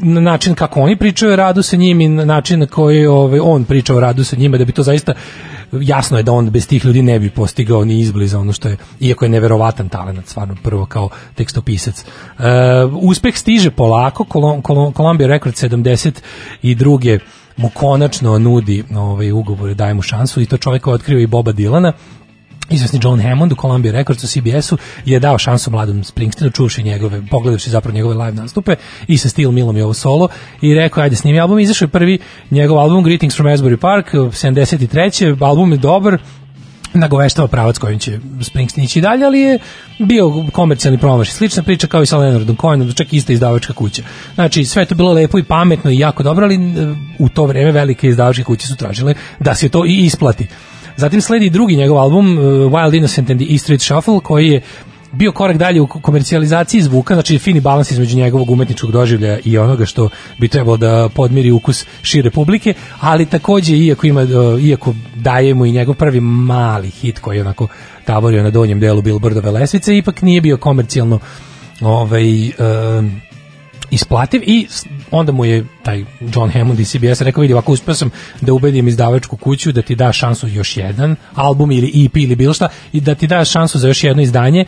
na 0.00 0.20
način 0.20 0.54
kako 0.54 0.80
oni 0.80 0.96
pričaju 0.96 1.32
o 1.32 1.36
radu 1.36 1.62
sa 1.62 1.76
njim 1.76 2.00
i 2.00 2.08
na 2.08 2.24
način 2.24 2.60
na 2.60 2.66
koji 2.66 3.06
ovaj, 3.06 3.40
on 3.42 3.64
priča 3.64 3.94
o 3.94 4.00
radu 4.00 4.24
sa 4.24 4.36
njima 4.36 4.58
da 4.58 4.64
bi 4.64 4.72
to 4.72 4.82
zaista 4.82 5.14
jasno 5.72 6.16
je 6.16 6.22
da 6.22 6.32
on 6.32 6.50
bez 6.50 6.68
tih 6.68 6.84
ljudi 6.84 7.02
ne 7.02 7.18
bi 7.18 7.30
postigao 7.30 7.84
ni 7.84 8.00
izbliza 8.00 8.38
ono 8.38 8.52
što 8.52 8.68
je, 8.68 8.76
iako 9.00 9.24
je 9.24 9.28
neverovatan 9.28 9.88
talent 9.88 10.26
stvarno 10.26 10.56
prvo 10.62 10.86
kao 10.86 11.08
tekstopisac. 11.34 12.04
Uh, 12.38 12.44
uspeh 12.92 13.36
stiže 13.36 13.70
polako, 13.70 14.24
Colum- 14.24 14.62
Colum- 14.62 14.92
Columbia 14.96 15.26
Records 15.26 15.62
72. 16.62 17.18
mu 17.56 17.70
konačno 17.74 18.38
nudi 18.38 18.84
ovaj, 18.96 19.32
ugovore, 19.32 19.74
daje 19.74 19.94
mu 19.94 20.02
šansu 20.02 20.40
i 20.40 20.46
to 20.46 20.56
čovjek 20.56 20.82
koji 20.82 20.94
otkrio 20.94 21.18
i 21.18 21.26
Boba 21.26 21.52
Dilana, 21.52 21.92
Izvesni 22.70 23.00
John 23.02 23.20
Hammond 23.20 23.52
u 23.52 23.56
Columbia 23.56 23.92
Records 23.92 24.24
u 24.24 24.26
CBS-u 24.26 24.76
je 25.04 25.20
dao 25.20 25.38
šansu 25.38 25.70
mladom 25.70 26.04
Springsteenu, 26.04 26.52
čuvši 26.52 26.82
njegove, 26.82 27.22
pogledavši 27.30 27.70
zapravo 27.70 27.94
njegove 27.94 28.14
live 28.14 28.32
nastupe 28.32 28.76
i 29.06 29.18
sa 29.18 29.28
Steel 29.28 29.50
Millom 29.50 29.76
i 29.76 29.82
ovo 29.82 29.94
solo 29.94 30.28
i 30.62 30.74
rekao 30.74 31.02
ajde 31.02 31.16
snimi 31.16 31.40
album, 31.40 31.58
izašao 31.58 31.86
je 31.86 31.90
prvi 31.90 32.18
njegov 32.50 32.78
album 32.78 33.04
Greetings 33.04 33.36
from 33.36 33.46
Asbury 33.46 33.76
Park 33.76 34.14
73. 34.14 35.42
album 35.42 35.72
je 35.72 35.78
dobar 35.78 36.18
nagoveštava 36.94 37.48
pravac 37.48 37.78
kojim 37.78 37.98
će 37.98 38.18
Springsteen 38.42 38.84
ići 38.84 39.00
dalje, 39.00 39.26
ali 39.26 39.40
je 39.40 39.58
bio 39.98 40.44
komercijalni 40.52 40.98
promaš. 40.98 41.30
Slična 41.30 41.62
priča 41.62 41.86
kao 41.86 42.02
i 42.02 42.06
sa 42.06 42.18
Leonardom 42.18 42.56
Cohenom, 42.56 42.92
čak 42.92 43.12
ista 43.12 43.32
izdavačka 43.32 43.72
kuća. 43.72 44.02
Znači, 44.34 44.64
sve 44.64 44.84
to 44.84 44.94
bilo 44.94 45.12
lepo 45.12 45.38
i 45.38 45.42
pametno 45.42 45.90
i 45.90 45.98
jako 45.98 46.22
dobro, 46.22 46.44
ali 46.44 46.54
e, 46.54 46.58
u 47.18 47.28
to 47.28 47.46
vreme 47.46 47.72
velike 47.72 48.08
izdavačke 48.08 48.44
kuće 48.44 48.66
su 48.66 48.76
tražile 48.76 49.14
da 49.40 49.54
se 49.54 49.68
to 49.68 49.86
i 49.86 49.96
isplati. 49.96 50.46
Zatim 50.98 51.20
sledi 51.20 51.50
drugi 51.50 51.76
njegov 51.76 51.98
album 51.98 52.38
uh, 52.38 52.44
Wild 52.44 52.96
Innocent 52.96 53.30
and 53.30 53.40
the 53.40 53.54
E 53.54 53.58
Street 53.58 53.80
Shuffle 53.80 54.20
koji 54.20 54.48
je 54.48 54.60
bio 55.12 55.32
korak 55.32 55.56
dalje 55.56 55.80
u 55.80 55.86
komercijalizaciji 55.86 56.82
zvuka, 56.82 57.14
znači 57.14 57.38
fini 57.38 57.60
balans 57.60 57.90
između 57.90 58.16
njegovog 58.16 58.50
umetničkog 58.50 58.92
doživljaja 58.92 59.38
i 59.44 59.58
onoga 59.58 59.86
što 59.86 60.08
bi 60.38 60.48
trebalo 60.48 60.76
da 60.76 61.08
podmiri 61.14 61.50
ukus 61.50 61.86
šire 62.02 62.30
publike, 62.30 62.74
ali 63.00 63.26
takođe 63.26 63.76
iako 63.76 64.06
ima 64.06 64.22
uh, 64.22 64.62
iako 64.62 64.94
daje 65.14 65.54
mu 65.54 65.66
i 65.66 65.72
njegov 65.72 65.94
prvi 65.94 66.20
mali 66.20 66.90
hit 66.90 67.18
koji 67.18 67.36
je 67.36 67.42
onako 67.42 67.68
taborio 68.04 68.42
na 68.42 68.50
donjem 68.50 68.80
delu 68.80 69.02
Billboardove 69.02 69.50
lesvice, 69.50 69.96
ipak 69.96 70.22
nije 70.22 70.40
bio 70.40 70.56
komercijalno 70.56 71.18
ovaj 71.80 72.48
um, 72.48 73.20
isplativ 73.90 74.42
i 74.46 74.66
onda 75.10 75.32
mu 75.32 75.44
je 75.44 75.64
taj 75.82 76.04
John 76.34 76.50
Hammond 76.50 76.80
iz 76.80 76.90
CBS 76.90 77.20
rekao 77.20 77.40
vidi 77.40 77.52
ovako 77.52 77.72
uspeo 77.72 77.94
sam 77.94 78.10
da 78.40 78.52
ubedim 78.52 78.88
izdavačku 78.88 79.36
kuću 79.36 79.72
da 79.72 79.82
ti 79.82 79.94
da 79.94 80.12
šansu 80.12 80.48
još 80.48 80.76
jedan 80.76 81.16
album 81.34 81.70
ili 81.70 82.04
EP 82.04 82.16
ili 82.16 82.36
bilo 82.36 82.54
šta 82.54 82.68
i 82.92 83.00
da 83.00 83.14
ti 83.14 83.26
da 83.26 83.44
šansu 83.44 83.78
za 83.78 83.88
još 83.88 84.04
jedno 84.04 84.22
izdanje. 84.22 84.64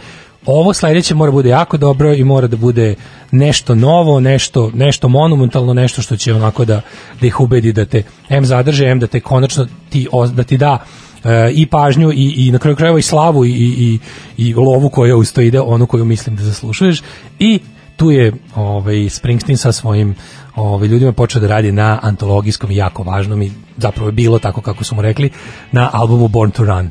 Ovo 0.46 0.72
sledeće 0.72 1.14
mora 1.14 1.32
bude 1.32 1.48
jako 1.48 1.76
dobro 1.76 2.14
i 2.14 2.24
mora 2.24 2.46
da 2.46 2.56
bude 2.56 2.94
nešto 3.30 3.74
novo, 3.74 4.20
nešto, 4.20 4.70
nešto 4.74 5.08
monumentalno, 5.08 5.74
nešto 5.74 6.02
što 6.02 6.16
će 6.16 6.34
onako 6.34 6.64
da, 6.64 6.80
da 7.20 7.26
ih 7.26 7.40
ubedi 7.40 7.72
da 7.72 7.84
te 7.84 8.02
M 8.28 8.44
zadrže, 8.44 8.86
M 8.86 9.00
da 9.00 9.06
te 9.06 9.20
konačno 9.20 9.66
ti, 9.90 10.08
da 10.32 10.44
ti 10.44 10.56
da 10.56 10.78
e, 11.24 11.50
i 11.52 11.66
pažnju 11.66 12.12
i, 12.12 12.34
i 12.36 12.50
na 12.50 12.58
kraju 12.58 12.76
krajeva 12.76 12.98
i 12.98 13.02
slavu 13.02 13.44
i, 13.44 13.50
i, 13.50 13.98
i 14.36 14.54
lovu 14.54 14.88
koja 14.88 15.16
uz 15.16 15.32
ide, 15.38 15.60
onu 15.60 15.86
koju 15.86 16.04
mislim 16.04 16.36
da 16.36 16.42
zaslušuješ 16.42 17.02
i 17.38 17.60
tu 18.00 18.10
je 18.10 18.32
ovaj 18.56 19.08
Springsteen 19.08 19.56
sa 19.56 19.72
svojim 19.72 20.14
ovaj 20.56 20.88
ljudima 20.88 21.12
počeo 21.12 21.40
da 21.40 21.48
radi 21.48 21.72
na 21.72 21.98
antologijskom 22.02 22.70
i 22.70 22.76
jako 22.76 23.02
važnom 23.02 23.42
i 23.42 23.52
zapravo 23.76 24.08
je 24.08 24.12
bilo 24.12 24.38
tako 24.38 24.60
kako 24.60 24.84
su 24.84 24.94
mu 24.94 25.02
rekli 25.02 25.30
na 25.72 25.90
albumu 25.92 26.28
Born 26.28 26.50
to 26.50 26.64
Run. 26.64 26.90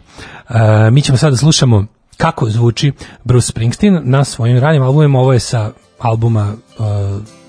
E, 0.50 0.92
mi 0.92 1.02
ćemo 1.02 1.18
sada 1.18 1.32
da 1.32 1.38
slušamo 1.38 1.86
kako 2.18 2.50
zvuči 2.50 2.92
Bruce 3.24 3.48
Springsteen 3.48 4.02
na 4.04 4.24
svojim 4.24 4.60
ranim 4.60 4.84
albumima. 4.84 5.20
Ovo 5.20 5.34
je 5.34 5.40
sa 5.40 5.72
albuma 6.00 6.54
uh, 6.54 6.86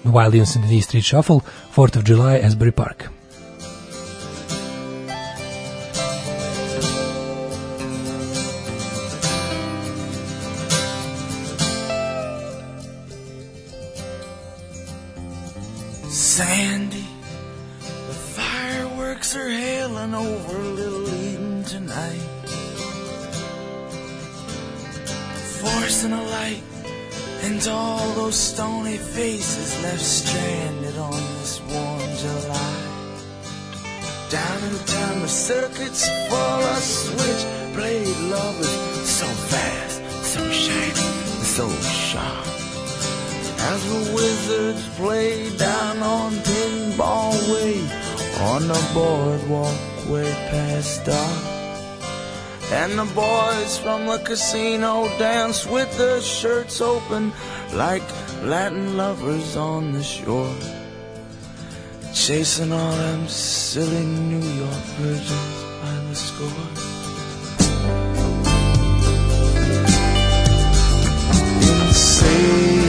Wild 0.05 0.69
the 0.69 0.83
Street 0.83 1.05
Shuffle, 1.05 1.41
4th 1.77 1.99
of 1.99 2.05
July, 2.05 2.47
Asbury 2.47 2.71
Park. 2.71 3.20
Forcing 26.01 26.19
a 26.19 26.23
light 26.31 26.63
into 27.43 27.71
all 27.71 28.15
those 28.15 28.35
stony 28.35 28.97
faces 28.97 29.83
left 29.83 30.01
stranded 30.01 30.97
on 30.97 31.13
this 31.13 31.61
warm 31.61 32.01
July. 32.17 32.87
Down 34.31 34.65
in 34.65 34.79
town, 34.87 35.21
the 35.21 35.29
circuits 35.29 36.09
full 36.31 36.63
switch 36.77 37.21
switchblade 37.21 38.17
lovers, 38.31 39.11
so 39.11 39.27
fast, 39.27 40.01
so 40.25 40.41
shiny, 40.51 40.95
so 41.45 41.69
sharp. 41.83 42.47
As 43.69 43.85
the 43.85 44.15
wizards 44.15 44.89
play 44.97 45.55
down 45.59 45.99
on 45.99 46.33
Pinball 46.33 47.35
Way 47.53 47.77
on 48.41 48.69
the 48.69 48.91
boardwalk 48.95 50.09
way 50.09 50.33
past 50.49 51.05
dark. 51.05 51.50
And 52.73 52.97
the 52.97 53.05
boys 53.17 53.79
from 53.79 54.07
the 54.07 54.19
casino 54.19 55.09
dance 55.19 55.67
with 55.67 55.91
their 55.99 56.21
shirts 56.21 56.81
open 56.81 57.33
like 57.73 58.03
Latin 58.43 58.97
lovers 58.97 59.57
on 59.57 59.91
the 59.93 60.03
shore. 60.03 60.55
Chasing 62.15 62.73
all 62.73 62.93
them 62.93 63.27
silly 63.27 64.05
New 64.05 64.47
York 64.63 64.85
virgins 64.99 65.65
by 65.83 65.95
the 66.09 66.15
score. 66.15 67.01
Sandy, 71.93 72.80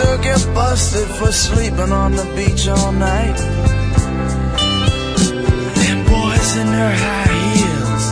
or 0.00 0.18
get 0.18 0.42
busted 0.54 1.06
for 1.18 1.30
sleeping 1.30 1.92
on 1.92 2.12
the 2.12 2.24
beach 2.34 2.66
all 2.66 2.90
night? 2.90 3.36
Them 5.78 5.98
boys 6.06 6.56
in 6.56 6.66
their 6.66 6.96
high 7.06 7.38
heels, 7.54 8.06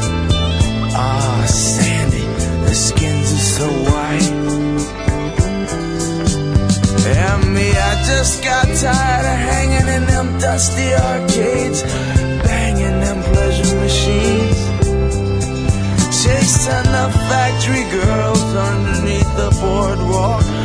ah, 0.95 1.45
Sandy, 1.49 2.27
their 2.65 2.75
skins 2.75 3.33
are 3.33 3.47
so 3.59 3.69
white. 3.91 4.33
And 7.19 7.55
me, 7.55 7.69
I 7.71 7.93
just 8.07 8.45
got 8.45 8.67
tired 8.83 9.27
of 9.33 9.39
hanging 9.51 9.89
in 9.97 10.05
them 10.07 10.39
dusty 10.39 10.95
arcades, 10.95 11.83
banging 12.47 13.01
them 13.01 13.23
pleasure 13.33 13.75
machines. 13.77 14.61
Chasing 16.23 16.89
the 16.97 17.07
factory 17.29 17.85
girls 17.91 18.55
underneath 18.55 19.37
the 19.37 19.51
boardwalk 19.61 20.62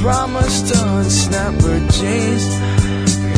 promised 0.00 0.68
to 0.68 0.74
unsnap 0.74 1.60
her 1.62 1.80
jeans. 1.92 2.46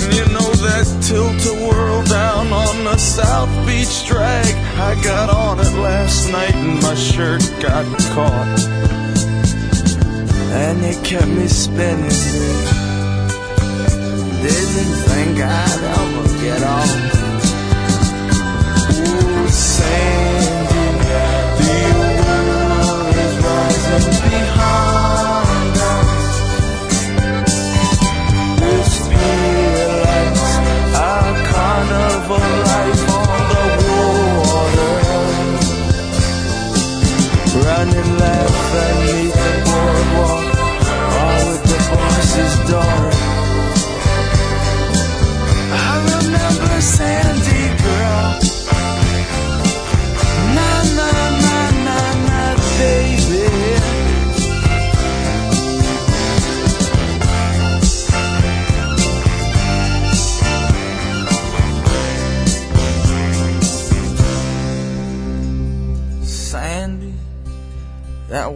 And 0.03 0.15
you 0.15 0.25
know 0.33 0.51
that 0.67 0.87
tilt-a-whirl 1.03 2.05
down 2.05 2.53
on 2.53 2.85
the 2.85 2.97
South 2.97 3.51
Beach 3.67 4.07
drag? 4.07 4.47
I 4.79 4.95
got 5.03 5.29
on 5.29 5.59
it 5.59 5.75
last 5.81 6.31
night 6.31 6.55
and 6.55 6.81
my 6.81 6.95
shirt 6.95 7.43
got 7.61 7.85
caught. 8.15 8.59
and 10.53 10.85
it 10.85 11.03
kept 11.05 11.29
me 11.29 11.49
spinning. 11.49 12.11
Didn't 14.43 14.95
think 15.09 15.41
I'd 15.41 15.83
ever 15.99 16.27
get 16.45 16.63
off. 16.63 16.93
Ooh, 18.91 19.49
Sandy, 19.49 20.87
the 21.59 21.83
world 22.21 23.17
is 23.25 23.35
rising 23.45 24.31
behind 24.31 25.02
for 32.39 32.62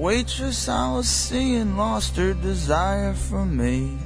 waitress 0.07 0.69
I 0.69 0.93
was 0.93 1.09
seeing 1.09 1.77
lost 1.77 2.15
her 2.15 2.33
desire 2.33 3.12
for 3.12 3.45
me. 3.45 3.99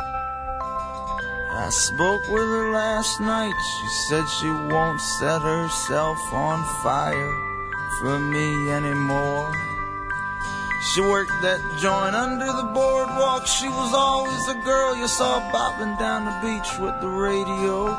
I 0.00 1.68
spoke 1.70 2.26
with 2.26 2.48
her 2.56 2.72
last 2.72 3.20
night. 3.20 3.54
She 3.54 3.88
said 4.08 4.24
she 4.26 4.50
won't 4.50 5.00
set 5.00 5.42
herself 5.42 6.18
on 6.32 6.58
fire 6.82 7.34
for 8.00 8.18
me 8.18 8.48
anymore. 8.72 9.54
She 10.90 11.02
worked 11.02 11.38
that 11.42 11.62
joint 11.78 12.16
under 12.16 12.50
the 12.50 12.68
boardwalk. 12.74 13.46
She 13.46 13.68
was 13.68 13.94
always 13.94 14.42
a 14.48 14.58
girl 14.64 14.96
you 14.96 15.06
saw 15.06 15.38
bobbing 15.52 15.94
down 16.02 16.24
the 16.26 16.34
beach 16.42 16.70
with 16.80 17.00
the 17.00 17.08
radio. 17.08 17.94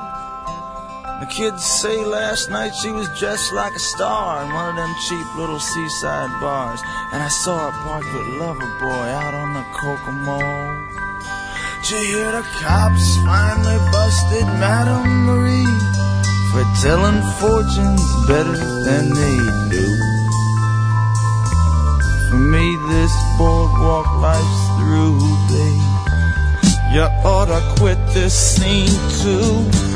The 1.22 1.27
kids 1.27 1.64
say 1.64 2.03
last 2.03 2.49
night 2.49 2.73
she 2.81 2.89
was 2.89 3.07
dressed 3.19 3.53
like 3.53 3.76
a 3.76 3.80
star 3.80 4.43
in 4.43 4.52
one 4.52 4.69
of 4.69 4.76
them 4.76 4.91
cheap 5.07 5.27
little 5.38 5.60
seaside 5.60 6.31
bars. 6.41 6.81
And 7.14 7.22
I 7.22 7.27
saw 7.27 7.69
her 7.69 7.77
parked 7.84 8.11
with 8.11 8.41
Lover 8.41 8.72
Boy 8.81 9.06
out 9.22 9.35
on 9.35 9.53
the 9.53 9.61
Kokomo. 9.69 10.41
Did 11.85 12.10
you 12.10 12.18
hear 12.18 12.31
the 12.31 12.41
cops 12.57 13.06
finally 13.22 13.77
busted 13.93 14.48
Madame 14.57 15.26
Marie 15.30 15.77
for 16.49 16.65
telling 16.81 17.22
fortunes 17.38 18.02
better 18.26 18.57
than 18.81 19.14
they 19.14 19.38
do? 19.77 19.88
For 22.31 22.41
me, 22.49 22.65
this 22.89 23.14
boardwalk 23.38 24.10
life's 24.26 24.64
through, 24.81 25.22
babe. 25.53 25.85
You 26.98 27.06
ought 27.30 27.45
to 27.45 27.61
quit 27.77 27.99
this 28.11 28.34
scene 28.34 28.89
too. 29.22 29.90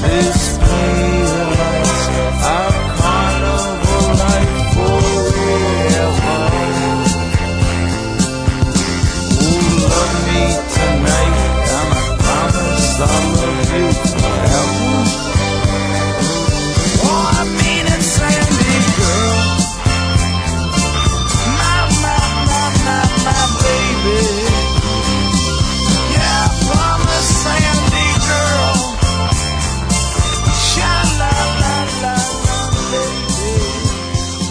This 0.00 0.37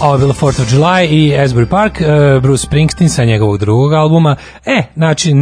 Ovo 0.08 0.16
je 0.16 0.20
bilo 0.20 0.34
4th 0.34 0.62
of 0.62 0.72
July 0.72 1.08
i 1.10 1.38
Asbury 1.38 1.66
Park, 1.66 2.02
uh, 2.02 2.42
Bruce 2.42 2.62
Springsteen 2.62 3.10
sa 3.10 3.26
njegovog 3.26 3.58
drugog 3.58 3.94
albuma. 3.94 4.36
E, 4.66 4.84
znači, 4.96 5.34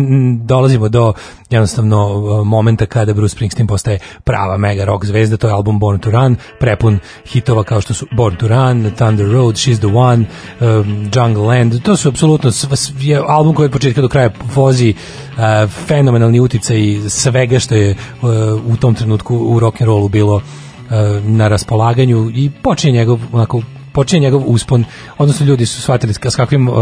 dolazimo 0.42 0.90
do 0.90 1.14
jednostavno 1.50 2.08
uh, 2.08 2.48
momenta 2.48 2.86
kada 2.86 3.14
Bruce 3.14 3.32
Springsteen 3.32 3.68
postaje 3.68 4.00
prava 4.24 4.58
mega 4.58 4.86
rock 4.86 5.06
zvezda, 5.06 5.38
to 5.38 5.48
je 5.48 5.54
album 5.54 5.80
Born 5.80 6.00
to 6.00 6.12
Run, 6.12 6.36
prepun 6.60 7.00
hitova 7.28 7.64
kao 7.64 7.82
što 7.82 7.94
su 7.94 8.08
Born 8.12 8.36
to 8.36 8.48
Run, 8.48 8.92
Thunder 8.96 9.32
Road, 9.32 9.56
She's 9.56 9.78
the 9.78 9.98
One, 9.98 10.26
um, 10.62 11.10
Jungle 11.16 11.44
Land, 11.44 11.84
to 11.84 11.96
su 11.96 12.10
apsolutno 12.10 12.52
album 13.28 13.56
koji 13.56 13.66
od 13.66 13.72
početka 13.72 14.02
do 14.02 14.10
kraja 14.10 14.30
vozi 14.56 14.94
uh, 14.94 15.72
fenomenalni 15.88 16.40
uticaj 16.40 16.78
svega 17.10 17.60
što 17.60 17.76
je 17.76 17.92
uh, 17.92 18.30
u 18.74 18.78
tom 18.78 18.96
trenutku 18.96 19.38
u 19.38 19.60
rock 19.60 19.82
and 19.82 19.88
rollu 19.88 20.10
bilo 20.10 20.36
uh, 20.36 20.42
na 21.24 21.48
raspolaganju 21.48 22.32
i 22.34 22.52
počinje 22.64 22.94
njegov 22.94 23.20
onako 23.32 23.62
počinje 23.96 24.22
njegov 24.22 24.44
uspon, 24.46 24.86
odnosno 25.18 25.46
ljudi 25.46 25.66
su 25.66 25.82
shvatili 25.82 26.14
s 26.14 26.36
kakvim 26.36 26.68
uh, 26.68 26.76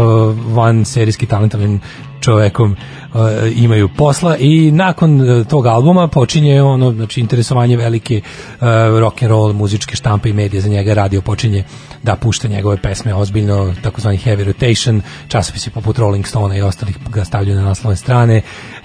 van 0.54 0.84
serijski 0.84 1.26
talentovnim 1.26 1.80
čovekom 2.20 2.72
uh, 2.72 3.20
imaju 3.56 3.88
posla 3.96 4.36
i 4.36 4.70
nakon 4.70 5.20
uh, 5.20 5.46
tog 5.46 5.66
albuma 5.66 6.08
počinje 6.08 6.62
ono 6.62 6.92
znači 6.92 7.20
interesovanje 7.20 7.76
velike 7.76 8.20
uh, 8.20 8.66
rock 9.00 9.22
and 9.22 9.30
roll 9.30 9.52
muzičke 9.52 9.96
štampe 9.96 10.28
i 10.28 10.32
medije 10.32 10.60
za 10.60 10.68
njega. 10.68 10.94
Radio 10.94 11.20
počinje 11.20 11.64
da 12.02 12.16
pušta 12.16 12.48
njegove 12.48 12.76
pesme 12.76 13.14
ozbiljno 13.14 13.74
takozvani 13.82 14.18
heavy 14.18 14.44
rotation 14.44 15.02
časopisi 15.28 15.70
poput 15.70 15.98
Rolling 15.98 16.26
Stone 16.26 16.58
i 16.58 16.62
ostalih 16.62 16.96
ga 17.10 17.24
stavljaju 17.24 17.60
na 17.60 17.64
naslovne 17.64 17.96
strane 17.96 18.42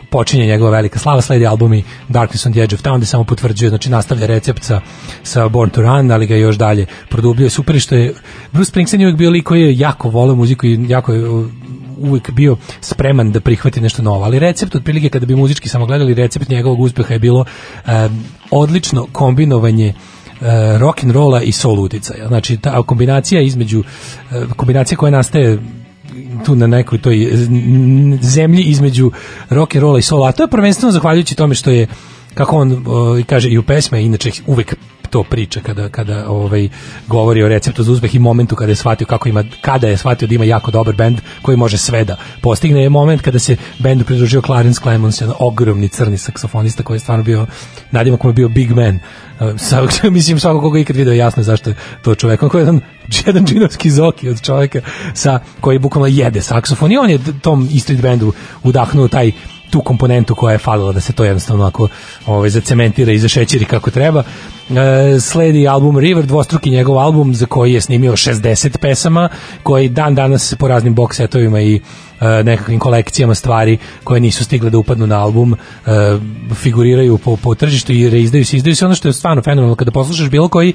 počinje 0.09 0.45
njegova 0.45 0.71
velika 0.71 0.99
slava, 0.99 1.21
sledi 1.21 1.47
albumi 1.47 1.83
Darkness 2.07 2.45
on 2.45 2.51
the 2.51 2.61
Edge 2.61 2.75
of 2.75 2.81
Town, 2.81 2.97
gde 2.97 3.05
samo 3.05 3.23
potvrđuje, 3.23 3.69
znači 3.69 3.89
nastavlja 3.89 4.27
recept 4.27 4.63
sa, 4.63 4.81
sa 5.23 5.47
Born 5.47 5.71
to 5.71 5.81
Run, 5.81 6.11
ali 6.11 6.27
ga 6.27 6.35
još 6.35 6.55
dalje 6.55 6.85
produbljuje. 7.09 7.49
Super 7.49 7.79
što 7.79 7.95
je 7.95 8.13
Bruce 8.51 8.69
Springsteen 8.69 9.01
je 9.01 9.07
uvijek 9.07 9.17
bio 9.17 9.29
lik 9.29 9.43
koji 9.43 9.61
je 9.61 9.77
jako 9.77 10.09
volio 10.09 10.35
muziku 10.35 10.67
i 10.67 10.85
jako 10.87 11.13
je 11.13 11.29
uh, 11.29 11.45
uvijek 11.97 12.31
bio 12.31 12.57
spreman 12.81 13.31
da 13.31 13.39
prihvati 13.39 13.81
nešto 13.81 14.01
novo, 14.01 14.23
ali 14.23 14.39
recept 14.39 14.75
otprilike 14.75 15.09
kada 15.09 15.25
bi 15.25 15.35
muzički 15.35 15.69
samo 15.69 15.85
gledali, 15.85 16.13
recept 16.13 16.49
njegovog 16.49 16.79
uspeha 16.79 17.13
je 17.13 17.19
bilo 17.19 17.45
um, 17.87 18.23
odlično 18.51 19.07
kombinovanje 19.11 19.93
uh, 19.93 20.47
rock 20.79 21.03
and 21.03 21.11
rolla 21.11 21.41
i 21.41 21.51
soul 21.51 21.79
uticaja. 21.79 22.27
Znači 22.27 22.57
ta 22.57 22.83
kombinacija 22.83 23.41
između 23.41 23.79
uh, 23.79 24.53
kombinacija 24.55 24.97
koja 24.97 25.11
nastaje 25.11 25.59
tu 26.45 26.55
na 26.55 26.67
nekoj 26.67 26.97
toj 27.01 27.23
n- 27.47 28.19
zemlji 28.21 28.63
između 28.63 29.11
rock 29.49 29.75
and 29.75 29.81
rolla 29.83 29.99
i 29.99 30.01
sola, 30.01 30.29
a 30.29 30.31
to 30.31 30.43
je 30.43 30.47
prvenstveno 30.47 30.91
zahvaljujući 30.91 31.35
tome 31.35 31.55
što 31.55 31.71
je 31.71 31.87
kako 32.33 32.57
on 32.57 32.71
uh, 32.71 33.25
kaže 33.25 33.49
i 33.49 33.57
u 33.57 33.63
pesme, 33.63 34.03
inače 34.03 34.31
uvek 34.47 34.75
to 35.09 35.23
priča 35.23 35.59
kada 35.59 35.89
kada 35.89 36.29
ovaj 36.29 36.69
govori 37.07 37.43
o 37.43 37.47
receptu 37.47 37.83
za 37.83 37.91
uspeh 37.91 38.15
i 38.15 38.19
momentu 38.19 38.55
kada 38.55 38.71
je 38.71 38.75
shvatio 38.75 39.07
kako 39.07 39.29
ima 39.29 39.43
kada 39.61 39.87
je 39.87 39.97
shvatio 39.97 40.27
da 40.27 40.35
ima 40.35 40.45
jako 40.45 40.71
dobar 40.71 40.95
bend 40.95 41.21
koji 41.41 41.57
može 41.57 41.77
sve 41.77 42.03
da 42.03 42.15
postigne. 42.41 42.81
Je 42.81 42.89
moment 42.89 43.21
kada 43.21 43.39
se 43.39 43.57
bendu 43.79 44.05
pridružio 44.05 44.41
Clarence 44.41 44.81
Clemons 44.81 45.21
jedan 45.21 45.35
ogromni 45.39 45.89
crni 45.89 46.17
saksofonista 46.17 46.83
koji 46.83 46.95
je 46.95 46.99
stvarno 46.99 47.23
bio 47.23 47.45
nadimak 47.91 48.23
mu 48.23 48.29
je 48.29 48.33
bio 48.33 48.49
big 48.49 48.71
man. 48.71 48.99
Uh, 49.39 49.59
sa, 49.59 49.81
mislim 50.11 50.39
svako 50.39 50.61
koga 50.61 50.79
ikad 50.79 50.95
video 50.95 51.13
jasno 51.13 51.43
zašto 51.43 51.69
je 51.69 51.75
to 52.01 52.15
čovjek 52.15 52.43
on 52.43 52.49
koji 52.49 52.61
je 52.61 52.63
jedan, 52.63 52.81
jedan 53.25 53.45
džinovski 53.45 53.91
zoki 53.91 54.29
od 54.29 54.41
čovjeka 54.41 54.81
sa, 55.13 55.39
koji 55.61 55.79
bukvalno 55.79 56.07
jede 56.07 56.41
saksofon 56.41 56.91
i 56.91 56.97
on 56.97 57.09
je 57.09 57.19
tom 57.41 57.69
Street 57.79 58.01
bandu 58.01 58.33
udahnuo 58.63 59.07
taj 59.07 59.31
tu 59.69 59.81
komponentu 59.81 60.35
koja 60.35 60.51
je 60.51 60.57
falila 60.57 60.91
da 60.91 60.99
se 60.99 61.13
to 61.13 61.23
jednostavno 61.23 61.65
ako 61.65 61.87
ovaj 62.25 62.49
zacementira 62.49 63.11
i 63.11 63.19
zašećeri 63.19 63.65
kako 63.65 63.91
treba. 63.91 64.23
E, 64.69 65.19
sledi 65.19 65.67
album 65.67 65.97
River, 65.97 66.25
dvostruki 66.25 66.69
njegov 66.69 66.99
album 66.99 67.35
za 67.35 67.45
koji 67.45 67.73
je 67.73 67.81
snimio 67.81 68.11
60 68.11 68.77
pesama, 68.77 69.29
koji 69.63 69.89
dan 69.89 70.15
danas 70.15 70.55
po 70.59 70.67
raznim 70.67 70.95
box 70.95 71.13
setovima 71.13 71.61
i 71.61 71.75
e, 71.75 72.43
nekakvim 72.43 72.79
kolekcijama 72.79 73.35
stvari 73.35 73.77
koje 74.03 74.21
nisu 74.21 74.43
stigle 74.43 74.69
da 74.69 74.77
upadnu 74.77 75.07
na 75.07 75.19
album 75.19 75.53
e, 75.53 75.57
figuriraju 76.55 77.17
po, 77.17 77.35
po 77.35 77.55
tržištu 77.55 77.93
i 77.93 78.09
reizdaju 78.09 78.45
se, 78.45 78.57
izdaju 78.57 78.75
se 78.75 78.85
ono 78.85 78.95
što 78.95 79.07
je 79.07 79.13
stvarno 79.13 79.41
fenomenalno 79.41 79.75
kada 79.75 79.91
poslušaš 79.91 80.29
bilo 80.29 80.47
koji 80.47 80.73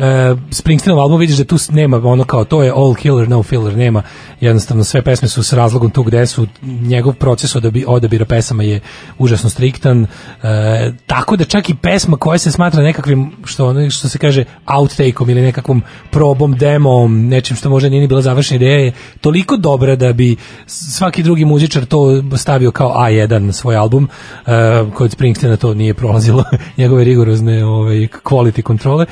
e, 0.00 0.36
Springsteenov 0.50 1.00
album 1.00 1.20
vidiš 1.20 1.36
da 1.36 1.44
tu 1.44 1.56
nema 1.70 1.96
ono 1.96 2.24
kao 2.24 2.44
to 2.44 2.62
je 2.62 2.70
all 2.70 2.94
killer 2.94 3.28
no 3.28 3.42
filler 3.42 3.76
nema. 3.76 4.02
Jednostavno 4.40 4.84
sve 4.84 5.02
pesme 5.02 5.28
su 5.28 5.42
s 5.42 5.52
razlogom 5.52 5.90
tu 5.90 6.02
gde 6.02 6.26
su. 6.26 6.46
Njegov 6.62 7.12
proces 7.12 7.56
odabi, 7.56 7.84
odabira 7.88 8.24
pesama 8.24 8.62
je 8.62 8.80
užasno 9.18 9.50
striktan. 9.50 10.06
E, 10.42 10.92
tako 11.06 11.36
da 11.36 11.44
čak 11.44 11.70
i 11.70 11.74
pesma 11.74 12.16
koja 12.16 12.38
se 12.38 12.52
smatra 12.52 12.82
nekakvim 12.82 13.32
što 13.44 13.66
ono 13.66 13.90
što 13.90 14.08
se 14.08 14.18
kaže 14.18 14.44
outtakeom 14.66 15.30
ili 15.30 15.42
nekakvom 15.42 15.82
probom 16.10 16.52
demom 16.52 17.28
nečim 17.28 17.56
što 17.56 17.70
možda 17.70 17.88
nije 17.88 18.00
ni 18.00 18.06
bila 18.06 18.22
završena 18.22 18.56
ideja 18.56 18.78
je 18.78 18.92
toliko 19.20 19.56
dobra 19.56 19.96
da 19.96 20.12
bi 20.12 20.36
svaki 20.66 21.22
drugi 21.22 21.44
muzičar 21.44 21.84
to 21.84 22.22
stavio 22.36 22.70
kao 22.70 22.94
A1 22.96 23.38
na 23.38 23.52
svoj 23.52 23.76
album. 23.76 24.08
E, 24.46 24.50
kod 24.94 25.10
Springsteena 25.10 25.56
to 25.56 25.74
nije 25.74 25.94
prolazilo 25.94 26.44
njegove 26.76 27.04
rigorozne 27.04 27.64
ovaj, 27.64 27.96
quality 28.24 28.62
kontrole. 28.62 29.06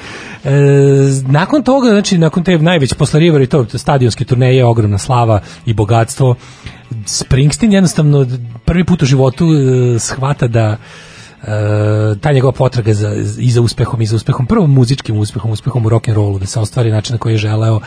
E, 0.45 0.74
nakon 1.27 1.63
toga 1.63 1.89
znači 1.89 2.19
nakon 2.19 2.45
te 2.45 2.59
najveće 2.59 2.95
posle 2.95 3.21
River 3.21 3.43
i 3.43 3.47
to 3.47 3.67
stadionske 3.75 4.25
turneje 4.25 4.65
ogromna 4.65 4.99
slava 4.99 5.41
i 5.67 5.75
bogatstvo 5.75 6.35
Springsteen 7.07 7.73
jednostavno 7.73 8.27
prvi 8.65 8.85
put 8.85 9.03
u 9.03 9.07
životu 9.07 9.45
e, 9.45 9.99
shvata 9.99 10.47
da 10.47 10.77
e, 11.43 12.17
ta 12.21 12.33
njegova 12.33 12.53
potraga 12.53 12.95
za, 12.95 13.15
i 13.39 13.51
za 13.51 13.61
uspehom 13.61 14.03
i 14.03 14.07
za 14.07 14.17
uspehom, 14.17 14.47
prvo 14.47 14.67
muzičkim 14.67 15.19
uspehom, 15.19 15.51
uspehom 15.51 15.87
u 15.87 15.89
rock 15.89 16.09
and 16.09 16.17
rollu, 16.17 16.39
da 16.39 16.47
se 16.47 16.61
ostvari 16.61 16.91
način 16.91 17.15
na 17.15 17.19
koji 17.19 17.35
je 17.35 17.39
želeo. 17.39 17.81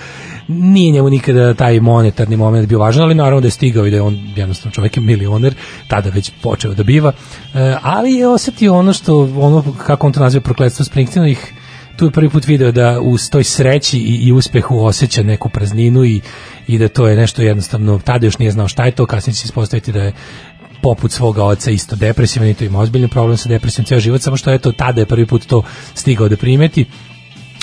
Nije 0.48 0.92
njemu 0.92 1.10
nikada 1.10 1.54
taj 1.54 1.80
monetarni 1.80 2.38
moment 2.38 2.68
bio 2.68 2.80
važan, 2.80 3.04
ali 3.04 3.16
naravno 3.16 3.42
da 3.42 3.48
je 3.48 3.52
stigao 3.52 3.88
i 3.88 3.92
da 3.92 3.98
je 3.98 4.02
on 4.02 4.20
jednostavno 4.36 4.72
čovjek 4.72 4.98
je 4.98 5.04
milioner, 5.04 5.56
tada 5.88 6.10
već 6.10 6.32
počeo 6.44 6.74
da 6.74 6.84
biva. 6.84 7.12
E, 7.54 7.76
ali 7.82 8.14
je 8.14 8.28
osetio 8.28 8.76
ono 8.76 8.94
što, 8.94 9.20
ono 9.38 9.64
kako 9.78 10.08
on 10.08 10.14
to 10.14 10.20
naziva 10.20 10.42
prokletstvo 10.42 10.86
Springsteenovih 10.86 11.54
tu 11.98 12.06
je 12.06 12.11
prvi 12.11 12.30
put 12.30 12.45
video 12.48 12.72
da 12.72 12.99
u 13.02 13.18
toj 13.32 13.44
sreći 13.44 13.98
i, 13.98 14.15
i 14.28 14.32
uspehu 14.32 14.86
osjeća 14.86 15.24
neku 15.24 15.49
prazninu 15.49 16.06
i, 16.06 16.22
i 16.68 16.78
da 16.78 16.88
to 16.88 17.07
je 17.07 17.15
nešto 17.15 17.41
jednostavno, 17.41 17.99
tada 18.03 18.26
još 18.26 18.38
nije 18.38 18.52
znao 18.52 18.68
šta 18.68 18.86
je 18.86 18.91
to, 18.91 19.06
kasnije 19.06 19.34
će 19.34 19.41
se 19.41 19.45
ispostaviti 19.45 19.91
da 19.91 20.03
je 20.03 20.14
poput 20.82 21.11
svoga 21.11 21.44
oca 21.44 21.72
isto 21.72 21.95
depresivan 21.95 22.49
i 22.49 22.53
to 22.53 22.64
ima 22.64 22.80
ozbiljan 22.80 23.10
problem 23.10 23.38
sa 23.38 23.49
depresijom 23.49 23.86
ceo 23.86 23.99
život, 23.99 24.22
samo 24.22 24.38
što 24.38 24.52
je 24.52 24.60
to 24.60 24.72
tada 24.72 25.02
je 25.02 25.06
prvi 25.06 25.26
put 25.26 25.45
to 25.45 25.64
stigao 25.94 26.30
da 26.30 26.38
primeti. 26.38 26.86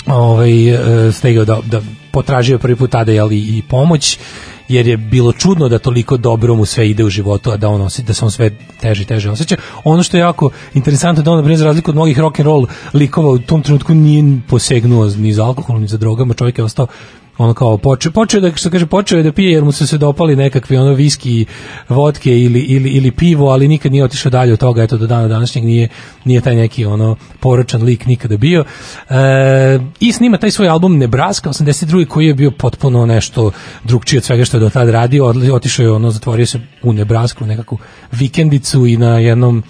Ovaj, 0.07 0.69
e, 0.69 1.11
stigao 1.11 1.45
da, 1.45 1.59
da 1.65 1.81
potražio 2.11 2.59
prvi 2.59 2.75
put 2.75 2.91
tada 2.91 3.11
jel, 3.11 3.31
i, 3.31 3.37
i 3.37 3.63
pomoć 3.69 4.19
jer 4.67 4.87
je 4.87 4.97
bilo 4.97 5.31
čudno 5.31 5.69
da 5.69 5.79
toliko 5.79 6.17
dobro 6.17 6.55
mu 6.55 6.65
sve 6.65 6.89
ide 6.89 7.03
u 7.03 7.09
životu, 7.09 7.51
a 7.51 7.57
da 7.57 7.69
on 7.69 7.81
osjeća, 7.81 8.07
da 8.07 8.13
se 8.13 8.25
on 8.25 8.31
sve 8.31 8.51
teže 8.81 9.03
i 9.03 9.05
teže 9.05 9.31
osjeća. 9.31 9.55
Ono 9.83 10.03
što 10.03 10.17
je 10.17 10.21
jako 10.21 10.49
interesantno 10.73 11.23
da 11.23 11.31
on, 11.31 11.39
primjer, 11.39 11.59
za 11.59 11.65
razliku 11.65 11.91
od 11.91 11.95
mnogih 11.95 12.19
rock 12.19 12.39
and 12.39 12.47
roll 12.47 12.67
likova 12.93 13.31
u 13.31 13.39
tom 13.39 13.61
trenutku 13.61 13.93
nije 13.93 14.41
posegnuo 14.47 15.05
ni 15.17 15.33
za 15.33 15.45
alkoholom, 15.45 15.81
ni 15.81 15.87
za 15.87 15.97
drogama, 15.97 16.33
čovjek 16.33 16.57
je 16.57 16.63
ostao 16.63 16.87
ono 17.37 17.53
kao 17.53 17.77
počeo, 17.77 18.11
počeo 18.11 18.41
da 18.41 18.55
što 18.55 18.69
kaže 18.69 18.85
počeo 18.85 19.17
je 19.17 19.23
da 19.23 19.31
pije 19.31 19.51
jer 19.51 19.63
mu 19.63 19.71
su 19.71 19.87
se 19.87 19.97
dopali 19.97 20.35
nekakvi 20.35 20.77
ono 20.77 20.93
viski, 20.93 21.45
vodke 21.89 22.39
ili, 22.39 22.59
ili, 22.59 22.89
ili 22.89 23.11
pivo, 23.11 23.49
ali 23.49 23.67
nikad 23.67 23.91
nije 23.91 24.03
otišao 24.03 24.29
dalje 24.29 24.53
od 24.53 24.59
toga, 24.59 24.83
eto 24.83 24.97
do 24.97 25.07
dana 25.07 25.27
današnjeg 25.27 25.65
nije 25.65 25.89
nije 26.23 26.41
taj 26.41 26.55
neki 26.55 26.85
ono 26.85 27.15
poročan 27.39 27.83
lik 27.83 28.05
nikada 28.05 28.37
bio. 28.37 28.65
E, 29.09 29.79
I 29.99 30.11
snima 30.11 30.37
taj 30.37 30.51
svoj 30.51 30.69
album 30.69 30.97
Nebraska 30.97 31.49
82 31.49 32.07
koji 32.07 32.27
je 32.27 32.33
bio 32.33 32.51
potpuno 32.51 33.05
nešto 33.05 33.51
drugčije 33.83 34.17
od 34.17 34.23
svega 34.23 34.45
što 34.45 34.57
je 34.57 34.61
do 34.61 34.69
tada 34.69 34.91
radio, 34.91 35.25
otišao 35.53 35.83
je 35.83 35.91
ono 35.91 36.11
zatvorio 36.11 36.45
se 36.45 36.59
u 36.83 36.93
Nebrasku 36.93 37.43
u 37.43 37.47
nekakvu 37.47 37.77
vikendicu 38.11 38.85
i 38.85 38.97
na 38.97 39.19
jednom 39.19 39.63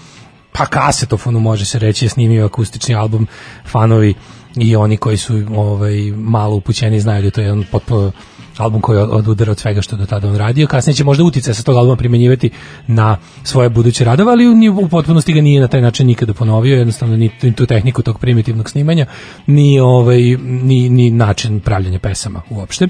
pa 0.51 0.65
kasetofonu 0.65 1.39
može 1.39 1.65
se 1.65 1.79
reći 1.79 2.05
je 2.05 2.09
snimio 2.09 2.45
akustični 2.45 2.95
album 2.95 3.27
fanovi 3.67 4.13
i 4.55 4.75
oni 4.75 4.97
koji 4.97 5.17
su 5.17 5.41
ovaj 5.55 5.95
malo 6.15 6.55
upućeni 6.55 6.99
znaju 6.99 7.21
da 7.21 7.27
je 7.27 7.31
to 7.31 7.41
jedan 7.41 7.63
potpuno 7.71 8.11
album 8.57 8.81
koji 8.81 8.99
od- 8.99 9.09
odudara 9.11 9.51
od 9.51 9.59
svega 9.59 9.81
što 9.81 9.95
do 9.95 10.05
tada 10.05 10.27
on 10.29 10.35
radio. 10.35 10.67
Kasnije 10.67 10.95
će 10.95 11.03
možda 11.03 11.23
uticaj 11.23 11.53
sa 11.53 11.63
tog 11.63 11.77
albuma 11.77 11.95
primenjivati 11.95 12.49
na 12.87 13.17
svoje 13.43 13.69
buduće 13.69 14.03
radove, 14.05 14.31
ali 14.31 14.69
u 14.69 14.87
potpunosti 14.87 15.33
ga 15.33 15.41
nije 15.41 15.61
na 15.61 15.67
taj 15.67 15.81
način 15.81 16.07
nikada 16.07 16.33
ponovio, 16.33 16.77
jednostavno 16.77 17.17
ni 17.17 17.29
tu 17.55 17.65
tehniku 17.65 18.01
tog 18.01 18.19
primitivnog 18.19 18.69
snimanja, 18.69 19.05
ni, 19.47 19.79
ovaj, 19.79 20.21
ni, 20.41 20.89
ni 20.89 21.09
način 21.09 21.59
pravljanja 21.59 21.99
pesama 21.99 22.41
uopšte 22.49 22.87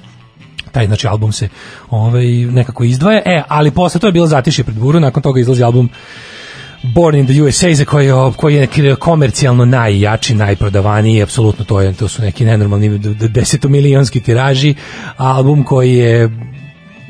taj 0.71 0.85
znači 0.85 1.07
album 1.07 1.31
se 1.31 1.49
ovaj 1.89 2.25
nekako 2.27 2.83
izdvaja. 2.83 3.21
E, 3.25 3.43
ali 3.47 3.71
posle 3.71 3.99
to 3.99 4.07
je 4.07 4.13
bilo 4.13 4.27
zatišje 4.27 4.63
pred 4.63 4.77
buru, 4.77 4.99
nakon 4.99 5.23
toga 5.23 5.39
izlazi 5.39 5.63
album 5.63 5.89
Born 6.93 7.15
in 7.15 7.25
the 7.25 7.41
USA 7.41 7.73
za 7.73 7.85
koji 7.85 8.05
je, 8.07 8.13
koji 8.37 8.55
je 8.55 8.95
komercijalno 8.95 9.65
najjači, 9.65 10.35
najprodavaniji, 10.35 11.23
apsolutno 11.23 11.65
to 11.65 11.81
je 11.81 11.93
to 11.93 12.07
su 12.07 12.21
neki 12.21 12.45
nenormalni 12.45 12.97
d- 12.97 13.13
d- 13.13 13.27
desetomilionski 13.27 14.19
tiraži, 14.19 14.75
album 15.17 15.63
koji 15.63 15.93
je 15.93 16.29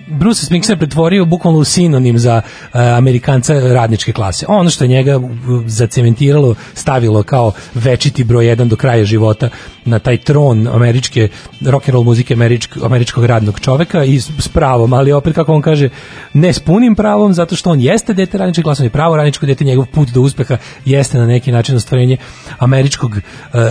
Bruce 0.07 0.45
Springsteen 0.45 0.79
pretvorio 0.79 1.25
bukvalno 1.25 1.59
u 1.59 1.63
sinonim 1.63 2.17
za 2.19 2.41
uh, 2.45 2.79
Amerikanca 2.79 3.53
radničke 3.53 4.13
klase. 4.13 4.45
Ono 4.49 4.69
što 4.69 4.83
je 4.83 4.87
njega 4.87 5.19
zacementiralo, 5.65 6.55
stavilo 6.73 7.23
kao 7.23 7.51
večiti 7.73 8.23
broj 8.23 8.47
jedan 8.47 8.69
do 8.69 8.75
kraja 8.75 9.05
života 9.05 9.49
na 9.85 9.99
taj 9.99 10.17
tron 10.17 10.67
američke 10.67 11.29
rock 11.61 11.89
and 11.89 11.93
roll 11.93 12.03
muzike 12.03 12.33
američk, 12.33 12.77
američkog 12.83 13.25
radnog 13.25 13.59
čoveka 13.59 14.03
i 14.03 14.19
s, 14.19 14.29
s 14.39 14.47
pravom, 14.47 14.93
ali 14.93 15.11
opet 15.11 15.35
kako 15.35 15.53
on 15.53 15.61
kaže, 15.61 15.89
ne 16.33 16.53
s 16.53 16.59
punim 16.59 16.95
pravom 16.95 17.33
zato 17.33 17.55
što 17.55 17.69
on 17.69 17.79
jeste 17.79 18.13
dete 18.13 18.37
radničke 18.37 18.63
klase, 18.63 18.81
on 18.81 18.85
je 18.85 18.89
pravo 18.89 19.17
radničko 19.17 19.45
dete, 19.45 19.63
njegov 19.63 19.85
put 19.85 20.09
do 20.09 20.21
uspeha 20.21 20.57
jeste 20.85 21.17
na 21.17 21.25
neki 21.25 21.51
način 21.51 21.75
ostvarenje 21.75 22.17
američkog 22.59 23.11
uh, 23.11 23.19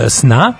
sna 0.09 0.53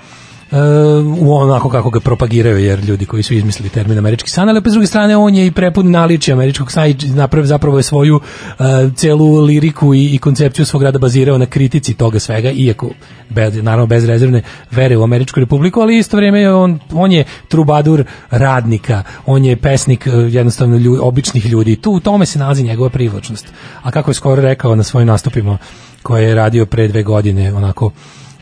u 1.20 1.36
onako 1.36 1.70
kako 1.70 1.90
ga 1.90 2.00
propagiraju 2.00 2.58
jer 2.58 2.84
ljudi 2.84 3.06
koji 3.06 3.22
su 3.22 3.34
izmislili 3.34 3.68
termin 3.68 3.98
američki 3.98 4.30
san, 4.30 4.48
ali 4.48 4.58
opet 4.58 4.70
s 4.70 4.72
druge 4.72 4.86
strane 4.86 5.16
on 5.16 5.34
je 5.34 5.46
i 5.46 5.50
prepun 5.50 5.90
naličja 5.90 6.34
američkog 6.34 6.72
sna 6.72 6.86
i 6.86 6.94
napravio 7.14 7.46
zapravo 7.46 7.76
je 7.76 7.82
svoju 7.82 8.20
e, 8.58 8.62
celu 8.96 9.40
liriku 9.40 9.94
i, 9.94 10.14
i 10.14 10.18
koncepciju 10.18 10.66
svog 10.66 10.82
rada 10.82 10.98
bazirao 10.98 11.38
na 11.38 11.46
kritici 11.46 11.94
toga 11.94 12.18
svega, 12.18 12.50
iako 12.50 12.90
bez, 13.28 13.62
naravno 13.62 13.86
bez 13.86 14.04
rezervne 14.04 14.42
vere 14.70 14.96
u 14.96 15.02
Američku 15.02 15.40
republiku, 15.40 15.80
ali 15.80 15.98
isto 15.98 16.16
vrijeme 16.16 16.40
je 16.40 16.54
on, 16.54 16.78
on 16.92 17.12
je 17.12 17.24
trubadur 17.48 18.04
radnika, 18.30 19.02
on 19.26 19.44
je 19.44 19.56
pesnik 19.56 20.06
e, 20.06 20.10
jednostavno 20.10 20.76
lju, 20.76 20.98
običnih 21.02 21.46
ljudi 21.46 21.76
tu 21.76 21.92
u 21.92 22.00
tome 22.00 22.26
se 22.26 22.38
nalazi 22.38 22.62
njegova 22.62 22.90
privlačnost. 22.90 23.46
A 23.82 23.90
kako 23.90 24.10
je 24.10 24.14
skoro 24.14 24.42
rekao 24.42 24.74
na 24.74 24.82
svojim 24.82 25.08
nastupima 25.08 25.58
koje 26.02 26.28
je 26.28 26.34
radio 26.34 26.66
pre 26.66 26.88
dve 26.88 27.02
godine, 27.02 27.54
onako 27.54 27.90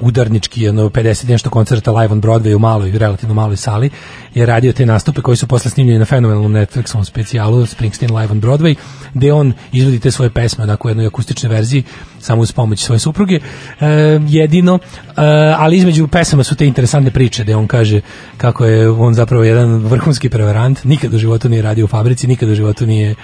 udarnički, 0.01 0.63
jedno 0.63 0.89
50 0.89 1.25
i 1.25 1.33
nešto 1.33 1.51
koncerta 1.51 1.93
live 1.93 2.13
on 2.13 2.23
Broadway 2.23 2.57
u 2.57 2.59
maloj, 2.59 2.99
relativno 2.99 3.35
maloj 3.35 3.57
sali, 3.57 3.91
je 4.35 4.47
radio 4.47 4.73
te 4.73 4.87
nastupe 4.87 5.23
koji 5.23 5.37
su 5.37 5.47
posle 5.47 5.71
snimljeni 5.71 5.99
na 5.99 6.05
fenomenalnom 6.05 6.53
Netflixovom 6.53 7.05
specijalu 7.05 7.67
Springsteen 7.67 8.17
live 8.17 8.33
on 8.33 8.41
Broadway, 8.41 8.75
gde 9.15 9.33
on 9.33 9.53
izvodi 9.73 10.01
te 10.01 10.11
svoje 10.11 10.31
pesme 10.31 10.65
onako 10.65 10.89
u 10.89 10.91
jednoj 10.91 11.07
akustičnoj 11.07 11.53
verziji, 11.53 11.85
samo 12.21 12.43
uz 12.43 12.53
pomoć 12.53 12.85
svoje 12.85 12.99
supruge, 12.99 13.35
e, 13.35 13.87
jedino, 14.29 14.79
e, 15.07 15.13
ali 15.59 15.77
između 15.77 16.09
pesama 16.09 16.45
su 16.45 16.57
te 16.57 16.67
interesantne 16.67 17.11
priče, 17.11 17.43
gde 17.43 17.57
on 17.57 17.67
kaže 17.67 18.01
kako 18.37 18.65
je 18.65 18.91
on 18.91 19.15
zapravo 19.15 19.45
jedan 19.45 19.77
vrhunski 19.77 20.29
prevarant, 20.29 20.85
nikad 20.85 21.15
u 21.15 21.19
životu 21.19 21.49
nije 21.49 21.63
radio 21.63 21.85
u 21.85 21.89
fabrici, 21.89 22.27
nikad 22.27 22.49
u 22.49 22.55
životu 22.55 22.87
nije 22.87 23.15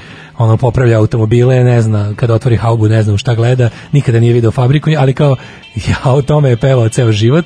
ono 0.41 0.57
popravlja 0.57 0.99
automobile, 0.99 1.65
ne 1.65 1.83
zna, 1.83 2.15
kada 2.17 2.35
otvori 2.35 2.57
haubu, 2.57 2.89
ne 2.89 3.03
zna 3.03 3.15
u 3.15 3.19
šta 3.19 3.35
gleda, 3.35 3.71
nikada 3.93 4.21
nije 4.21 4.33
video 4.33 4.51
fabriku, 4.51 4.91
ali 4.99 5.15
kao 5.15 5.37
ja 5.89 6.13
o 6.13 6.23
tome 6.23 6.49
je 6.49 6.57
pevao 6.57 6.89
ceo 6.89 7.13
život, 7.13 7.45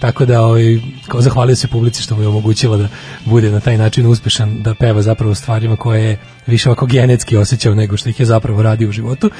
tako 0.00 0.24
da 0.24 0.42
ovaj, 0.42 0.78
kao 1.08 1.20
zahvalio 1.20 1.56
se 1.56 1.68
publici 1.68 2.02
što 2.02 2.16
mu 2.16 2.22
je 2.22 2.28
omogućila 2.28 2.76
da 2.76 2.88
bude 3.24 3.50
na 3.50 3.60
taj 3.60 3.78
način 3.78 4.06
uspešan, 4.06 4.62
da 4.62 4.74
peva 4.74 5.02
zapravo 5.02 5.34
stvarima 5.34 5.76
koje 5.76 6.04
je 6.04 6.18
više 6.46 6.68
ovako 6.68 6.86
genetski 6.86 7.36
osjećao 7.36 7.74
nego 7.74 7.96
što 7.96 8.08
ih 8.08 8.20
je 8.20 8.26
zapravo 8.26 8.62
radio 8.62 8.88
u 8.88 8.92
životu. 8.92 9.30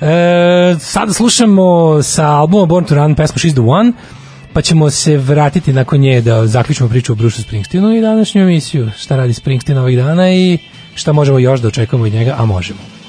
E, 0.00 0.76
sada 0.78 1.12
slušamo 1.12 2.02
sa 2.02 2.26
albuma 2.26 2.66
Born 2.66 2.86
to 2.86 2.94
Run 2.94 3.14
pesmu 3.14 3.38
She's 3.38 3.52
the 3.52 3.60
One, 3.60 3.92
pa 4.52 4.62
ćemo 4.62 4.90
se 4.90 5.16
vratiti 5.16 5.72
nakon 5.72 6.00
nje 6.00 6.20
da 6.20 6.46
zaključimo 6.46 6.88
priču 6.88 7.12
o 7.12 7.16
Bruce 7.16 7.42
Springsteenu 7.42 7.96
i 7.96 8.00
današnju 8.00 8.42
emisiju 8.42 8.90
šta 8.98 9.16
radi 9.16 9.34
Springsteen 9.34 9.78
ovih 9.78 9.96
dana 9.96 10.32
i 10.32 10.58
šta 10.94 11.12
možemo 11.12 11.38
još 11.38 11.60
da 11.60 11.68
očekujemo 11.68 12.04
od 12.06 12.12
njega, 12.12 12.34
a 12.38 12.44
možemo. 12.44 12.99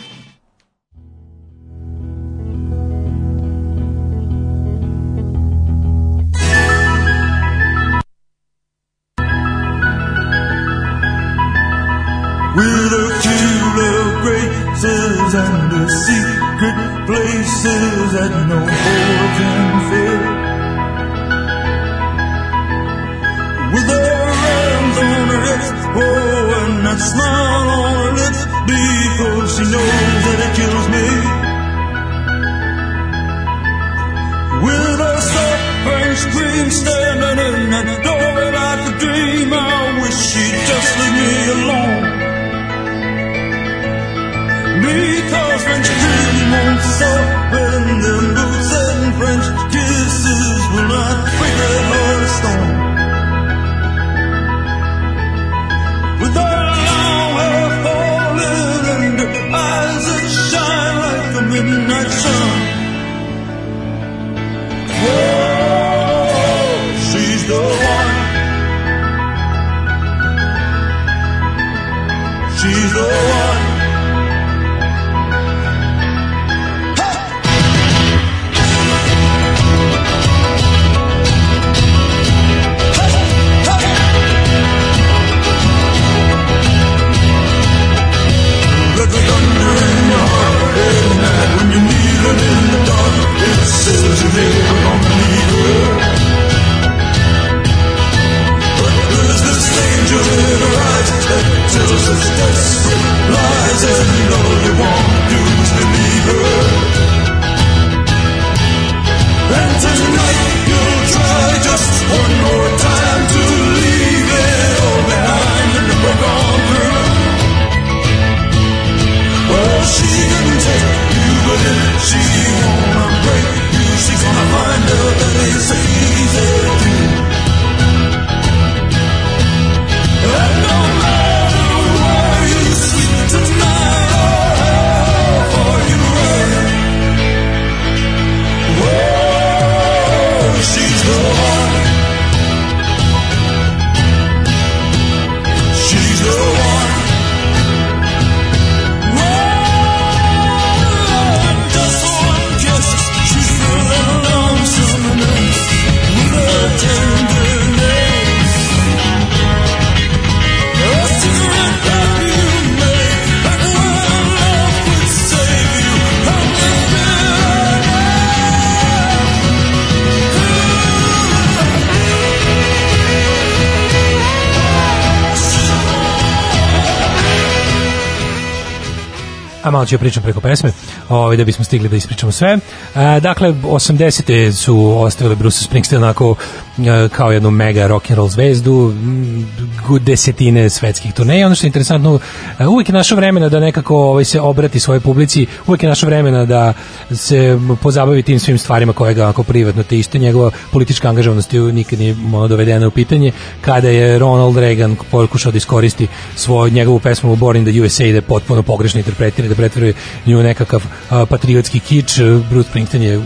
Malo 179.72 179.86
ću 179.86 179.96
ja 179.96 180.00
pričam 180.00 180.24
preko 180.24 180.42
pesme, 180.42 180.72
ovaj, 181.10 181.38
da 181.38 181.46
bismo 181.46 181.66
stigli 181.66 181.90
da 181.90 181.96
ispričamo 181.96 182.32
sve. 182.32 182.58
E, 182.96 183.20
dakle, 183.20 183.54
80. 183.54 184.52
su 184.52 184.98
ostavili 184.98 185.36
Bruce 185.36 185.64
Springsteen 185.64 186.04
onako 186.04 186.36
e, 186.78 187.10
kao 187.10 187.32
jednu 187.32 187.52
mega 187.52 187.88
rock 187.88 188.10
and 188.12 188.18
roll 188.18 188.30
zvezdu, 188.30 188.92
m, 188.96 189.48
gu- 189.60 189.81
desetine 190.00 190.70
svetskih 190.70 191.14
turneja. 191.14 191.46
Ono 191.46 191.56
što 191.56 191.66
je 191.66 191.68
interesantno, 191.68 192.20
e, 192.60 192.68
uvijek 192.68 192.90
je 192.90 192.94
našo 192.94 193.16
vremena 193.16 193.50
da 193.50 193.60
nekako 193.60 193.96
ovaj, 193.96 194.26
se 194.26 194.42
obrati 194.42 194.80
svojoj 194.80 195.00
publici, 195.00 195.46
uvijek 195.68 195.84
je 195.84 195.90
našo 195.90 196.06
vremena 196.06 196.46
da 196.46 196.74
se 197.12 197.60
pozabavi 197.82 198.24
tim 198.24 198.40
svim 198.40 198.58
stvarima 198.58 198.94
koje 198.94 199.14
ga 199.14 199.24
onako 199.24 199.44
privatno 199.44 199.84
tište. 199.84 200.20
Njegova 200.20 200.52
politička 200.72 201.10
angažovanost 201.10 201.52
nikad 201.74 202.00
nije 202.00 202.16
ono, 202.34 202.48
dovedena 202.48 202.88
u 202.88 202.92
pitanje. 202.92 203.32
Kada 203.62 203.90
je 203.90 204.20
Ronald 204.20 204.58
Reagan 204.58 204.96
pokušao 205.12 205.52
da 205.52 205.58
iskoristi 205.58 206.08
svoju 206.36 206.72
njegovu 206.72 207.00
pesmu 207.00 207.36
Born 207.36 207.58
in 207.58 207.66
the 207.66 207.82
USA 207.82 208.04
da 208.04 208.10
je 208.10 208.22
potpuno 208.22 208.64
pogrešno 208.64 208.98
interpretira, 208.98 209.48
da 209.48 209.56
pretvori 209.56 209.94
nju 210.26 210.44
nekakav 210.44 210.84
a, 211.10 211.26
patriotski 211.26 211.80
kič, 211.80 212.20
Bruce 212.50 212.70
Springsteen 212.70 213.04
je 213.04 213.22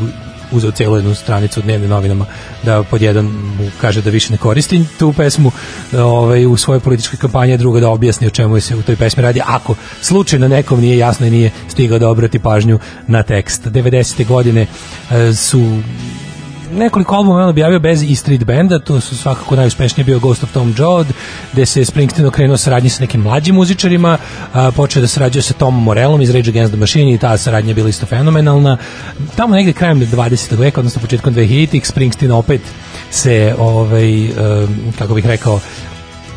uzeo 0.52 0.72
celu 0.72 0.96
jednu 0.96 1.16
stranicu 1.16 1.60
u 1.60 1.64
dnevnim 1.64 1.90
novinama 1.90 2.26
da 2.64 2.84
pod 2.84 3.02
jedan 3.02 3.26
mu 3.26 3.72
kaže 3.82 4.02
da 4.02 4.10
više 4.10 4.32
ne 4.32 4.38
koristi 4.38 4.86
tu 5.00 5.14
pesmu 5.14 5.52
ovaj, 5.98 6.46
u 6.46 6.58
svojoj 6.58 6.80
političkoj 6.80 7.20
kampanji, 7.20 7.54
a 7.54 7.58
drugo 7.58 7.80
da 7.80 7.90
objasni 7.90 8.28
o 8.28 8.30
čemu 8.30 8.62
se 8.62 8.76
u 8.76 8.82
toj 8.82 8.96
pesmi 8.96 9.24
radi, 9.24 9.42
ako 9.46 9.76
slučajno 10.02 10.48
nekom 10.48 10.80
nije 10.80 10.98
jasno 10.98 11.28
i 11.28 11.32
nije 11.32 11.52
stigao 11.68 12.00
da 12.00 12.10
obrati 12.10 12.40
pažnju 12.40 12.80
na 13.08 13.24
tekst. 13.24 13.66
90. 13.66 14.28
godine 14.28 14.68
e, 15.12 15.34
su 15.34 15.80
nekoliko 16.76 17.16
albuma 17.16 17.44
on 17.44 17.50
objavio 17.50 17.80
bez 17.80 18.04
E 18.04 18.16
Street 18.16 18.44
Banda, 18.44 18.80
to 18.80 19.00
su 19.02 19.18
svakako 19.18 19.56
najuspešniji 19.56 20.06
bio 20.06 20.20
Ghost 20.20 20.44
of 20.44 20.52
Tom 20.52 20.76
Joad, 20.78 21.08
gde 21.54 21.66
se 21.66 21.86
Springsteen 21.86 22.28
okrenuo 22.28 22.58
saradnji 22.58 22.90
sa 22.90 23.02
nekim 23.02 23.22
mlađim 23.22 23.56
muzičarima, 23.56 24.18
a, 24.54 24.72
počeo 24.72 25.02
da 25.02 25.08
sarađuje 25.08 25.42
sa 25.42 25.54
Tomom 25.54 25.84
Morellom 25.84 26.22
iz 26.22 26.30
Rage 26.30 26.50
Against 26.50 26.74
the 26.74 26.80
Machine 26.80 27.14
i 27.14 27.18
ta 27.18 27.38
saradnja 27.38 27.70
je 27.70 27.76
bila 27.76 27.90
isto 27.90 28.06
fenomenalna. 28.06 28.78
Tamo 29.36 29.56
negde 29.56 29.74
krajem 29.74 30.00
20. 30.00 30.58
veka, 30.58 30.80
odnosno 30.82 31.02
početkom 31.02 31.34
2000-ih, 31.34 31.88
Springsteen 31.88 32.32
opet 32.32 32.62
se, 33.12 33.56
ovaj, 33.60 34.26
em, 34.26 34.94
kako 34.98 35.14
bih 35.14 35.26
rekao, 35.26 35.60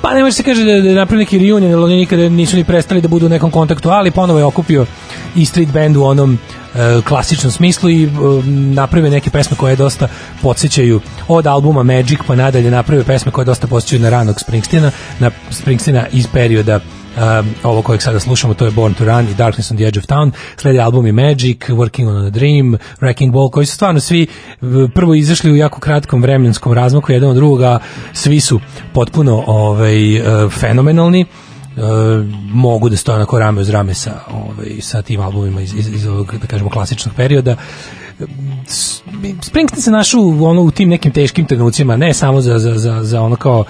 pa 0.03 0.15
ne 0.15 0.23
može 0.23 0.33
se 0.33 0.43
kaže 0.43 0.65
da 0.65 0.81
da 0.81 0.89
je 0.89 0.95
napravio 0.95 1.25
neki 1.25 1.39
reunion, 1.39 1.71
jer 1.71 1.79
oni 1.79 1.97
nikada 1.97 2.29
nisu 2.29 2.57
ni 2.57 2.65
prestali 2.65 3.01
da 3.01 3.09
budu 3.09 3.27
u 3.27 3.29
nekom 3.29 3.51
kontaktu, 3.51 3.91
ali 3.91 4.11
ponovo 4.11 4.39
je 4.39 4.45
okupio 4.45 4.87
i 5.37 5.45
street 5.45 5.73
band 5.73 5.97
u 5.97 6.05
onom 6.05 6.39
e, 6.75 7.01
klasičnom 7.09 7.53
smislu 7.53 7.91
i 7.91 8.05
e, 8.05 8.09
napravio 8.75 9.11
neke 9.11 9.31
pesme 9.31 9.57
koje 9.57 9.77
dosta 9.77 10.09
podsjećaju 10.43 11.01
od 11.29 11.47
albuma 11.47 11.83
Magic 11.83 12.19
pa 12.27 12.35
nadalje 12.35 12.71
napravio 12.71 13.05
pesme 13.05 13.33
koje 13.33 13.45
dosta 13.45 13.67
podsjećaju 13.67 14.03
na 14.03 14.11
ranog 14.11 14.41
Springsteena, 14.41 14.91
na 15.19 15.31
Springsteena 15.51 16.07
iz 16.13 16.27
perioda 16.33 16.81
um, 17.19 17.55
ovo 17.63 17.83
kojeg 17.83 18.03
sada 18.03 18.21
slušamo, 18.21 18.55
to 18.55 18.65
je 18.65 18.71
Born 18.71 18.95
to 18.95 19.05
Run 19.05 19.29
i 19.29 19.35
Darkness 19.35 19.71
on 19.71 19.77
the 19.77 19.87
Edge 19.87 19.99
of 19.99 20.07
Town, 20.07 20.33
sledi 20.57 20.81
albumi 20.81 21.13
Magic, 21.13 21.59
Working 21.69 22.09
on 22.09 22.27
a 22.27 22.31
Dream, 22.31 22.77
Wrecking 23.01 23.33
Ball, 23.33 23.51
koji 23.51 23.67
su 23.67 23.75
stvarno 23.75 24.01
svi 24.01 24.27
prvo 24.95 25.15
izašli 25.15 25.53
u 25.53 25.57
jako 25.57 25.81
kratkom 25.81 26.23
vremenskom 26.23 26.73
razmaku 26.73 27.13
jedan 27.13 27.31
od 27.31 27.37
drugoga, 27.37 27.79
svi 28.13 28.41
su 28.41 28.61
potpuno 28.93 29.45
ovaj, 29.47 30.17
e, 30.17 30.49
fenomenalni, 30.51 31.21
e, 31.21 31.27
mogu 32.53 32.89
da 32.89 32.97
stoje 32.97 33.17
onako 33.17 33.39
rame 33.39 33.61
uz 33.61 33.69
rame 33.69 33.95
sa, 33.95 34.21
ovaj, 34.31 34.81
sa 34.81 35.03
tim 35.03 35.21
albumima 35.21 35.61
iz, 35.61 35.75
iz, 35.75 35.89
iz 35.89 36.07
ovog, 36.07 36.35
da 36.41 36.47
kažemo, 36.47 36.71
klasičnog 36.71 37.15
perioda. 37.15 37.57
Springsteen 39.43 39.83
se 39.83 39.91
našao 39.91 40.21
ono, 40.21 40.63
u 40.63 40.71
tim 40.71 40.89
nekim 40.89 41.13
teškim 41.13 41.47
trenucima, 41.47 41.97
ne 41.97 42.15
samo 42.15 42.41
za, 42.41 42.59
za, 42.59 42.75
za, 42.75 43.03
za 43.03 43.23
ono 43.23 43.37
kao 43.37 43.61
uh, 43.61 43.67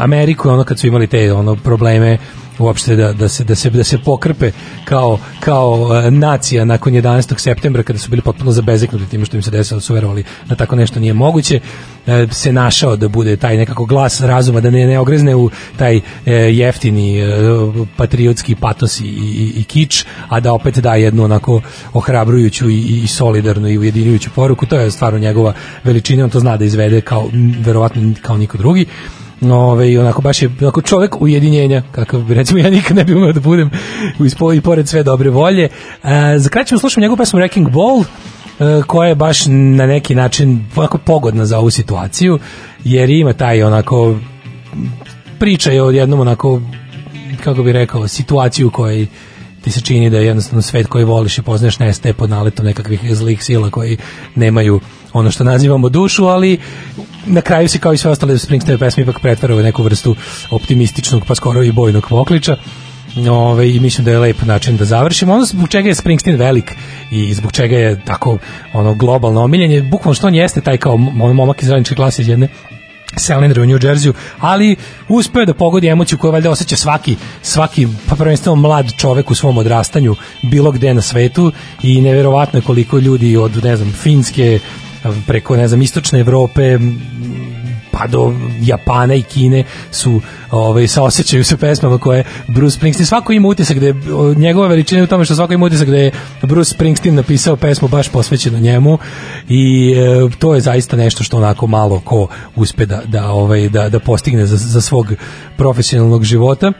Ameriku, 0.00 0.48
ono 0.48 0.64
kad 0.64 0.78
su 0.78 0.86
imali 0.86 1.06
te 1.06 1.32
ono 1.32 1.56
probleme 1.56 2.18
uopšte 2.58 2.96
da, 2.96 3.12
da, 3.12 3.28
se, 3.28 3.44
da, 3.44 3.54
se, 3.54 3.70
da 3.70 3.84
se 3.84 3.98
pokrpe 3.98 4.50
kao, 4.84 5.18
kao 5.40 5.72
uh, 5.72 6.12
nacija 6.12 6.64
nakon 6.64 6.92
11. 6.92 7.38
septembra 7.38 7.82
kada 7.82 7.98
su 7.98 8.10
bili 8.10 8.22
potpuno 8.22 8.52
zabezeknuti 8.52 9.10
tim 9.10 9.24
što 9.24 9.36
im 9.36 9.42
se 9.42 9.50
desilo 9.50 9.76
da 9.76 9.80
su 9.80 9.94
verovali 9.94 10.24
da 10.48 10.54
tako 10.54 10.76
nešto 10.76 11.00
nije 11.00 11.12
moguće 11.12 11.60
uh, 12.06 12.12
se 12.32 12.52
našao 12.52 12.96
da 12.96 13.08
bude 13.08 13.36
taj 13.36 13.56
nekako 13.56 13.84
glas 13.84 14.20
razuma 14.20 14.60
da 14.60 14.70
ne, 14.70 14.86
ne 14.86 14.98
ogrezne 14.98 15.36
u 15.36 15.50
taj 15.76 15.96
uh, 15.96 16.02
jeftini 16.52 17.18
patriotski 17.96 18.54
patos 18.54 19.00
i, 19.00 19.04
i, 19.04 19.52
i 19.56 19.64
kič 19.64 20.04
a 20.28 20.40
da 20.40 20.52
opet 20.52 20.78
da 20.78 20.94
jednu 20.94 21.24
onako 21.24 21.60
ohrabrujuću 21.92 22.70
i, 22.70 23.00
i 23.04 23.06
solidarnu 23.06 23.68
i 23.68 23.78
ujedinjujuću 23.78 24.30
poruku 24.34 24.66
to 24.66 24.76
je 24.76 24.90
stvarno 24.90 25.18
njegova 25.18 25.52
veličina 25.84 26.24
on 26.24 26.30
to 26.30 26.40
zna 26.40 26.56
da 26.56 26.64
izvede 26.64 27.00
kao 27.00 27.30
verovatno 27.60 28.12
kao 28.22 28.36
niko 28.36 28.58
drugi 28.58 28.86
Ove, 29.42 30.00
onako 30.00 30.22
baš 30.22 30.42
je 30.42 30.50
onako 30.60 30.82
čovek 30.82 31.22
ujedinjenja, 31.22 31.82
kakav 31.92 32.20
bi 32.20 32.34
recimo 32.34 32.60
ja 32.60 32.70
nikad 32.70 32.96
ne 32.96 33.04
bi 33.04 33.14
umeo 33.14 33.32
da 33.32 33.40
budem 33.40 33.70
ispo, 34.24 34.52
i 34.52 34.60
pored 34.60 34.88
sve 34.88 35.02
dobre 35.02 35.30
volje. 35.30 35.64
E, 35.64 35.68
za 36.38 36.48
kraj 36.48 36.64
ćemo 36.64 36.78
slušati 36.78 37.00
njegovu 37.00 37.16
pesmu 37.16 37.40
Wrecking 37.40 37.70
Ball, 37.70 38.00
e, 38.00 38.82
koja 38.86 39.08
je 39.08 39.14
baš 39.14 39.46
na 39.46 39.86
neki 39.86 40.14
način 40.14 40.66
onako 40.76 40.98
pogodna 40.98 41.46
za 41.46 41.58
ovu 41.58 41.70
situaciju, 41.70 42.38
jer 42.84 43.10
ima 43.10 43.32
taj 43.32 43.62
onako 43.62 44.16
priča 45.38 45.70
je 45.70 45.82
o 45.82 45.90
jednom 45.90 46.20
onako 46.20 46.60
kako 47.44 47.62
bi 47.62 47.72
rekao, 47.72 48.08
situaciju 48.08 48.66
u 48.66 48.70
kojoj 48.70 49.06
ti 49.64 49.70
se 49.70 49.80
čini 49.80 50.10
da 50.10 50.18
je 50.18 50.26
jednostavno 50.26 50.62
svet 50.62 50.86
koji 50.86 51.04
voliš 51.04 51.38
i 51.38 51.42
poznaješ 51.42 51.78
nestaje 51.78 52.12
pod 52.12 52.30
naletom 52.30 52.66
nekakvih 52.66 53.14
zlih 53.14 53.44
sila 53.44 53.70
koji 53.70 53.96
nemaju 54.34 54.80
ono 55.12 55.30
što 55.30 55.44
nazivamo 55.44 55.88
dušu, 55.88 56.24
ali 56.24 56.58
na 57.26 57.40
kraju 57.40 57.68
se 57.68 57.78
kao 57.78 57.92
i 57.92 57.98
sve 57.98 58.10
ostale 58.10 58.38
Springsteenove 58.38 58.86
pesme 58.86 59.02
ipak 59.02 59.20
pretvara 59.20 59.54
u 59.56 59.62
neku 59.62 59.82
vrstu 59.82 60.16
optimističnog 60.50 61.24
pa 61.26 61.34
skoro 61.34 61.62
i 61.62 61.72
bojnog 61.72 62.06
pokliča. 62.08 62.56
Ove, 63.30 63.70
i 63.70 63.80
mislim 63.80 64.04
da 64.04 64.10
je 64.10 64.18
lep 64.18 64.42
način 64.42 64.76
da 64.76 64.84
završimo. 64.84 65.34
Ono 65.34 65.44
zbog 65.44 65.68
čega 65.68 65.88
je 65.88 65.94
Springsteen 65.94 66.36
velik 66.36 66.74
i 67.10 67.34
zbog 67.34 67.52
čega 67.52 67.76
je 67.76 68.04
tako 68.04 68.38
ono 68.72 68.94
globalno 68.94 69.40
omiljen 69.40 69.72
je 69.72 69.82
bukvalno 69.82 70.14
što 70.14 70.26
on 70.26 70.34
jeste 70.34 70.60
taj 70.60 70.76
kao 70.76 70.96
mo- 70.96 71.32
momak 71.32 71.62
iz 71.62 71.70
radničke 71.70 71.94
klase 71.94 72.22
iz 72.22 72.28
jedne 72.28 72.48
Salinger 73.16 73.60
u 73.60 73.66
New 73.66 73.78
Jerseyu, 73.78 74.12
ali 74.40 74.76
uspeo 75.08 75.44
da 75.44 75.54
pogodi 75.54 75.88
emociju 75.88 76.18
koju 76.18 76.32
valjda 76.32 76.50
osjeća 76.50 76.76
svaki, 76.76 77.16
svaki 77.42 77.88
pa 78.08 78.16
prvenstveno 78.16 78.56
mlad 78.56 78.92
čovek 78.96 79.30
u 79.30 79.34
svom 79.34 79.58
odrastanju 79.58 80.16
bilo 80.42 80.70
gde 80.70 80.94
na 80.94 81.00
svetu 81.00 81.52
i 81.82 82.00
neverovatno 82.00 82.58
je 82.58 82.62
koliko 82.62 82.98
ljudi 82.98 83.36
od, 83.36 83.64
ne 83.64 83.76
znam, 83.76 83.92
Finske, 83.92 84.58
preko, 85.26 85.56
ne 85.56 85.68
znam, 85.68 85.82
istočne 85.82 86.20
Evrope, 86.20 86.78
pa 87.90 88.06
do 88.06 88.32
Japana 88.62 89.14
i 89.14 89.22
Kine 89.22 89.64
su 89.90 90.20
ovaj 90.50 90.88
saosećaju 90.88 91.44
se 91.44 91.56
pesmama 91.56 91.98
koje 91.98 92.24
Bruce 92.48 92.76
Springsteen 92.76 93.06
svako 93.06 93.32
ima 93.32 93.48
utisak 93.48 93.78
da 93.78 93.86
je 93.86 93.94
njegova 94.36 94.68
veličina 94.68 94.98
je 94.98 95.04
u 95.04 95.06
tome 95.06 95.24
što 95.24 95.34
svako 95.34 95.52
ima 95.52 95.66
utisak 95.66 95.88
da 95.88 95.96
je 95.96 96.10
Bruce 96.42 96.70
Springsteen 96.70 97.14
napisao 97.14 97.56
pesmu 97.56 97.88
baš 97.88 98.08
posvećenu 98.08 98.58
njemu 98.58 98.98
i 99.48 99.94
e, 99.96 100.36
to 100.38 100.54
je 100.54 100.60
zaista 100.60 100.96
nešto 100.96 101.24
što 101.24 101.36
onako 101.36 101.66
malo 101.66 102.00
ko 102.00 102.28
uspe 102.56 102.86
da 102.86 103.02
da 103.06 103.30
ovaj 103.30 103.68
da 103.68 103.88
da 103.88 104.00
postigne 104.00 104.46
za, 104.46 104.56
za 104.56 104.80
svog 104.80 105.12
profesionalnog 105.56 106.24
života 106.24 106.72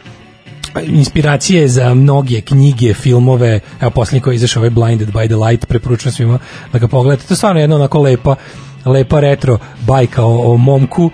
inspiracije 0.82 1.68
za 1.68 1.94
mnoge 1.94 2.40
knjige, 2.40 2.94
filmove, 2.94 3.60
evo 3.80 3.90
posljednji 3.90 4.20
koji 4.20 4.34
je 4.34 4.36
izašao 4.36 4.60
ovaj 4.60 4.70
Blinded 4.70 5.08
by 5.08 5.26
the 5.26 5.36
Light, 5.36 5.66
preporučujem 5.66 6.12
svima 6.12 6.38
da 6.72 6.78
ga 6.78 6.88
pogledate. 6.88 7.26
To 7.26 7.34
je 7.34 7.36
stvarno 7.36 7.60
jedna 7.60 7.76
onako 7.76 8.02
lepa 8.02 8.36
lepa 8.84 9.20
retro 9.20 9.58
bajka 9.86 10.24
o, 10.24 10.52
o 10.52 10.56
momku 10.56 11.04
uh, 11.04 11.12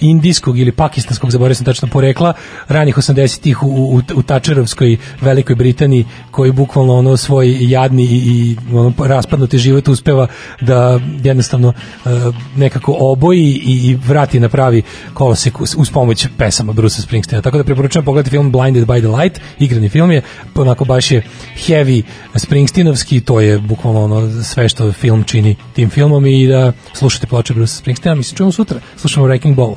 indijskog 0.00 0.58
ili 0.58 0.72
pakistanskog, 0.72 1.30
zaboravio 1.30 1.54
sam 1.54 1.64
tačno 1.64 1.88
porekla, 1.88 2.32
ranih 2.68 2.96
80-ih 2.96 3.62
u, 3.62 3.66
u, 3.66 4.00
u 4.14 4.22
Tačerovskoj 4.22 4.96
Velikoj 5.20 5.56
Britaniji, 5.56 6.06
koji 6.30 6.52
bukvalno 6.52 6.94
ono 6.94 7.16
svoj 7.16 7.56
jadni 7.60 8.02
i, 8.02 8.16
i 8.16 8.56
ono 8.72 8.92
raspadnuti 8.98 9.58
život 9.58 9.88
uspeva 9.88 10.26
da 10.60 11.00
jednostavno 11.22 11.68
uh, 11.68 12.12
nekako 12.56 12.96
oboji 12.98 13.60
i, 13.64 13.90
i 13.90 13.94
vrati 13.94 14.40
na 14.40 14.48
pravi 14.48 14.82
kolosek 15.14 15.60
uz, 15.60 15.74
uz 15.78 15.90
pomoć 15.90 16.26
pesama 16.38 16.72
Bruce 16.72 17.02
Springsteena. 17.02 17.42
Tako 17.42 17.58
da 17.58 17.64
preporučujem 17.64 18.04
pogledati 18.04 18.30
film 18.30 18.52
Blinded 18.52 18.86
by 18.86 19.00
the 19.00 19.22
Light, 19.22 19.40
igrani 19.58 19.88
film 19.88 20.10
je, 20.10 20.22
onako 20.54 20.84
baš 20.84 21.10
je 21.10 21.22
heavy 21.68 22.02
Springsteenovski, 22.34 23.20
to 23.20 23.40
je 23.40 23.58
bukvalno 23.58 24.04
ono 24.04 24.42
sve 24.42 24.68
što 24.68 24.92
film 24.92 25.24
čini 25.24 25.56
tim 25.74 25.90
filmom 25.90 26.26
i 26.26 26.46
da 26.46 26.65
slušate 26.94 27.26
ploče 27.26 27.54
Bruce 27.54 27.82
mi 28.16 28.22
se 28.22 28.36
čujemo 28.36 28.52
sutra, 28.52 28.80
slušamo 28.96 29.26
Wrecking 29.26 29.54
Ball. 29.54 29.74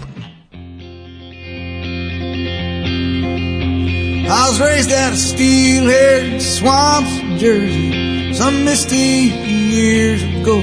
I 4.32 4.48
was 4.50 4.60
raised 4.60 4.92
out 4.92 5.12
of 5.14 5.18
steel-haired 5.18 6.40
swamps 6.42 7.12
of 7.18 7.40
Jersey 7.40 8.34
some 8.34 8.64
misty 8.64 9.34
years 9.74 10.22
ago. 10.22 10.62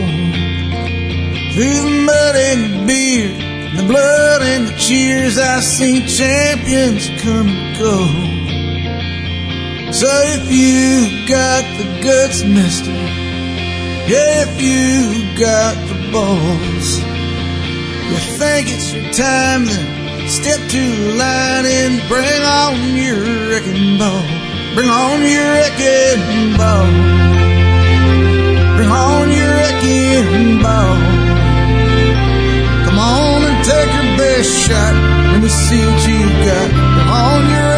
Through 1.53 1.81
the 1.83 1.97
mud 2.07 2.37
and 2.37 2.61
the 2.65 2.87
beer, 2.87 3.29
the 3.77 3.83
blood 3.89 4.43
and 4.43 4.69
the 4.69 4.77
cheers, 4.79 5.37
I 5.37 5.61
seen 5.61 6.07
champions 6.07 7.09
come 7.23 7.49
and 7.49 7.77
go. 7.77 8.07
So 9.93 10.07
if 10.37 10.53
you 10.53 11.27
got 11.27 11.65
the 11.79 11.87
guts, 12.05 12.45
mister, 12.45 12.93
if 14.09 14.61
you 14.63 15.37
got 15.39 15.75
the 15.89 16.13
balls, 16.13 16.99
you 18.09 18.17
think 18.39 18.69
it's 18.71 18.93
your 18.95 19.13
time, 19.13 19.67
then 19.67 20.29
step 20.29 20.61
to 20.71 20.79
the 20.79 21.15
line 21.19 21.67
and 21.67 22.01
bring 22.09 22.43
on 22.43 22.97
your 22.97 23.21
wrecking 23.51 23.99
ball. 23.99 24.23
Bring 24.75 24.91
on 24.91 25.23
your 25.23 25.47
wrecking 25.55 26.57
ball. 26.57 26.87
Bring 28.77 28.91
on 28.91 29.31
your 29.31 29.51
wrecking 29.59 30.63
ball. 30.63 30.97
Come 32.87 32.99
on 32.99 33.43
and 33.43 33.65
take 33.65 33.91
your 33.91 34.17
best 34.19 34.51
shot. 34.55 34.95
Let 35.33 35.43
me 35.43 35.49
see 35.49 35.83
what 35.83 36.07
you 36.07 36.21
got. 36.47 36.69
Bring 36.71 37.09
on 37.09 37.43
your 37.51 37.76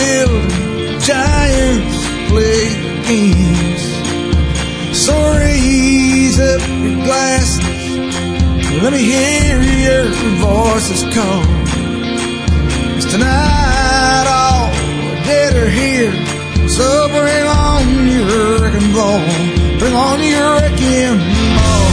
filled, 0.00 0.50
giants 1.10 1.98
play 2.30 2.64
games. 3.08 3.82
So 5.04 5.14
raise 5.38 6.38
up 6.52 6.62
your 6.84 6.98
glasses, 7.06 7.82
let 8.82 8.90
me 8.96 9.02
hear 9.14 9.56
your 9.86 10.04
voices 10.48 11.02
call. 11.14 11.42
'Cause 12.92 13.08
tonight 13.14 14.26
all 14.40 14.66
the 15.08 15.16
dead 15.28 15.52
are 15.62 15.72
here, 15.82 16.14
so 16.76 16.86
bring 17.16 17.46
on 17.68 17.84
your 18.14 18.58
wrecking 18.60 18.92
ball, 18.96 19.22
bring 19.80 19.94
on 20.08 20.18
your 20.32 20.48
wrecking 20.56 21.16
ball, 21.56 21.88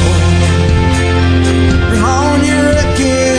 bring 1.89 2.03
on 2.21 2.37
your 2.51 2.63
wrecking 2.73 3.36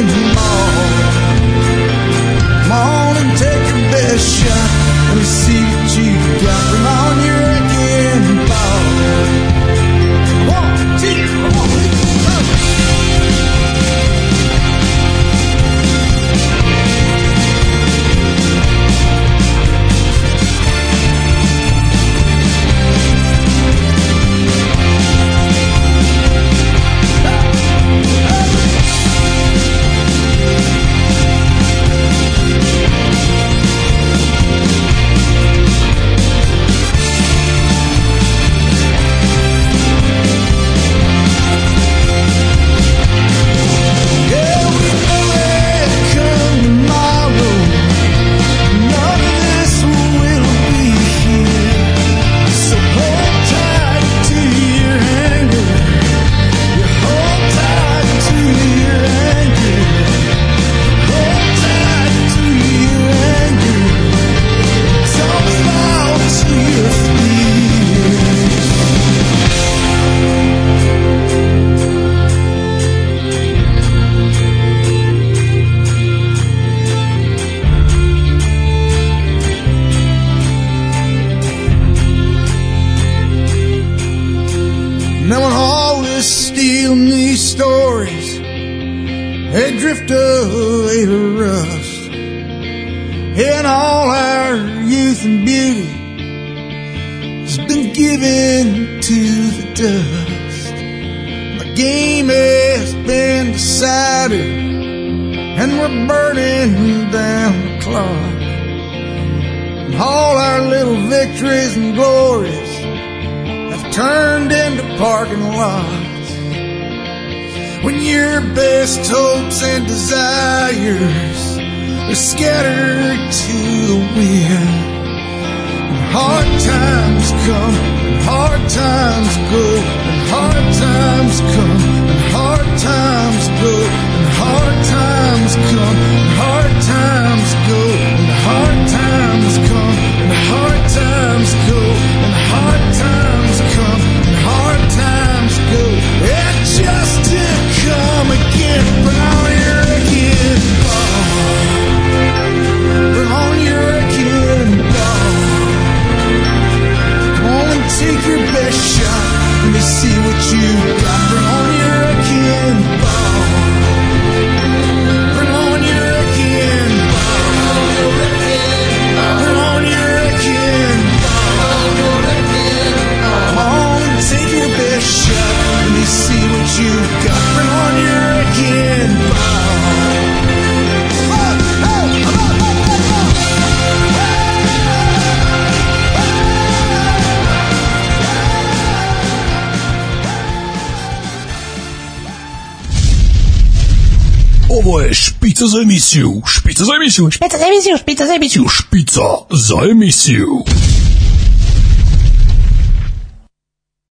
za 198.28 198.34
emisiju, 198.34 198.68
špica 198.68 199.20
za 199.50 199.76
emisiju. 199.90 200.64